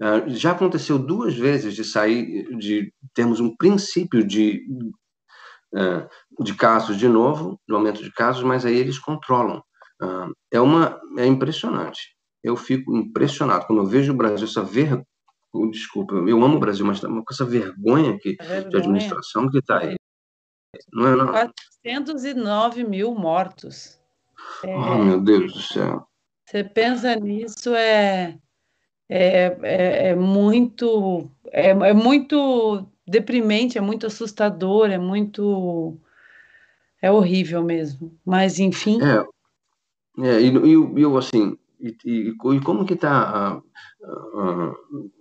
Uh, 0.00 0.30
já 0.30 0.52
aconteceu 0.52 0.96
duas 0.96 1.34
vezes 1.34 1.74
de 1.74 1.82
sair, 1.82 2.46
de 2.56 2.92
termos 3.12 3.40
um 3.40 3.52
princípio 3.56 4.24
de 4.24 4.62
uh, 5.74 6.44
de 6.44 6.54
casos 6.54 6.96
de 6.96 7.08
novo, 7.08 7.58
de 7.68 7.74
aumento 7.74 8.00
de 8.00 8.12
casos, 8.12 8.44
mas 8.44 8.64
aí 8.64 8.76
eles 8.76 9.00
controlam. 9.00 9.60
Uh, 10.00 10.32
é 10.52 10.60
uma 10.60 11.00
é 11.18 11.26
impressionante. 11.26 12.14
Eu 12.44 12.54
fico 12.54 12.96
impressionado 12.96 13.66
quando 13.66 13.82
eu 13.82 13.86
vejo 13.86 14.12
o 14.12 14.16
Brasil 14.16 14.46
essa 14.46 14.62
vergonha 14.62 15.04
desculpa, 15.70 16.14
eu 16.14 16.42
amo 16.42 16.56
o 16.56 16.60
Brasil, 16.60 16.84
mas 16.84 17.00
tá 17.00 17.08
com 17.08 17.24
essa 17.30 17.44
vergonha 17.44 18.14
aqui 18.14 18.36
vergonha. 18.36 18.68
de 18.68 18.76
administração 18.76 19.50
que 19.50 19.58
está 19.58 19.78
aí. 19.78 19.96
Não 20.92 21.06
é, 21.06 21.16
não? 21.16 21.26
409 21.28 22.84
mil 22.84 23.14
mortos. 23.14 23.98
É, 24.62 24.76
oh, 24.76 24.98
meu 24.98 25.20
Deus 25.20 25.52
do 25.52 25.60
céu. 25.60 26.06
Você 26.46 26.64
pensa 26.64 27.14
nisso, 27.16 27.74
é, 27.74 28.38
é, 29.08 29.58
é, 29.62 30.08
é 30.08 30.14
muito 30.14 31.30
é, 31.52 31.70
é 31.70 31.92
muito 31.92 32.86
deprimente, 33.06 33.78
é 33.78 33.80
muito 33.80 34.06
assustador, 34.06 34.90
é 34.90 34.98
muito 34.98 35.98
é 37.00 37.10
horrível 37.10 37.62
mesmo. 37.62 38.16
Mas 38.24 38.58
enfim. 38.58 38.98
É, 39.02 40.26
é 40.26 40.40
e, 40.40 40.52
e 40.52 41.02
eu 41.02 41.16
assim, 41.16 41.56
e, 41.80 41.96
e, 42.04 42.28
e 42.30 42.60
como 42.60 42.84
que 42.84 42.94
está 42.94 43.60
e, 43.60 45.17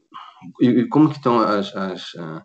e 0.62 0.88
como 0.88 1.10
que 1.10 1.18
estão 1.18 1.40
as, 1.40 1.76
as 1.76 2.14
uh, 2.14 2.44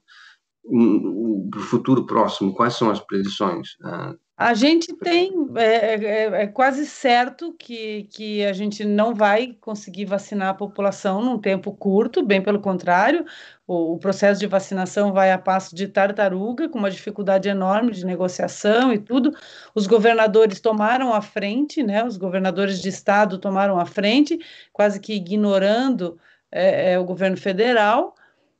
o, 0.64 1.50
futuro 1.58 2.06
próximo? 2.06 2.54
Quais 2.54 2.74
são 2.74 2.90
as 2.90 3.00
previsões? 3.00 3.74
Uh, 3.80 4.18
a 4.42 4.54
gente 4.54 4.92
tem, 4.96 5.32
é, 5.54 5.94
é, 5.94 6.24
é, 6.42 6.46
quase 6.48 6.84
certo 6.84 7.54
que, 7.56 8.08
que 8.10 8.44
a 8.44 8.52
gente 8.52 8.84
não 8.84 9.14
vai 9.14 9.56
conseguir 9.60 10.04
vacinar 10.04 10.48
a 10.48 10.54
população 10.54 11.22
num 11.22 11.38
tempo 11.38 11.70
curto, 11.72 12.24
bem 12.24 12.42
pelo 12.42 12.58
contrário, 12.58 13.24
o, 13.66 13.92
o, 13.94 13.98
processo 13.98 14.40
de 14.40 14.48
vacinação 14.48 15.12
vai 15.12 15.30
a 15.30 15.38
passo 15.38 15.76
de 15.76 15.86
tartaruga, 15.86 16.68
com 16.68 16.78
uma 16.78 16.90
dificuldade 16.90 17.48
enorme 17.48 17.92
de 17.92 18.04
negociação 18.04 18.92
e 18.92 18.98
tudo. 18.98 19.32
Os 19.74 19.86
governadores 19.86 20.60
tomaram 20.60 21.14
a 21.14 21.22
frente, 21.22 21.82
né? 21.82 22.04
Os 22.04 22.16
governadores 22.16 22.80
de 22.82 22.88
estado 22.88 23.38
tomaram 23.38 23.78
a 23.78 23.86
frente, 23.86 24.40
quase 24.72 24.98
que 24.98 25.14
ignorando 25.14 26.18
é, 26.52 26.92
é, 26.92 26.98
o 26.98 27.04
governo 27.04 27.36
federal, 27.36 28.14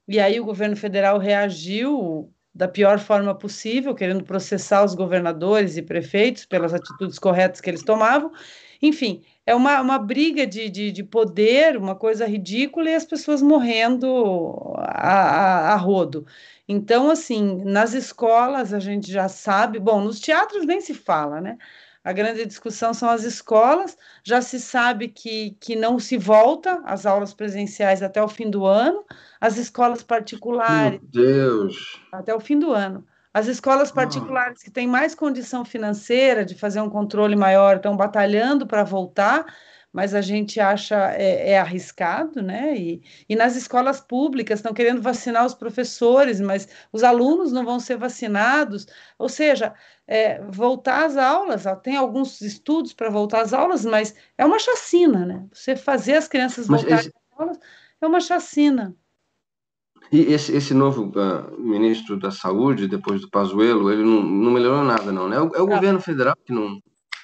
e 0.08 0.18
aí 0.18 0.40
o 0.40 0.44
governo 0.44 0.76
federal 0.76 1.18
reagiu 1.18 2.32
da 2.54 2.68
pior 2.68 2.98
forma 2.98 3.34
possível, 3.34 3.94
querendo 3.94 4.24
processar 4.24 4.84
os 4.84 4.94
governadores 4.94 5.76
e 5.76 5.82
prefeitos 5.82 6.44
pelas 6.44 6.74
atitudes 6.74 7.18
corretas 7.18 7.60
que 7.60 7.70
eles 7.70 7.82
tomavam. 7.82 8.32
Enfim, 8.80 9.22
é 9.46 9.54
uma, 9.54 9.80
uma 9.80 9.98
briga 9.98 10.46
de, 10.46 10.68
de, 10.68 10.92
de 10.92 11.04
poder, 11.04 11.76
uma 11.76 11.94
coisa 11.94 12.26
ridícula, 12.26 12.90
e 12.90 12.94
as 12.94 13.04
pessoas 13.04 13.40
morrendo 13.40 14.74
a, 14.78 15.70
a, 15.70 15.72
a 15.72 15.76
rodo. 15.76 16.26
Então, 16.68 17.10
assim, 17.10 17.62
nas 17.64 17.94
escolas 17.94 18.72
a 18.72 18.80
gente 18.80 19.10
já 19.10 19.28
sabe, 19.28 19.78
bom, 19.78 20.00
nos 20.00 20.20
teatros 20.20 20.66
nem 20.66 20.80
se 20.80 20.94
fala, 20.94 21.40
né? 21.40 21.56
A 22.04 22.12
grande 22.12 22.44
discussão 22.44 22.92
são 22.92 23.08
as 23.08 23.22
escolas. 23.22 23.96
Já 24.24 24.42
se 24.42 24.58
sabe 24.58 25.08
que, 25.08 25.56
que 25.60 25.76
não 25.76 25.98
se 25.98 26.16
volta 26.16 26.82
às 26.84 27.06
aulas 27.06 27.32
presenciais 27.32 28.02
até 28.02 28.22
o 28.22 28.28
fim 28.28 28.50
do 28.50 28.66
ano. 28.66 29.04
As 29.40 29.56
escolas 29.56 30.02
particulares. 30.02 31.00
Meu 31.00 31.24
Deus! 31.24 32.00
Até 32.10 32.34
o 32.34 32.40
fim 32.40 32.58
do 32.58 32.72
ano. 32.72 33.06
As 33.32 33.46
escolas 33.46 33.90
ah. 33.90 33.94
particulares 33.94 34.62
que 34.62 34.70
têm 34.70 34.86
mais 34.86 35.14
condição 35.14 35.64
financeira 35.64 36.44
de 36.44 36.54
fazer 36.54 36.80
um 36.80 36.90
controle 36.90 37.36
maior 37.36 37.76
estão 37.76 37.96
batalhando 37.96 38.66
para 38.66 38.84
voltar 38.84 39.46
mas 39.92 40.14
a 40.14 40.22
gente 40.22 40.58
acha 40.58 41.12
é, 41.12 41.50
é, 41.50 41.58
arriscado, 41.58 42.42
né? 42.42 42.74
E, 42.74 43.02
e 43.28 43.36
nas 43.36 43.56
escolas 43.56 44.00
públicas 44.00 44.58
estão 44.58 44.72
querendo 44.72 45.02
vacinar 45.02 45.44
os 45.44 45.54
professores, 45.54 46.40
mas 46.40 46.66
os 46.90 47.02
alunos 47.02 47.52
não 47.52 47.64
vão 47.64 47.78
ser 47.78 47.98
vacinados. 47.98 48.86
Ou 49.18 49.28
seja, 49.28 49.74
é, 50.12 50.44
voltar 50.50 51.06
às 51.06 51.16
aulas, 51.16 51.64
tem 51.82 51.96
alguns 51.96 52.42
estudos 52.42 52.92
para 52.92 53.08
voltar 53.08 53.40
às 53.40 53.54
aulas, 53.54 53.82
mas 53.82 54.14
é 54.36 54.44
uma 54.44 54.58
chacina, 54.58 55.24
né? 55.24 55.46
Você 55.50 55.74
fazer 55.74 56.16
as 56.16 56.28
crianças 56.28 56.66
voltarem 56.66 56.98
esse... 56.98 57.08
às 57.08 57.40
aulas 57.40 57.58
é 57.98 58.06
uma 58.06 58.20
chacina. 58.20 58.94
E 60.12 60.20
esse, 60.34 60.54
esse 60.54 60.74
novo 60.74 61.10
uh, 61.18 61.58
ministro 61.58 62.18
da 62.18 62.30
Saúde, 62.30 62.86
depois 62.86 63.22
do 63.22 63.30
Pazuello, 63.30 63.90
ele 63.90 64.02
não, 64.02 64.22
não 64.22 64.50
melhorou 64.50 64.84
nada, 64.84 65.10
não, 65.10 65.30
né? 65.30 65.36
É 65.36 65.40
o, 65.40 65.54
é 65.54 65.62
o 65.62 65.66
governo 65.66 65.98
federal 65.98 66.36
que 66.44 66.52
não... 66.52 66.78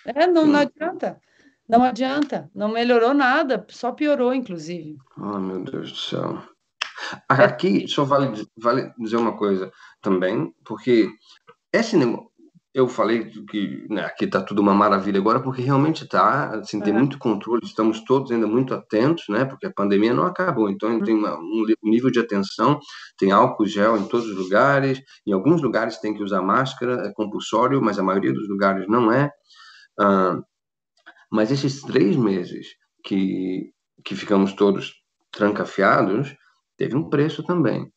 É, 0.06 0.26
não, 0.26 0.46
não 0.46 0.60
adianta. 0.60 1.20
Não 1.68 1.84
adianta, 1.84 2.50
não 2.54 2.70
melhorou 2.70 3.12
nada, 3.12 3.66
só 3.68 3.92
piorou, 3.92 4.32
inclusive. 4.32 4.96
Oh, 5.18 5.38
meu 5.38 5.62
Deus 5.62 5.92
do 5.92 5.98
céu. 5.98 6.42
Aqui 7.28 7.86
só 7.86 8.04
vale, 8.04 8.48
vale 8.56 8.90
dizer 8.98 9.16
uma 9.16 9.36
coisa 9.36 9.70
também, 10.00 10.50
porque 10.64 11.10
esse 11.70 11.94
negócio, 11.94 12.30
eu 12.74 12.86
falei 12.86 13.24
que 13.24 13.86
né, 13.88 14.04
aqui 14.04 14.24
está 14.26 14.42
tudo 14.42 14.60
uma 14.60 14.74
maravilha 14.74 15.18
agora, 15.18 15.40
porque 15.40 15.62
realmente 15.62 16.04
está, 16.04 16.50
assim, 16.58 16.80
tem 16.80 16.92
muito 16.92 17.18
controle, 17.18 17.64
estamos 17.64 18.04
todos 18.04 18.30
ainda 18.30 18.46
muito 18.46 18.74
atentos, 18.74 19.24
né, 19.28 19.44
porque 19.44 19.66
a 19.66 19.72
pandemia 19.72 20.12
não 20.12 20.24
acabou, 20.24 20.68
então 20.68 20.90
uhum. 20.90 21.02
tem 21.02 21.14
uma, 21.14 21.36
um 21.38 21.64
nível 21.82 22.10
de 22.10 22.20
atenção, 22.20 22.78
tem 23.18 23.32
álcool 23.32 23.66
gel 23.66 23.96
em 23.96 24.06
todos 24.06 24.26
os 24.26 24.36
lugares, 24.36 25.00
em 25.26 25.32
alguns 25.32 25.62
lugares 25.62 25.98
tem 25.98 26.14
que 26.14 26.22
usar 26.22 26.42
máscara, 26.42 27.06
é 27.06 27.12
compulsório, 27.12 27.82
mas 27.82 27.98
a 27.98 28.02
maioria 28.02 28.32
dos 28.32 28.48
lugares 28.48 28.86
não 28.86 29.10
é. 29.10 29.30
Uh, 30.00 30.42
mas 31.30 31.50
esses 31.50 31.82
três 31.82 32.16
meses 32.16 32.66
que, 33.04 33.72
que 34.04 34.14
ficamos 34.14 34.52
todos 34.52 34.94
trancafiados, 35.30 36.34
teve 36.76 36.96
um 36.96 37.08
preço 37.08 37.42
também. 37.42 37.90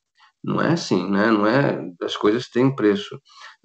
Não 0.44 0.62
é 0.62 0.74
assim, 0.74 1.10
né? 1.10 1.30
Não 1.30 1.46
é. 1.46 1.80
As 2.02 2.18
coisas 2.18 2.50
têm 2.50 2.76
preço. 2.76 3.16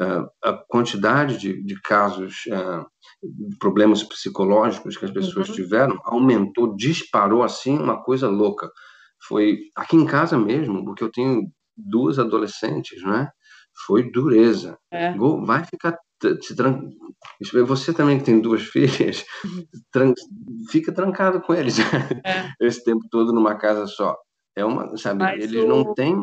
Uh, 0.01 0.27
a 0.45 0.53
quantidade 0.69 1.39
de, 1.39 1.63
de 1.65 1.81
casos, 1.81 2.35
uh, 2.49 2.85
de 3.23 3.57
problemas 3.59 4.03
psicológicos 4.03 4.97
que 4.97 5.07
as 5.07 5.11
pessoas 5.11 5.49
uhum. 5.49 5.55
tiveram 5.55 5.99
aumentou, 6.05 6.77
disparou 6.77 7.43
assim, 7.43 7.79
uma 7.79 8.03
coisa 8.03 8.29
louca. 8.29 8.71
Foi 9.27 9.59
aqui 9.75 9.97
em 9.97 10.05
casa 10.05 10.39
mesmo, 10.39 10.85
porque 10.85 11.03
eu 11.03 11.11
tenho 11.11 11.43
duas 11.77 12.19
adolescentes, 12.19 13.03
né? 13.03 13.31
Foi 13.87 14.11
dureza. 14.11 14.79
É. 14.93 15.15
Vai 15.45 15.65
ficar 15.65 15.97
você 17.67 17.93
também 17.93 18.19
que 18.19 18.25
tem 18.25 18.41
duas 18.41 18.63
filhas, 18.69 19.25
tran... 19.93 20.15
fica 20.71 20.93
trancado 20.93 21.41
com 21.41 21.55
eles 21.55 21.79
é. 21.79 21.85
esse 22.61 22.83
tempo 22.85 23.07
todo 23.11 23.33
numa 23.33 23.57
casa 23.57 23.87
só. 23.87 24.17
É 24.57 24.65
uma, 24.65 24.97
sabe, 24.97 25.23
Mas 25.23 25.45
eles 25.45 25.65
o... 25.65 25.69
não 25.69 25.93
têm. 25.95 26.17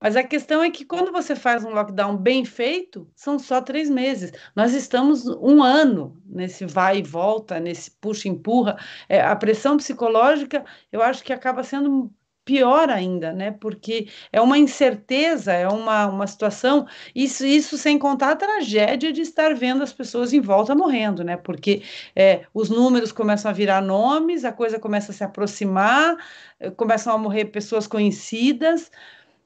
Mas 0.00 0.16
a 0.16 0.22
questão 0.22 0.62
é 0.62 0.70
que 0.70 0.84
quando 0.84 1.10
você 1.12 1.34
faz 1.34 1.64
um 1.64 1.70
lockdown 1.70 2.16
bem 2.16 2.44
feito, 2.44 3.10
são 3.16 3.38
só 3.38 3.60
três 3.60 3.90
meses. 3.90 4.32
Nós 4.54 4.72
estamos 4.74 5.26
um 5.26 5.62
ano 5.62 6.20
nesse 6.26 6.64
vai 6.66 6.98
e 6.98 7.02
volta, 7.02 7.58
nesse 7.60 7.90
puxa 7.90 8.28
e 8.28 8.30
empurra. 8.30 8.76
É, 9.08 9.20
a 9.20 9.34
pressão 9.36 9.76
psicológica, 9.76 10.64
eu 10.92 11.02
acho 11.02 11.22
que 11.24 11.32
acaba 11.32 11.62
sendo 11.64 12.12
pior 12.44 12.88
ainda, 12.88 13.30
né? 13.30 13.50
Porque 13.50 14.08
é 14.32 14.40
uma 14.40 14.56
incerteza, 14.56 15.52
é 15.52 15.68
uma, 15.68 16.06
uma 16.06 16.26
situação, 16.26 16.86
isso, 17.14 17.44
isso 17.44 17.76
sem 17.76 17.98
contar 17.98 18.30
a 18.30 18.36
tragédia 18.36 19.12
de 19.12 19.20
estar 19.20 19.54
vendo 19.54 19.82
as 19.82 19.92
pessoas 19.92 20.32
em 20.32 20.40
volta 20.40 20.74
morrendo, 20.74 21.22
né? 21.22 21.36
Porque 21.36 21.82
é, 22.16 22.46
os 22.54 22.70
números 22.70 23.12
começam 23.12 23.50
a 23.50 23.54
virar 23.54 23.82
nomes, 23.82 24.46
a 24.46 24.52
coisa 24.52 24.78
começa 24.78 25.12
a 25.12 25.14
se 25.14 25.22
aproximar, 25.22 26.16
eh, 26.58 26.70
começam 26.70 27.12
a 27.14 27.18
morrer 27.18 27.46
pessoas 27.46 27.86
conhecidas, 27.86 28.90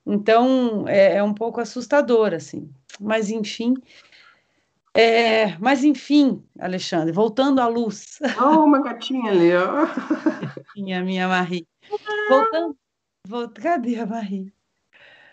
então 0.07 0.87
é, 0.89 1.17
é 1.17 1.23
um 1.23 1.35
pouco 1.35 1.61
assustador, 1.61 2.35
assim. 2.35 2.71
Mas 3.01 3.31
enfim. 3.31 3.75
É, 4.95 5.57
mas 5.59 5.85
enfim, 5.85 6.45
Alexandre, 6.59 7.13
voltando 7.13 7.61
à 7.61 7.67
luz. 7.67 8.19
Oh, 8.39 8.65
uma 8.65 8.83
gatinha 8.83 9.31
ali, 9.31 9.51
ó. 9.55 9.87
Minha, 10.77 11.03
minha 11.03 11.29
Marie. 11.29 11.67
Voltando, 12.29 12.77
Volta, 13.27 13.61
cadê 13.61 13.99
a 13.99 14.07
Marie? 14.07 14.53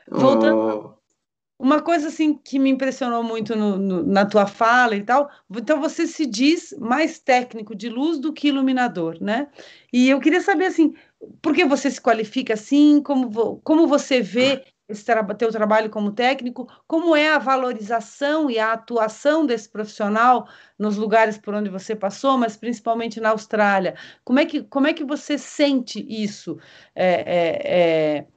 Voltando, 0.10 0.96
oh. 0.98 1.64
uma 1.64 1.82
coisa 1.82 2.08
assim 2.08 2.36
que 2.36 2.58
me 2.58 2.70
impressionou 2.70 3.24
muito 3.24 3.56
no, 3.56 3.78
no, 3.78 4.04
na 4.04 4.26
tua 4.26 4.48
fala 4.48 4.96
e 4.96 5.04
tal, 5.04 5.30
então 5.50 5.80
você 5.82 6.08
se 6.08 6.26
diz 6.26 6.74
mais 6.80 7.20
técnico 7.20 7.76
de 7.76 7.90
luz 7.90 8.20
do 8.20 8.32
que 8.32 8.48
iluminador, 8.48 9.18
né? 9.22 9.50
E 9.92 10.10
eu 10.10 10.20
queria 10.20 10.42
saber 10.42 10.66
assim, 10.68 10.94
por 11.42 11.54
que 11.54 11.66
você 11.66 11.90
se 11.92 12.02
qualifica 12.02 12.54
assim? 12.54 13.02
Como, 13.02 13.60
como 13.62 13.88
você 13.88 14.22
vê 14.22 14.64
esse 14.88 15.06
tra 15.06 15.24
teu 15.36 15.52
trabalho 15.52 15.90
como 15.90 16.12
técnico? 16.12 16.68
Como 16.88 17.16
é 17.16 17.30
a 17.30 17.38
valorização 17.38 18.50
e 18.50 18.58
a 18.58 18.74
atuação 18.74 19.46
desse 19.46 19.70
profissional 19.70 20.48
nos 20.78 20.98
lugares 20.98 21.38
por 21.38 21.54
onde 21.54 21.70
você 21.70 21.96
passou, 21.96 22.38
mas 22.38 22.56
principalmente 22.58 23.20
na 23.20 23.30
Austrália? 23.30 23.96
Como 24.24 24.40
é 24.40 24.46
que, 24.46 24.64
como 24.64 24.88
é 24.88 24.94
que 24.94 25.04
você 25.04 25.38
sente 25.38 26.06
isso? 26.10 26.58
É, 26.96 27.06
é, 27.06 28.20
é 28.20 28.28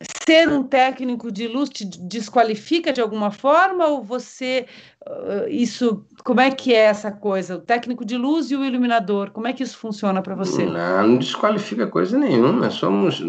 ser 0.00 0.48
um 0.48 0.62
técnico 0.62 1.30
de 1.32 1.48
luz 1.48 1.68
te 1.70 1.84
desqualifica 1.84 2.92
de 2.92 3.00
alguma 3.00 3.30
forma 3.30 3.86
ou 3.86 4.02
você 4.02 4.66
uh, 5.04 5.48
isso 5.48 6.06
como 6.24 6.40
é 6.40 6.50
que 6.50 6.72
é 6.72 6.84
essa 6.84 7.10
coisa? 7.10 7.56
O 7.56 7.60
técnico 7.60 8.04
de 8.04 8.16
luz 8.16 8.50
e 8.50 8.56
o 8.56 8.64
iluminador 8.64 9.32
como 9.32 9.48
é 9.48 9.52
que 9.52 9.62
isso 9.62 9.76
funciona 9.76 10.22
para 10.22 10.36
você? 10.36 10.64
Não, 10.64 11.08
não 11.08 11.18
desqualifica 11.18 11.88
coisa 11.88 12.16
nenhuma 12.16 12.70
somos 12.70 13.20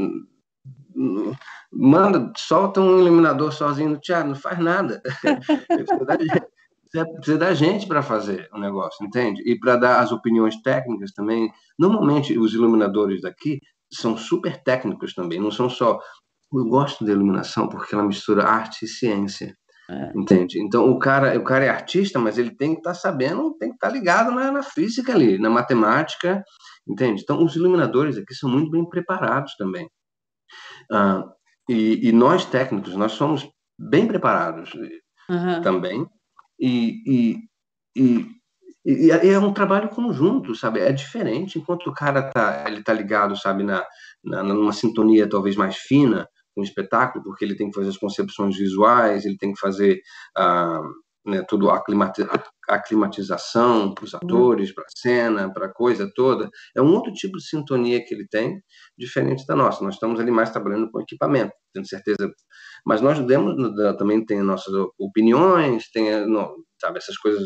manda 1.71 2.31
solta 2.37 2.81
um 2.81 2.99
iluminador 2.99 3.51
sozinho 3.51 3.89
no 3.89 3.99
teatro 3.99 4.29
não 4.29 4.35
faz 4.35 4.59
nada. 4.59 5.01
Precisa 6.91 7.37
da 7.37 7.53
gente 7.53 7.85
para 7.85 8.01
fazer 8.01 8.49
o 8.51 8.57
negócio 8.57 9.05
entende? 9.05 9.43
E 9.45 9.57
para 9.59 9.75
dar 9.75 9.99
as 9.99 10.11
opiniões 10.11 10.59
técnicas 10.63 11.11
também. 11.11 11.51
Normalmente 11.77 12.37
os 12.37 12.53
iluminadores 12.53 13.21
daqui 13.21 13.59
são 13.91 14.17
super 14.17 14.61
técnicos 14.61 15.13
também 15.13 15.39
não 15.39 15.51
são 15.51 15.69
só 15.69 15.99
eu 16.53 16.65
gosto 16.65 17.05
da 17.05 17.11
iluminação 17.11 17.67
porque 17.67 17.93
ela 17.93 18.03
mistura 18.03 18.45
arte 18.45 18.85
e 18.85 18.87
ciência. 18.87 19.55
É. 19.89 20.11
Entende? 20.15 20.61
Então 20.61 20.87
o 20.91 20.99
cara, 20.99 21.35
o 21.37 21.43
cara 21.43 21.65
é 21.65 21.69
artista, 21.69 22.19
mas 22.19 22.37
ele 22.37 22.55
tem 22.55 22.73
que 22.73 22.79
estar 22.79 22.91
tá 22.91 22.95
sabendo, 22.95 23.55
tem 23.57 23.69
que 23.69 23.75
estar 23.75 23.87
tá 23.87 23.93
ligado 23.93 24.31
na, 24.31 24.51
na, 24.51 24.61
física 24.61 25.13
ali, 25.13 25.39
na 25.39 25.49
matemática, 25.49 26.43
entende? 26.87 27.23
Então 27.23 27.43
os 27.43 27.55
iluminadores 27.55 28.15
aqui 28.15 28.35
são 28.35 28.47
muito 28.47 28.69
bem 28.69 28.87
preparados 28.87 29.55
também. 29.57 29.89
Ah, 30.91 31.23
e, 31.67 32.07
e, 32.07 32.11
nós 32.11 32.45
técnicos, 32.45 32.95
nós 32.95 33.13
somos 33.13 33.47
bem 33.79 34.07
preparados 34.07 34.71
uhum. 35.29 35.61
também. 35.61 36.05
E, 36.59 37.01
e, 37.05 37.37
e, 37.95 38.27
e, 38.85 39.11
é 39.11 39.39
um 39.39 39.53
trabalho 39.53 39.89
conjunto, 39.89 40.53
sabe? 40.53 40.79
É 40.79 40.91
diferente. 40.91 41.57
Enquanto 41.57 41.87
o 41.87 41.93
cara 41.93 42.29
tá, 42.29 42.65
ele 42.67 42.83
tá 42.83 42.93
ligado, 42.93 43.35
sabe, 43.35 43.63
na, 43.63 43.83
na 44.23 44.43
numa 44.43 44.73
sintonia 44.73 45.29
talvez 45.29 45.55
mais 45.55 45.77
fina, 45.77 46.27
um 46.59 46.63
espetáculo, 46.63 47.23
porque 47.23 47.43
ele 47.45 47.55
tem 47.55 47.69
que 47.69 47.75
fazer 47.75 47.89
as 47.89 47.97
concepções 47.97 48.57
visuais, 48.57 49.25
ele 49.25 49.37
tem 49.37 49.53
que 49.53 49.59
fazer 49.59 50.01
ah, 50.37 50.81
né, 51.25 51.43
tudo 51.47 51.69
a 51.69 51.83
aclimatização 52.67 53.93
para 53.93 54.05
os 54.05 54.13
uhum. 54.13 54.19
atores, 54.23 54.73
para 54.73 54.83
a 54.83 54.89
cena, 54.95 55.53
para 55.53 55.67
a 55.67 55.73
coisa 55.73 56.09
toda. 56.15 56.49
É 56.75 56.81
um 56.81 56.93
outro 56.93 57.11
tipo 57.13 57.37
de 57.37 57.47
sintonia 57.47 58.03
que 58.03 58.13
ele 58.13 58.27
tem, 58.27 58.61
diferente 58.97 59.45
da 59.45 59.55
nossa. 59.55 59.83
Nós 59.83 59.95
estamos 59.95 60.19
ali 60.19 60.31
mais 60.31 60.49
trabalhando 60.49 60.89
com 60.91 61.01
equipamento, 61.01 61.53
tenho 61.73 61.85
certeza. 61.85 62.31
Mas 62.85 63.01
nós 63.01 63.19
demos, 63.25 63.55
também 63.97 64.25
tem 64.25 64.41
nossas 64.41 64.73
opiniões, 64.97 65.89
tem, 65.91 66.07
sabe, 66.81 66.97
essas 66.97 67.17
coisas. 67.17 67.45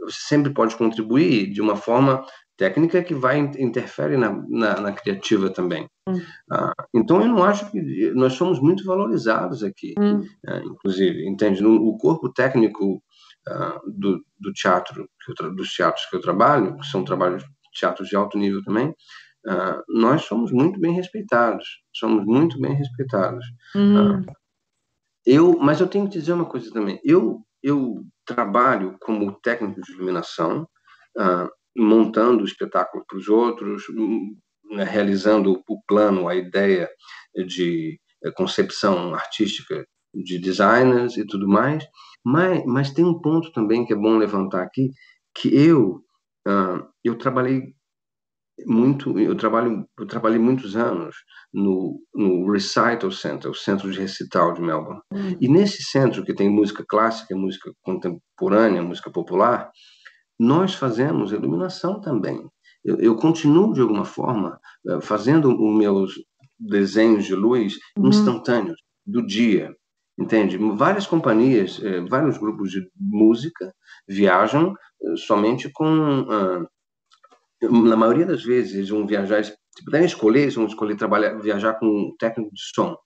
Você 0.00 0.18
sempre 0.28 0.52
pode 0.52 0.76
contribuir 0.76 1.50
de 1.52 1.60
uma 1.60 1.76
forma 1.76 2.24
técnica 2.60 3.02
que 3.02 3.14
vai 3.14 3.38
interfere 3.38 4.18
na, 4.18 4.30
na, 4.46 4.78
na 4.78 4.92
criativa 4.92 5.48
também. 5.48 5.88
Hum. 6.06 6.20
Ah, 6.52 6.74
então 6.94 7.22
eu 7.22 7.28
não 7.28 7.42
acho 7.42 7.70
que 7.70 8.10
nós 8.10 8.34
somos 8.34 8.60
muito 8.60 8.84
valorizados 8.84 9.64
aqui, 9.64 9.94
hum. 9.98 10.22
é, 10.46 10.58
inclusive, 10.58 11.26
entende? 11.26 11.62
No, 11.62 11.74
o 11.76 11.96
corpo 11.96 12.30
técnico 12.30 13.02
ah, 13.48 13.80
do, 13.86 14.22
do 14.38 14.52
teatro, 14.52 15.08
dos 15.56 15.72
teatros 15.72 16.04
que 16.04 16.16
eu 16.16 16.20
trabalho, 16.20 16.76
que 16.76 16.86
são 16.86 17.02
trabalhos 17.02 17.42
teatros 17.72 18.10
de 18.10 18.16
alto 18.16 18.36
nível 18.36 18.62
também, 18.62 18.94
ah, 19.46 19.82
nós 19.88 20.26
somos 20.26 20.52
muito 20.52 20.78
bem 20.78 20.92
respeitados, 20.92 21.66
somos 21.96 22.26
muito 22.26 22.60
bem 22.60 22.74
respeitados. 22.74 23.46
Hum. 23.74 24.22
eu, 25.24 25.56
mas 25.58 25.80
eu 25.80 25.88
tenho 25.88 26.04
que 26.04 26.18
dizer 26.18 26.34
uma 26.34 26.44
coisa 26.44 26.70
também. 26.70 27.00
Eu 27.02 27.42
eu 27.62 28.02
trabalho 28.24 28.96
como 29.00 29.32
técnico 29.32 29.82
de 29.82 29.92
iluminação 29.92 30.66
montando 31.76 32.42
o 32.42 32.46
espetáculo 32.46 33.04
para 33.06 33.18
os 33.18 33.28
outros, 33.28 33.84
hum, 33.90 34.36
né, 34.70 34.84
realizando 34.84 35.62
o 35.68 35.82
plano, 35.86 36.28
a 36.28 36.34
ideia 36.34 36.88
de 37.46 37.98
eh, 38.24 38.30
concepção 38.32 39.14
artística 39.14 39.84
de 40.14 40.38
designers 40.38 41.16
e 41.16 41.26
tudo 41.26 41.48
mais, 41.48 41.84
mas, 42.24 42.64
mas 42.66 42.92
tem 42.92 43.04
um 43.04 43.20
ponto 43.20 43.52
também 43.52 43.84
que 43.84 43.92
é 43.92 43.96
bom 43.96 44.16
levantar 44.18 44.62
aqui, 44.62 44.90
que 45.34 45.54
eu 45.54 46.02
uh, 46.46 46.86
eu 47.04 47.16
trabalhei 47.16 47.74
muito, 48.66 49.18
eu 49.18 49.34
trabalho, 49.34 49.86
eu 49.98 50.06
trabalhei 50.06 50.38
muitos 50.38 50.76
anos 50.76 51.16
no, 51.52 51.98
no 52.14 52.50
Recital 52.50 53.10
Center, 53.10 53.50
o 53.50 53.54
centro 53.54 53.90
de 53.90 53.98
recital 53.98 54.52
de 54.52 54.60
Melbourne. 54.60 55.00
Hum. 55.12 55.36
E 55.40 55.48
nesse 55.48 55.82
centro 55.82 56.24
que 56.24 56.34
tem 56.34 56.50
música 56.50 56.84
clássica, 56.86 57.34
música 57.34 57.72
contemporânea, 57.82 58.82
música 58.82 59.10
popular, 59.10 59.70
nós 60.40 60.74
fazemos 60.74 61.32
iluminação 61.32 62.00
também. 62.00 62.48
Eu, 62.82 62.96
eu 62.96 63.14
continuo, 63.14 63.74
de 63.74 63.82
alguma 63.82 64.06
forma, 64.06 64.58
eh, 64.88 65.00
fazendo 65.02 65.50
os 65.50 65.76
meus 65.76 66.14
desenhos 66.58 67.26
de 67.26 67.34
luz 67.34 67.74
uhum. 67.94 68.08
instantâneos, 68.08 68.80
do 69.04 69.26
dia, 69.26 69.70
entende? 70.18 70.56
Várias 70.56 71.06
companhias, 71.06 71.78
eh, 71.84 72.00
vários 72.08 72.38
grupos 72.38 72.70
de 72.70 72.88
música 72.98 73.70
viajam 74.08 74.72
eh, 75.02 75.16
somente 75.16 75.70
com. 75.70 76.26
Ah, 76.30 76.66
na 77.62 77.96
maioria 77.96 78.24
das 78.24 78.42
vezes, 78.42 78.74
eles 78.74 78.88
vão 78.88 79.06
viajar, 79.06 79.42
tipo, 79.42 79.90
devem 79.90 80.06
escolher, 80.06 80.42
eles 80.42 80.54
vão 80.54 80.64
escolher 80.64 80.96
trabalhar, 80.96 81.34
viajar 81.38 81.74
com 81.74 81.86
um 81.86 82.16
técnico 82.18 82.50
de 82.54 82.62
som 82.74 82.96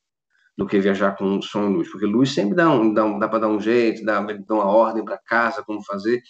do 0.57 0.69
que 0.69 0.79
viajar 0.79 1.17
com 1.17 1.43
som 1.43 1.69
e 1.69 1.73
luz, 1.75 1.91
porque 1.91 2.07
luz 2.07 2.33
sempre 2.33 2.55
dá, 2.55 2.71
um, 2.71 2.95
dá, 2.95 3.05
um, 3.05 3.19
dá 3.19 3.29
para 3.29 3.41
dar 3.41 3.49
um 3.49 3.59
jeito, 3.59 4.05
dá, 4.05 4.21
dá 4.21 4.55
uma 4.55 4.67
ordem 4.67 5.05
para 5.05 5.19
casa, 5.19 5.65
como 5.65 5.85
fazer. 5.85 6.23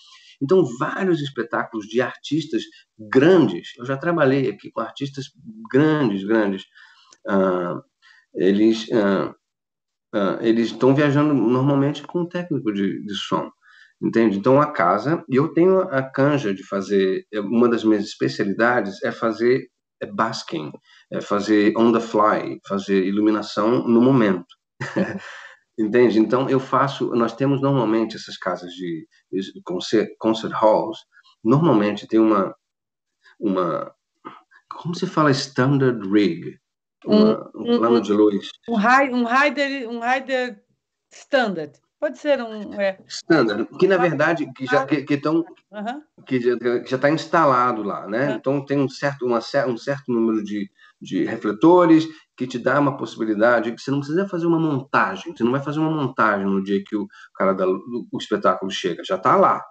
Então, 0.43 0.65
vários 0.79 1.21
espetáculos 1.21 1.87
de 1.87 2.01
artistas 2.01 2.63
grandes, 2.99 3.73
eu 3.79 3.85
já 3.85 3.97
trabalhei 3.97 4.49
aqui 4.49 4.71
com 4.71 4.81
artistas 4.81 5.27
grandes, 5.71 6.25
grandes, 6.25 6.63
uh, 7.29 7.83
eles 8.35 8.89
uh, 8.89 9.35
uh, 10.15 10.39
eles 10.41 10.69
estão 10.69 10.95
viajando 10.95 11.35
normalmente 11.35 12.03
com 12.03 12.21
um 12.21 12.29
técnico 12.29 12.73
de, 12.73 13.05
de 13.05 13.15
som, 13.15 13.51
entende? 14.03 14.39
Então, 14.39 14.61
a 14.61 14.71
casa, 14.71 15.25
e 15.29 15.37
eu 15.37 15.53
tenho 15.53 15.81
a 15.83 16.03
canja 16.03 16.55
de 16.55 16.65
fazer, 16.65 17.27
é, 17.33 17.41
uma 17.41 17.69
das 17.69 17.85
minhas 17.85 18.05
especialidades 18.05 19.03
é 19.03 19.11
fazer 19.11 19.69
é 20.03 20.07
basking, 20.07 20.73
é 21.13 21.21
fazer 21.21 21.73
on 21.77 21.93
the 21.93 22.01
fly, 22.01 22.61
fazer 22.67 23.05
iluminação 23.05 23.87
no 23.87 24.03
momento. 24.03 24.47
Entende? 25.79 26.19
Então, 26.19 26.49
eu 26.49 26.61
faço. 26.61 27.11
Nós 27.15 27.35
temos 27.35 27.61
normalmente 27.61 28.17
essas 28.17 28.37
casas 28.37 28.73
de, 28.73 29.09
de 29.31 29.63
concert, 29.65 30.09
concert 30.19 30.53
halls, 30.53 30.99
normalmente 31.43 32.07
tem 32.07 32.21
uma. 32.21 32.55
uma 33.41 33.93
como 34.69 34.95
se 34.95 35.07
fala 35.07 35.31
standard 35.31 36.01
rig? 36.09 36.59
Uma, 37.05 37.51
um, 37.55 37.75
um, 37.75 37.79
plano 37.79 38.01
de 38.01 38.13
luz. 38.13 38.49
Um, 38.69 38.77
high, 38.77 39.11
um, 39.13 39.25
rider, 39.25 39.89
um 39.89 40.01
rider 40.01 40.65
standard. 41.13 41.73
Pode 42.01 42.19
ser 42.19 42.41
um. 42.43 42.75
É. 42.81 42.99
Standard, 43.07 43.67
que 43.79 43.89
na 43.89 43.97
verdade 43.97 44.51
que 44.55 44.67
já 44.67 44.87
que, 44.87 45.03
que, 45.03 45.17
tão, 45.17 45.37
uhum. 45.37 46.03
que 46.27 46.41
já 46.87 46.97
está 46.97 47.11
instalado 47.11 47.83
lá, 47.83 48.07
né? 48.07 48.29
Uhum. 48.29 48.35
Então 48.37 48.65
tem 48.65 48.79
um 48.79 48.89
certo, 48.89 49.27
uma, 49.27 49.39
um 49.67 49.77
certo 49.77 50.13
número 50.13 50.45
de, 50.45 50.71
de 51.01 51.25
refletores 51.25 52.07
que 52.37 52.47
te 52.47 52.59
dá 52.59 52.81
uma 52.81 52.97
possibilidade 52.97 53.73
que 53.73 53.81
você 53.81 53.91
não 53.91 53.99
precisa 53.99 54.29
fazer 54.29 54.47
uma 54.47 54.59
montagem, 54.59 55.35
você 55.35 55.45
não 55.45 55.53
vai 55.53 55.63
fazer 55.63 55.79
uma 55.79 55.91
montagem 55.91 56.47
no 56.47 56.63
dia 56.63 56.83
que 56.85 56.97
o 56.97 57.07
cara 57.35 57.53
da, 57.53 57.67
o 57.67 58.19
espetáculo 58.19 58.71
chega, 58.71 59.03
já 59.05 59.17
está 59.17 59.37
lá. 59.37 59.63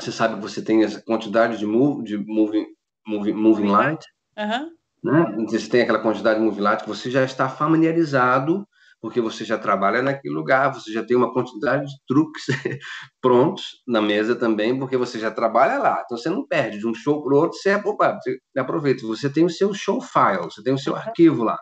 Você 0.00 0.12
sabe 0.12 0.36
que 0.36 0.42
você 0.42 0.62
tem 0.62 0.84
essa 0.84 1.02
quantidade 1.02 1.58
de 1.58 1.66
move, 1.66 2.04
de 2.04 2.16
moving, 2.16 2.66
moving, 3.06 3.32
moving 3.32 3.66
light, 3.66 4.04
uhum. 4.38 4.70
né? 5.04 5.46
Você 5.48 5.68
tem 5.68 5.82
aquela 5.82 5.98
quantidade 5.98 6.38
de 6.38 6.44
moving 6.44 6.60
light 6.60 6.82
que 6.82 6.88
você 6.88 7.10
já 7.10 7.24
está 7.24 7.48
familiarizado 7.48 8.66
porque 9.00 9.20
você 9.20 9.44
já 9.44 9.56
trabalha 9.56 10.02
naquele 10.02 10.34
lugar, 10.34 10.74
você 10.74 10.92
já 10.92 11.04
tem 11.04 11.16
uma 11.16 11.32
quantidade 11.32 11.86
de 11.86 11.94
truques 12.06 12.46
prontos 13.22 13.80
na 13.86 14.02
mesa 14.02 14.34
também, 14.34 14.76
porque 14.76 14.96
você 14.96 15.20
já 15.20 15.30
trabalha 15.30 15.78
lá. 15.78 16.02
Então 16.04 16.18
você 16.18 16.28
não 16.28 16.44
perde 16.44 16.78
de 16.78 16.86
um 16.86 16.92
show 16.92 17.22
para 17.22 17.32
o 17.32 17.36
outro, 17.36 17.56
você, 17.56 17.76
opa, 17.76 18.18
você 18.20 18.40
aproveita. 18.56 19.06
Você 19.06 19.30
tem 19.30 19.44
o 19.44 19.50
seu 19.50 19.72
show 19.72 20.00
file, 20.00 20.42
você 20.50 20.64
tem 20.64 20.74
o 20.74 20.78
seu 20.78 20.96
arquivo 20.96 21.44
lá 21.44 21.56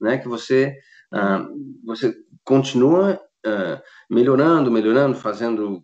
né? 0.00 0.18
Que 0.18 0.28
você 0.28 0.74
ah, 1.12 1.46
você 1.84 2.14
continua 2.44 3.20
ah, 3.44 3.82
melhorando, 4.10 4.70
melhorando, 4.70 5.16
fazendo 5.16 5.82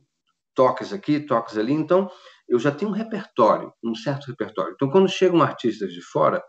toques 0.55 0.93
aqui, 0.93 1.21
toques 1.21 1.57
ali. 1.57 1.73
Então, 1.73 2.11
eu 2.49 2.59
já 2.59 2.71
tenho 2.71 2.91
um 2.91 2.95
repertório, 2.95 3.73
um 3.85 3.95
certo 3.95 4.27
repertório. 4.27 4.73
Então, 4.75 4.91
quando 4.91 5.09
chegam 5.09 5.43
artistas 5.43 5.93
de 5.93 6.03
fora 6.03 6.43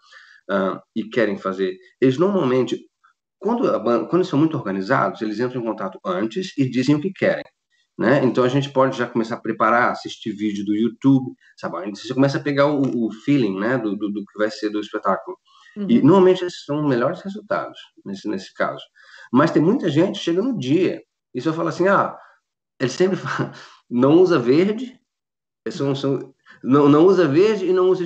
ah, 0.50 0.82
e 0.96 1.10
querem 1.10 1.38
fazer, 1.38 1.76
eles 2.02 2.18
normalmente 2.18 2.80
quando, 3.44 3.70
quando 3.84 4.16
eles 4.16 4.30
são 4.30 4.40
muito 4.40 4.56
organizados, 4.56 5.22
eles 5.22 5.38
entram 5.38 5.62
em 5.62 5.66
contato 5.66 6.00
antes 6.06 6.58
e 6.58 6.70
dizem 6.70 6.96
o 6.96 7.02
que 7.02 7.12
querem. 7.12 7.44
Né? 8.00 8.24
Então 8.24 8.44
a 8.44 8.48
gente 8.48 8.72
pode 8.72 8.98
já 8.98 9.06
começar 9.06 9.36
a 9.36 9.42
preparar, 9.42 9.92
assistir 9.92 10.32
vídeo 10.32 10.66
do 10.66 10.74
YouTube, 10.74 11.36
sabe? 11.58 11.92
Você 11.92 12.14
começa 12.14 12.38
a 12.38 12.42
pegar 12.42 12.68
o, 12.68 12.82
o 12.82 13.12
feeling, 13.24 13.60
né, 13.60 13.78
do, 13.78 13.96
do, 13.96 14.10
do, 14.12 14.26
que 14.26 14.40
vai 14.40 14.50
ser 14.50 14.70
do 14.70 14.80
espetáculo. 14.80 15.38
Uhum. 15.76 15.90
E 15.90 16.02
normalmente 16.02 16.44
esses 16.44 16.66
são 16.66 16.82
os 16.82 16.88
melhores 16.88 17.22
resultados 17.22 17.80
nesse, 18.06 18.28
nesse 18.28 18.54
caso. 18.54 18.84
Mas 19.32 19.52
tem 19.52 19.62
muita 19.62 19.90
gente 19.90 20.20
que 20.20 20.26
chega 20.26 20.42
no 20.42 20.58
dia 20.58 21.02
e 21.34 21.42
só 21.42 21.52
fala 21.52 21.70
assim, 21.70 21.88
ah, 21.88 22.16
ele 22.80 22.90
sempre 22.90 23.18
fala, 23.18 23.52
não 23.90 24.20
usa 24.22 24.38
verde, 24.38 25.00
são, 25.70 25.96
são, 25.96 26.34
não, 26.64 26.88
não 26.88 27.06
usa 27.06 27.28
verde 27.28 27.66
e 27.66 27.74
não 27.74 27.90
usa 27.90 28.04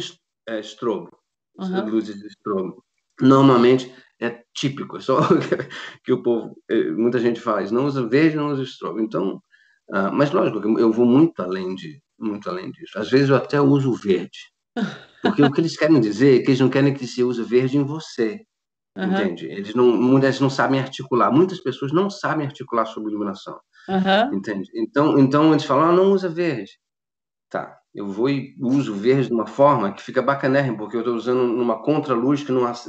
é, 0.47 0.59
strobo, 0.59 1.17
uhum. 1.57 1.89
luzes 1.89 2.19
de 2.19 2.27
strobo. 2.27 2.83
Normalmente 3.19 3.93
é 4.19 4.43
típico, 4.53 4.97
é 4.97 4.99
só 4.99 5.19
que 6.03 6.13
o 6.13 6.21
povo, 6.21 6.55
é, 6.69 6.91
muita 6.91 7.19
gente 7.19 7.39
faz, 7.39 7.71
não 7.71 7.85
usa 7.85 8.07
verde, 8.07 8.37
não 8.37 8.51
usa 8.51 8.63
strobo. 8.63 8.99
Então, 8.99 9.41
uh, 9.89 10.11
mas 10.13 10.31
lógico, 10.31 10.79
eu 10.79 10.91
vou 10.91 11.05
muito 11.05 11.41
além 11.41 11.75
de, 11.75 12.01
muito 12.17 12.49
além 12.49 12.71
disso. 12.71 12.97
Às 12.97 13.09
vezes 13.09 13.29
eu 13.29 13.35
até 13.35 13.59
uso 13.59 13.93
verde, 13.93 14.39
porque 15.21 15.43
o 15.43 15.51
que 15.51 15.61
eles 15.61 15.77
querem 15.77 15.99
dizer 15.99 16.39
é 16.39 16.43
que 16.43 16.49
eles 16.49 16.59
não 16.59 16.69
querem 16.69 16.93
que 16.93 17.07
se 17.07 17.23
use 17.23 17.41
verde 17.43 17.77
em 17.77 17.83
você. 17.83 18.41
Uhum. 18.97 19.11
Entende? 19.11 19.45
Eles 19.45 19.75
não, 19.75 19.85
muitas 19.85 20.39
não 20.39 20.49
sabem 20.49 20.79
articular. 20.79 21.31
Muitas 21.31 21.59
pessoas 21.59 21.93
não 21.93 22.09
sabem 22.09 22.45
articular 22.45 22.85
sobre 22.85 23.11
iluminação. 23.11 23.59
Uhum. 23.87 24.35
Entende? 24.35 24.69
Então, 24.75 25.19
então 25.19 25.51
eles 25.51 25.63
falam, 25.63 25.89
ah, 25.89 25.93
não 25.93 26.11
usa 26.11 26.27
verde. 26.27 26.71
Tá, 27.49 27.77
eu 27.95 28.05
vou 28.07 28.29
e 28.29 28.55
uso 28.59 28.93
verde 28.93 29.27
de 29.27 29.33
uma 29.33 29.47
forma 29.47 29.93
que 29.93 30.03
fica 30.03 30.21
bacanérrimo, 30.21 30.77
porque 30.77 30.97
eu 30.97 31.01
estou 31.01 31.15
usando 31.15 31.43
numa 31.43 31.81
contraluz 31.81 32.43
que 32.43 32.51
não 32.51 32.61
faz 32.61 32.85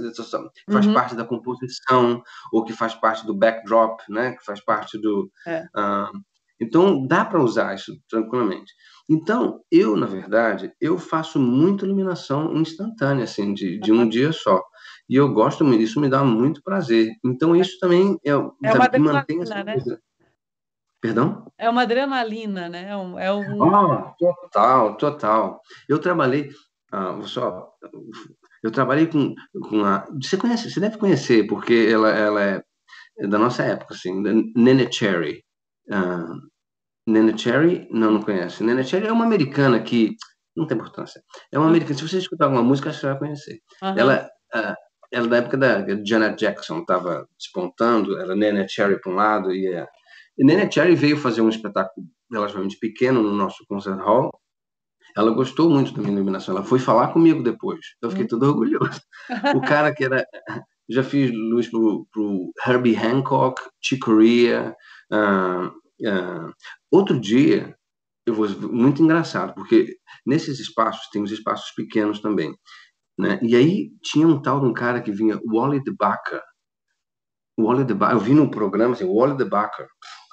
uhum. 0.86 0.92
parte 0.92 1.14
da 1.14 1.24
composição, 1.24 2.22
ou 2.52 2.64
que 2.64 2.72
faz 2.72 2.94
parte 2.94 3.24
do 3.24 3.34
backdrop, 3.34 4.00
né? 4.08 4.32
que 4.32 4.44
faz 4.44 4.60
parte 4.62 4.98
do. 4.98 5.30
É. 5.46 5.62
Uh, 5.76 6.20
então, 6.60 7.06
dá 7.06 7.24
para 7.24 7.42
usar 7.42 7.74
isso 7.74 7.92
tranquilamente. 8.08 8.72
Então, 9.08 9.60
eu, 9.70 9.96
na 9.96 10.06
verdade, 10.06 10.72
eu 10.80 10.98
faço 10.98 11.38
muita 11.38 11.86
iluminação 11.86 12.54
instantânea, 12.56 13.24
assim, 13.24 13.54
de, 13.54 13.78
de 13.80 13.92
um 13.92 14.08
dia 14.08 14.32
só. 14.32 14.62
E 15.08 15.16
eu 15.16 15.32
gosto 15.32 15.64
muito, 15.64 15.82
isso 15.82 16.00
me 16.00 16.08
dá 16.08 16.22
muito 16.22 16.62
prazer. 16.62 17.12
Então, 17.24 17.56
isso 17.56 17.78
também 17.80 18.18
é, 18.24 18.30
é 18.30 18.36
uma 18.36 18.98
mantém 18.98 19.40
essa 19.40 19.64
né? 19.64 19.72
coisa. 19.72 20.00
Perdão? 21.00 21.46
É 21.56 21.70
uma 21.70 21.82
adrenalina, 21.82 22.68
né? 22.68 22.90
É 22.90 22.96
um, 22.96 23.18
é 23.18 23.32
um... 23.32 23.62
Oh, 23.62 24.14
total, 24.18 24.96
total. 24.96 25.60
Eu 25.88 25.98
trabalhei, 26.00 26.50
ah, 26.92 27.18
só, 27.22 27.72
eu 28.62 28.70
trabalhei 28.70 29.06
com, 29.06 29.34
com 29.68 29.84
a, 29.84 30.06
você 30.20 30.36
conhece, 30.36 30.70
você 30.70 30.80
deve 30.80 30.98
conhecer, 30.98 31.46
porque 31.46 31.88
ela, 31.90 32.10
ela 32.10 32.42
é 32.42 32.62
da 33.28 33.38
nossa 33.38 33.62
época, 33.62 33.94
assim, 33.94 34.20
Nene 34.54 34.92
Cherry. 34.92 35.42
Uh, 35.90 36.48
Nene 37.06 37.38
Cherry, 37.38 37.88
não, 37.90 38.10
não 38.10 38.22
conhece. 38.22 38.62
Nene 38.62 38.84
Cherry 38.84 39.06
é 39.06 39.12
uma 39.12 39.24
americana 39.24 39.80
que, 39.80 40.14
não 40.56 40.66
tem 40.66 40.76
importância, 40.76 41.22
é 41.50 41.58
uma 41.58 41.68
americana, 41.68 41.96
se 41.98 42.06
você 42.08 42.18
escutar 42.18 42.46
alguma 42.46 42.62
música, 42.62 42.92
você 42.92 43.06
vai 43.06 43.18
conhecer. 43.18 43.60
Uhum. 43.82 43.94
Ela, 43.96 44.28
uh, 44.54 44.74
ela 45.10 45.26
da 45.26 45.36
época 45.38 45.56
da 45.56 45.86
Janet 46.04 46.38
Jackson 46.38 46.80
estava 46.80 47.26
despontando, 47.38 48.18
era 48.18 48.36
Nene 48.36 48.68
Cherry 48.68 49.00
para 49.00 49.12
um 49.12 49.14
lado 49.14 49.52
e 49.52 49.74
a 49.74 49.88
e 50.38 50.44
Nene 50.44 50.70
Cherry 50.70 50.94
veio 50.94 51.16
fazer 51.16 51.40
um 51.40 51.48
espetáculo 51.48 52.06
relativamente 52.30 52.78
pequeno 52.78 53.20
no 53.20 53.32
nosso 53.32 53.64
concert 53.66 53.98
hall. 53.98 54.30
Ela 55.16 55.32
gostou 55.32 55.68
muito 55.68 55.92
da 55.92 56.00
minha 56.00 56.14
iluminação. 56.14 56.54
Ela 56.54 56.64
foi 56.64 56.78
falar 56.78 57.08
comigo 57.08 57.42
depois. 57.42 57.80
Eu 58.00 58.10
fiquei 58.10 58.26
todo 58.26 58.44
orgulhoso. 58.44 59.00
O 59.56 59.60
cara 59.60 59.92
que 59.92 60.04
era. 60.04 60.24
Já 60.88 61.02
fiz 61.02 61.30
luz 61.32 61.68
pro, 61.68 62.06
pro 62.12 62.52
Herbie 62.64 62.96
Hancock, 62.96 63.60
Chick 63.82 64.00
Corea. 64.00 64.74
Uh, 65.12 65.68
uh, 66.06 66.52
outro 66.90 67.18
dia, 67.18 67.76
eu 68.26 68.34
vou 68.34 68.48
muito 68.70 69.02
engraçado, 69.02 69.54
porque 69.54 69.96
nesses 70.26 70.60
espaços 70.60 71.08
tem 71.10 71.22
os 71.22 71.32
espaços 71.32 71.70
pequenos 71.74 72.20
também. 72.20 72.54
Né? 73.18 73.38
E 73.42 73.56
aí 73.56 73.90
tinha 74.02 74.26
um 74.26 74.40
tal 74.40 74.60
de 74.60 74.66
um 74.66 74.72
cara 74.72 75.00
que 75.00 75.10
vinha, 75.10 75.40
Wally 75.44 75.82
DeBacker. 75.82 76.42
Wally 77.58 77.84
DeBacker, 77.84 78.16
eu 78.16 78.20
vi 78.20 78.34
no 78.34 78.50
programa 78.50 78.94
assim, 78.94 79.04
Wally 79.04 79.36
DeBacker. 79.36 79.88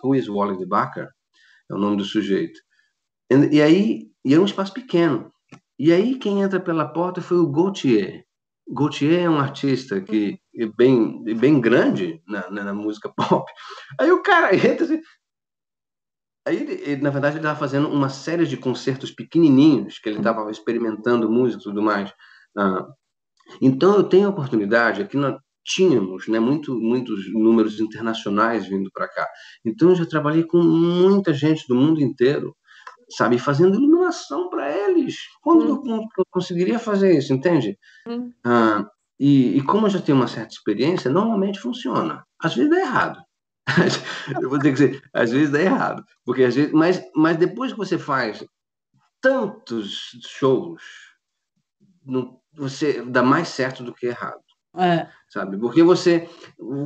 Who 0.06 0.14
is 0.16 0.28
Wally 0.28 0.58
de 0.58 0.66
Bakker? 0.66 1.10
É 1.70 1.74
o 1.74 1.80
nome 1.80 1.98
do 1.98 2.06
sujeito. 2.06 2.60
E, 3.32 3.58
e 3.58 3.62
aí, 3.62 4.12
e 4.24 4.34
era 4.34 4.42
um 4.42 4.46
espaço 4.46 4.74
pequeno. 4.74 5.32
E 5.80 5.92
aí 5.92 6.20
quem 6.20 6.42
entra 6.42 6.60
pela 6.60 6.88
porta 6.88 7.22
foi 7.22 7.38
o 7.38 7.52
Gautier. 7.52 8.24
Gautier 8.68 9.24
é 9.24 9.30
um 9.30 9.40
artista 9.40 10.02
que 10.02 10.40
é 10.56 10.66
bem, 10.66 11.24
é 11.28 11.34
bem 11.34 11.62
grande 11.62 12.22
na, 12.28 12.50
na, 12.50 12.64
na, 12.64 12.74
música 12.74 13.10
pop. 13.10 13.52
Aí 14.00 14.12
o 14.12 14.24
cara 14.24 14.56
entra 14.56 14.86
assim, 14.86 15.02
Aí, 16.48 16.58
ele, 16.58 17.02
na 17.02 17.10
verdade, 17.10 17.38
ele 17.38 17.40
estava 17.40 17.58
fazendo 17.58 17.90
uma 17.90 18.08
série 18.08 18.46
de 18.46 18.56
concertos 18.56 19.10
pequenininhos, 19.10 19.98
que 19.98 20.08
ele 20.08 20.20
estava 20.20 20.50
experimentando 20.52 21.30
música 21.30 21.60
e 21.60 21.64
tudo 21.64 21.82
mais. 21.82 22.14
Ah, 22.56 22.88
então, 23.60 23.96
eu 23.96 24.04
tenho 24.04 24.28
a 24.28 24.30
oportunidade 24.30 25.02
aqui 25.02 25.18
na, 25.18 25.40
tínhamos 25.64 26.28
né, 26.28 26.40
muito, 26.40 26.80
muitos 26.80 27.34
números 27.34 27.80
internacionais 27.80 28.68
vindo 28.68 28.92
para 28.94 29.08
cá. 29.08 29.28
Então, 29.66 29.90
eu 29.90 29.96
já 29.96 30.06
trabalhei 30.06 30.44
com 30.44 30.60
muita 30.60 31.34
gente 31.34 31.68
do 31.68 31.76
mundo 31.76 32.00
inteiro, 32.02 32.56
sabe, 33.10 33.40
fazendo 33.40 33.76
iluminação 33.76 34.50
para 34.50 34.70
eles. 34.72 35.16
Como 35.42 35.62
hum. 35.62 35.84
eu, 35.86 36.02
eu, 36.18 36.26
conseguiria 36.30 36.80
fazer 36.80 37.18
isso, 37.18 37.34
entende? 37.34 37.78
Hum. 38.08 38.32
Ah, 38.44 38.86
e, 39.20 39.58
e, 39.58 39.64
como 39.64 39.86
eu 39.86 39.90
já 39.92 40.02
tenho 40.02 40.18
uma 40.18 40.28
certa 40.28 40.54
experiência, 40.54 41.12
normalmente 41.12 41.60
funciona. 41.60 42.26
Às 42.42 42.56
vezes 42.56 42.70
dá 42.70 42.80
errado. 42.80 43.20
eu 44.42 44.50
vou 44.50 44.60
ter 44.60 44.70
que 44.70 44.74
dizer, 44.74 45.02
às 45.14 45.32
vezes 45.32 45.52
dá 45.52 45.62
errado. 45.62 46.04
Porque 46.26 46.44
às 46.44 46.56
vezes, 46.56 46.72
mas, 46.74 47.02
mas 47.16 47.38
depois 47.38 47.72
que 47.72 47.78
você 47.78 47.98
faz 47.98 48.46
tantos 49.22 50.12
shows, 50.28 50.84
não, 52.06 52.40
você 52.54 53.02
dá 53.02 53.24
mais 53.24 53.48
certo 53.48 53.84
do 53.84 53.94
que 53.94 54.08
errado. 54.08 54.45
É. 54.78 55.08
Sabe? 55.30 55.58
Porque 55.58 55.84
você, 55.84 56.30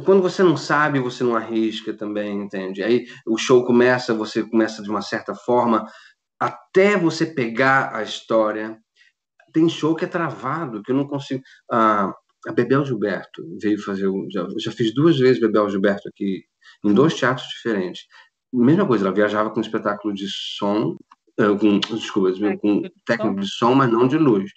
quando 0.05 0.21
você 0.21 0.43
não 0.43 0.57
sabe, 0.57 0.99
você 0.99 1.23
não 1.23 1.35
arrisca 1.35 1.93
também, 1.93 2.41
entende? 2.41 2.83
Aí 2.83 3.05
o 3.25 3.37
show 3.37 3.65
começa, 3.65 4.13
você 4.13 4.43
começa 4.43 4.81
de 4.81 4.89
uma 4.89 5.01
certa 5.01 5.35
forma, 5.35 5.85
até 6.39 6.97
você 6.97 7.25
pegar 7.25 7.95
a 7.95 8.03
história. 8.03 8.77
Tem 9.53 9.69
show 9.69 9.95
que 9.95 10.05
é 10.05 10.07
travado, 10.07 10.83
que 10.83 10.91
eu 10.91 10.95
não 10.95 11.07
consigo. 11.07 11.41
Ah, 11.71 12.13
a 12.47 12.51
Bebel 12.53 12.85
Gilberto 12.85 13.43
veio 13.61 13.81
fazer. 13.83 14.07
Já, 14.31 14.47
já 14.57 14.71
fiz 14.71 14.93
duas 14.93 15.17
vezes 15.19 15.41
Bebel 15.41 15.69
Gilberto 15.69 16.07
aqui, 16.09 16.43
em 16.83 16.93
dois 16.93 17.13
teatros 17.15 17.47
diferentes. 17.47 18.03
Mesma 18.53 18.87
coisa, 18.87 19.05
ela 19.05 19.15
viajava 19.15 19.49
com 19.51 19.59
um 19.59 19.61
espetáculo 19.61 20.13
de 20.13 20.27
som, 20.29 20.95
eh, 21.39 21.57
com, 21.59 21.79
desculpa, 21.95 22.31
com 22.61 22.81
técnico 23.05 23.41
de 23.41 23.47
som, 23.47 23.75
mas 23.75 23.91
não 23.91 24.07
de 24.07 24.17
luz. 24.17 24.51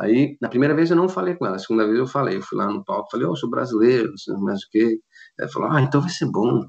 Aí, 0.00 0.36
na 0.40 0.48
primeira 0.48 0.74
vez 0.74 0.90
eu 0.90 0.96
não 0.96 1.08
falei 1.08 1.34
com 1.34 1.44
ela, 1.46 1.56
a 1.56 1.58
segunda 1.58 1.84
vez 1.84 1.98
eu 1.98 2.06
falei, 2.06 2.36
eu 2.36 2.42
fui 2.42 2.56
lá 2.56 2.66
no 2.66 2.84
palco, 2.84 3.10
falei, 3.10 3.26
oh, 3.26 3.32
eu 3.32 3.36
sou 3.36 3.50
brasileiro, 3.50 4.10
não 4.10 4.16
sei 4.16 4.34
mais 4.36 4.60
o 4.60 4.68
quê. 4.70 4.98
Ela 5.38 5.48
falou, 5.50 5.70
ah, 5.70 5.82
então 5.82 6.00
vai 6.00 6.10
ser 6.10 6.30
bom. 6.30 6.64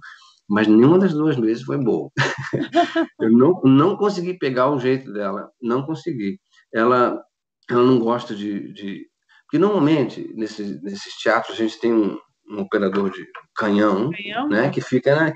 Mas 0.49 0.67
nenhuma 0.67 0.97
das 0.97 1.13
duas 1.13 1.37
vezes 1.37 1.63
foi 1.63 1.77
boa. 1.77 2.09
eu 3.21 3.31
não, 3.31 3.61
não 3.63 3.95
consegui 3.95 4.33
pegar 4.33 4.71
o 4.71 4.79
jeito 4.79 5.13
dela, 5.13 5.51
não 5.61 5.83
consegui. 5.83 6.39
Ela, 6.73 7.21
ela 7.69 7.83
não 7.83 7.99
gosta 7.99 8.33
de, 8.33 8.73
de... 8.73 9.05
Porque 9.45 9.59
normalmente, 9.59 10.33
nesses, 10.35 10.81
nesses 10.81 11.15
teatros, 11.17 11.55
a 11.55 11.63
gente 11.63 11.79
tem 11.79 11.93
um, 11.93 12.17
um 12.49 12.61
operador 12.61 13.11
de 13.11 13.27
canhão, 13.55 14.09
canhão? 14.09 14.49
né, 14.49 14.69
que 14.71 14.81
fica 14.81 15.15
na... 15.15 15.33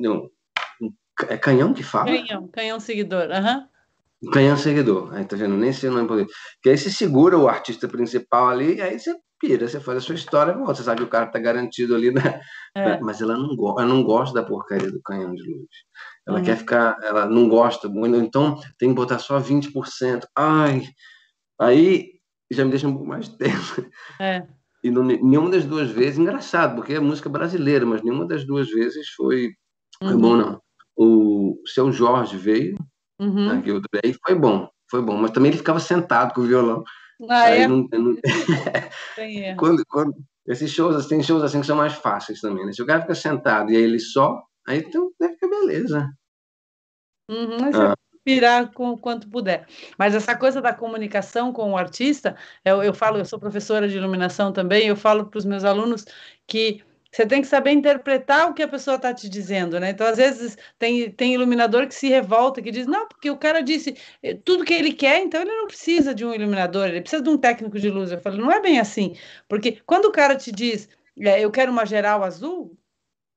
Não, 0.00 0.30
é 1.28 1.36
canhão 1.36 1.74
que 1.74 1.82
fala? 1.82 2.06
Canhão, 2.06 2.48
canhão 2.48 2.80
seguidor, 2.80 3.30
aham. 3.30 3.58
Uhum. 3.58 3.73
Canhão 4.32 4.56
seguidor. 4.56 5.12
Aí 5.14 5.24
tá 5.24 5.36
vendo? 5.36 5.56
Nem 5.56 5.72
sei 5.72 5.90
o 5.90 5.92
nome 5.92 6.08
poder. 6.08 6.26
Que 6.62 6.70
aí 6.70 6.78
você 6.78 6.90
segura 6.90 7.38
o 7.38 7.48
artista 7.48 7.88
principal 7.88 8.48
ali, 8.48 8.80
aí 8.80 8.98
você 8.98 9.14
pira, 9.40 9.68
você 9.68 9.80
faz 9.80 9.98
a 9.98 10.00
sua 10.00 10.14
história, 10.14 10.56
você 10.56 10.82
sabe 10.82 10.98
que 10.98 11.06
o 11.06 11.10
cara 11.10 11.26
tá 11.26 11.38
garantido 11.38 11.94
ali, 11.94 12.10
né? 12.10 12.40
É. 12.76 12.98
Mas 13.00 13.20
ela 13.20 13.36
não, 13.36 13.54
ela 13.78 13.86
não 13.86 14.02
gosta 14.02 14.34
da 14.34 14.46
porcaria 14.46 14.90
do 14.90 15.02
canhão 15.02 15.34
de 15.34 15.42
luz. 15.42 15.68
Ela 16.26 16.38
uhum. 16.38 16.44
quer 16.44 16.56
ficar, 16.56 16.96
ela 17.02 17.26
não 17.26 17.48
gosta 17.48 17.88
muito, 17.88 18.16
então 18.16 18.58
tem 18.78 18.88
que 18.88 18.94
botar 18.94 19.18
só 19.18 19.38
20%. 19.38 20.24
Ai, 20.36 20.82
aí 21.60 22.14
já 22.50 22.64
me 22.64 22.70
deixa 22.70 22.88
um 22.88 22.92
pouco 22.92 23.06
mais 23.06 23.28
tenso. 23.36 23.86
É. 24.20 24.46
E 24.82 24.90
não, 24.90 25.02
nenhuma 25.02 25.50
das 25.50 25.64
duas 25.64 25.90
vezes, 25.90 26.18
engraçado, 26.18 26.76
porque 26.76 26.94
é 26.94 27.00
música 27.00 27.28
brasileira, 27.28 27.86
mas 27.86 28.02
nenhuma 28.02 28.26
das 28.26 28.46
duas 28.46 28.68
vezes 28.68 29.08
foi, 29.10 29.52
foi 30.02 30.12
uhum. 30.12 30.20
bom, 30.20 30.36
não. 30.36 30.60
O 30.96 31.62
seu 31.66 31.90
Jorge 31.90 32.36
veio, 32.36 32.76
Uhum. 33.18 33.50
Aqui, 33.50 33.70
aí 34.04 34.14
foi 34.26 34.34
bom, 34.34 34.68
foi 34.90 35.02
bom. 35.02 35.16
Mas 35.16 35.30
também 35.30 35.50
ele 35.50 35.58
ficava 35.58 35.80
sentado 35.80 36.34
com 36.34 36.40
o 36.40 36.46
violão. 36.46 36.82
Ah, 37.28 37.44
aí 37.44 37.62
é? 37.62 37.68
não, 37.68 37.86
não... 37.92 38.16
quando, 39.58 39.84
quando, 39.86 40.14
esses 40.46 40.70
shows, 40.70 41.06
tem 41.06 41.22
shows 41.22 41.42
assim 41.42 41.60
que 41.60 41.66
são 41.66 41.76
mais 41.76 41.94
fáceis 41.94 42.40
também, 42.40 42.66
né? 42.66 42.72
Se 42.72 42.82
o 42.82 42.86
cara 42.86 43.02
fica 43.02 43.14
sentado 43.14 43.70
e 43.70 43.76
aí 43.76 43.82
ele 43.82 43.98
só, 43.98 44.42
aí 44.66 44.78
então 44.78 45.10
deve 45.18 45.34
ficar 45.34 45.48
beleza. 45.48 46.10
Uhum, 47.30 47.70
ah. 47.74 47.94
Virar 48.26 48.72
com 48.72 48.96
quanto 48.96 49.28
puder. 49.28 49.66
Mas 49.98 50.14
essa 50.14 50.36
coisa 50.36 50.60
da 50.60 50.72
comunicação 50.72 51.52
com 51.52 51.72
o 51.72 51.76
artista, 51.76 52.36
eu, 52.64 52.82
eu 52.82 52.94
falo, 52.94 53.18
eu 53.18 53.24
sou 53.24 53.38
professora 53.38 53.88
de 53.88 53.96
iluminação 53.96 54.52
também, 54.52 54.88
eu 54.88 54.96
falo 54.96 55.26
para 55.26 55.38
os 55.38 55.44
meus 55.44 55.64
alunos 55.64 56.04
que 56.46 56.82
você 57.14 57.24
tem 57.24 57.40
que 57.40 57.46
saber 57.46 57.70
interpretar 57.70 58.50
o 58.50 58.54
que 58.54 58.62
a 58.62 58.66
pessoa 58.66 58.96
está 58.96 59.14
te 59.14 59.28
dizendo, 59.28 59.78
né? 59.78 59.90
Então, 59.90 60.04
às 60.04 60.16
vezes, 60.16 60.58
tem, 60.76 61.08
tem 61.12 61.32
iluminador 61.34 61.86
que 61.86 61.94
se 61.94 62.08
revolta, 62.08 62.60
que 62.60 62.72
diz, 62.72 62.88
não, 62.88 63.06
porque 63.06 63.30
o 63.30 63.36
cara 63.36 63.60
disse 63.60 63.96
eh, 64.20 64.34
tudo 64.44 64.64
que 64.64 64.74
ele 64.74 64.92
quer, 64.92 65.20
então 65.20 65.40
ele 65.40 65.54
não 65.54 65.68
precisa 65.68 66.12
de 66.12 66.24
um 66.26 66.34
iluminador, 66.34 66.88
ele 66.88 67.00
precisa 67.00 67.22
de 67.22 67.30
um 67.30 67.38
técnico 67.38 67.78
de 67.78 67.88
luz. 67.88 68.10
Eu 68.10 68.20
falo, 68.20 68.38
não 68.38 68.50
é 68.50 68.60
bem 68.60 68.80
assim, 68.80 69.16
porque 69.48 69.80
quando 69.86 70.06
o 70.06 70.12
cara 70.12 70.34
te 70.34 70.50
diz, 70.50 70.88
é, 71.20 71.40
eu 71.40 71.52
quero 71.52 71.70
uma 71.70 71.86
geral 71.86 72.24
azul, 72.24 72.76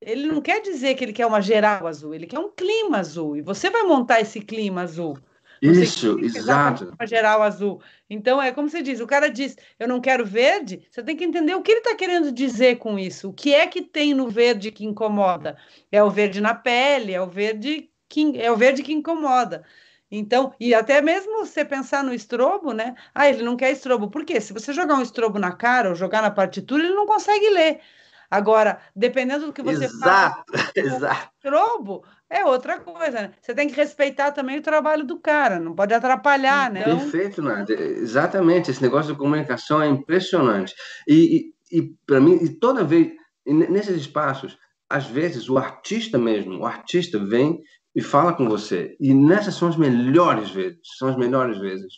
ele 0.01 0.25
não 0.25 0.41
quer 0.41 0.59
dizer 0.61 0.95
que 0.95 1.03
ele 1.03 1.13
quer 1.13 1.27
uma 1.27 1.41
geral 1.41 1.85
azul, 1.85 2.15
ele 2.15 2.25
quer 2.25 2.39
um 2.39 2.49
clima 2.49 2.97
azul, 2.97 3.37
e 3.37 3.41
você 3.41 3.69
vai 3.69 3.83
montar 3.83 4.19
esse 4.21 4.41
clima 4.41 4.81
azul. 4.81 5.19
Isso, 5.61 6.19
exato. 6.19 6.93
Geral 7.05 7.41
azul. 7.41 7.81
Então, 8.09 8.41
é 8.41 8.51
como 8.51 8.69
você 8.69 8.81
diz: 8.81 8.99
o 8.99 9.07
cara 9.07 9.29
diz, 9.29 9.55
eu 9.79 9.87
não 9.87 9.99
quero 9.99 10.25
verde, 10.25 10.87
você 10.89 11.03
tem 11.03 11.15
que 11.15 11.23
entender 11.23 11.55
o 11.55 11.61
que 11.61 11.71
ele 11.71 11.79
está 11.79 11.95
querendo 11.95 12.31
dizer 12.31 12.77
com 12.77 12.97
isso. 12.97 13.29
O 13.29 13.33
que 13.33 13.53
é 13.53 13.67
que 13.67 13.81
tem 13.81 14.13
no 14.13 14.29
verde 14.29 14.71
que 14.71 14.85
incomoda? 14.85 15.57
É 15.91 16.03
o 16.03 16.09
verde 16.09 16.41
na 16.41 16.53
pele, 16.53 17.13
é 17.13 17.21
o 17.21 17.27
verde 17.27 17.89
que, 18.09 18.39
é 18.39 18.51
o 18.51 18.57
verde 18.57 18.83
que 18.83 18.93
incomoda. 18.93 19.63
Então, 20.09 20.53
e 20.59 20.73
até 20.73 21.01
mesmo 21.01 21.45
você 21.45 21.65
pensar 21.65 22.03
no 22.03 22.13
estrobo, 22.13 22.71
né? 22.73 22.95
Ah, 23.13 23.27
ele 23.27 23.43
não 23.43 23.57
quer 23.57 23.71
estrobo. 23.71 24.09
Por 24.09 24.23
quê? 24.23 24.39
Se 24.39 24.53
você 24.53 24.71
jogar 24.71 24.95
um 24.95 25.01
estrobo 25.01 25.37
na 25.37 25.51
cara 25.51 25.89
ou 25.89 25.95
jogar 25.95 26.21
na 26.21 26.31
partitura, 26.31 26.83
ele 26.83 26.93
não 26.93 27.05
consegue 27.05 27.49
ler. 27.49 27.81
Agora, 28.29 28.79
dependendo 28.95 29.45
do 29.45 29.53
que 29.53 29.61
você 29.61 29.85
exato, 29.85 30.43
faz, 30.51 30.71
exato. 30.75 31.31
estrobo, 31.35 32.03
é 32.29 32.45
outra 32.45 32.79
coisa, 32.79 33.21
né? 33.21 33.31
Você 33.41 33.53
tem 33.55 33.67
que 33.67 33.75
respeitar 33.75 34.31
também 34.31 34.59
o 34.59 34.61
trabalho 34.61 35.05
do 35.05 35.19
cara, 35.19 35.59
não 35.59 35.73
pode 35.73 35.93
atrapalhar, 35.93 36.69
né? 36.69 36.83
Perfeito, 36.83 37.41
Nádia. 37.41 37.79
Exatamente, 37.79 38.69
esse 38.69 38.81
negócio 38.81 39.13
de 39.13 39.19
comunicação 39.19 39.81
é 39.81 39.87
impressionante. 39.87 40.73
E, 41.07 41.53
e, 41.71 41.79
e 41.79 41.93
para 42.05 42.19
mim, 42.19 42.37
e 42.41 42.49
toda 42.49 42.83
vez, 42.83 43.11
nesses 43.45 43.95
espaços, 43.95 44.57
às 44.89 45.05
vezes 45.05 45.49
o 45.49 45.57
artista 45.57 46.17
mesmo, 46.17 46.59
o 46.59 46.65
artista 46.65 47.17
vem 47.19 47.61
e 47.95 48.01
fala 48.01 48.33
com 48.33 48.47
você. 48.47 48.95
E 48.99 49.13
nessas 49.13 49.55
são 49.55 49.67
as 49.67 49.75
melhores 49.75 50.51
vezes, 50.51 50.79
são 50.97 51.09
as 51.09 51.17
melhores 51.17 51.57
vezes. 51.57 51.93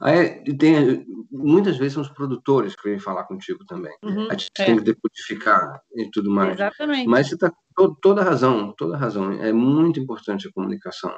Né? 0.00 0.42
Aí 0.44 0.56
tem, 0.56 1.06
muitas 1.30 1.76
vezes 1.76 1.94
são 1.94 2.02
os 2.02 2.08
produtores 2.08 2.74
que 2.74 2.88
vêm 2.88 2.98
falar 2.98 3.24
contigo 3.24 3.64
também. 3.66 3.92
Uhum, 4.02 4.28
a 4.30 4.32
gente 4.32 4.50
é. 4.58 4.64
tem 4.64 4.76
que 4.76 4.84
decodificar 4.84 5.80
e 5.94 6.10
tudo 6.10 6.30
mais. 6.30 6.54
Exatamente. 6.54 7.08
Mas 7.08 7.28
você 7.28 7.34
está 7.34 7.52
toda 8.02 8.22
razão, 8.22 8.74
toda 8.76 8.96
razão. 8.96 9.32
É 9.32 9.52
muito 9.52 10.00
importante 10.00 10.48
a 10.48 10.52
comunicação. 10.52 11.14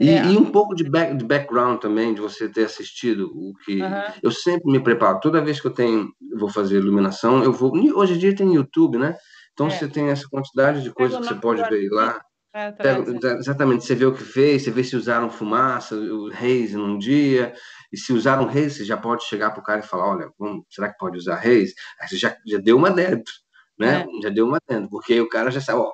E, 0.00 0.10
é. 0.10 0.26
e 0.26 0.36
um 0.36 0.50
pouco 0.50 0.74
de, 0.74 0.88
back, 0.88 1.16
de, 1.16 1.24
background 1.24 1.80
também, 1.80 2.12
de 2.14 2.20
você 2.20 2.48
ter 2.48 2.64
assistido 2.64 3.30
o 3.32 3.54
que. 3.64 3.80
Uhum. 3.80 4.02
Eu 4.22 4.30
sempre 4.30 4.70
me 4.70 4.80
preparo. 4.80 5.20
Toda 5.20 5.44
vez 5.44 5.60
que 5.60 5.66
eu 5.66 5.72
tenho, 5.72 6.12
vou 6.36 6.48
fazer 6.48 6.78
iluminação, 6.78 7.42
eu 7.44 7.52
vou. 7.52 7.72
Hoje 7.94 8.14
em 8.14 8.18
dia 8.18 8.34
tem 8.34 8.54
YouTube, 8.54 8.98
né? 8.98 9.16
Então 9.52 9.68
é. 9.68 9.70
você 9.70 9.88
tem 9.88 10.08
essa 10.08 10.28
quantidade 10.28 10.82
de 10.82 10.90
coisas 10.90 11.18
que 11.18 11.26
você 11.26 11.34
pode 11.34 11.62
ver 11.68 11.88
lá. 11.90 12.20
É, 12.56 12.98
exatamente, 13.40 13.84
você 13.84 13.96
vê 13.96 14.04
o 14.06 14.14
que 14.14 14.22
fez, 14.22 14.62
você 14.62 14.70
vê 14.70 14.84
se 14.84 14.94
usaram 14.94 15.28
fumaça, 15.28 15.96
o 15.96 16.30
reis 16.30 16.72
num 16.72 16.96
dia, 16.96 17.52
e 17.92 17.96
se 17.98 18.12
usaram 18.12 18.46
reis, 18.46 18.74
você 18.76 18.84
já 18.84 18.96
pode 18.96 19.24
chegar 19.24 19.50
para 19.50 19.60
o 19.60 19.64
cara 19.64 19.80
e 19.80 19.82
falar, 19.82 20.06
olha, 20.08 20.30
vamos, 20.38 20.64
será 20.70 20.88
que 20.92 20.96
pode 20.98 21.18
usar 21.18 21.34
reis? 21.36 21.74
Aí 22.00 22.06
você 22.08 22.16
já, 22.16 22.36
já 22.46 22.58
deu 22.58 22.76
uma 22.76 22.90
dentro, 22.92 23.32
né? 23.76 24.02
É. 24.02 24.22
Já 24.22 24.28
deu 24.30 24.46
uma 24.46 24.58
dentro, 24.68 24.88
porque 24.88 25.20
o 25.20 25.28
cara 25.28 25.50
já 25.50 25.60
sabe, 25.60 25.80
ó, 25.80 25.90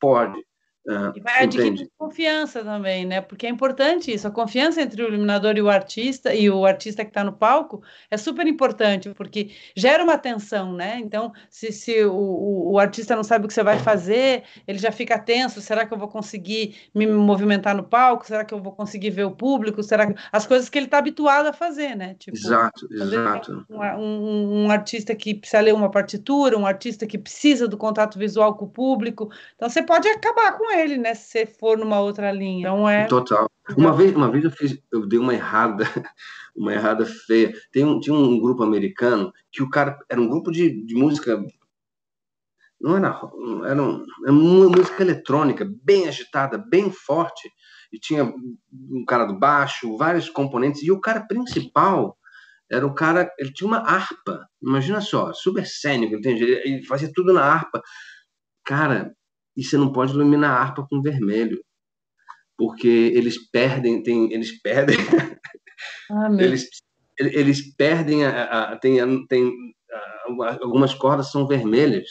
pode. 0.00 0.47
Uh, 0.88 1.12
e 1.14 1.20
vai 1.20 1.42
adquirindo 1.42 1.86
confiança 1.98 2.64
também, 2.64 3.04
né? 3.04 3.20
Porque 3.20 3.46
é 3.46 3.50
importante 3.50 4.10
isso. 4.10 4.26
A 4.26 4.30
confiança 4.30 4.80
entre 4.80 5.02
o 5.02 5.08
iluminador 5.08 5.54
e 5.58 5.60
o 5.60 5.68
artista, 5.68 6.34
e 6.34 6.48
o 6.48 6.64
artista 6.64 7.04
que 7.04 7.10
está 7.10 7.22
no 7.22 7.34
palco, 7.34 7.82
é 8.10 8.16
super 8.16 8.46
importante, 8.46 9.10
porque 9.10 9.50
gera 9.76 10.02
uma 10.02 10.16
tensão, 10.16 10.72
né? 10.72 10.98
Então, 10.98 11.30
se, 11.50 11.72
se 11.72 12.02
o, 12.04 12.14
o, 12.14 12.72
o, 12.72 12.78
artista 12.78 13.14
não 13.14 13.22
sabe 13.22 13.44
o 13.44 13.48
que 13.48 13.52
você 13.52 13.62
vai 13.62 13.78
fazer, 13.78 14.44
ele 14.66 14.78
já 14.78 14.90
fica 14.90 15.18
tenso: 15.18 15.60
será 15.60 15.84
que 15.84 15.92
eu 15.92 15.98
vou 15.98 16.08
conseguir 16.08 16.76
me 16.94 17.06
movimentar 17.06 17.76
no 17.76 17.82
palco? 17.82 18.26
Será 18.26 18.42
que 18.42 18.54
eu 18.54 18.62
vou 18.62 18.72
conseguir 18.72 19.10
ver 19.10 19.24
o 19.24 19.30
público? 19.30 19.82
Será 19.82 20.06
que. 20.06 20.18
As 20.32 20.46
coisas 20.46 20.70
que 20.70 20.78
ele 20.78 20.86
está 20.86 20.96
habituado 20.96 21.48
a 21.48 21.52
fazer, 21.52 21.94
né? 21.94 22.16
Tipo, 22.18 22.34
exato, 22.34 22.88
exato. 22.90 23.66
Um, 23.68 23.78
um, 23.78 24.64
um 24.64 24.70
artista 24.70 25.14
que 25.14 25.34
precisa 25.34 25.60
ler 25.60 25.74
uma 25.74 25.90
partitura, 25.90 26.56
um 26.56 26.66
artista 26.66 27.06
que 27.06 27.18
precisa 27.18 27.68
do 27.68 27.76
contato 27.76 28.18
visual 28.18 28.54
com 28.54 28.64
o 28.64 28.70
público. 28.70 29.30
Então, 29.54 29.68
você 29.68 29.82
pode 29.82 30.08
acabar 30.08 30.56
com 30.56 30.70
ele 30.72 30.77
ele, 30.80 30.96
né? 30.96 31.14
Se 31.14 31.46
for 31.46 31.76
numa 31.78 32.00
outra 32.00 32.30
linha. 32.32 32.68
Não 32.68 32.88
é. 32.88 33.06
Total. 33.06 33.50
Uma 33.76 33.92
vez, 33.92 34.14
uma 34.14 34.30
vez 34.30 34.44
eu 34.44 34.50
fiz, 34.50 34.78
eu 34.92 35.06
dei 35.06 35.18
uma 35.18 35.34
errada, 35.34 35.84
uma 36.56 36.72
errada 36.72 37.04
feia. 37.04 37.52
Tem 37.72 37.84
um, 37.84 38.00
tinha 38.00 38.14
um 38.14 38.40
grupo 38.40 38.62
americano 38.62 39.32
que 39.52 39.62
o 39.62 39.68
cara 39.68 39.98
era 40.08 40.20
um 40.20 40.28
grupo 40.28 40.50
de, 40.50 40.84
de 40.84 40.94
música. 40.94 41.42
Não 42.80 42.96
era, 42.96 43.08
era, 43.66 43.82
um, 43.82 44.04
era 44.24 44.32
uma 44.32 44.68
música 44.68 45.02
eletrônica, 45.02 45.68
bem 45.82 46.08
agitada, 46.08 46.56
bem 46.56 46.90
forte. 46.90 47.50
E 47.92 47.98
tinha 47.98 48.24
um 48.24 49.04
cara 49.06 49.24
do 49.24 49.38
baixo, 49.38 49.96
vários 49.96 50.28
componentes. 50.28 50.82
E 50.82 50.90
o 50.92 51.00
cara 51.00 51.26
principal 51.26 52.16
era 52.70 52.86
o 52.86 52.94
cara, 52.94 53.32
ele 53.38 53.52
tinha 53.52 53.66
uma 53.66 53.78
harpa. 53.78 54.46
Imagina 54.62 55.00
só, 55.00 55.32
super 55.32 55.66
cênico, 55.66 56.14
entende? 56.14 56.44
Ele 56.44 56.84
fazia 56.84 57.10
tudo 57.12 57.32
na 57.32 57.42
harpa. 57.42 57.82
Cara, 58.64 59.14
e 59.58 59.64
você 59.64 59.76
não 59.76 59.92
pode 59.92 60.12
iluminar 60.12 60.52
a 60.52 60.62
harpa 60.62 60.86
com 60.88 61.02
vermelho, 61.02 61.60
porque 62.56 62.86
eles 62.86 63.50
perdem, 63.50 64.00
tem, 64.04 64.32
eles 64.32 64.62
perdem, 64.62 64.96
ah, 66.12 66.28
eles, 66.38 66.68
eles 67.18 67.74
perdem, 67.74 68.24
a, 68.24 68.72
a, 68.72 68.76
tem, 68.76 69.26
tem 69.26 69.52
a, 69.90 70.58
algumas 70.62 70.94
cordas 70.94 71.32
são 71.32 71.48
vermelhas, 71.48 72.08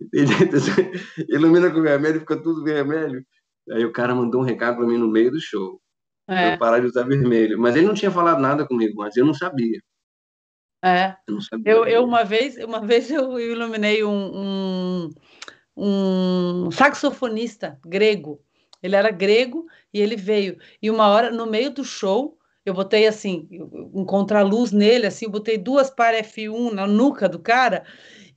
ilumina 1.28 1.70
com 1.70 1.80
vermelho, 1.80 2.20
fica 2.20 2.42
tudo 2.42 2.64
vermelho. 2.64 3.24
Aí 3.70 3.84
o 3.84 3.92
cara 3.92 4.14
mandou 4.14 4.40
um 4.40 4.44
recado 4.44 4.78
para 4.78 4.86
mim 4.86 4.98
no 4.98 5.08
meio 5.08 5.30
do 5.30 5.40
show. 5.40 5.80
É. 6.28 6.54
Eu 6.54 6.58
parar 6.58 6.80
de 6.80 6.86
usar 6.86 7.04
vermelho. 7.04 7.58
Mas 7.58 7.76
ele 7.76 7.86
não 7.86 7.94
tinha 7.94 8.10
falado 8.10 8.40
nada 8.40 8.66
comigo, 8.66 8.94
mas 8.96 9.16
eu 9.16 9.26
não 9.26 9.34
sabia. 9.34 9.78
É. 10.82 11.14
Eu, 11.28 11.40
sabia 11.42 11.72
eu, 11.72 11.84
eu, 11.84 12.04
uma 12.04 12.24
vez, 12.24 12.56
uma 12.56 12.80
vez 12.80 13.10
eu 13.10 13.38
iluminei 13.38 14.02
um, 14.02 14.10
um, 14.10 15.10
um 15.82 16.70
saxofonista 16.70 17.78
grego. 17.84 18.40
Ele 18.82 18.96
era 18.96 19.10
grego 19.10 19.66
e 19.92 20.00
ele 20.00 20.14
veio. 20.14 20.58
E 20.82 20.90
uma 20.90 21.08
hora, 21.08 21.30
no 21.30 21.46
meio 21.46 21.70
do 21.70 21.84
show, 21.84 22.38
eu 22.64 22.74
botei 22.74 23.06
assim, 23.06 23.48
um 23.94 24.04
contraluz 24.04 24.72
nele, 24.72 25.06
assim, 25.06 25.24
eu 25.24 25.30
botei 25.30 25.56
duas 25.56 25.88
para 25.90 26.18
F1 26.22 26.72
na 26.72 26.86
nuca 26.86 27.28
do 27.28 27.38
cara. 27.38 27.84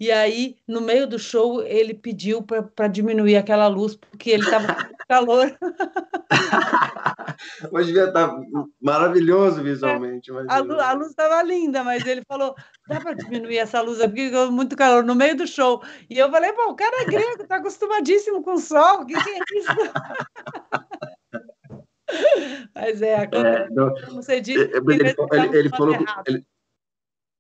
E 0.03 0.11
aí, 0.11 0.57
no 0.67 0.81
meio 0.81 1.07
do 1.07 1.17
show, 1.17 1.63
ele 1.63 1.93
pediu 1.93 2.43
para 2.43 2.89
diminuir 2.89 3.37
aquela 3.37 3.69
luz, 3.69 3.95
porque 3.95 4.31
ele 4.31 4.43
estava 4.43 4.75
com 4.75 4.95
calor. 5.07 5.57
mas 7.71 7.85
devia 7.85 8.09
estar 8.09 8.27
tá 8.27 8.37
maravilhoso 8.81 9.63
visualmente. 9.63 10.29
A, 10.49 10.57
a, 10.57 10.91
luz 10.91 11.11
estava 11.11 11.41
linda, 11.41 11.85
mas 11.85 12.05
ele 12.05 12.21
falou: 12.27 12.53
dá 12.85 12.99
para 12.99 13.13
diminuir 13.13 13.59
essa 13.59 13.79
luz 13.79 14.01
aqui, 14.01 14.29
porque 14.29 14.51
muito 14.51 14.75
calor 14.75 15.05
no 15.05 15.15
meio 15.15 15.37
do 15.37 15.47
show. 15.47 15.81
E 16.09 16.17
eu 16.17 16.29
falei: 16.29 16.51
pô, 16.51 16.71
o 16.71 16.75
cara 16.75 17.03
é 17.03 17.05
grego, 17.05 17.43
está 17.43 17.55
acostumadíssimo 17.55 18.43
com 18.43 18.55
o 18.55 18.59
sol, 18.59 19.03
o 19.03 19.05
que, 19.05 19.13
que 19.13 19.29
é 19.29 19.39
isso? 19.57 19.71
Mas 22.75 23.01
é, 23.01 23.13
é 23.13 23.27
como 23.27 24.21
você 24.21 24.41
disse, 24.41 24.59
ele, 24.59 24.73
ele, 24.75 25.15
ele, 25.31 25.57
ele 25.57 25.69
falou, 25.69 25.95
ele, 26.27 26.45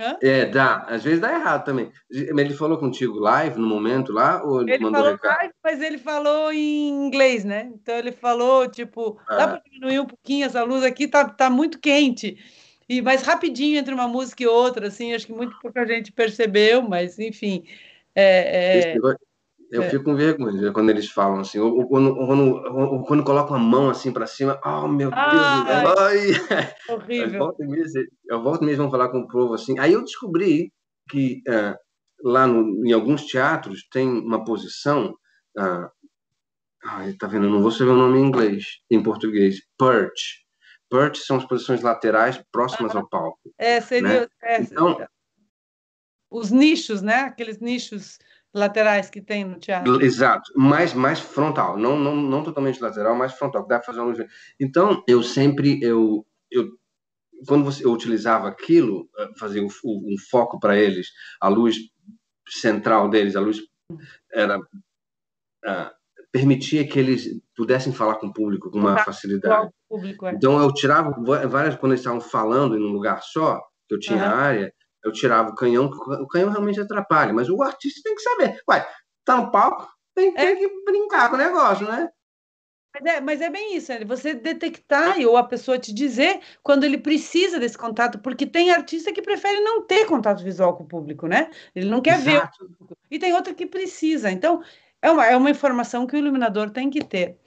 Hã? 0.03 0.17
É, 0.21 0.45
dá. 0.45 0.85
Às 0.89 1.01
vezes 1.03 1.21
dá 1.21 1.31
errado 1.33 1.63
também. 1.63 1.89
Ele 2.11 2.53
falou 2.53 2.77
contigo 2.77 3.17
live 3.19 3.57
no 3.57 3.65
momento 3.65 4.11
lá? 4.11 4.43
Ou 4.43 4.61
ele, 4.61 4.73
ele 4.73 4.83
mandou 4.83 5.01
falou 5.01 5.15
recado? 5.15 5.37
live, 5.37 5.53
mas 5.63 5.81
ele 5.81 5.97
falou 5.97 6.51
em 6.51 6.89
inglês, 6.89 7.45
né? 7.45 7.71
Então 7.73 7.95
ele 7.95 8.11
falou, 8.11 8.67
tipo, 8.67 9.17
ah. 9.29 9.37
dá 9.37 9.47
para 9.47 9.61
diminuir 9.63 9.99
um 9.99 10.05
pouquinho 10.05 10.45
essa 10.45 10.61
luz 10.63 10.83
aqui, 10.83 11.07
tá, 11.07 11.23
tá 11.23 11.49
muito 11.49 11.79
quente. 11.79 12.37
E 12.89 13.01
mais 13.01 13.21
rapidinho 13.21 13.79
entre 13.79 13.93
uma 13.93 14.07
música 14.07 14.43
e 14.43 14.47
outra, 14.47 14.87
assim, 14.87 15.13
acho 15.13 15.25
que 15.25 15.33
muito 15.33 15.57
pouca 15.61 15.87
gente 15.87 16.11
percebeu, 16.11 16.81
mas 16.81 17.17
enfim. 17.17 17.63
É, 18.13 18.79
é... 18.79 18.95
Eu 19.73 19.81
é. 19.81 19.89
fico 19.89 20.03
com 20.03 20.15
vergonha 20.15 20.71
quando 20.71 20.91
eles 20.91 21.09
falam 21.09 21.39
assim, 21.39 21.57
ou, 21.57 21.75
ou, 21.75 21.87
quando, 21.89 22.15
ou, 22.15 23.03
quando, 23.05 23.23
colocam 23.23 23.55
a 23.55 23.59
mão 23.59 23.89
assim 23.89 24.13
para 24.13 24.27
cima, 24.27 24.61
oh 24.63 24.87
meu 24.87 25.09
ah, 25.11 25.63
Deus, 25.63 25.99
ai, 25.99 26.27
horrível. 26.95 27.33
Eu 27.33 27.39
volto, 27.39 27.65
mesmo, 27.65 28.03
eu 28.29 28.43
volto 28.43 28.63
mesmo 28.63 28.85
a 28.85 28.91
falar 28.91 29.09
com 29.09 29.21
o 29.21 29.27
povo 29.27 29.55
assim. 29.55 29.79
Aí 29.79 29.93
eu 29.93 30.03
descobri 30.03 30.71
que 31.09 31.41
uh, 31.47 31.75
lá 32.23 32.45
no, 32.45 32.85
em 32.85 32.93
alguns 32.93 33.25
teatros 33.25 33.87
tem 33.91 34.07
uma 34.07 34.45
posição, 34.45 35.15
uh, 35.57 35.89
ai, 36.85 37.13
tá 37.13 37.25
vendo? 37.25 37.47
Eu 37.47 37.51
não 37.53 37.63
vou 37.63 37.71
saber 37.71 37.89
o 37.89 37.97
nome 37.97 38.19
em 38.19 38.27
inglês, 38.27 38.63
em 38.91 39.01
português, 39.01 39.59
perch. 39.75 40.43
Perch 40.87 41.17
são 41.17 41.37
as 41.37 41.45
posições 41.45 41.81
laterais 41.81 42.39
próximas 42.51 42.95
ah, 42.95 42.99
ao 42.99 43.09
palco. 43.09 43.39
É, 43.57 43.81
seria. 43.81 44.21
Né? 44.21 44.27
É, 44.43 44.61
então, 44.61 45.03
os 46.29 46.51
nichos, 46.51 47.01
né? 47.01 47.21
Aqueles 47.21 47.59
nichos 47.59 48.19
laterais 48.53 49.09
que 49.09 49.21
tem 49.21 49.43
no 49.43 49.57
teatro. 49.57 50.01
Exato, 50.01 50.51
mais 50.55 50.93
mais 50.93 51.19
frontal, 51.19 51.77
não 51.77 51.97
não, 51.97 52.15
não 52.15 52.43
totalmente 52.43 52.81
lateral, 52.81 53.15
mais 53.15 53.33
frontal, 53.33 53.67
dá 53.67 53.79
para 53.79 53.85
fazer 53.85 53.99
uma 53.99 54.13
Então, 54.59 55.03
eu 55.07 55.23
sempre 55.23 55.79
eu 55.81 56.25
eu 56.51 56.69
quando 57.47 57.65
você 57.65 57.85
eu 57.85 57.91
utilizava 57.91 58.47
aquilo, 58.47 59.09
eh, 59.17 59.29
fazia 59.37 59.61
um, 59.61 59.67
um 59.85 60.15
foco 60.29 60.59
para 60.59 60.77
eles, 60.77 61.07
a 61.41 61.49
luz 61.49 61.77
central 62.47 63.09
deles, 63.09 63.35
a 63.35 63.41
luz 63.41 63.59
era 64.31 64.59
uh, 64.59 65.91
permitia 66.31 66.87
que 66.87 66.97
eles 66.97 67.27
pudessem 67.55 67.93
falar 67.93 68.15
com 68.15 68.27
o 68.27 68.33
público 68.33 68.71
com 68.71 68.79
uma 68.79 68.97
facilidade. 68.99 69.69
Público, 69.89 70.25
é. 70.25 70.33
Então 70.33 70.59
eu 70.61 70.73
tirava 70.73 71.11
várias 71.47 71.75
quando 71.75 71.91
eles 71.91 72.01
estavam 72.01 72.21
falando 72.21 72.77
em 72.77 72.83
um 72.83 72.91
lugar 72.91 73.21
só, 73.21 73.61
que 73.87 73.95
eu 73.95 73.99
tinha 73.99 74.23
uhum. 74.23 74.35
área, 74.35 74.73
eu 75.03 75.11
tirava 75.11 75.49
o 75.49 75.55
canhão, 75.55 75.85
o 75.85 76.27
canhão 76.27 76.49
realmente 76.49 76.79
atrapalha, 76.79 77.33
mas 77.33 77.49
o 77.49 77.61
artista 77.61 78.01
tem 78.03 78.15
que 78.15 78.21
saber. 78.21 78.61
Uai, 78.67 78.85
tá 79.25 79.37
no 79.37 79.51
palco, 79.51 79.87
tem, 80.15 80.33
tem 80.33 80.47
é. 80.47 80.55
que 80.55 80.83
brincar 80.85 81.29
com 81.29 81.35
o 81.35 81.39
negócio, 81.39 81.87
né? 81.87 82.09
Mas 82.93 83.05
é, 83.05 83.21
mas 83.21 83.41
é 83.41 83.49
bem 83.49 83.75
isso, 83.75 83.91
é 83.91 84.05
você 84.05 84.35
detectar 84.35 85.17
ou 85.21 85.35
a 85.35 85.43
pessoa 85.43 85.79
te 85.79 85.91
dizer 85.91 86.39
quando 86.61 86.83
ele 86.83 86.97
precisa 86.99 87.59
desse 87.59 87.75
contato, 87.75 88.19
porque 88.19 88.45
tem 88.45 88.69
artista 88.69 89.11
que 89.11 89.21
prefere 89.21 89.61
não 89.61 89.81
ter 89.81 90.05
contato 90.05 90.43
visual 90.43 90.77
com 90.77 90.83
o 90.83 90.87
público, 90.87 91.25
né? 91.25 91.49
Ele 91.73 91.89
não 91.89 92.01
quer 92.01 92.19
Exato. 92.19 92.59
ver 92.59 92.65
o 92.65 92.77
público. 92.77 92.97
E 93.09 93.17
tem 93.17 93.33
outra 93.33 93.53
que 93.53 93.65
precisa. 93.65 94.29
Então, 94.29 94.61
é 95.01 95.09
uma, 95.09 95.25
é 95.25 95.35
uma 95.35 95.49
informação 95.49 96.05
que 96.05 96.15
o 96.15 96.19
iluminador 96.19 96.69
tem 96.69 96.91
que 96.91 97.03
ter. 97.03 97.39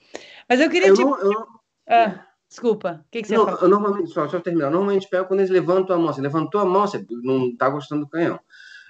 Mas 0.49 0.59
eu 0.59 0.69
queria. 0.69 0.89
Eu 0.89 0.95
te... 0.95 1.03
não, 1.03 1.17
eu... 1.17 1.47
Ah, 1.89 2.26
desculpa, 2.49 3.03
o 3.05 3.11
que, 3.11 3.21
que 3.21 3.27
você 3.27 3.35
não, 3.35 3.49
eu 3.49 3.67
Normalmente, 3.67 4.09
só, 4.09 4.27
só 4.27 4.39
terminar. 4.39 4.69
Normalmente 4.69 5.09
pego 5.09 5.27
quando 5.27 5.41
eles 5.41 5.51
levantam 5.51 5.95
a 5.95 5.99
mão. 5.99 6.13
Você 6.13 6.21
levantou 6.21 6.61
a 6.61 6.65
mão, 6.65 6.87
você 6.87 7.05
não 7.23 7.49
está 7.49 7.69
gostando 7.69 8.05
do 8.05 8.09
canhão. 8.09 8.39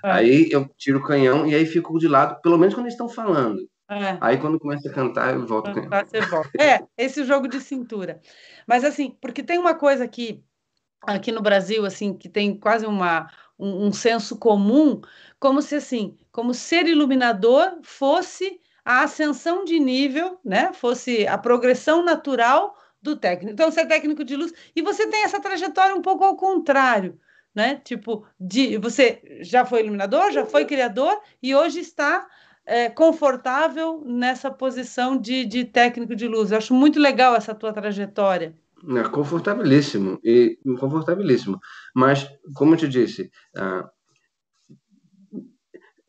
Ah. 0.03 0.15
Aí 0.15 0.49
eu 0.51 0.69
tiro 0.77 0.99
o 0.99 1.03
canhão 1.03 1.47
e 1.47 1.55
aí 1.55 1.65
fico 1.65 1.97
de 1.97 2.07
lado, 2.07 2.41
pelo 2.41 2.57
menos 2.57 2.73
quando 2.73 2.85
eles 2.85 2.93
estão 2.93 3.09
falando. 3.09 3.67
É. 3.89 4.17
Aí 4.19 4.37
quando 4.37 4.59
começa 4.59 4.89
a 4.89 4.93
cantar, 4.93 5.33
eu 5.33 5.45
volto. 5.45 5.73
Cantar, 5.73 6.05
você 6.05 6.21
volta. 6.21 6.51
É, 6.61 6.83
esse 6.97 7.23
jogo 7.23 7.47
de 7.47 7.59
cintura. 7.61 8.19
Mas 8.67 8.83
assim, 8.83 9.15
porque 9.21 9.41
tem 9.41 9.57
uma 9.57 9.73
coisa 9.73 10.03
aqui, 10.03 10.43
aqui 11.03 11.31
no 11.31 11.41
Brasil, 11.41 11.85
assim, 11.85 12.13
que 12.13 12.27
tem 12.27 12.59
quase 12.59 12.85
uma, 12.85 13.29
um, 13.57 13.87
um 13.87 13.93
senso 13.93 14.37
comum, 14.37 15.01
como 15.39 15.61
se 15.61 15.75
assim, 15.75 16.17
como 16.31 16.53
ser 16.53 16.85
iluminador 16.85 17.79
fosse 17.81 18.59
a 18.83 19.03
ascensão 19.03 19.63
de 19.63 19.79
nível, 19.79 20.39
né? 20.43 20.71
Fosse 20.73 21.25
a 21.25 21.37
progressão 21.37 22.03
natural 22.03 22.75
do 23.07 23.15
técnico. 23.15 23.53
Então, 23.53 23.71
você 23.71 23.81
é 23.81 23.85
técnico 23.85 24.23
de 24.23 24.35
luz 24.35 24.53
e 24.75 24.81
você 24.81 25.07
tem 25.07 25.23
essa 25.23 25.39
trajetória 25.39 25.95
um 25.95 26.01
pouco 26.01 26.23
ao 26.23 26.35
contrário, 26.35 27.19
né? 27.53 27.81
Tipo, 27.83 28.25
de 28.39 28.77
você 28.77 29.21
já 29.41 29.65
foi 29.65 29.81
iluminador, 29.81 30.31
já 30.31 30.45
foi 30.45 30.65
criador 30.65 31.19
e 31.41 31.55
hoje 31.55 31.79
está 31.79 32.27
é, 32.65 32.89
confortável 32.89 34.03
nessa 34.05 34.51
posição 34.51 35.17
de, 35.17 35.45
de 35.45 35.65
técnico 35.65 36.15
de 36.15 36.27
luz. 36.27 36.51
Eu 36.51 36.57
acho 36.57 36.73
muito 36.73 36.99
legal 36.99 37.35
essa 37.35 37.55
tua 37.55 37.73
trajetória. 37.73 38.53
É 38.95 39.09
confortabilíssimo 39.09 40.19
e 40.23 40.59
confortabilíssimo. 40.79 41.59
Mas, 41.95 42.29
como 42.53 42.73
eu 42.73 42.77
te 42.77 42.87
disse, 42.87 43.31
ah, 43.55 43.89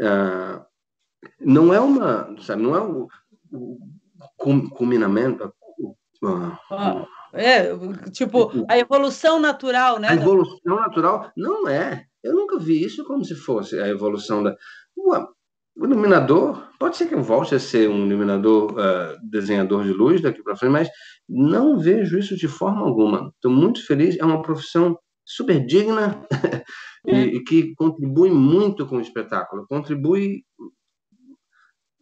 ah, 0.02 0.66
não 1.40 1.72
é 1.72 1.80
uma, 1.80 2.36
sabe, 2.42 2.62
não 2.62 2.76
é 2.76 2.80
o, 2.80 3.08
o 3.52 3.78
culminamento. 4.70 5.52
Ah, 6.70 7.06
é, 7.32 7.68
tipo, 8.10 8.50
a 8.68 8.78
evolução 8.78 9.38
natural, 9.38 9.98
né? 9.98 10.08
A 10.08 10.14
evolução 10.14 10.76
natural 10.76 11.30
não 11.36 11.68
é. 11.68 12.04
Eu 12.22 12.34
nunca 12.34 12.58
vi 12.58 12.82
isso 12.82 13.04
como 13.04 13.24
se 13.24 13.34
fosse 13.34 13.78
a 13.78 13.88
evolução 13.88 14.42
da. 14.42 14.56
O 15.76 15.84
iluminador, 15.84 16.68
pode 16.76 16.96
ser 16.96 17.06
que 17.06 17.14
eu 17.14 17.22
volte 17.22 17.54
a 17.54 17.60
ser 17.60 17.88
um 17.88 18.04
iluminador, 18.04 18.72
uh, 18.72 19.16
desenhador 19.30 19.84
de 19.84 19.92
luz 19.92 20.20
daqui 20.20 20.42
para 20.42 20.56
frente, 20.56 20.72
mas 20.72 20.88
não 21.28 21.78
vejo 21.78 22.18
isso 22.18 22.36
de 22.36 22.48
forma 22.48 22.84
alguma. 22.84 23.30
Estou 23.36 23.52
muito 23.52 23.86
feliz, 23.86 24.18
é 24.18 24.24
uma 24.24 24.42
profissão 24.42 24.98
super 25.24 25.64
digna 25.64 26.26
e, 27.06 27.12
é. 27.12 27.20
e, 27.26 27.44
que 27.44 27.74
contribui 27.76 28.30
muito 28.30 28.86
com 28.86 28.96
o 28.96 29.00
espetáculo. 29.00 29.66
Contribui. 29.68 30.42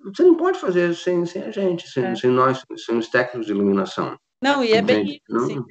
Você 0.06 0.22
não 0.22 0.36
pode 0.36 0.58
fazer 0.58 0.90
isso 0.90 1.02
sem, 1.02 1.26
sem 1.26 1.42
a 1.42 1.50
gente, 1.50 1.88
sem, 1.88 2.04
é. 2.04 2.14
sem 2.14 2.30
nós, 2.30 2.62
sem 2.76 2.96
os 2.96 3.08
técnicos 3.08 3.46
de 3.46 3.52
iluminação. 3.52 4.16
Não, 4.40 4.62
e 4.62 4.72
é 4.72 4.82
bem 4.82 5.04
isso. 5.04 5.36
Assim. 5.36 5.64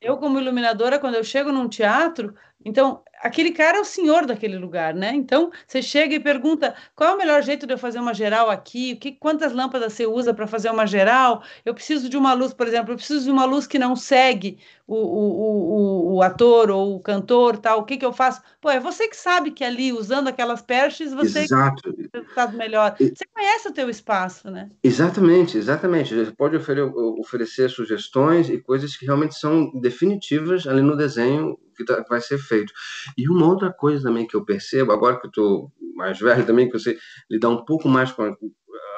Eu, 0.00 0.18
como 0.18 0.38
iluminadora, 0.38 0.98
quando 0.98 1.14
eu 1.14 1.24
chego 1.24 1.50
num 1.50 1.68
teatro, 1.68 2.34
então, 2.64 3.02
aquele 3.20 3.52
cara 3.52 3.78
é 3.78 3.80
o 3.80 3.84
senhor 3.84 4.26
daquele 4.26 4.56
lugar, 4.56 4.94
né? 4.94 5.12
Então, 5.14 5.50
você 5.66 5.82
chega 5.82 6.14
e 6.14 6.20
pergunta 6.20 6.74
qual 6.94 7.10
é 7.10 7.14
o 7.14 7.18
melhor 7.18 7.42
jeito 7.42 7.66
de 7.66 7.74
eu 7.74 7.78
fazer 7.78 7.98
uma 7.98 8.14
geral 8.14 8.50
aqui, 8.50 8.96
que, 8.96 9.12
quantas 9.12 9.52
lâmpadas 9.52 9.92
você 9.92 10.06
usa 10.06 10.32
para 10.32 10.46
fazer 10.46 10.70
uma 10.70 10.86
geral? 10.86 11.42
Eu 11.64 11.74
preciso 11.74 12.08
de 12.08 12.16
uma 12.16 12.32
luz, 12.32 12.52
por 12.54 12.66
exemplo, 12.66 12.92
eu 12.92 12.96
preciso 12.96 13.24
de 13.24 13.30
uma 13.30 13.44
luz 13.44 13.66
que 13.66 13.78
não 13.78 13.94
segue 13.94 14.58
o, 14.86 14.94
o, 14.94 16.12
o, 16.12 16.14
o 16.16 16.22
ator 16.22 16.70
ou 16.70 16.96
o 16.96 17.00
cantor, 17.00 17.58
tal. 17.58 17.80
O 17.80 17.84
que, 17.84 17.96
que 17.96 18.04
eu 18.04 18.12
faço? 18.12 18.42
Pô, 18.60 18.70
é 18.70 18.80
você 18.80 19.08
que 19.08 19.16
sabe 19.16 19.50
que 19.50 19.64
ali, 19.64 19.92
usando 19.92 20.28
aquelas 20.28 20.62
perches, 20.62 21.12
você 21.12 21.40
Exato. 21.40 21.92
tem 21.92 22.08
resultado 22.12 22.56
melhor. 22.56 22.94
Você 22.98 23.24
conhece 23.32 23.68
o 23.68 23.72
teu 23.72 23.88
espaço, 23.88 24.50
né? 24.50 24.70
Exatamente, 24.82 25.58
exatamente. 25.58 26.14
Você 26.14 26.30
pode 26.30 26.56
oferecer, 26.56 26.92
oferecer 27.18 27.70
sugestões 27.70 28.48
e 28.48 28.58
coisas 28.58 28.96
que 28.96 29.06
realmente 29.06 29.34
são 29.34 29.70
definitivas 29.80 30.66
ali 30.66 30.82
no 30.82 30.96
desenho 30.96 31.58
que 31.74 31.84
tá, 31.84 32.04
vai 32.08 32.20
ser 32.20 32.38
feito. 32.38 32.72
E 33.16 33.28
uma 33.28 33.46
outra 33.46 33.72
coisa 33.72 34.04
também 34.04 34.26
que 34.26 34.36
eu 34.36 34.44
percebo, 34.44 34.92
agora 34.92 35.18
que 35.18 35.26
eu 35.26 35.30
estou 35.30 35.72
mais 35.94 36.18
velho 36.18 36.46
também, 36.46 36.68
que 36.68 36.78
você 36.78 36.98
lidar 37.30 37.48
um 37.48 37.64
pouco 37.64 37.88
mais 37.88 38.10
com 38.12 38.22
a, 38.22 38.36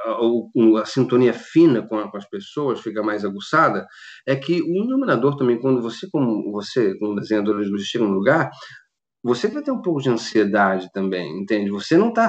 a, 0.06 0.82
a 0.82 0.84
sintonia 0.84 1.32
fina 1.32 1.86
com, 1.86 1.98
a, 1.98 2.10
com, 2.10 2.16
as 2.16 2.28
pessoas, 2.28 2.80
fica 2.80 3.02
mais 3.02 3.24
aguçada, 3.24 3.86
é 4.26 4.34
que 4.36 4.62
o 4.62 4.84
iluminador 4.84 5.36
também, 5.36 5.60
quando 5.60 5.82
você, 5.82 6.08
como 6.10 6.50
você, 6.52 6.96
como 6.98 7.20
desenhador 7.20 7.62
de 7.62 7.68
luz, 7.68 7.82
chega 7.82 8.04
num 8.04 8.12
lugar, 8.12 8.50
você 9.22 9.48
vai 9.48 9.62
ter 9.62 9.72
um 9.72 9.82
pouco 9.82 10.00
de 10.00 10.08
ansiedade 10.08 10.88
também, 10.92 11.40
entende? 11.40 11.70
Você 11.70 11.96
não 11.96 12.10
está 12.10 12.28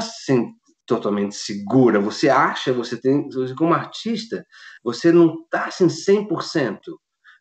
totalmente 0.87 1.35
segura, 1.35 1.99
você 1.99 2.29
acha, 2.29 2.73
você 2.73 2.99
tem, 2.99 3.27
como 3.57 3.73
artista, 3.73 4.43
você 4.83 5.11
não 5.11 5.43
está 5.43 5.65
assim 5.65 5.87
100%, 5.87 6.79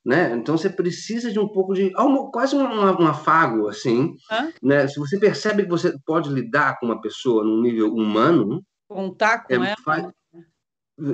né? 0.06 0.32
Então 0.36 0.56
você 0.56 0.70
precisa 0.70 1.32
de 1.32 1.38
um 1.40 1.48
pouco 1.48 1.74
de 1.74 1.90
quase 2.32 2.54
um, 2.54 2.62
um, 2.62 3.06
afago 3.08 3.68
assim, 3.68 4.14
Hã? 4.30 4.52
né? 4.62 4.86
Se 4.86 5.00
você 5.00 5.18
percebe 5.18 5.64
que 5.64 5.68
você 5.68 5.92
pode 6.06 6.30
lidar 6.30 6.78
com 6.78 6.86
uma 6.86 7.00
pessoa 7.00 7.42
num 7.42 7.60
nível 7.60 7.92
humano, 7.92 8.62
contar 8.88 9.44
com 9.44 9.52
é, 9.52 9.56
ela. 9.56 9.74
Faz... 9.84 10.08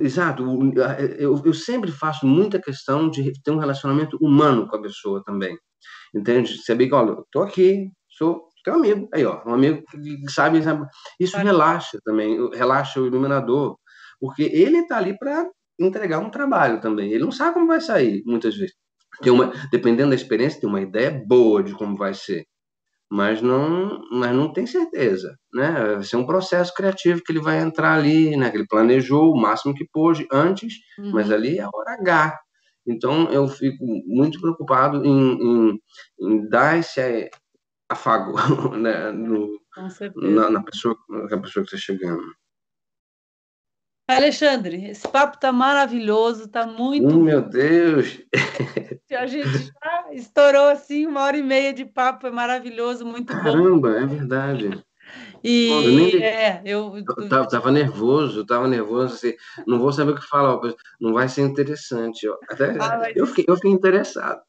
Exato. 0.02 0.44
Eu, 1.18 1.40
eu 1.42 1.54
sempre 1.54 1.90
faço 1.90 2.26
muita 2.26 2.60
questão 2.60 3.08
de 3.08 3.32
ter 3.42 3.50
um 3.50 3.58
relacionamento 3.58 4.18
humano 4.20 4.68
com 4.68 4.76
a 4.76 4.82
pessoa 4.82 5.24
também, 5.24 5.56
entende? 6.14 6.62
Saber 6.62 6.86
que, 6.86 6.94
olha, 6.94 7.16
tô 7.32 7.40
aqui, 7.40 7.90
sou 8.10 8.46
teu 8.62 8.74
amigo, 8.74 9.08
aí 9.12 9.24
ó, 9.24 9.42
um 9.46 9.54
amigo 9.54 9.82
que 9.90 10.30
sabe, 10.30 10.62
sabe. 10.62 10.86
isso 11.18 11.36
relaxa 11.38 11.98
também, 12.04 12.38
relaxa 12.50 13.00
o 13.00 13.06
iluminador, 13.06 13.76
porque 14.20 14.42
ele 14.42 14.80
está 14.80 14.98
ali 14.98 15.18
para 15.18 15.48
entregar 15.80 16.20
um 16.20 16.30
trabalho 16.30 16.80
também. 16.80 17.10
Ele 17.10 17.24
não 17.24 17.32
sabe 17.32 17.54
como 17.54 17.66
vai 17.66 17.80
sair, 17.80 18.22
muitas 18.24 18.54
vezes 18.54 18.76
tem 19.20 19.32
uma, 19.32 19.52
dependendo 19.70 20.10
da 20.10 20.16
experiência, 20.16 20.60
tem 20.60 20.68
uma 20.68 20.80
ideia 20.80 21.10
boa 21.10 21.62
de 21.62 21.74
como 21.74 21.96
vai 21.96 22.14
ser, 22.14 22.46
mas 23.10 23.42
não, 23.42 24.00
mas 24.10 24.34
não 24.34 24.52
tem 24.52 24.66
certeza, 24.66 25.36
né? 25.52 25.94
Vai 25.96 26.02
ser 26.02 26.16
um 26.16 26.26
processo 26.26 26.72
criativo 26.72 27.22
que 27.22 27.30
ele 27.30 27.42
vai 27.42 27.60
entrar 27.60 27.94
ali, 27.94 28.36
né? 28.36 28.50
Que 28.50 28.56
ele 28.56 28.66
planejou 28.66 29.32
o 29.32 29.38
máximo 29.38 29.74
que 29.74 29.86
pôde 29.92 30.26
antes, 30.32 30.74
uhum. 30.98 31.12
mas 31.12 31.30
ali 31.30 31.58
é 31.58 31.62
a 31.62 31.70
hora 31.72 31.92
H. 32.00 32.38
Então 32.86 33.30
eu 33.30 33.46
fico 33.48 33.84
muito 34.06 34.40
preocupado 34.40 35.04
em, 35.04 35.10
em, 35.10 35.78
em 36.20 36.48
dar 36.48 36.78
esse 36.78 37.30
afago 37.88 38.32
né? 38.76 39.12
no, 39.12 39.60
na, 40.16 40.50
na, 40.50 40.62
pessoa, 40.62 40.96
na 41.08 41.38
pessoa 41.38 41.64
que 41.64 41.74
está 41.74 41.76
chegando. 41.76 42.22
Alexandre, 44.16 44.90
esse 44.90 45.06
papo 45.08 45.38
tá 45.38 45.52
maravilhoso, 45.52 46.48
tá 46.48 46.66
muito. 46.66 47.14
Oh, 47.14 47.20
meu 47.20 47.42
Deus! 47.42 48.20
A 49.12 49.26
gente 49.26 49.46
já 49.50 50.06
estourou 50.12 50.68
assim 50.68 51.06
uma 51.06 51.22
hora 51.22 51.36
e 51.36 51.42
meia 51.42 51.72
de 51.72 51.84
papo, 51.84 52.26
é 52.26 52.30
maravilhoso, 52.30 53.04
muito 53.04 53.32
Caramba, 53.32 53.88
bom. 53.88 53.92
Caramba, 53.92 54.00
é 54.00 54.06
verdade. 54.06 54.84
E 55.44 55.68
Pô, 55.68 55.80
eu 55.82 55.92
nem... 55.92 56.22
é, 56.22 56.62
eu, 56.64 57.04
tava, 57.28 57.48
tava, 57.48 57.70
nervoso, 57.70 58.46
tava 58.46 58.68
nervoso, 58.68 59.14
assim, 59.14 59.34
não 59.66 59.78
vou 59.78 59.92
saber 59.92 60.12
o 60.12 60.14
que 60.14 60.26
falar, 60.26 60.58
não 61.00 61.12
vai 61.12 61.28
ser 61.28 61.42
interessante. 61.42 62.26
Até, 62.48 62.76
ah, 62.80 63.10
eu, 63.14 63.26
fiquei, 63.26 63.44
eu 63.48 63.56
fiquei 63.56 63.70
interessado. 63.70 64.40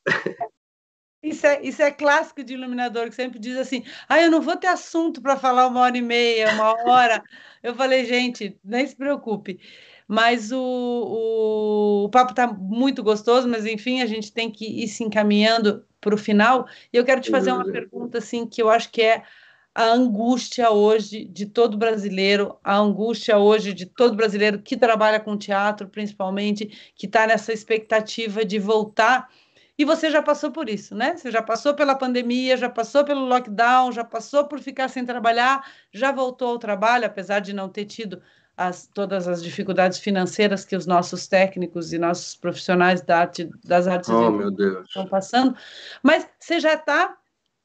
Isso 1.23 1.47
é, 1.47 1.61
isso 1.63 1.81
é 1.81 1.89
clássico 1.89 2.43
de 2.43 2.53
iluminador, 2.53 3.07
que 3.07 3.15
sempre 3.15 3.39
diz 3.39 3.57
assim: 3.57 3.83
ah, 4.09 4.21
eu 4.21 4.29
não 4.29 4.41
vou 4.41 4.57
ter 4.57 4.67
assunto 4.67 5.21
para 5.21 5.37
falar 5.37 5.67
uma 5.67 5.79
hora 5.79 5.97
e 5.97 6.01
meia, 6.01 6.51
uma 6.53 6.73
hora. 6.83 7.23
Eu 7.63 7.73
falei, 7.73 8.03
gente, 8.03 8.59
nem 8.63 8.85
se 8.85 8.93
preocupe. 8.93 9.57
Mas 10.05 10.51
o, 10.51 10.59
o, 10.59 12.03
o 12.03 12.09
papo 12.09 12.31
está 12.31 12.45
muito 12.45 13.01
gostoso, 13.01 13.47
mas 13.47 13.65
enfim, 13.65 14.01
a 14.01 14.05
gente 14.05 14.33
tem 14.33 14.51
que 14.51 14.65
ir 14.65 14.87
se 14.89 15.01
encaminhando 15.01 15.85
para 16.01 16.13
o 16.13 16.17
final. 16.17 16.67
E 16.91 16.97
eu 16.97 17.05
quero 17.05 17.21
te 17.21 17.31
fazer 17.31 17.53
uma 17.53 17.63
pergunta 17.63 18.17
assim, 18.17 18.45
que 18.45 18.61
eu 18.61 18.69
acho 18.69 18.91
que 18.91 19.01
é 19.01 19.23
a 19.73 19.85
angústia 19.85 20.69
hoje 20.69 21.25
de 21.25 21.45
todo 21.45 21.77
brasileiro, 21.77 22.57
a 22.63 22.77
angústia 22.77 23.37
hoje 23.37 23.73
de 23.73 23.85
todo 23.85 24.15
brasileiro 24.15 24.61
que 24.61 24.77
trabalha 24.77 25.19
com 25.19 25.37
teatro, 25.37 25.87
principalmente, 25.87 26.93
que 26.95 27.07
está 27.07 27.25
nessa 27.25 27.53
expectativa 27.53 28.45
de 28.45 28.59
voltar 28.59 29.29
e 29.77 29.85
você 29.85 30.11
já 30.11 30.21
passou 30.21 30.51
por 30.51 30.69
isso, 30.69 30.93
né? 30.93 31.17
Você 31.17 31.31
já 31.31 31.41
passou 31.41 31.73
pela 31.73 31.95
pandemia, 31.95 32.55
já 32.55 32.69
passou 32.69 33.03
pelo 33.03 33.25
lockdown, 33.25 33.91
já 33.91 34.03
passou 34.03 34.45
por 34.45 34.59
ficar 34.59 34.87
sem 34.87 35.05
trabalhar, 35.05 35.67
já 35.91 36.11
voltou 36.11 36.49
ao 36.49 36.59
trabalho, 36.59 37.05
apesar 37.05 37.39
de 37.39 37.53
não 37.53 37.67
ter 37.67 37.85
tido 37.85 38.21
as, 38.55 38.87
todas 38.93 39.27
as 39.27 39.41
dificuldades 39.41 39.97
financeiras 39.97 40.63
que 40.63 40.75
os 40.75 40.85
nossos 40.85 41.27
técnicos 41.27 41.91
e 41.91 41.97
nossos 41.97 42.35
profissionais 42.35 43.01
da 43.01 43.19
arte, 43.19 43.49
das 43.63 43.87
artes 43.87 44.09
oh, 44.09 44.83
estão 44.83 45.07
passando. 45.07 45.55
Mas 46.03 46.27
você 46.39 46.59
já 46.59 46.75
está 46.75 47.17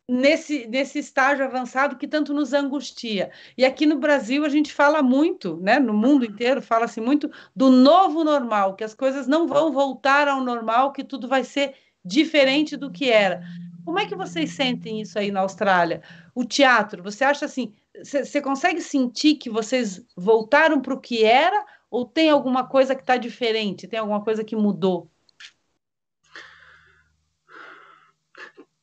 nesse, 0.09 0.67
nesse 0.67 0.99
estágio 0.99 1.45
avançado 1.45 1.97
que 1.97 2.09
tanto 2.09 2.33
nos 2.33 2.55
angustia. 2.55 3.31
E 3.57 3.65
aqui 3.67 3.85
no 3.85 3.99
Brasil 3.99 4.45
a 4.45 4.49
gente 4.49 4.73
fala 4.73 5.03
muito, 5.03 5.59
né? 5.59 5.79
no 5.79 5.93
mundo 5.93 6.25
inteiro 6.25 6.63
fala-se 6.63 7.01
muito 7.01 7.31
do 7.55 7.71
novo 7.71 8.25
normal, 8.25 8.75
que 8.75 8.85
as 8.85 8.95
coisas 8.95 9.27
não 9.27 9.47
vão 9.47 9.71
voltar 9.71 10.27
ao 10.27 10.43
normal, 10.43 10.93
que 10.93 11.05
tudo 11.05 11.29
vai 11.29 11.45
ser 11.45 11.75
diferente 12.05 12.77
do 12.77 12.91
que 12.91 13.11
era. 13.11 13.43
Como 13.85 13.99
é 13.99 14.07
que 14.07 14.15
vocês 14.15 14.51
sentem 14.51 15.01
isso 15.01 15.19
aí 15.19 15.31
na 15.31 15.41
Austrália? 15.41 16.03
O 16.35 16.45
teatro, 16.45 17.03
você 17.03 17.25
acha 17.25 17.47
assim, 17.47 17.75
você 18.05 18.41
consegue 18.41 18.81
sentir 18.81 19.37
que 19.37 19.49
vocês 19.49 20.05
voltaram 20.17 20.81
para 20.81 20.95
o 20.95 21.01
que 21.01 21.25
era 21.25 21.65
ou 21.91 22.05
tem 22.05 22.29
alguma 22.29 22.67
coisa 22.67 22.95
que 22.95 23.01
está 23.01 23.17
diferente, 23.17 23.89
tem 23.89 23.99
alguma 23.99 24.23
coisa 24.23 24.45
que 24.45 24.55
mudou? 24.55 25.11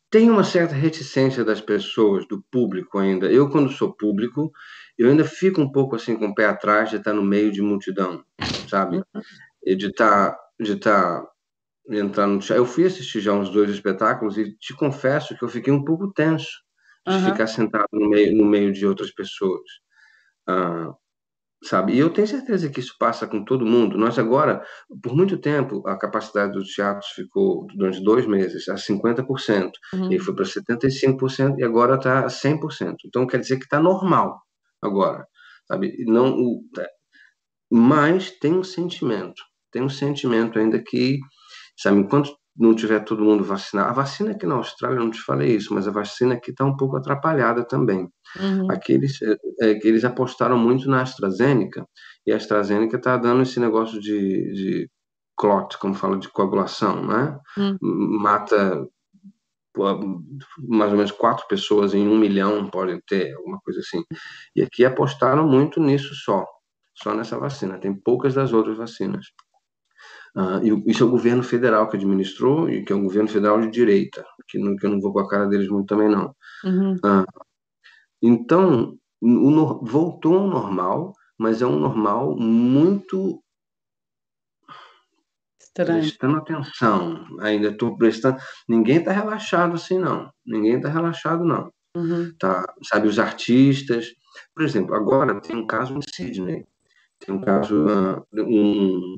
Tem 0.10 0.30
uma 0.30 0.44
certa 0.44 0.74
reticência 0.74 1.44
das 1.44 1.62
pessoas, 1.62 2.28
do 2.28 2.42
público 2.50 2.98
ainda. 2.98 3.32
Eu, 3.32 3.50
quando 3.50 3.72
sou 3.72 3.94
público, 3.94 4.52
eu 4.98 5.10
ainda 5.10 5.26
fico 5.26 5.62
um 5.62 5.72
pouco 5.72 5.96
assim 5.96 6.16
com 6.16 6.28
o 6.28 6.34
pé 6.36 6.46
atrás 6.46 6.90
de 6.90 6.96
estar 6.96 7.14
no 7.14 7.22
meio 7.22 7.52
de 7.52 7.62
multidão, 7.62 8.24
sabe? 8.68 9.04
E 9.64 9.76
de 9.76 9.88
estar, 9.88 10.36
de 10.60 10.74
estar 10.74 11.24
entrar 11.90 12.28
no 12.28 12.40
Eu 12.50 12.66
fui 12.66 12.86
assistir 12.86 13.20
já 13.20 13.34
uns 13.34 13.50
dois 13.50 13.70
espetáculos 13.70 14.38
e 14.38 14.56
te 14.58 14.74
confesso 14.74 15.38
que 15.38 15.44
eu 15.44 15.50
fiquei 15.50 15.72
um 15.72 15.84
pouco 15.84 16.12
tenso 16.14 16.50
de 17.08 17.14
uhum. 17.14 17.26
ficar 17.26 17.48
sentado 17.48 17.88
no 17.94 18.10
meio, 18.10 18.36
no 18.36 18.46
meio 18.46 18.74
de 18.74 18.86
outras 18.86 19.12
pessoas. 19.14 19.62
Uh, 20.50 20.94
sabe? 21.64 21.94
E 21.94 22.00
eu 22.00 22.10
tenho 22.10 22.28
certeza 22.28 22.70
que 22.70 22.80
isso 22.80 22.96
passa 23.00 23.28
com 23.28 23.44
todo 23.44 23.66
mundo. 23.66 23.98
Nós 23.98 24.18
agora, 24.18 24.64
por 25.02 25.16
muito 25.16 25.38
tempo, 25.38 25.88
a 25.88 25.98
capacidade 25.98 26.54
dos 26.54 26.74
teatros 26.74 27.08
ficou 27.12 27.68
durante 27.76 28.04
dois 28.04 28.26
meses 28.26 28.68
a 28.70 28.76
50%, 28.76 29.72
uhum. 29.94 30.12
e 30.12 30.20
foi 30.20 30.36
para 30.36 30.46
75% 30.46 31.56
e 31.58 31.64
agora 31.64 31.96
está 31.96 32.20
a 32.20 32.28
100%. 32.28 32.96
Então 33.06 33.28
quer 33.28 33.40
dizer 33.40 33.58
que 33.58 33.66
está 33.66 33.80
normal 33.80 34.42
agora, 34.82 35.26
sabe? 35.68 35.96
Não, 36.06 36.62
é, 36.80 36.88
mas 37.72 38.32
tem 38.32 38.54
um 38.54 38.64
sentimento, 38.64 39.42
tem 39.72 39.82
um 39.82 39.90
sentimento 39.90 40.60
ainda 40.60 40.82
que 40.82 41.20
Sabe, 41.78 42.00
enquanto 42.00 42.36
não 42.58 42.74
tiver 42.74 43.02
todo 43.04 43.24
mundo 43.24 43.44
vacinado, 43.44 43.90
a 43.90 43.94
vacina 43.94 44.32
aqui 44.32 44.46
na 44.46 44.56
Austrália, 44.56 44.98
não 44.98 45.12
te 45.12 45.22
falei 45.22 45.56
isso, 45.56 45.74
mas 45.74 45.88
a 45.88 45.92
vacina 45.92 46.36
aqui 46.36 46.52
está 46.52 46.64
um 46.64 46.78
pouco 46.78 46.96
atrapalhada 46.96 47.66
também. 47.66 48.08
Uhum. 48.40 48.72
Aqui 48.72 48.94
eles, 48.94 49.22
é, 49.22 49.36
é, 49.62 49.88
eles 49.88 50.06
apostaram 50.06 50.58
muito 50.58 50.90
na 50.90 51.02
AstraZeneca, 51.02 51.86
e 52.26 52.32
a 52.32 52.38
AstraZeneca 52.38 52.96
está 52.96 53.18
dando 53.18 53.44
esse 53.44 53.60
negócio 53.60 54.00
de, 54.00 54.54
de 54.54 54.90
clot, 55.38 55.78
como 55.80 55.94
fala, 55.94 56.18
de 56.18 56.30
coagulação, 56.30 57.06
né? 57.06 57.38
Uhum. 57.58 57.78
Mata 58.22 58.88
mais 60.58 60.92
ou 60.92 60.98
menos 60.98 61.12
quatro 61.12 61.46
pessoas 61.48 61.94
em 61.94 62.08
um 62.08 62.18
milhão 62.18 62.70
podem 62.70 63.00
ter, 63.06 63.34
alguma 63.36 63.60
coisa 63.60 63.82
assim. 63.82 64.04
E 64.56 64.62
aqui 64.62 64.86
apostaram 64.86 65.48
muito 65.48 65.82
nisso 65.82 66.14
só, 66.16 66.46
só 66.96 67.14
nessa 67.14 67.38
vacina. 67.38 67.78
Tem 67.78 67.94
poucas 67.94 68.34
das 68.34 68.54
outras 68.54 68.78
vacinas. 68.78 69.26
Uh, 70.36 70.60
e 70.62 70.92
isso 70.92 71.04
é 71.04 71.08
o 71.08 71.12
governo 71.12 71.42
federal 71.42 71.88
que 71.88 71.96
administrou, 71.96 72.70
e 72.70 72.84
que 72.84 72.92
é 72.92 72.96
um 72.96 73.04
governo 73.04 73.30
federal 73.30 73.60
de 73.62 73.72
direita, 73.72 74.26
que, 74.50 74.60
não, 74.60 74.76
que 74.76 74.86
eu 74.86 74.92
não 74.92 75.00
vou 75.00 75.14
com 75.14 75.20
a 75.20 75.30
cara 75.30 75.48
deles 75.48 75.70
muito 75.70 75.88
também, 75.88 76.10
não. 76.10 76.36
Uhum. 76.66 76.96
Uh, 76.96 77.26
então, 78.22 78.98
o, 79.22 79.86
voltou 79.86 80.38
ao 80.38 80.48
normal, 80.48 81.14
mas 81.38 81.62
é 81.62 81.66
um 81.66 81.80
normal 81.80 82.36
muito. 82.36 83.42
Estranho. 85.62 86.02
Prestando 86.02 86.38
atenção, 86.38 87.26
ainda 87.42 87.70
estou 87.70 87.98
prestando. 87.98 88.38
Ninguém 88.68 88.98
está 88.98 89.12
relaxado 89.12 89.76
assim, 89.76 90.00
não. 90.00 90.32
Ninguém 90.46 90.78
está 90.78 90.90
relaxado, 90.90 91.44
não. 91.46 91.72
Uhum. 91.96 92.34
Tá, 92.38 92.66
sabe, 92.84 93.08
os 93.08 93.20
artistas. 93.20 94.08
Por 94.54 94.64
exemplo, 94.64 94.96
agora 94.96 95.40
tem 95.42 95.56
um 95.56 95.68
caso 95.68 95.98
em 95.98 96.02
Sydney. 96.02 96.66
Tem 97.20 97.34
um 97.34 97.42
caso, 97.42 97.86
uh, 97.86 98.26
um, 98.38 99.18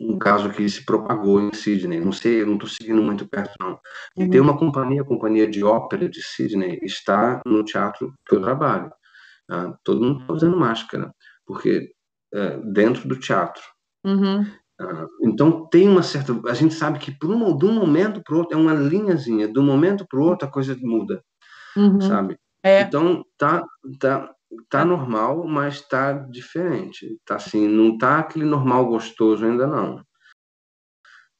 um 0.00 0.18
caso 0.18 0.50
que 0.50 0.68
se 0.68 0.84
propagou 0.84 1.40
em 1.40 1.52
Sydney. 1.52 2.00
Não 2.00 2.12
sei, 2.12 2.44
não 2.44 2.54
estou 2.54 2.68
seguindo 2.68 3.02
muito 3.02 3.26
perto, 3.28 3.54
não. 3.60 3.78
E 4.16 4.24
uhum. 4.24 4.30
tem 4.30 4.40
uma 4.40 4.56
companhia, 4.56 5.02
a 5.02 5.04
companhia 5.04 5.48
de 5.48 5.62
ópera 5.62 6.08
de 6.08 6.22
Sydney, 6.22 6.78
está 6.82 7.40
no 7.46 7.64
teatro 7.64 8.12
que 8.26 8.34
eu 8.34 8.40
trabalho. 8.40 8.92
Ah, 9.50 9.74
todo 9.84 10.02
mundo 10.02 10.22
está 10.22 10.32
usando 10.32 10.56
máscara, 10.56 11.12
porque 11.46 11.92
é, 12.32 12.58
dentro 12.72 13.06
do 13.08 13.18
teatro. 13.18 13.62
Uhum. 14.04 14.46
Ah, 14.80 15.06
então 15.22 15.68
tem 15.68 15.88
uma 15.88 16.02
certa. 16.02 16.32
A 16.48 16.54
gente 16.54 16.74
sabe 16.74 16.98
que 16.98 17.12
por 17.12 17.30
um, 17.30 17.56
de 17.56 17.64
um 17.64 17.72
momento 17.72 18.22
para 18.22 18.34
o 18.34 18.38
outro 18.38 18.56
é 18.56 18.60
uma 18.60 18.74
linhazinha. 18.74 19.46
De 19.46 19.58
um 19.58 19.64
momento 19.64 20.06
para 20.08 20.18
o 20.18 20.24
outro 20.24 20.48
a 20.48 20.50
coisa 20.50 20.76
muda, 20.80 21.22
uhum. 21.76 22.00
sabe? 22.00 22.38
É. 22.64 22.82
Então 22.82 23.24
tá, 23.36 23.64
tá 23.98 24.32
tá 24.68 24.84
normal, 24.84 25.46
mas 25.46 25.80
tá 25.80 26.12
diferente. 26.12 27.18
Tá 27.24 27.36
assim, 27.36 27.66
não 27.68 27.96
tá 27.98 28.18
aquele 28.18 28.44
normal 28.44 28.86
gostoso 28.86 29.44
ainda 29.44 29.66
não. 29.66 30.04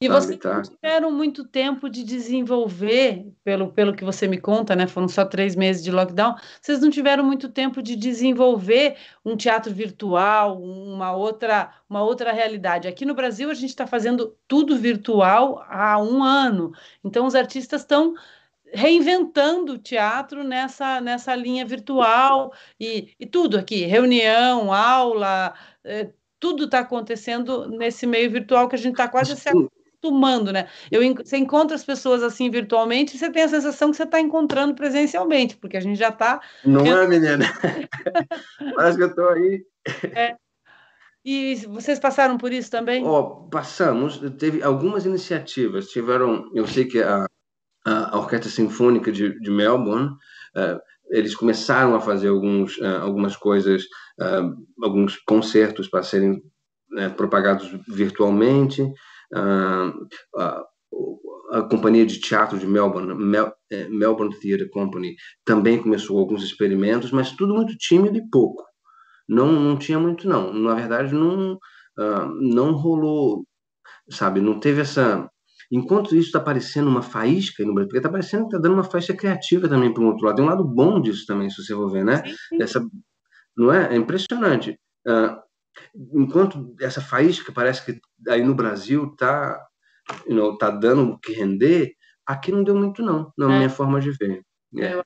E 0.03 0.07
Sabe, 0.07 0.25
vocês 0.25 0.37
tá... 0.39 0.61
tiveram 0.61 1.09
muito 1.11 1.47
tempo 1.47 1.89
de 1.89 2.03
desenvolver, 2.03 3.25
pelo, 3.41 3.71
pelo 3.71 3.95
que 3.95 4.03
você 4.03 4.27
me 4.27 4.37
conta, 4.37 4.75
né? 4.75 4.85
Foram 4.85 5.07
só 5.07 5.23
três 5.23 5.55
meses 5.55 5.81
de 5.81 5.91
lockdown. 5.91 6.35
Vocês 6.61 6.81
não 6.81 6.89
tiveram 6.89 7.23
muito 7.23 7.47
tempo 7.47 7.81
de 7.81 7.95
desenvolver 7.95 8.97
um 9.23 9.37
teatro 9.37 9.73
virtual, 9.73 10.61
uma 10.61 11.15
outra, 11.15 11.71
uma 11.89 12.03
outra 12.03 12.33
realidade. 12.33 12.85
Aqui 12.87 13.05
no 13.05 13.15
Brasil 13.15 13.49
a 13.49 13.53
gente 13.53 13.69
está 13.69 13.87
fazendo 13.87 14.35
tudo 14.45 14.77
virtual 14.77 15.63
há 15.69 15.97
um 15.97 16.21
ano. 16.21 16.73
Então 17.01 17.25
os 17.25 17.33
artistas 17.33 17.81
estão 17.81 18.13
reinventando 18.73 19.73
o 19.73 19.77
teatro 19.77 20.43
nessa, 20.43 20.99
nessa 20.99 21.35
linha 21.35 21.65
virtual 21.65 22.51
e, 22.79 23.13
e 23.19 23.25
tudo 23.25 23.57
aqui, 23.57 23.85
reunião, 23.85 24.73
aula, 24.73 25.53
é, 25.83 26.09
tudo 26.39 26.65
está 26.65 26.79
acontecendo 26.79 27.67
nesse 27.69 28.07
meio 28.07 28.29
virtual 28.31 28.67
que 28.67 28.75
a 28.75 28.79
gente 28.79 28.93
está 28.93 29.07
quase 29.07 29.35
se 29.35 29.47
acostumando, 29.47 30.51
né? 30.51 30.67
Eu, 30.91 31.01
você 31.15 31.37
encontra 31.37 31.75
as 31.75 31.85
pessoas 31.85 32.23
assim 32.23 32.49
virtualmente 32.49 33.15
e 33.15 33.19
você 33.19 33.29
tem 33.29 33.43
a 33.43 33.47
sensação 33.47 33.91
que 33.91 33.97
você 33.97 34.03
está 34.03 34.19
encontrando 34.19 34.73
presencialmente, 34.73 35.55
porque 35.55 35.77
a 35.77 35.81
gente 35.81 35.97
já 35.97 36.09
está... 36.09 36.41
Não 36.65 36.85
é, 36.85 37.07
menina? 37.07 37.45
Parece 38.75 38.97
que 38.97 39.03
eu 39.03 39.07
estou 39.07 39.29
aí... 39.29 39.63
É. 40.15 40.35
E 41.25 41.55
vocês 41.67 41.99
passaram 41.99 42.37
por 42.37 42.51
isso 42.51 42.69
também? 42.69 43.05
Oh, 43.07 43.47
passamos. 43.49 44.19
Teve 44.37 44.61
algumas 44.61 45.05
iniciativas. 45.05 45.87
Tiveram, 45.87 46.51
eu 46.53 46.67
sei 46.67 46.83
que 46.83 47.01
a 47.01 47.25
a 47.85 48.17
Orquestra 48.17 48.49
Sinfônica 48.49 49.11
de, 49.11 49.39
de 49.39 49.51
Melbourne. 49.51 50.09
Uh, 50.55 50.79
eles 51.09 51.35
começaram 51.35 51.95
a 51.95 52.01
fazer 52.01 52.29
alguns, 52.29 52.77
uh, 52.77 53.01
algumas 53.01 53.35
coisas, 53.35 53.83
uh, 54.19 54.55
alguns 54.81 55.17
concertos 55.17 55.87
para 55.87 56.03
serem 56.03 56.41
né, 56.89 57.09
propagados 57.09 57.69
virtualmente. 57.87 58.83
a 61.51 61.61
companhia 61.69 62.05
de 62.05 62.19
teatro 62.19 62.57
de 62.57 62.65
Melbourne, 62.65 63.13
Mel, 63.13 63.53
Melbourne 63.89 64.39
Theatre 64.39 64.69
Company, 64.69 65.15
também 65.45 65.81
começou 65.81 66.19
alguns 66.19 66.43
experimentos, 66.43 67.11
mas 67.11 67.31
tudo 67.31 67.53
muito 67.53 67.75
tímido 67.77 68.17
e 68.17 68.29
pouco. 68.29 68.63
Não, 69.27 69.51
não 69.51 69.77
tinha 69.77 69.99
muito, 69.99 70.27
não. 70.27 70.53
Na 70.53 70.75
verdade, 70.75 71.13
não, 71.13 71.57
não 72.39 72.73
rolou, 72.73 73.45
sabe? 74.09 74.41
Não 74.41 74.59
teve 74.59 74.81
essa 74.81 75.29
Enquanto 75.75 76.15
isso 76.15 76.27
está 76.27 76.39
parecendo 76.39 76.87
uma 76.87 77.01
faísca 77.01 77.65
no 77.65 77.73
Brasil, 77.73 77.87
porque 77.87 77.97
está 77.97 78.09
parecendo 78.09 78.43
que 78.43 78.55
está 78.55 78.59
dando 78.59 78.75
uma 78.75 78.83
faísca 78.83 79.15
criativa 79.15 79.67
também 79.67 79.91
para 79.91 80.03
o 80.03 80.05
outro 80.05 80.23
lado. 80.23 80.35
Tem 80.35 80.45
um 80.45 80.49
lado 80.49 80.63
bom 80.63 81.01
disso 81.01 81.25
também, 81.25 81.49
se 81.49 81.63
você 81.63 81.73
for 81.73 81.91
ver, 81.91 82.05
né? 82.05 82.23
Sim, 82.23 82.35
sim. 82.49 82.61
Essa, 82.61 82.87
não 83.57 83.73
é? 83.73 83.91
É 83.91 83.97
impressionante. 83.97 84.79
Uh, 85.07 85.35
enquanto 86.13 86.75
essa 86.79 87.01
faísca 87.01 87.51
parece 87.51 87.83
que 87.83 87.99
aí 88.29 88.43
no 88.43 88.53
Brasil 88.53 89.09
está 89.11 89.59
you 90.27 90.35
know, 90.35 90.55
tá 90.59 90.69
dando 90.69 91.13
o 91.13 91.19
que 91.19 91.33
render, 91.33 91.93
aqui 92.23 92.51
não 92.51 92.63
deu 92.63 92.75
muito 92.75 93.01
não, 93.01 93.33
na 93.35 93.51
é. 93.51 93.57
minha 93.57 93.69
forma 93.69 93.99
de 93.99 94.11
ver. 94.11 94.43
É. 94.77 95.03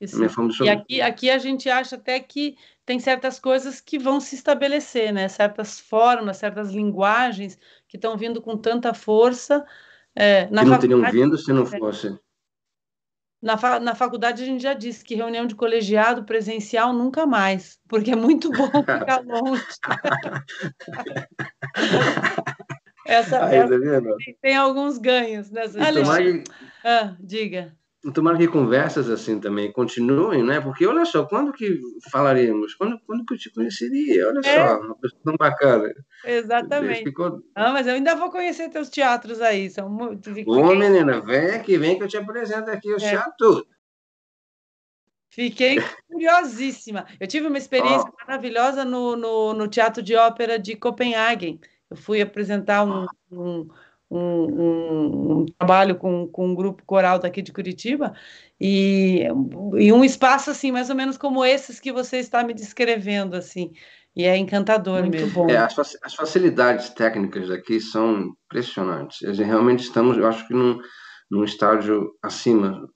Isso. 0.00 0.16
E 0.62 0.68
aqui, 0.68 1.00
aqui 1.00 1.30
a 1.30 1.38
gente 1.38 1.68
acha 1.68 1.96
até 1.96 2.20
que 2.20 2.56
tem 2.86 3.00
certas 3.00 3.40
coisas 3.40 3.80
que 3.80 3.98
vão 3.98 4.20
se 4.20 4.36
estabelecer, 4.36 5.12
né? 5.12 5.28
Certas 5.28 5.80
formas, 5.80 6.36
certas 6.36 6.70
linguagens 6.70 7.58
que 7.88 7.96
estão 7.96 8.16
vindo 8.16 8.40
com 8.40 8.56
tanta 8.56 8.94
força. 8.94 9.66
É, 10.14 10.46
que 10.46 10.52
não 10.52 10.78
teriam 10.78 11.02
vindo 11.10 11.36
se 11.36 11.52
não 11.52 11.66
fosse. 11.66 12.16
Na, 13.40 13.56
fa 13.56 13.78
na 13.78 13.94
faculdade 13.94 14.42
a 14.42 14.46
gente 14.46 14.62
já 14.62 14.74
disse 14.74 15.04
que 15.04 15.14
reunião 15.14 15.46
de 15.46 15.54
colegiado 15.54 16.24
presencial 16.24 16.92
nunca 16.92 17.24
mais, 17.24 17.78
porque 17.88 18.10
é 18.10 18.16
muito 18.16 18.50
bom 18.50 18.68
ficar 18.82 19.24
longe. 19.24 19.64
Essa, 23.08 23.46
Aí, 23.46 23.56
essa 23.56 23.80
tá 23.80 24.16
tem, 24.18 24.38
tem, 24.42 24.54
alguns 24.54 24.98
ganhos 24.98 25.50
nessa 25.50 25.82
Alexandre, 25.82 26.42
que... 26.42 26.50
ah, 26.84 27.16
diga. 27.18 27.74
Tomara 28.14 28.38
que 28.38 28.46
conversas 28.46 29.10
assim 29.10 29.40
também 29.40 29.72
continuem, 29.72 30.44
né? 30.44 30.60
Porque 30.60 30.86
olha 30.86 31.04
só, 31.04 31.24
quando 31.24 31.52
que 31.52 31.80
falaremos? 32.12 32.74
Quando, 32.74 32.96
quando 33.04 33.24
que 33.26 33.34
eu 33.34 33.38
te 33.38 33.50
conheceria? 33.52 34.28
Olha 34.28 34.38
é. 34.44 34.68
só, 34.68 34.80
uma 34.80 34.94
pessoa 34.96 35.20
tão 35.24 35.36
bacana. 35.36 35.92
Exatamente. 36.24 37.02
Ficou... 37.02 37.42
Ah, 37.56 37.72
mas 37.72 37.88
eu 37.88 37.94
ainda 37.94 38.14
vou 38.14 38.30
conhecer 38.30 38.68
teus 38.68 38.88
teatros 38.88 39.40
aí. 39.40 39.68
São 39.68 39.90
muito... 39.90 40.30
Ô, 40.46 40.74
menina, 40.76 41.20
vem 41.20 41.50
aqui, 41.50 41.76
vem 41.76 41.98
que 41.98 42.04
eu 42.04 42.08
te 42.08 42.16
apresento 42.16 42.70
aqui 42.70 42.88
o 42.88 42.96
é. 42.96 42.98
teatro. 42.98 43.66
Fiquei 45.30 45.78
curiosíssima. 46.08 47.04
Eu 47.18 47.26
tive 47.26 47.48
uma 47.48 47.58
experiência 47.58 48.08
oh. 48.08 48.26
maravilhosa 48.26 48.84
no, 48.84 49.16
no, 49.16 49.54
no, 49.54 49.68
Teatro 49.68 50.02
de 50.02 50.14
Ópera 50.14 50.58
de 50.58 50.76
Copenhague. 50.76 51.60
Eu 51.90 51.96
fui 51.96 52.20
apresentar 52.20 52.84
um, 52.84 53.06
um 53.30 53.68
um, 54.10 55.40
um, 55.40 55.46
trabalho 55.58 55.96
com, 55.96 56.26
com 56.28 56.48
um 56.48 56.54
grupo 56.54 56.82
coral 56.86 57.18
daqui 57.18 57.42
de 57.42 57.52
Curitiba 57.52 58.14
e, 58.60 59.24
e 59.76 59.92
um 59.92 60.02
espaço 60.02 60.50
assim 60.50 60.72
mais 60.72 60.88
ou 60.88 60.96
menos 60.96 61.18
como 61.18 61.44
esses 61.44 61.78
que 61.78 61.92
você 61.92 62.18
está 62.18 62.42
me 62.42 62.54
descrevendo 62.54 63.36
assim 63.36 63.72
e 64.16 64.24
é 64.24 64.36
encantador 64.36 65.00
muito 65.00 65.12
mesmo. 65.12 65.32
bom 65.32 65.50
é, 65.50 65.58
as, 65.58 65.78
as, 66.02 66.14
facilidades 66.14 66.88
técnicas 66.90 67.48
daqui 67.48 67.80
são 67.80 68.34
impressionantes 68.46 69.38
realmente 69.38 69.80
estamos 69.80 70.16
eu 70.16 70.26
acho 70.26 70.46
que 70.48 70.54
num, 70.54 70.80
num 71.30 71.44
estágio 71.44 72.10
acima 72.22 72.88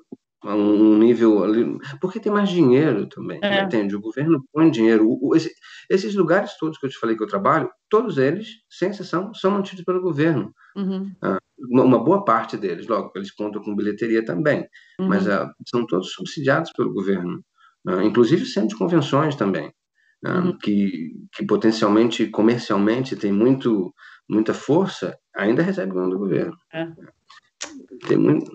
um 0.45 0.99
nível 0.99 1.45
ali, 1.45 1.79
porque 2.01 2.19
tem 2.19 2.33
mais 2.33 2.49
dinheiro 2.49 3.07
também, 3.07 3.39
é. 3.43 3.63
entende? 3.63 3.95
O 3.95 4.01
governo 4.01 4.45
põe 4.53 4.71
dinheiro. 4.71 5.07
O, 5.09 5.37
esse, 5.37 5.55
esses 5.89 6.15
lugares 6.15 6.57
todos 6.59 6.79
que 6.79 6.87
eu 6.87 6.91
te 6.91 6.99
falei 6.99 7.17
que 7.17 7.23
eu 7.23 7.29
trabalho, 7.29 7.71
todos 7.89 8.19
eles, 8.19 8.49
sem 8.69 8.91
exceção, 8.91 9.33
são 9.35 9.53
mantidos 9.53 9.85
pelo 9.85 10.03
governo. 10.03 10.53
Uhum. 10.77 11.15
Ah, 11.23 11.39
uma, 11.70 12.03
boa 12.03 12.24
parte 12.24 12.57
deles, 12.57 12.86
logo, 12.86 13.12
eles 13.15 13.31
contam 13.31 13.62
com 13.62 13.77
bilheteria 13.77 14.24
também, 14.24 14.66
uhum. 14.99 15.09
mas 15.09 15.28
ah, 15.28 15.53
são 15.69 15.86
todos 15.86 16.12
subsidiados 16.12 16.73
pelo 16.73 16.93
governo, 16.93 17.44
ah, 17.86 18.03
inclusive 18.03 18.47
centros 18.47 18.73
de 18.73 18.78
convenções 18.78 19.36
também, 19.36 19.73
ah, 20.24 20.39
uhum. 20.39 20.59
que, 20.59 21.12
que 21.32 21.47
potencialmente, 21.47 22.27
comercialmente, 22.27 23.16
tem 23.16 23.32
muito, 23.32 23.94
muita 24.28 24.55
força, 24.55 25.16
ainda 25.36 25.62
recebe 25.62 25.97
o 25.97 26.09
do 26.09 26.19
governo. 26.19 26.57
É. 26.73 26.89
Tem 28.09 28.16
muito. 28.16 28.51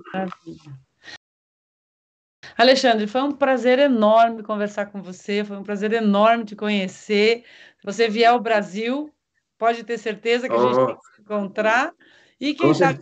Alexandre, 2.57 3.05
foi 3.05 3.21
um 3.21 3.31
prazer 3.31 3.77
enorme 3.77 4.41
conversar 4.41 4.87
com 4.87 5.01
você, 5.01 5.43
foi 5.43 5.57
um 5.57 5.63
prazer 5.63 5.93
enorme 5.93 6.43
te 6.43 6.55
conhecer. 6.55 7.43
Se 7.79 7.85
você 7.85 8.09
vier 8.09 8.29
ao 8.31 8.39
Brasil, 8.39 9.13
pode 9.57 9.83
ter 9.83 9.97
certeza 9.97 10.47
que 10.47 10.55
a 10.55 10.59
gente 10.59 10.77
oh. 10.77 10.85
vai 10.85 10.95
se 10.95 11.21
encontrar. 11.21 11.93
E 12.39 12.53
quem 12.53 12.73
sabe 12.73 12.99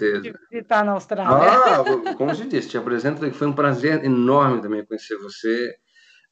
visitar 0.50 0.86
na 0.86 0.94
Austrália. 0.94 1.30
Ah, 1.30 2.16
como 2.16 2.32
eu 2.32 2.36
disse, 2.48 2.70
te 2.70 2.78
apresento, 2.78 3.30
foi 3.34 3.48
um 3.48 3.54
prazer 3.54 4.04
enorme 4.06 4.62
também 4.62 4.86
conhecer 4.86 5.18
você, 5.18 5.76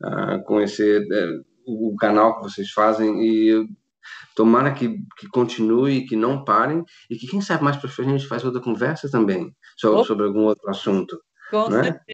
uh, 0.01 0.41
conhecer 0.45 1.01
uh, 1.01 1.43
o 1.65 1.95
canal 1.97 2.37
que 2.37 2.43
vocês 2.43 2.71
fazem 2.71 3.21
e 3.21 3.67
tomara 4.33 4.71
que, 4.73 4.97
que 5.17 5.27
continue, 5.27 6.05
que 6.05 6.15
não 6.15 6.45
parem 6.45 6.83
e 7.09 7.17
que 7.17 7.27
quem 7.27 7.41
sabe 7.41 7.63
mais 7.63 7.75
para 7.75 7.89
frente 7.89 8.07
a 8.07 8.17
gente 8.17 8.27
faz 8.27 8.45
outra 8.45 8.61
conversa 8.61 9.09
também 9.11 9.53
sobre, 9.77 10.05
sobre 10.05 10.25
algum 10.25 10.45
outro 10.45 10.69
assunto. 10.69 11.19
Com 11.51 11.69
né? 11.69 11.83
certeza 11.83 12.12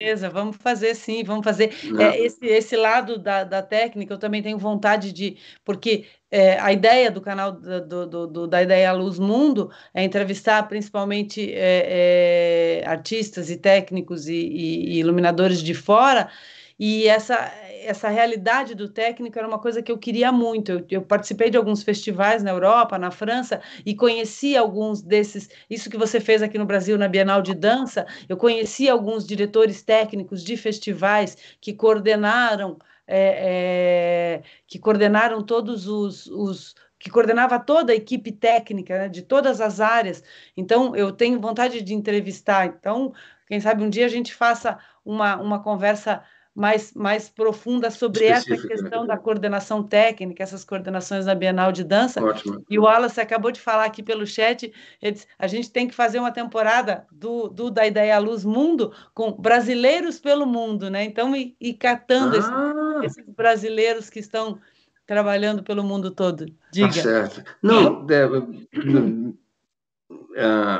certeza, 0.00 0.30
vamos 0.30 0.56
fazer 0.56 0.94
sim, 0.94 1.24
vamos 1.24 1.44
fazer. 1.44 1.74
É, 1.98 2.20
esse, 2.20 2.46
esse 2.46 2.76
lado 2.76 3.18
da, 3.18 3.42
da 3.42 3.60
técnica 3.60 4.14
eu 4.14 4.18
também 4.18 4.40
tenho 4.42 4.56
vontade 4.56 5.12
de, 5.12 5.36
porque 5.64 6.06
é, 6.30 6.58
a 6.60 6.72
ideia 6.72 7.10
do 7.10 7.20
canal 7.20 7.52
do, 7.52 8.06
do, 8.06 8.26
do, 8.26 8.46
da 8.46 8.62
Ideia 8.62 8.92
Luz 8.92 9.18
Mundo 9.18 9.70
é 9.92 10.04
entrevistar 10.04 10.62
principalmente 10.68 11.52
é, 11.52 12.82
é 12.82 12.88
artistas 12.88 13.50
e 13.50 13.56
técnicos 13.56 14.28
e, 14.28 14.34
e, 14.34 14.94
e 14.94 14.98
iluminadores 15.00 15.62
de 15.62 15.74
fora, 15.74 16.30
e 16.78 17.08
essa, 17.08 17.34
essa 17.82 18.08
realidade 18.08 18.74
do 18.74 18.88
técnico 18.88 19.38
era 19.38 19.48
uma 19.48 19.58
coisa 19.58 19.82
que 19.82 19.90
eu 19.90 19.98
queria 19.98 20.30
muito. 20.30 20.72
Eu, 20.72 20.86
eu, 20.90 21.02
participei 21.02 21.50
de 21.50 21.56
alguns 21.56 21.82
festivais 21.82 22.42
na 22.42 22.50
Europa, 22.50 22.96
na 22.98 23.10
França, 23.10 23.60
e 23.84 23.94
conheci 23.94 24.56
alguns 24.56 25.02
desses. 25.02 25.48
Isso 25.68 25.90
que 25.90 25.96
você 25.96 26.20
fez 26.20 26.42
aqui 26.42 26.56
no 26.56 26.66
Brasil, 26.66 26.96
na 26.96 27.08
Bienal 27.08 27.42
de 27.42 27.54
Dança, 27.54 28.06
eu 28.28 28.36
conheci 28.36 28.88
alguns 28.88 29.26
diretores 29.26 29.82
técnicos 29.82 30.44
de 30.44 30.56
festivais 30.56 31.36
que 31.60 31.72
coordenaram. 31.72 32.78
É, 33.10 34.40
é, 34.40 34.42
que 34.66 34.78
coordenaram 34.78 35.42
todos 35.42 35.88
os, 35.88 36.26
os 36.26 36.74
que 36.98 37.08
coordenava 37.08 37.58
toda 37.58 37.90
a 37.90 37.96
equipe 37.96 38.30
técnica 38.30 38.98
né, 38.98 39.08
de 39.08 39.22
todas 39.22 39.62
as 39.62 39.80
áreas. 39.80 40.22
Então, 40.54 40.94
eu 40.94 41.10
tenho 41.10 41.40
vontade 41.40 41.80
de 41.80 41.94
entrevistar. 41.94 42.66
Então, 42.66 43.14
quem 43.46 43.60
sabe 43.60 43.82
um 43.82 43.88
dia 43.88 44.04
a 44.04 44.10
gente 44.10 44.34
faça 44.34 44.78
uma, 45.04 45.36
uma 45.36 45.62
conversa 45.62 46.22
mais, 46.58 46.92
mais 46.92 47.28
profunda 47.28 47.88
sobre 47.88 48.24
essa 48.24 48.50
né? 48.50 48.56
questão 48.56 49.06
da 49.06 49.16
coordenação 49.16 49.80
técnica, 49.80 50.42
essas 50.42 50.64
coordenações 50.64 51.24
da 51.24 51.32
Bienal 51.32 51.70
de 51.70 51.84
Dança. 51.84 52.20
Ótimo. 52.20 52.64
E 52.68 52.76
o 52.76 52.82
Wallace 52.82 53.20
acabou 53.20 53.52
de 53.52 53.60
falar 53.60 53.84
aqui 53.84 54.02
pelo 54.02 54.26
chat, 54.26 54.72
disse, 55.00 55.24
a 55.38 55.46
gente 55.46 55.70
tem 55.70 55.86
que 55.86 55.94
fazer 55.94 56.18
uma 56.18 56.32
temporada 56.32 57.06
do, 57.12 57.48
do 57.48 57.70
da 57.70 57.86
Ideia 57.86 58.18
Luz 58.18 58.44
Mundo 58.44 58.92
com 59.14 59.30
brasileiros 59.30 60.18
pelo 60.18 60.46
mundo, 60.46 60.90
né? 60.90 61.04
Então, 61.04 61.36
e, 61.36 61.54
e 61.60 61.72
catando 61.72 62.36
ah. 62.36 63.02
esses, 63.04 63.18
esses, 63.18 63.34
brasileiros 63.34 64.10
que 64.10 64.18
estão 64.18 64.58
trabalhando 65.06 65.62
pelo 65.62 65.84
mundo 65.84 66.10
todo. 66.10 66.46
Diga. 66.72 66.88
Tá 66.88 66.92
certo. 66.92 67.44
Não, 67.62 68.04
é, 68.10 68.26
uh, 68.26 68.42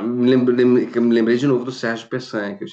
me, 0.02 0.28
lembrei, 0.28 0.64
me 0.64 1.14
lembrei 1.14 1.36
de 1.36 1.46
novo 1.46 1.64
do 1.64 1.70
Sérgio 1.70 2.08
Peçanha, 2.08 2.56
que 2.56 2.64
eu 2.64 2.68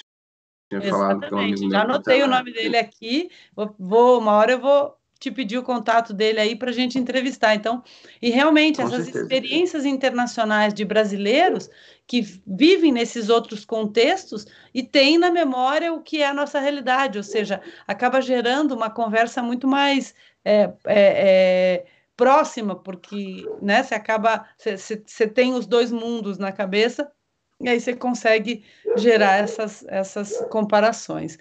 tinha 0.69 0.81
falado 0.81 1.21
que 1.21 1.33
um 1.33 1.39
amigo 1.39 1.69
Já 1.69 1.81
anotei 1.81 2.23
o 2.23 2.27
nome 2.27 2.51
dele 2.51 2.77
aqui. 2.77 3.29
Vou, 3.55 3.75
vou, 3.77 4.19
uma 4.19 4.33
hora 4.33 4.53
eu 4.53 4.59
vou 4.59 4.97
te 5.19 5.31
pedir 5.31 5.57
o 5.57 5.63
contato 5.63 6.13
dele 6.13 6.39
aí 6.39 6.55
para 6.55 6.69
a 6.69 6.73
gente 6.73 6.99
entrevistar. 6.99 7.55
Então, 7.55 7.83
e 8.21 8.29
realmente, 8.29 8.77
Com 8.77 8.83
essas 8.83 9.05
certeza. 9.05 9.23
experiências 9.23 9.85
internacionais 9.85 10.73
de 10.73 10.83
brasileiros 10.83 11.69
que 12.05 12.21
vivem 12.45 12.91
nesses 12.91 13.29
outros 13.29 13.65
contextos 13.65 14.45
e 14.73 14.83
têm 14.83 15.17
na 15.17 15.31
memória 15.31 15.93
o 15.93 16.01
que 16.01 16.21
é 16.21 16.27
a 16.27 16.33
nossa 16.33 16.59
realidade, 16.59 17.17
ou 17.17 17.23
seja, 17.23 17.61
acaba 17.87 18.21
gerando 18.21 18.75
uma 18.75 18.89
conversa 18.89 19.41
muito 19.41 19.67
mais 19.67 20.13
é, 20.43 20.63
é, 20.63 20.73
é, 20.85 21.85
próxima, 22.15 22.75
porque 22.75 23.43
né, 23.61 23.81
você 23.81 23.95
acaba, 23.95 24.45
você 24.57 25.27
tem 25.27 25.53
os 25.53 25.65
dois 25.65 25.91
mundos 25.91 26.37
na 26.37 26.51
cabeça 26.51 27.11
e 27.61 27.69
aí 27.69 27.79
você 27.79 27.95
consegue 27.95 28.63
gerar 28.97 29.37
essas, 29.37 29.85
essas 29.87 30.37
comparações. 30.49 31.37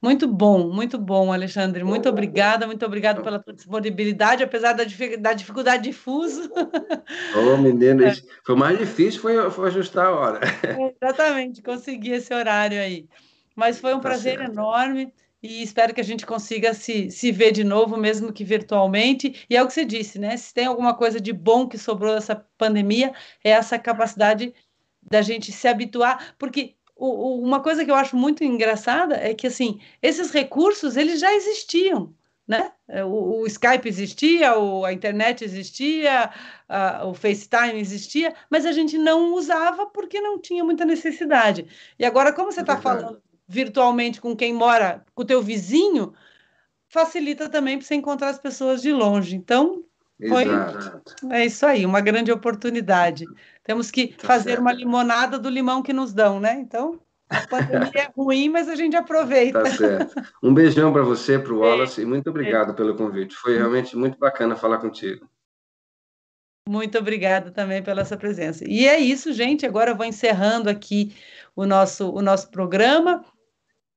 Muito 0.00 0.28
bom, 0.28 0.72
muito 0.72 0.98
bom, 0.98 1.32
Alexandre. 1.32 1.82
Muito 1.82 2.08
obrigada, 2.08 2.66
muito 2.66 2.84
obrigada 2.84 3.22
pela 3.22 3.38
tua 3.38 3.52
disponibilidade, 3.52 4.42
apesar 4.42 4.72
da, 4.72 4.84
da 5.18 5.32
dificuldade 5.32 5.84
de 5.84 5.92
fuso. 5.92 6.50
Ô, 7.34 7.56
menina, 7.56 8.08
é. 8.08 8.14
foi 8.44 8.54
mais 8.54 8.78
difícil 8.78 9.20
foi, 9.20 9.50
foi 9.50 9.68
ajustar 9.68 10.06
a 10.06 10.14
hora. 10.14 10.40
É, 10.62 10.94
exatamente, 11.00 11.62
consegui 11.62 12.12
esse 12.12 12.32
horário 12.32 12.78
aí. 12.78 13.08
Mas 13.54 13.80
foi 13.80 13.94
um 13.94 14.00
tá 14.00 14.02
prazer 14.10 14.38
certo. 14.38 14.52
enorme 14.52 15.12
e 15.42 15.62
espero 15.62 15.94
que 15.94 16.00
a 16.00 16.04
gente 16.04 16.26
consiga 16.26 16.74
se, 16.74 17.10
se 17.10 17.32
ver 17.32 17.52
de 17.52 17.64
novo, 17.64 17.96
mesmo 17.96 18.32
que 18.32 18.44
virtualmente. 18.44 19.44
E 19.48 19.56
é 19.56 19.62
o 19.62 19.66
que 19.66 19.72
você 19.72 19.84
disse, 19.84 20.18
né? 20.18 20.36
Se 20.36 20.52
tem 20.52 20.66
alguma 20.66 20.94
coisa 20.94 21.20
de 21.20 21.32
bom 21.32 21.66
que 21.66 21.78
sobrou 21.78 22.14
dessa 22.14 22.36
pandemia, 22.58 23.12
é 23.42 23.50
essa 23.50 23.78
capacidade 23.78 24.52
da 25.08 25.22
gente 25.22 25.52
se 25.52 25.68
habituar, 25.68 26.34
porque 26.38 26.74
o, 26.94 27.06
o, 27.06 27.42
uma 27.42 27.60
coisa 27.60 27.84
que 27.84 27.90
eu 27.90 27.94
acho 27.94 28.16
muito 28.16 28.42
engraçada 28.42 29.16
é 29.16 29.34
que 29.34 29.46
assim 29.46 29.80
esses 30.02 30.30
recursos 30.30 30.96
eles 30.96 31.20
já 31.20 31.32
existiam, 31.34 32.14
né? 32.46 32.72
É, 32.88 33.04
o, 33.04 33.40
o 33.40 33.46
Skype 33.46 33.88
existia, 33.88 34.56
o, 34.58 34.84
a 34.84 34.92
internet 34.92 35.44
existia, 35.44 36.30
a, 36.68 37.06
o 37.06 37.14
FaceTime 37.14 37.80
existia, 37.80 38.34
mas 38.48 38.64
a 38.64 38.72
gente 38.72 38.96
não 38.96 39.34
usava 39.34 39.86
porque 39.86 40.20
não 40.20 40.40
tinha 40.40 40.64
muita 40.64 40.84
necessidade. 40.84 41.66
E 41.98 42.04
agora, 42.04 42.32
como 42.32 42.52
você 42.52 42.60
está 42.60 42.74
é 42.74 42.80
falando 42.80 43.20
virtualmente 43.48 44.20
com 44.20 44.34
quem 44.36 44.52
mora, 44.52 45.04
com 45.14 45.22
o 45.22 45.26
teu 45.26 45.42
vizinho, 45.42 46.12
facilita 46.88 47.48
também 47.48 47.78
para 47.78 47.86
você 47.86 47.94
encontrar 47.94 48.30
as 48.30 48.38
pessoas 48.38 48.82
de 48.82 48.92
longe. 48.92 49.36
Então, 49.36 49.84
foi, 50.28 50.44
é 51.30 51.44
isso 51.44 51.66
aí, 51.66 51.84
uma 51.84 52.00
grande 52.00 52.32
oportunidade. 52.32 53.24
Temos 53.66 53.90
que 53.90 54.08
tá 54.08 54.28
fazer 54.28 54.50
certo. 54.50 54.60
uma 54.60 54.72
limonada 54.72 55.38
do 55.40 55.50
limão 55.50 55.82
que 55.82 55.92
nos 55.92 56.12
dão, 56.12 56.38
né? 56.38 56.56
Então, 56.60 57.00
a 57.28 57.44
pandemia 57.48 57.90
é 57.96 58.12
ruim, 58.16 58.48
mas 58.48 58.68
a 58.68 58.76
gente 58.76 58.94
aproveita. 58.94 59.64
Tá 59.64 59.70
certo. 59.70 60.14
Um 60.40 60.54
beijão 60.54 60.92
para 60.92 61.02
você, 61.02 61.36
para 61.36 61.52
o 61.52 61.58
Wallace, 61.58 62.00
é. 62.00 62.04
e 62.04 62.06
muito 62.06 62.30
obrigado 62.30 62.70
é. 62.70 62.74
pelo 62.74 62.96
convite. 62.96 63.34
Foi 63.34 63.58
realmente 63.58 63.96
muito 63.96 64.16
bacana 64.18 64.54
falar 64.54 64.78
contigo. 64.78 65.28
Muito 66.68 66.96
obrigada 66.96 67.50
também 67.50 67.82
pela 67.82 68.04
sua 68.04 68.16
presença. 68.16 68.64
E 68.68 68.86
é 68.86 69.00
isso, 69.00 69.32
gente. 69.32 69.66
Agora 69.66 69.90
eu 69.90 69.96
vou 69.96 70.06
encerrando 70.06 70.70
aqui 70.70 71.12
o 71.54 71.66
nosso, 71.66 72.10
o 72.10 72.22
nosso 72.22 72.48
programa 72.50 73.24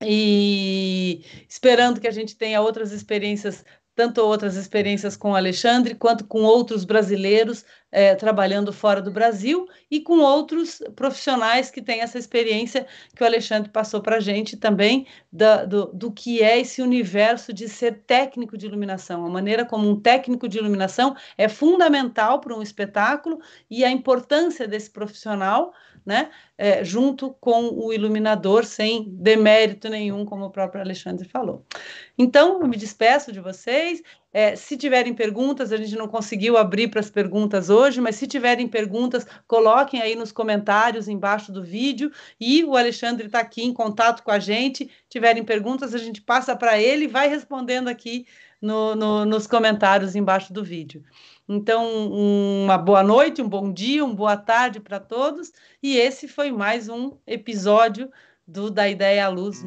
e 0.03 1.23
esperando 1.47 1.99
que 1.99 2.07
a 2.07 2.11
gente 2.11 2.35
tenha 2.35 2.61
outras 2.61 2.91
experiências 2.91 3.63
tanto 3.99 4.21
outras 4.21 4.55
experiências 4.55 5.17
com 5.17 5.31
o 5.31 5.35
Alexandre, 5.35 5.93
quanto 5.93 6.23
com 6.23 6.43
outros 6.43 6.85
brasileiros 6.85 7.65
é, 7.91 8.15
trabalhando 8.15 8.71
fora 8.71 9.01
do 9.01 9.11
Brasil 9.11 9.67
e 9.91 9.99
com 9.99 10.19
outros 10.19 10.81
profissionais 10.95 11.69
que 11.69 11.81
têm 11.81 11.99
essa 11.99 12.17
experiência 12.17 12.87
que 13.13 13.21
o 13.21 13.25
Alexandre 13.25 13.69
passou 13.69 13.99
para 13.99 14.15
a 14.15 14.19
gente 14.21 14.55
também 14.55 15.05
da, 15.29 15.65
do, 15.65 15.87
do 15.87 16.13
que 16.13 16.41
é 16.41 16.57
esse 16.61 16.81
universo 16.81 17.51
de 17.51 17.67
ser 17.67 18.03
técnico 18.07 18.57
de 18.57 18.67
iluminação, 18.67 19.25
a 19.25 19.29
maneira 19.29 19.65
como 19.65 19.89
um 19.89 19.99
técnico 19.99 20.47
de 20.47 20.59
iluminação 20.59 21.13
é 21.37 21.49
fundamental 21.49 22.39
para 22.39 22.55
um 22.55 22.61
espetáculo 22.61 23.41
e 23.69 23.83
a 23.83 23.91
importância 23.91 24.65
desse 24.65 24.89
profissional 24.89 25.73
né, 26.09 26.31
é, 26.57 26.83
junto 26.83 27.35
com 27.39 27.69
o 27.69 27.93
iluminador, 27.93 28.65
sem 28.65 29.05
demérito 29.11 29.87
nenhum, 29.87 30.25
como 30.25 30.45
o 30.45 30.49
próprio 30.49 30.81
Alexandre 30.81 31.23
falou. 31.29 31.63
Então, 32.17 32.59
eu 32.59 32.67
me 32.67 32.75
despeço 32.75 33.31
de 33.31 33.39
vocês. 33.39 34.01
É, 34.33 34.55
se 34.55 34.75
tiverem 34.75 35.13
perguntas, 35.13 35.71
a 35.71 35.77
gente 35.77 35.95
não 35.95 36.07
conseguiu 36.07 36.57
abrir 36.57 36.87
para 36.87 36.99
as 36.99 37.11
perguntas 37.11 37.69
hoje, 37.69 38.01
mas 38.01 38.15
se 38.15 38.25
tiverem 38.25 38.67
perguntas, 38.67 39.23
coloquem 39.45 40.01
aí 40.01 40.15
nos 40.15 40.31
comentários 40.31 41.07
embaixo 41.07 41.51
do 41.51 41.63
vídeo 41.63 42.11
e 42.39 42.63
o 42.63 42.75
Alexandre 42.75 43.27
está 43.27 43.39
aqui 43.39 43.63
em 43.63 43.71
contato 43.71 44.23
com 44.23 44.31
a 44.31 44.39
gente. 44.39 44.89
Tiverem 45.07 45.43
perguntas, 45.43 45.93
a 45.93 45.99
gente 45.99 46.23
passa 46.23 46.55
para 46.55 46.81
ele 46.81 47.05
e 47.05 47.07
vai 47.07 47.29
respondendo 47.29 47.87
aqui 47.87 48.25
no, 48.59 48.95
no, 48.95 49.25
nos 49.25 49.45
comentários 49.45 50.15
embaixo 50.15 50.51
do 50.51 50.63
vídeo. 50.63 51.03
Então, 51.51 52.07
uma 52.11 52.77
boa 52.77 53.01
noite, 53.01 53.41
um 53.41 53.49
bom 53.49 53.73
dia, 53.73 54.05
uma 54.05 54.13
boa 54.13 54.37
tarde 54.37 54.79
para 54.79 54.99
todos. 54.99 55.51
E 55.81 55.97
esse 55.97 56.27
foi 56.27 56.51
mais 56.51 56.87
um 56.87 57.17
episódio 57.25 58.11
do 58.47 58.69
Da 58.69 58.87
Ideia 58.87 59.25
à 59.25 59.29
Luz. 59.29 59.65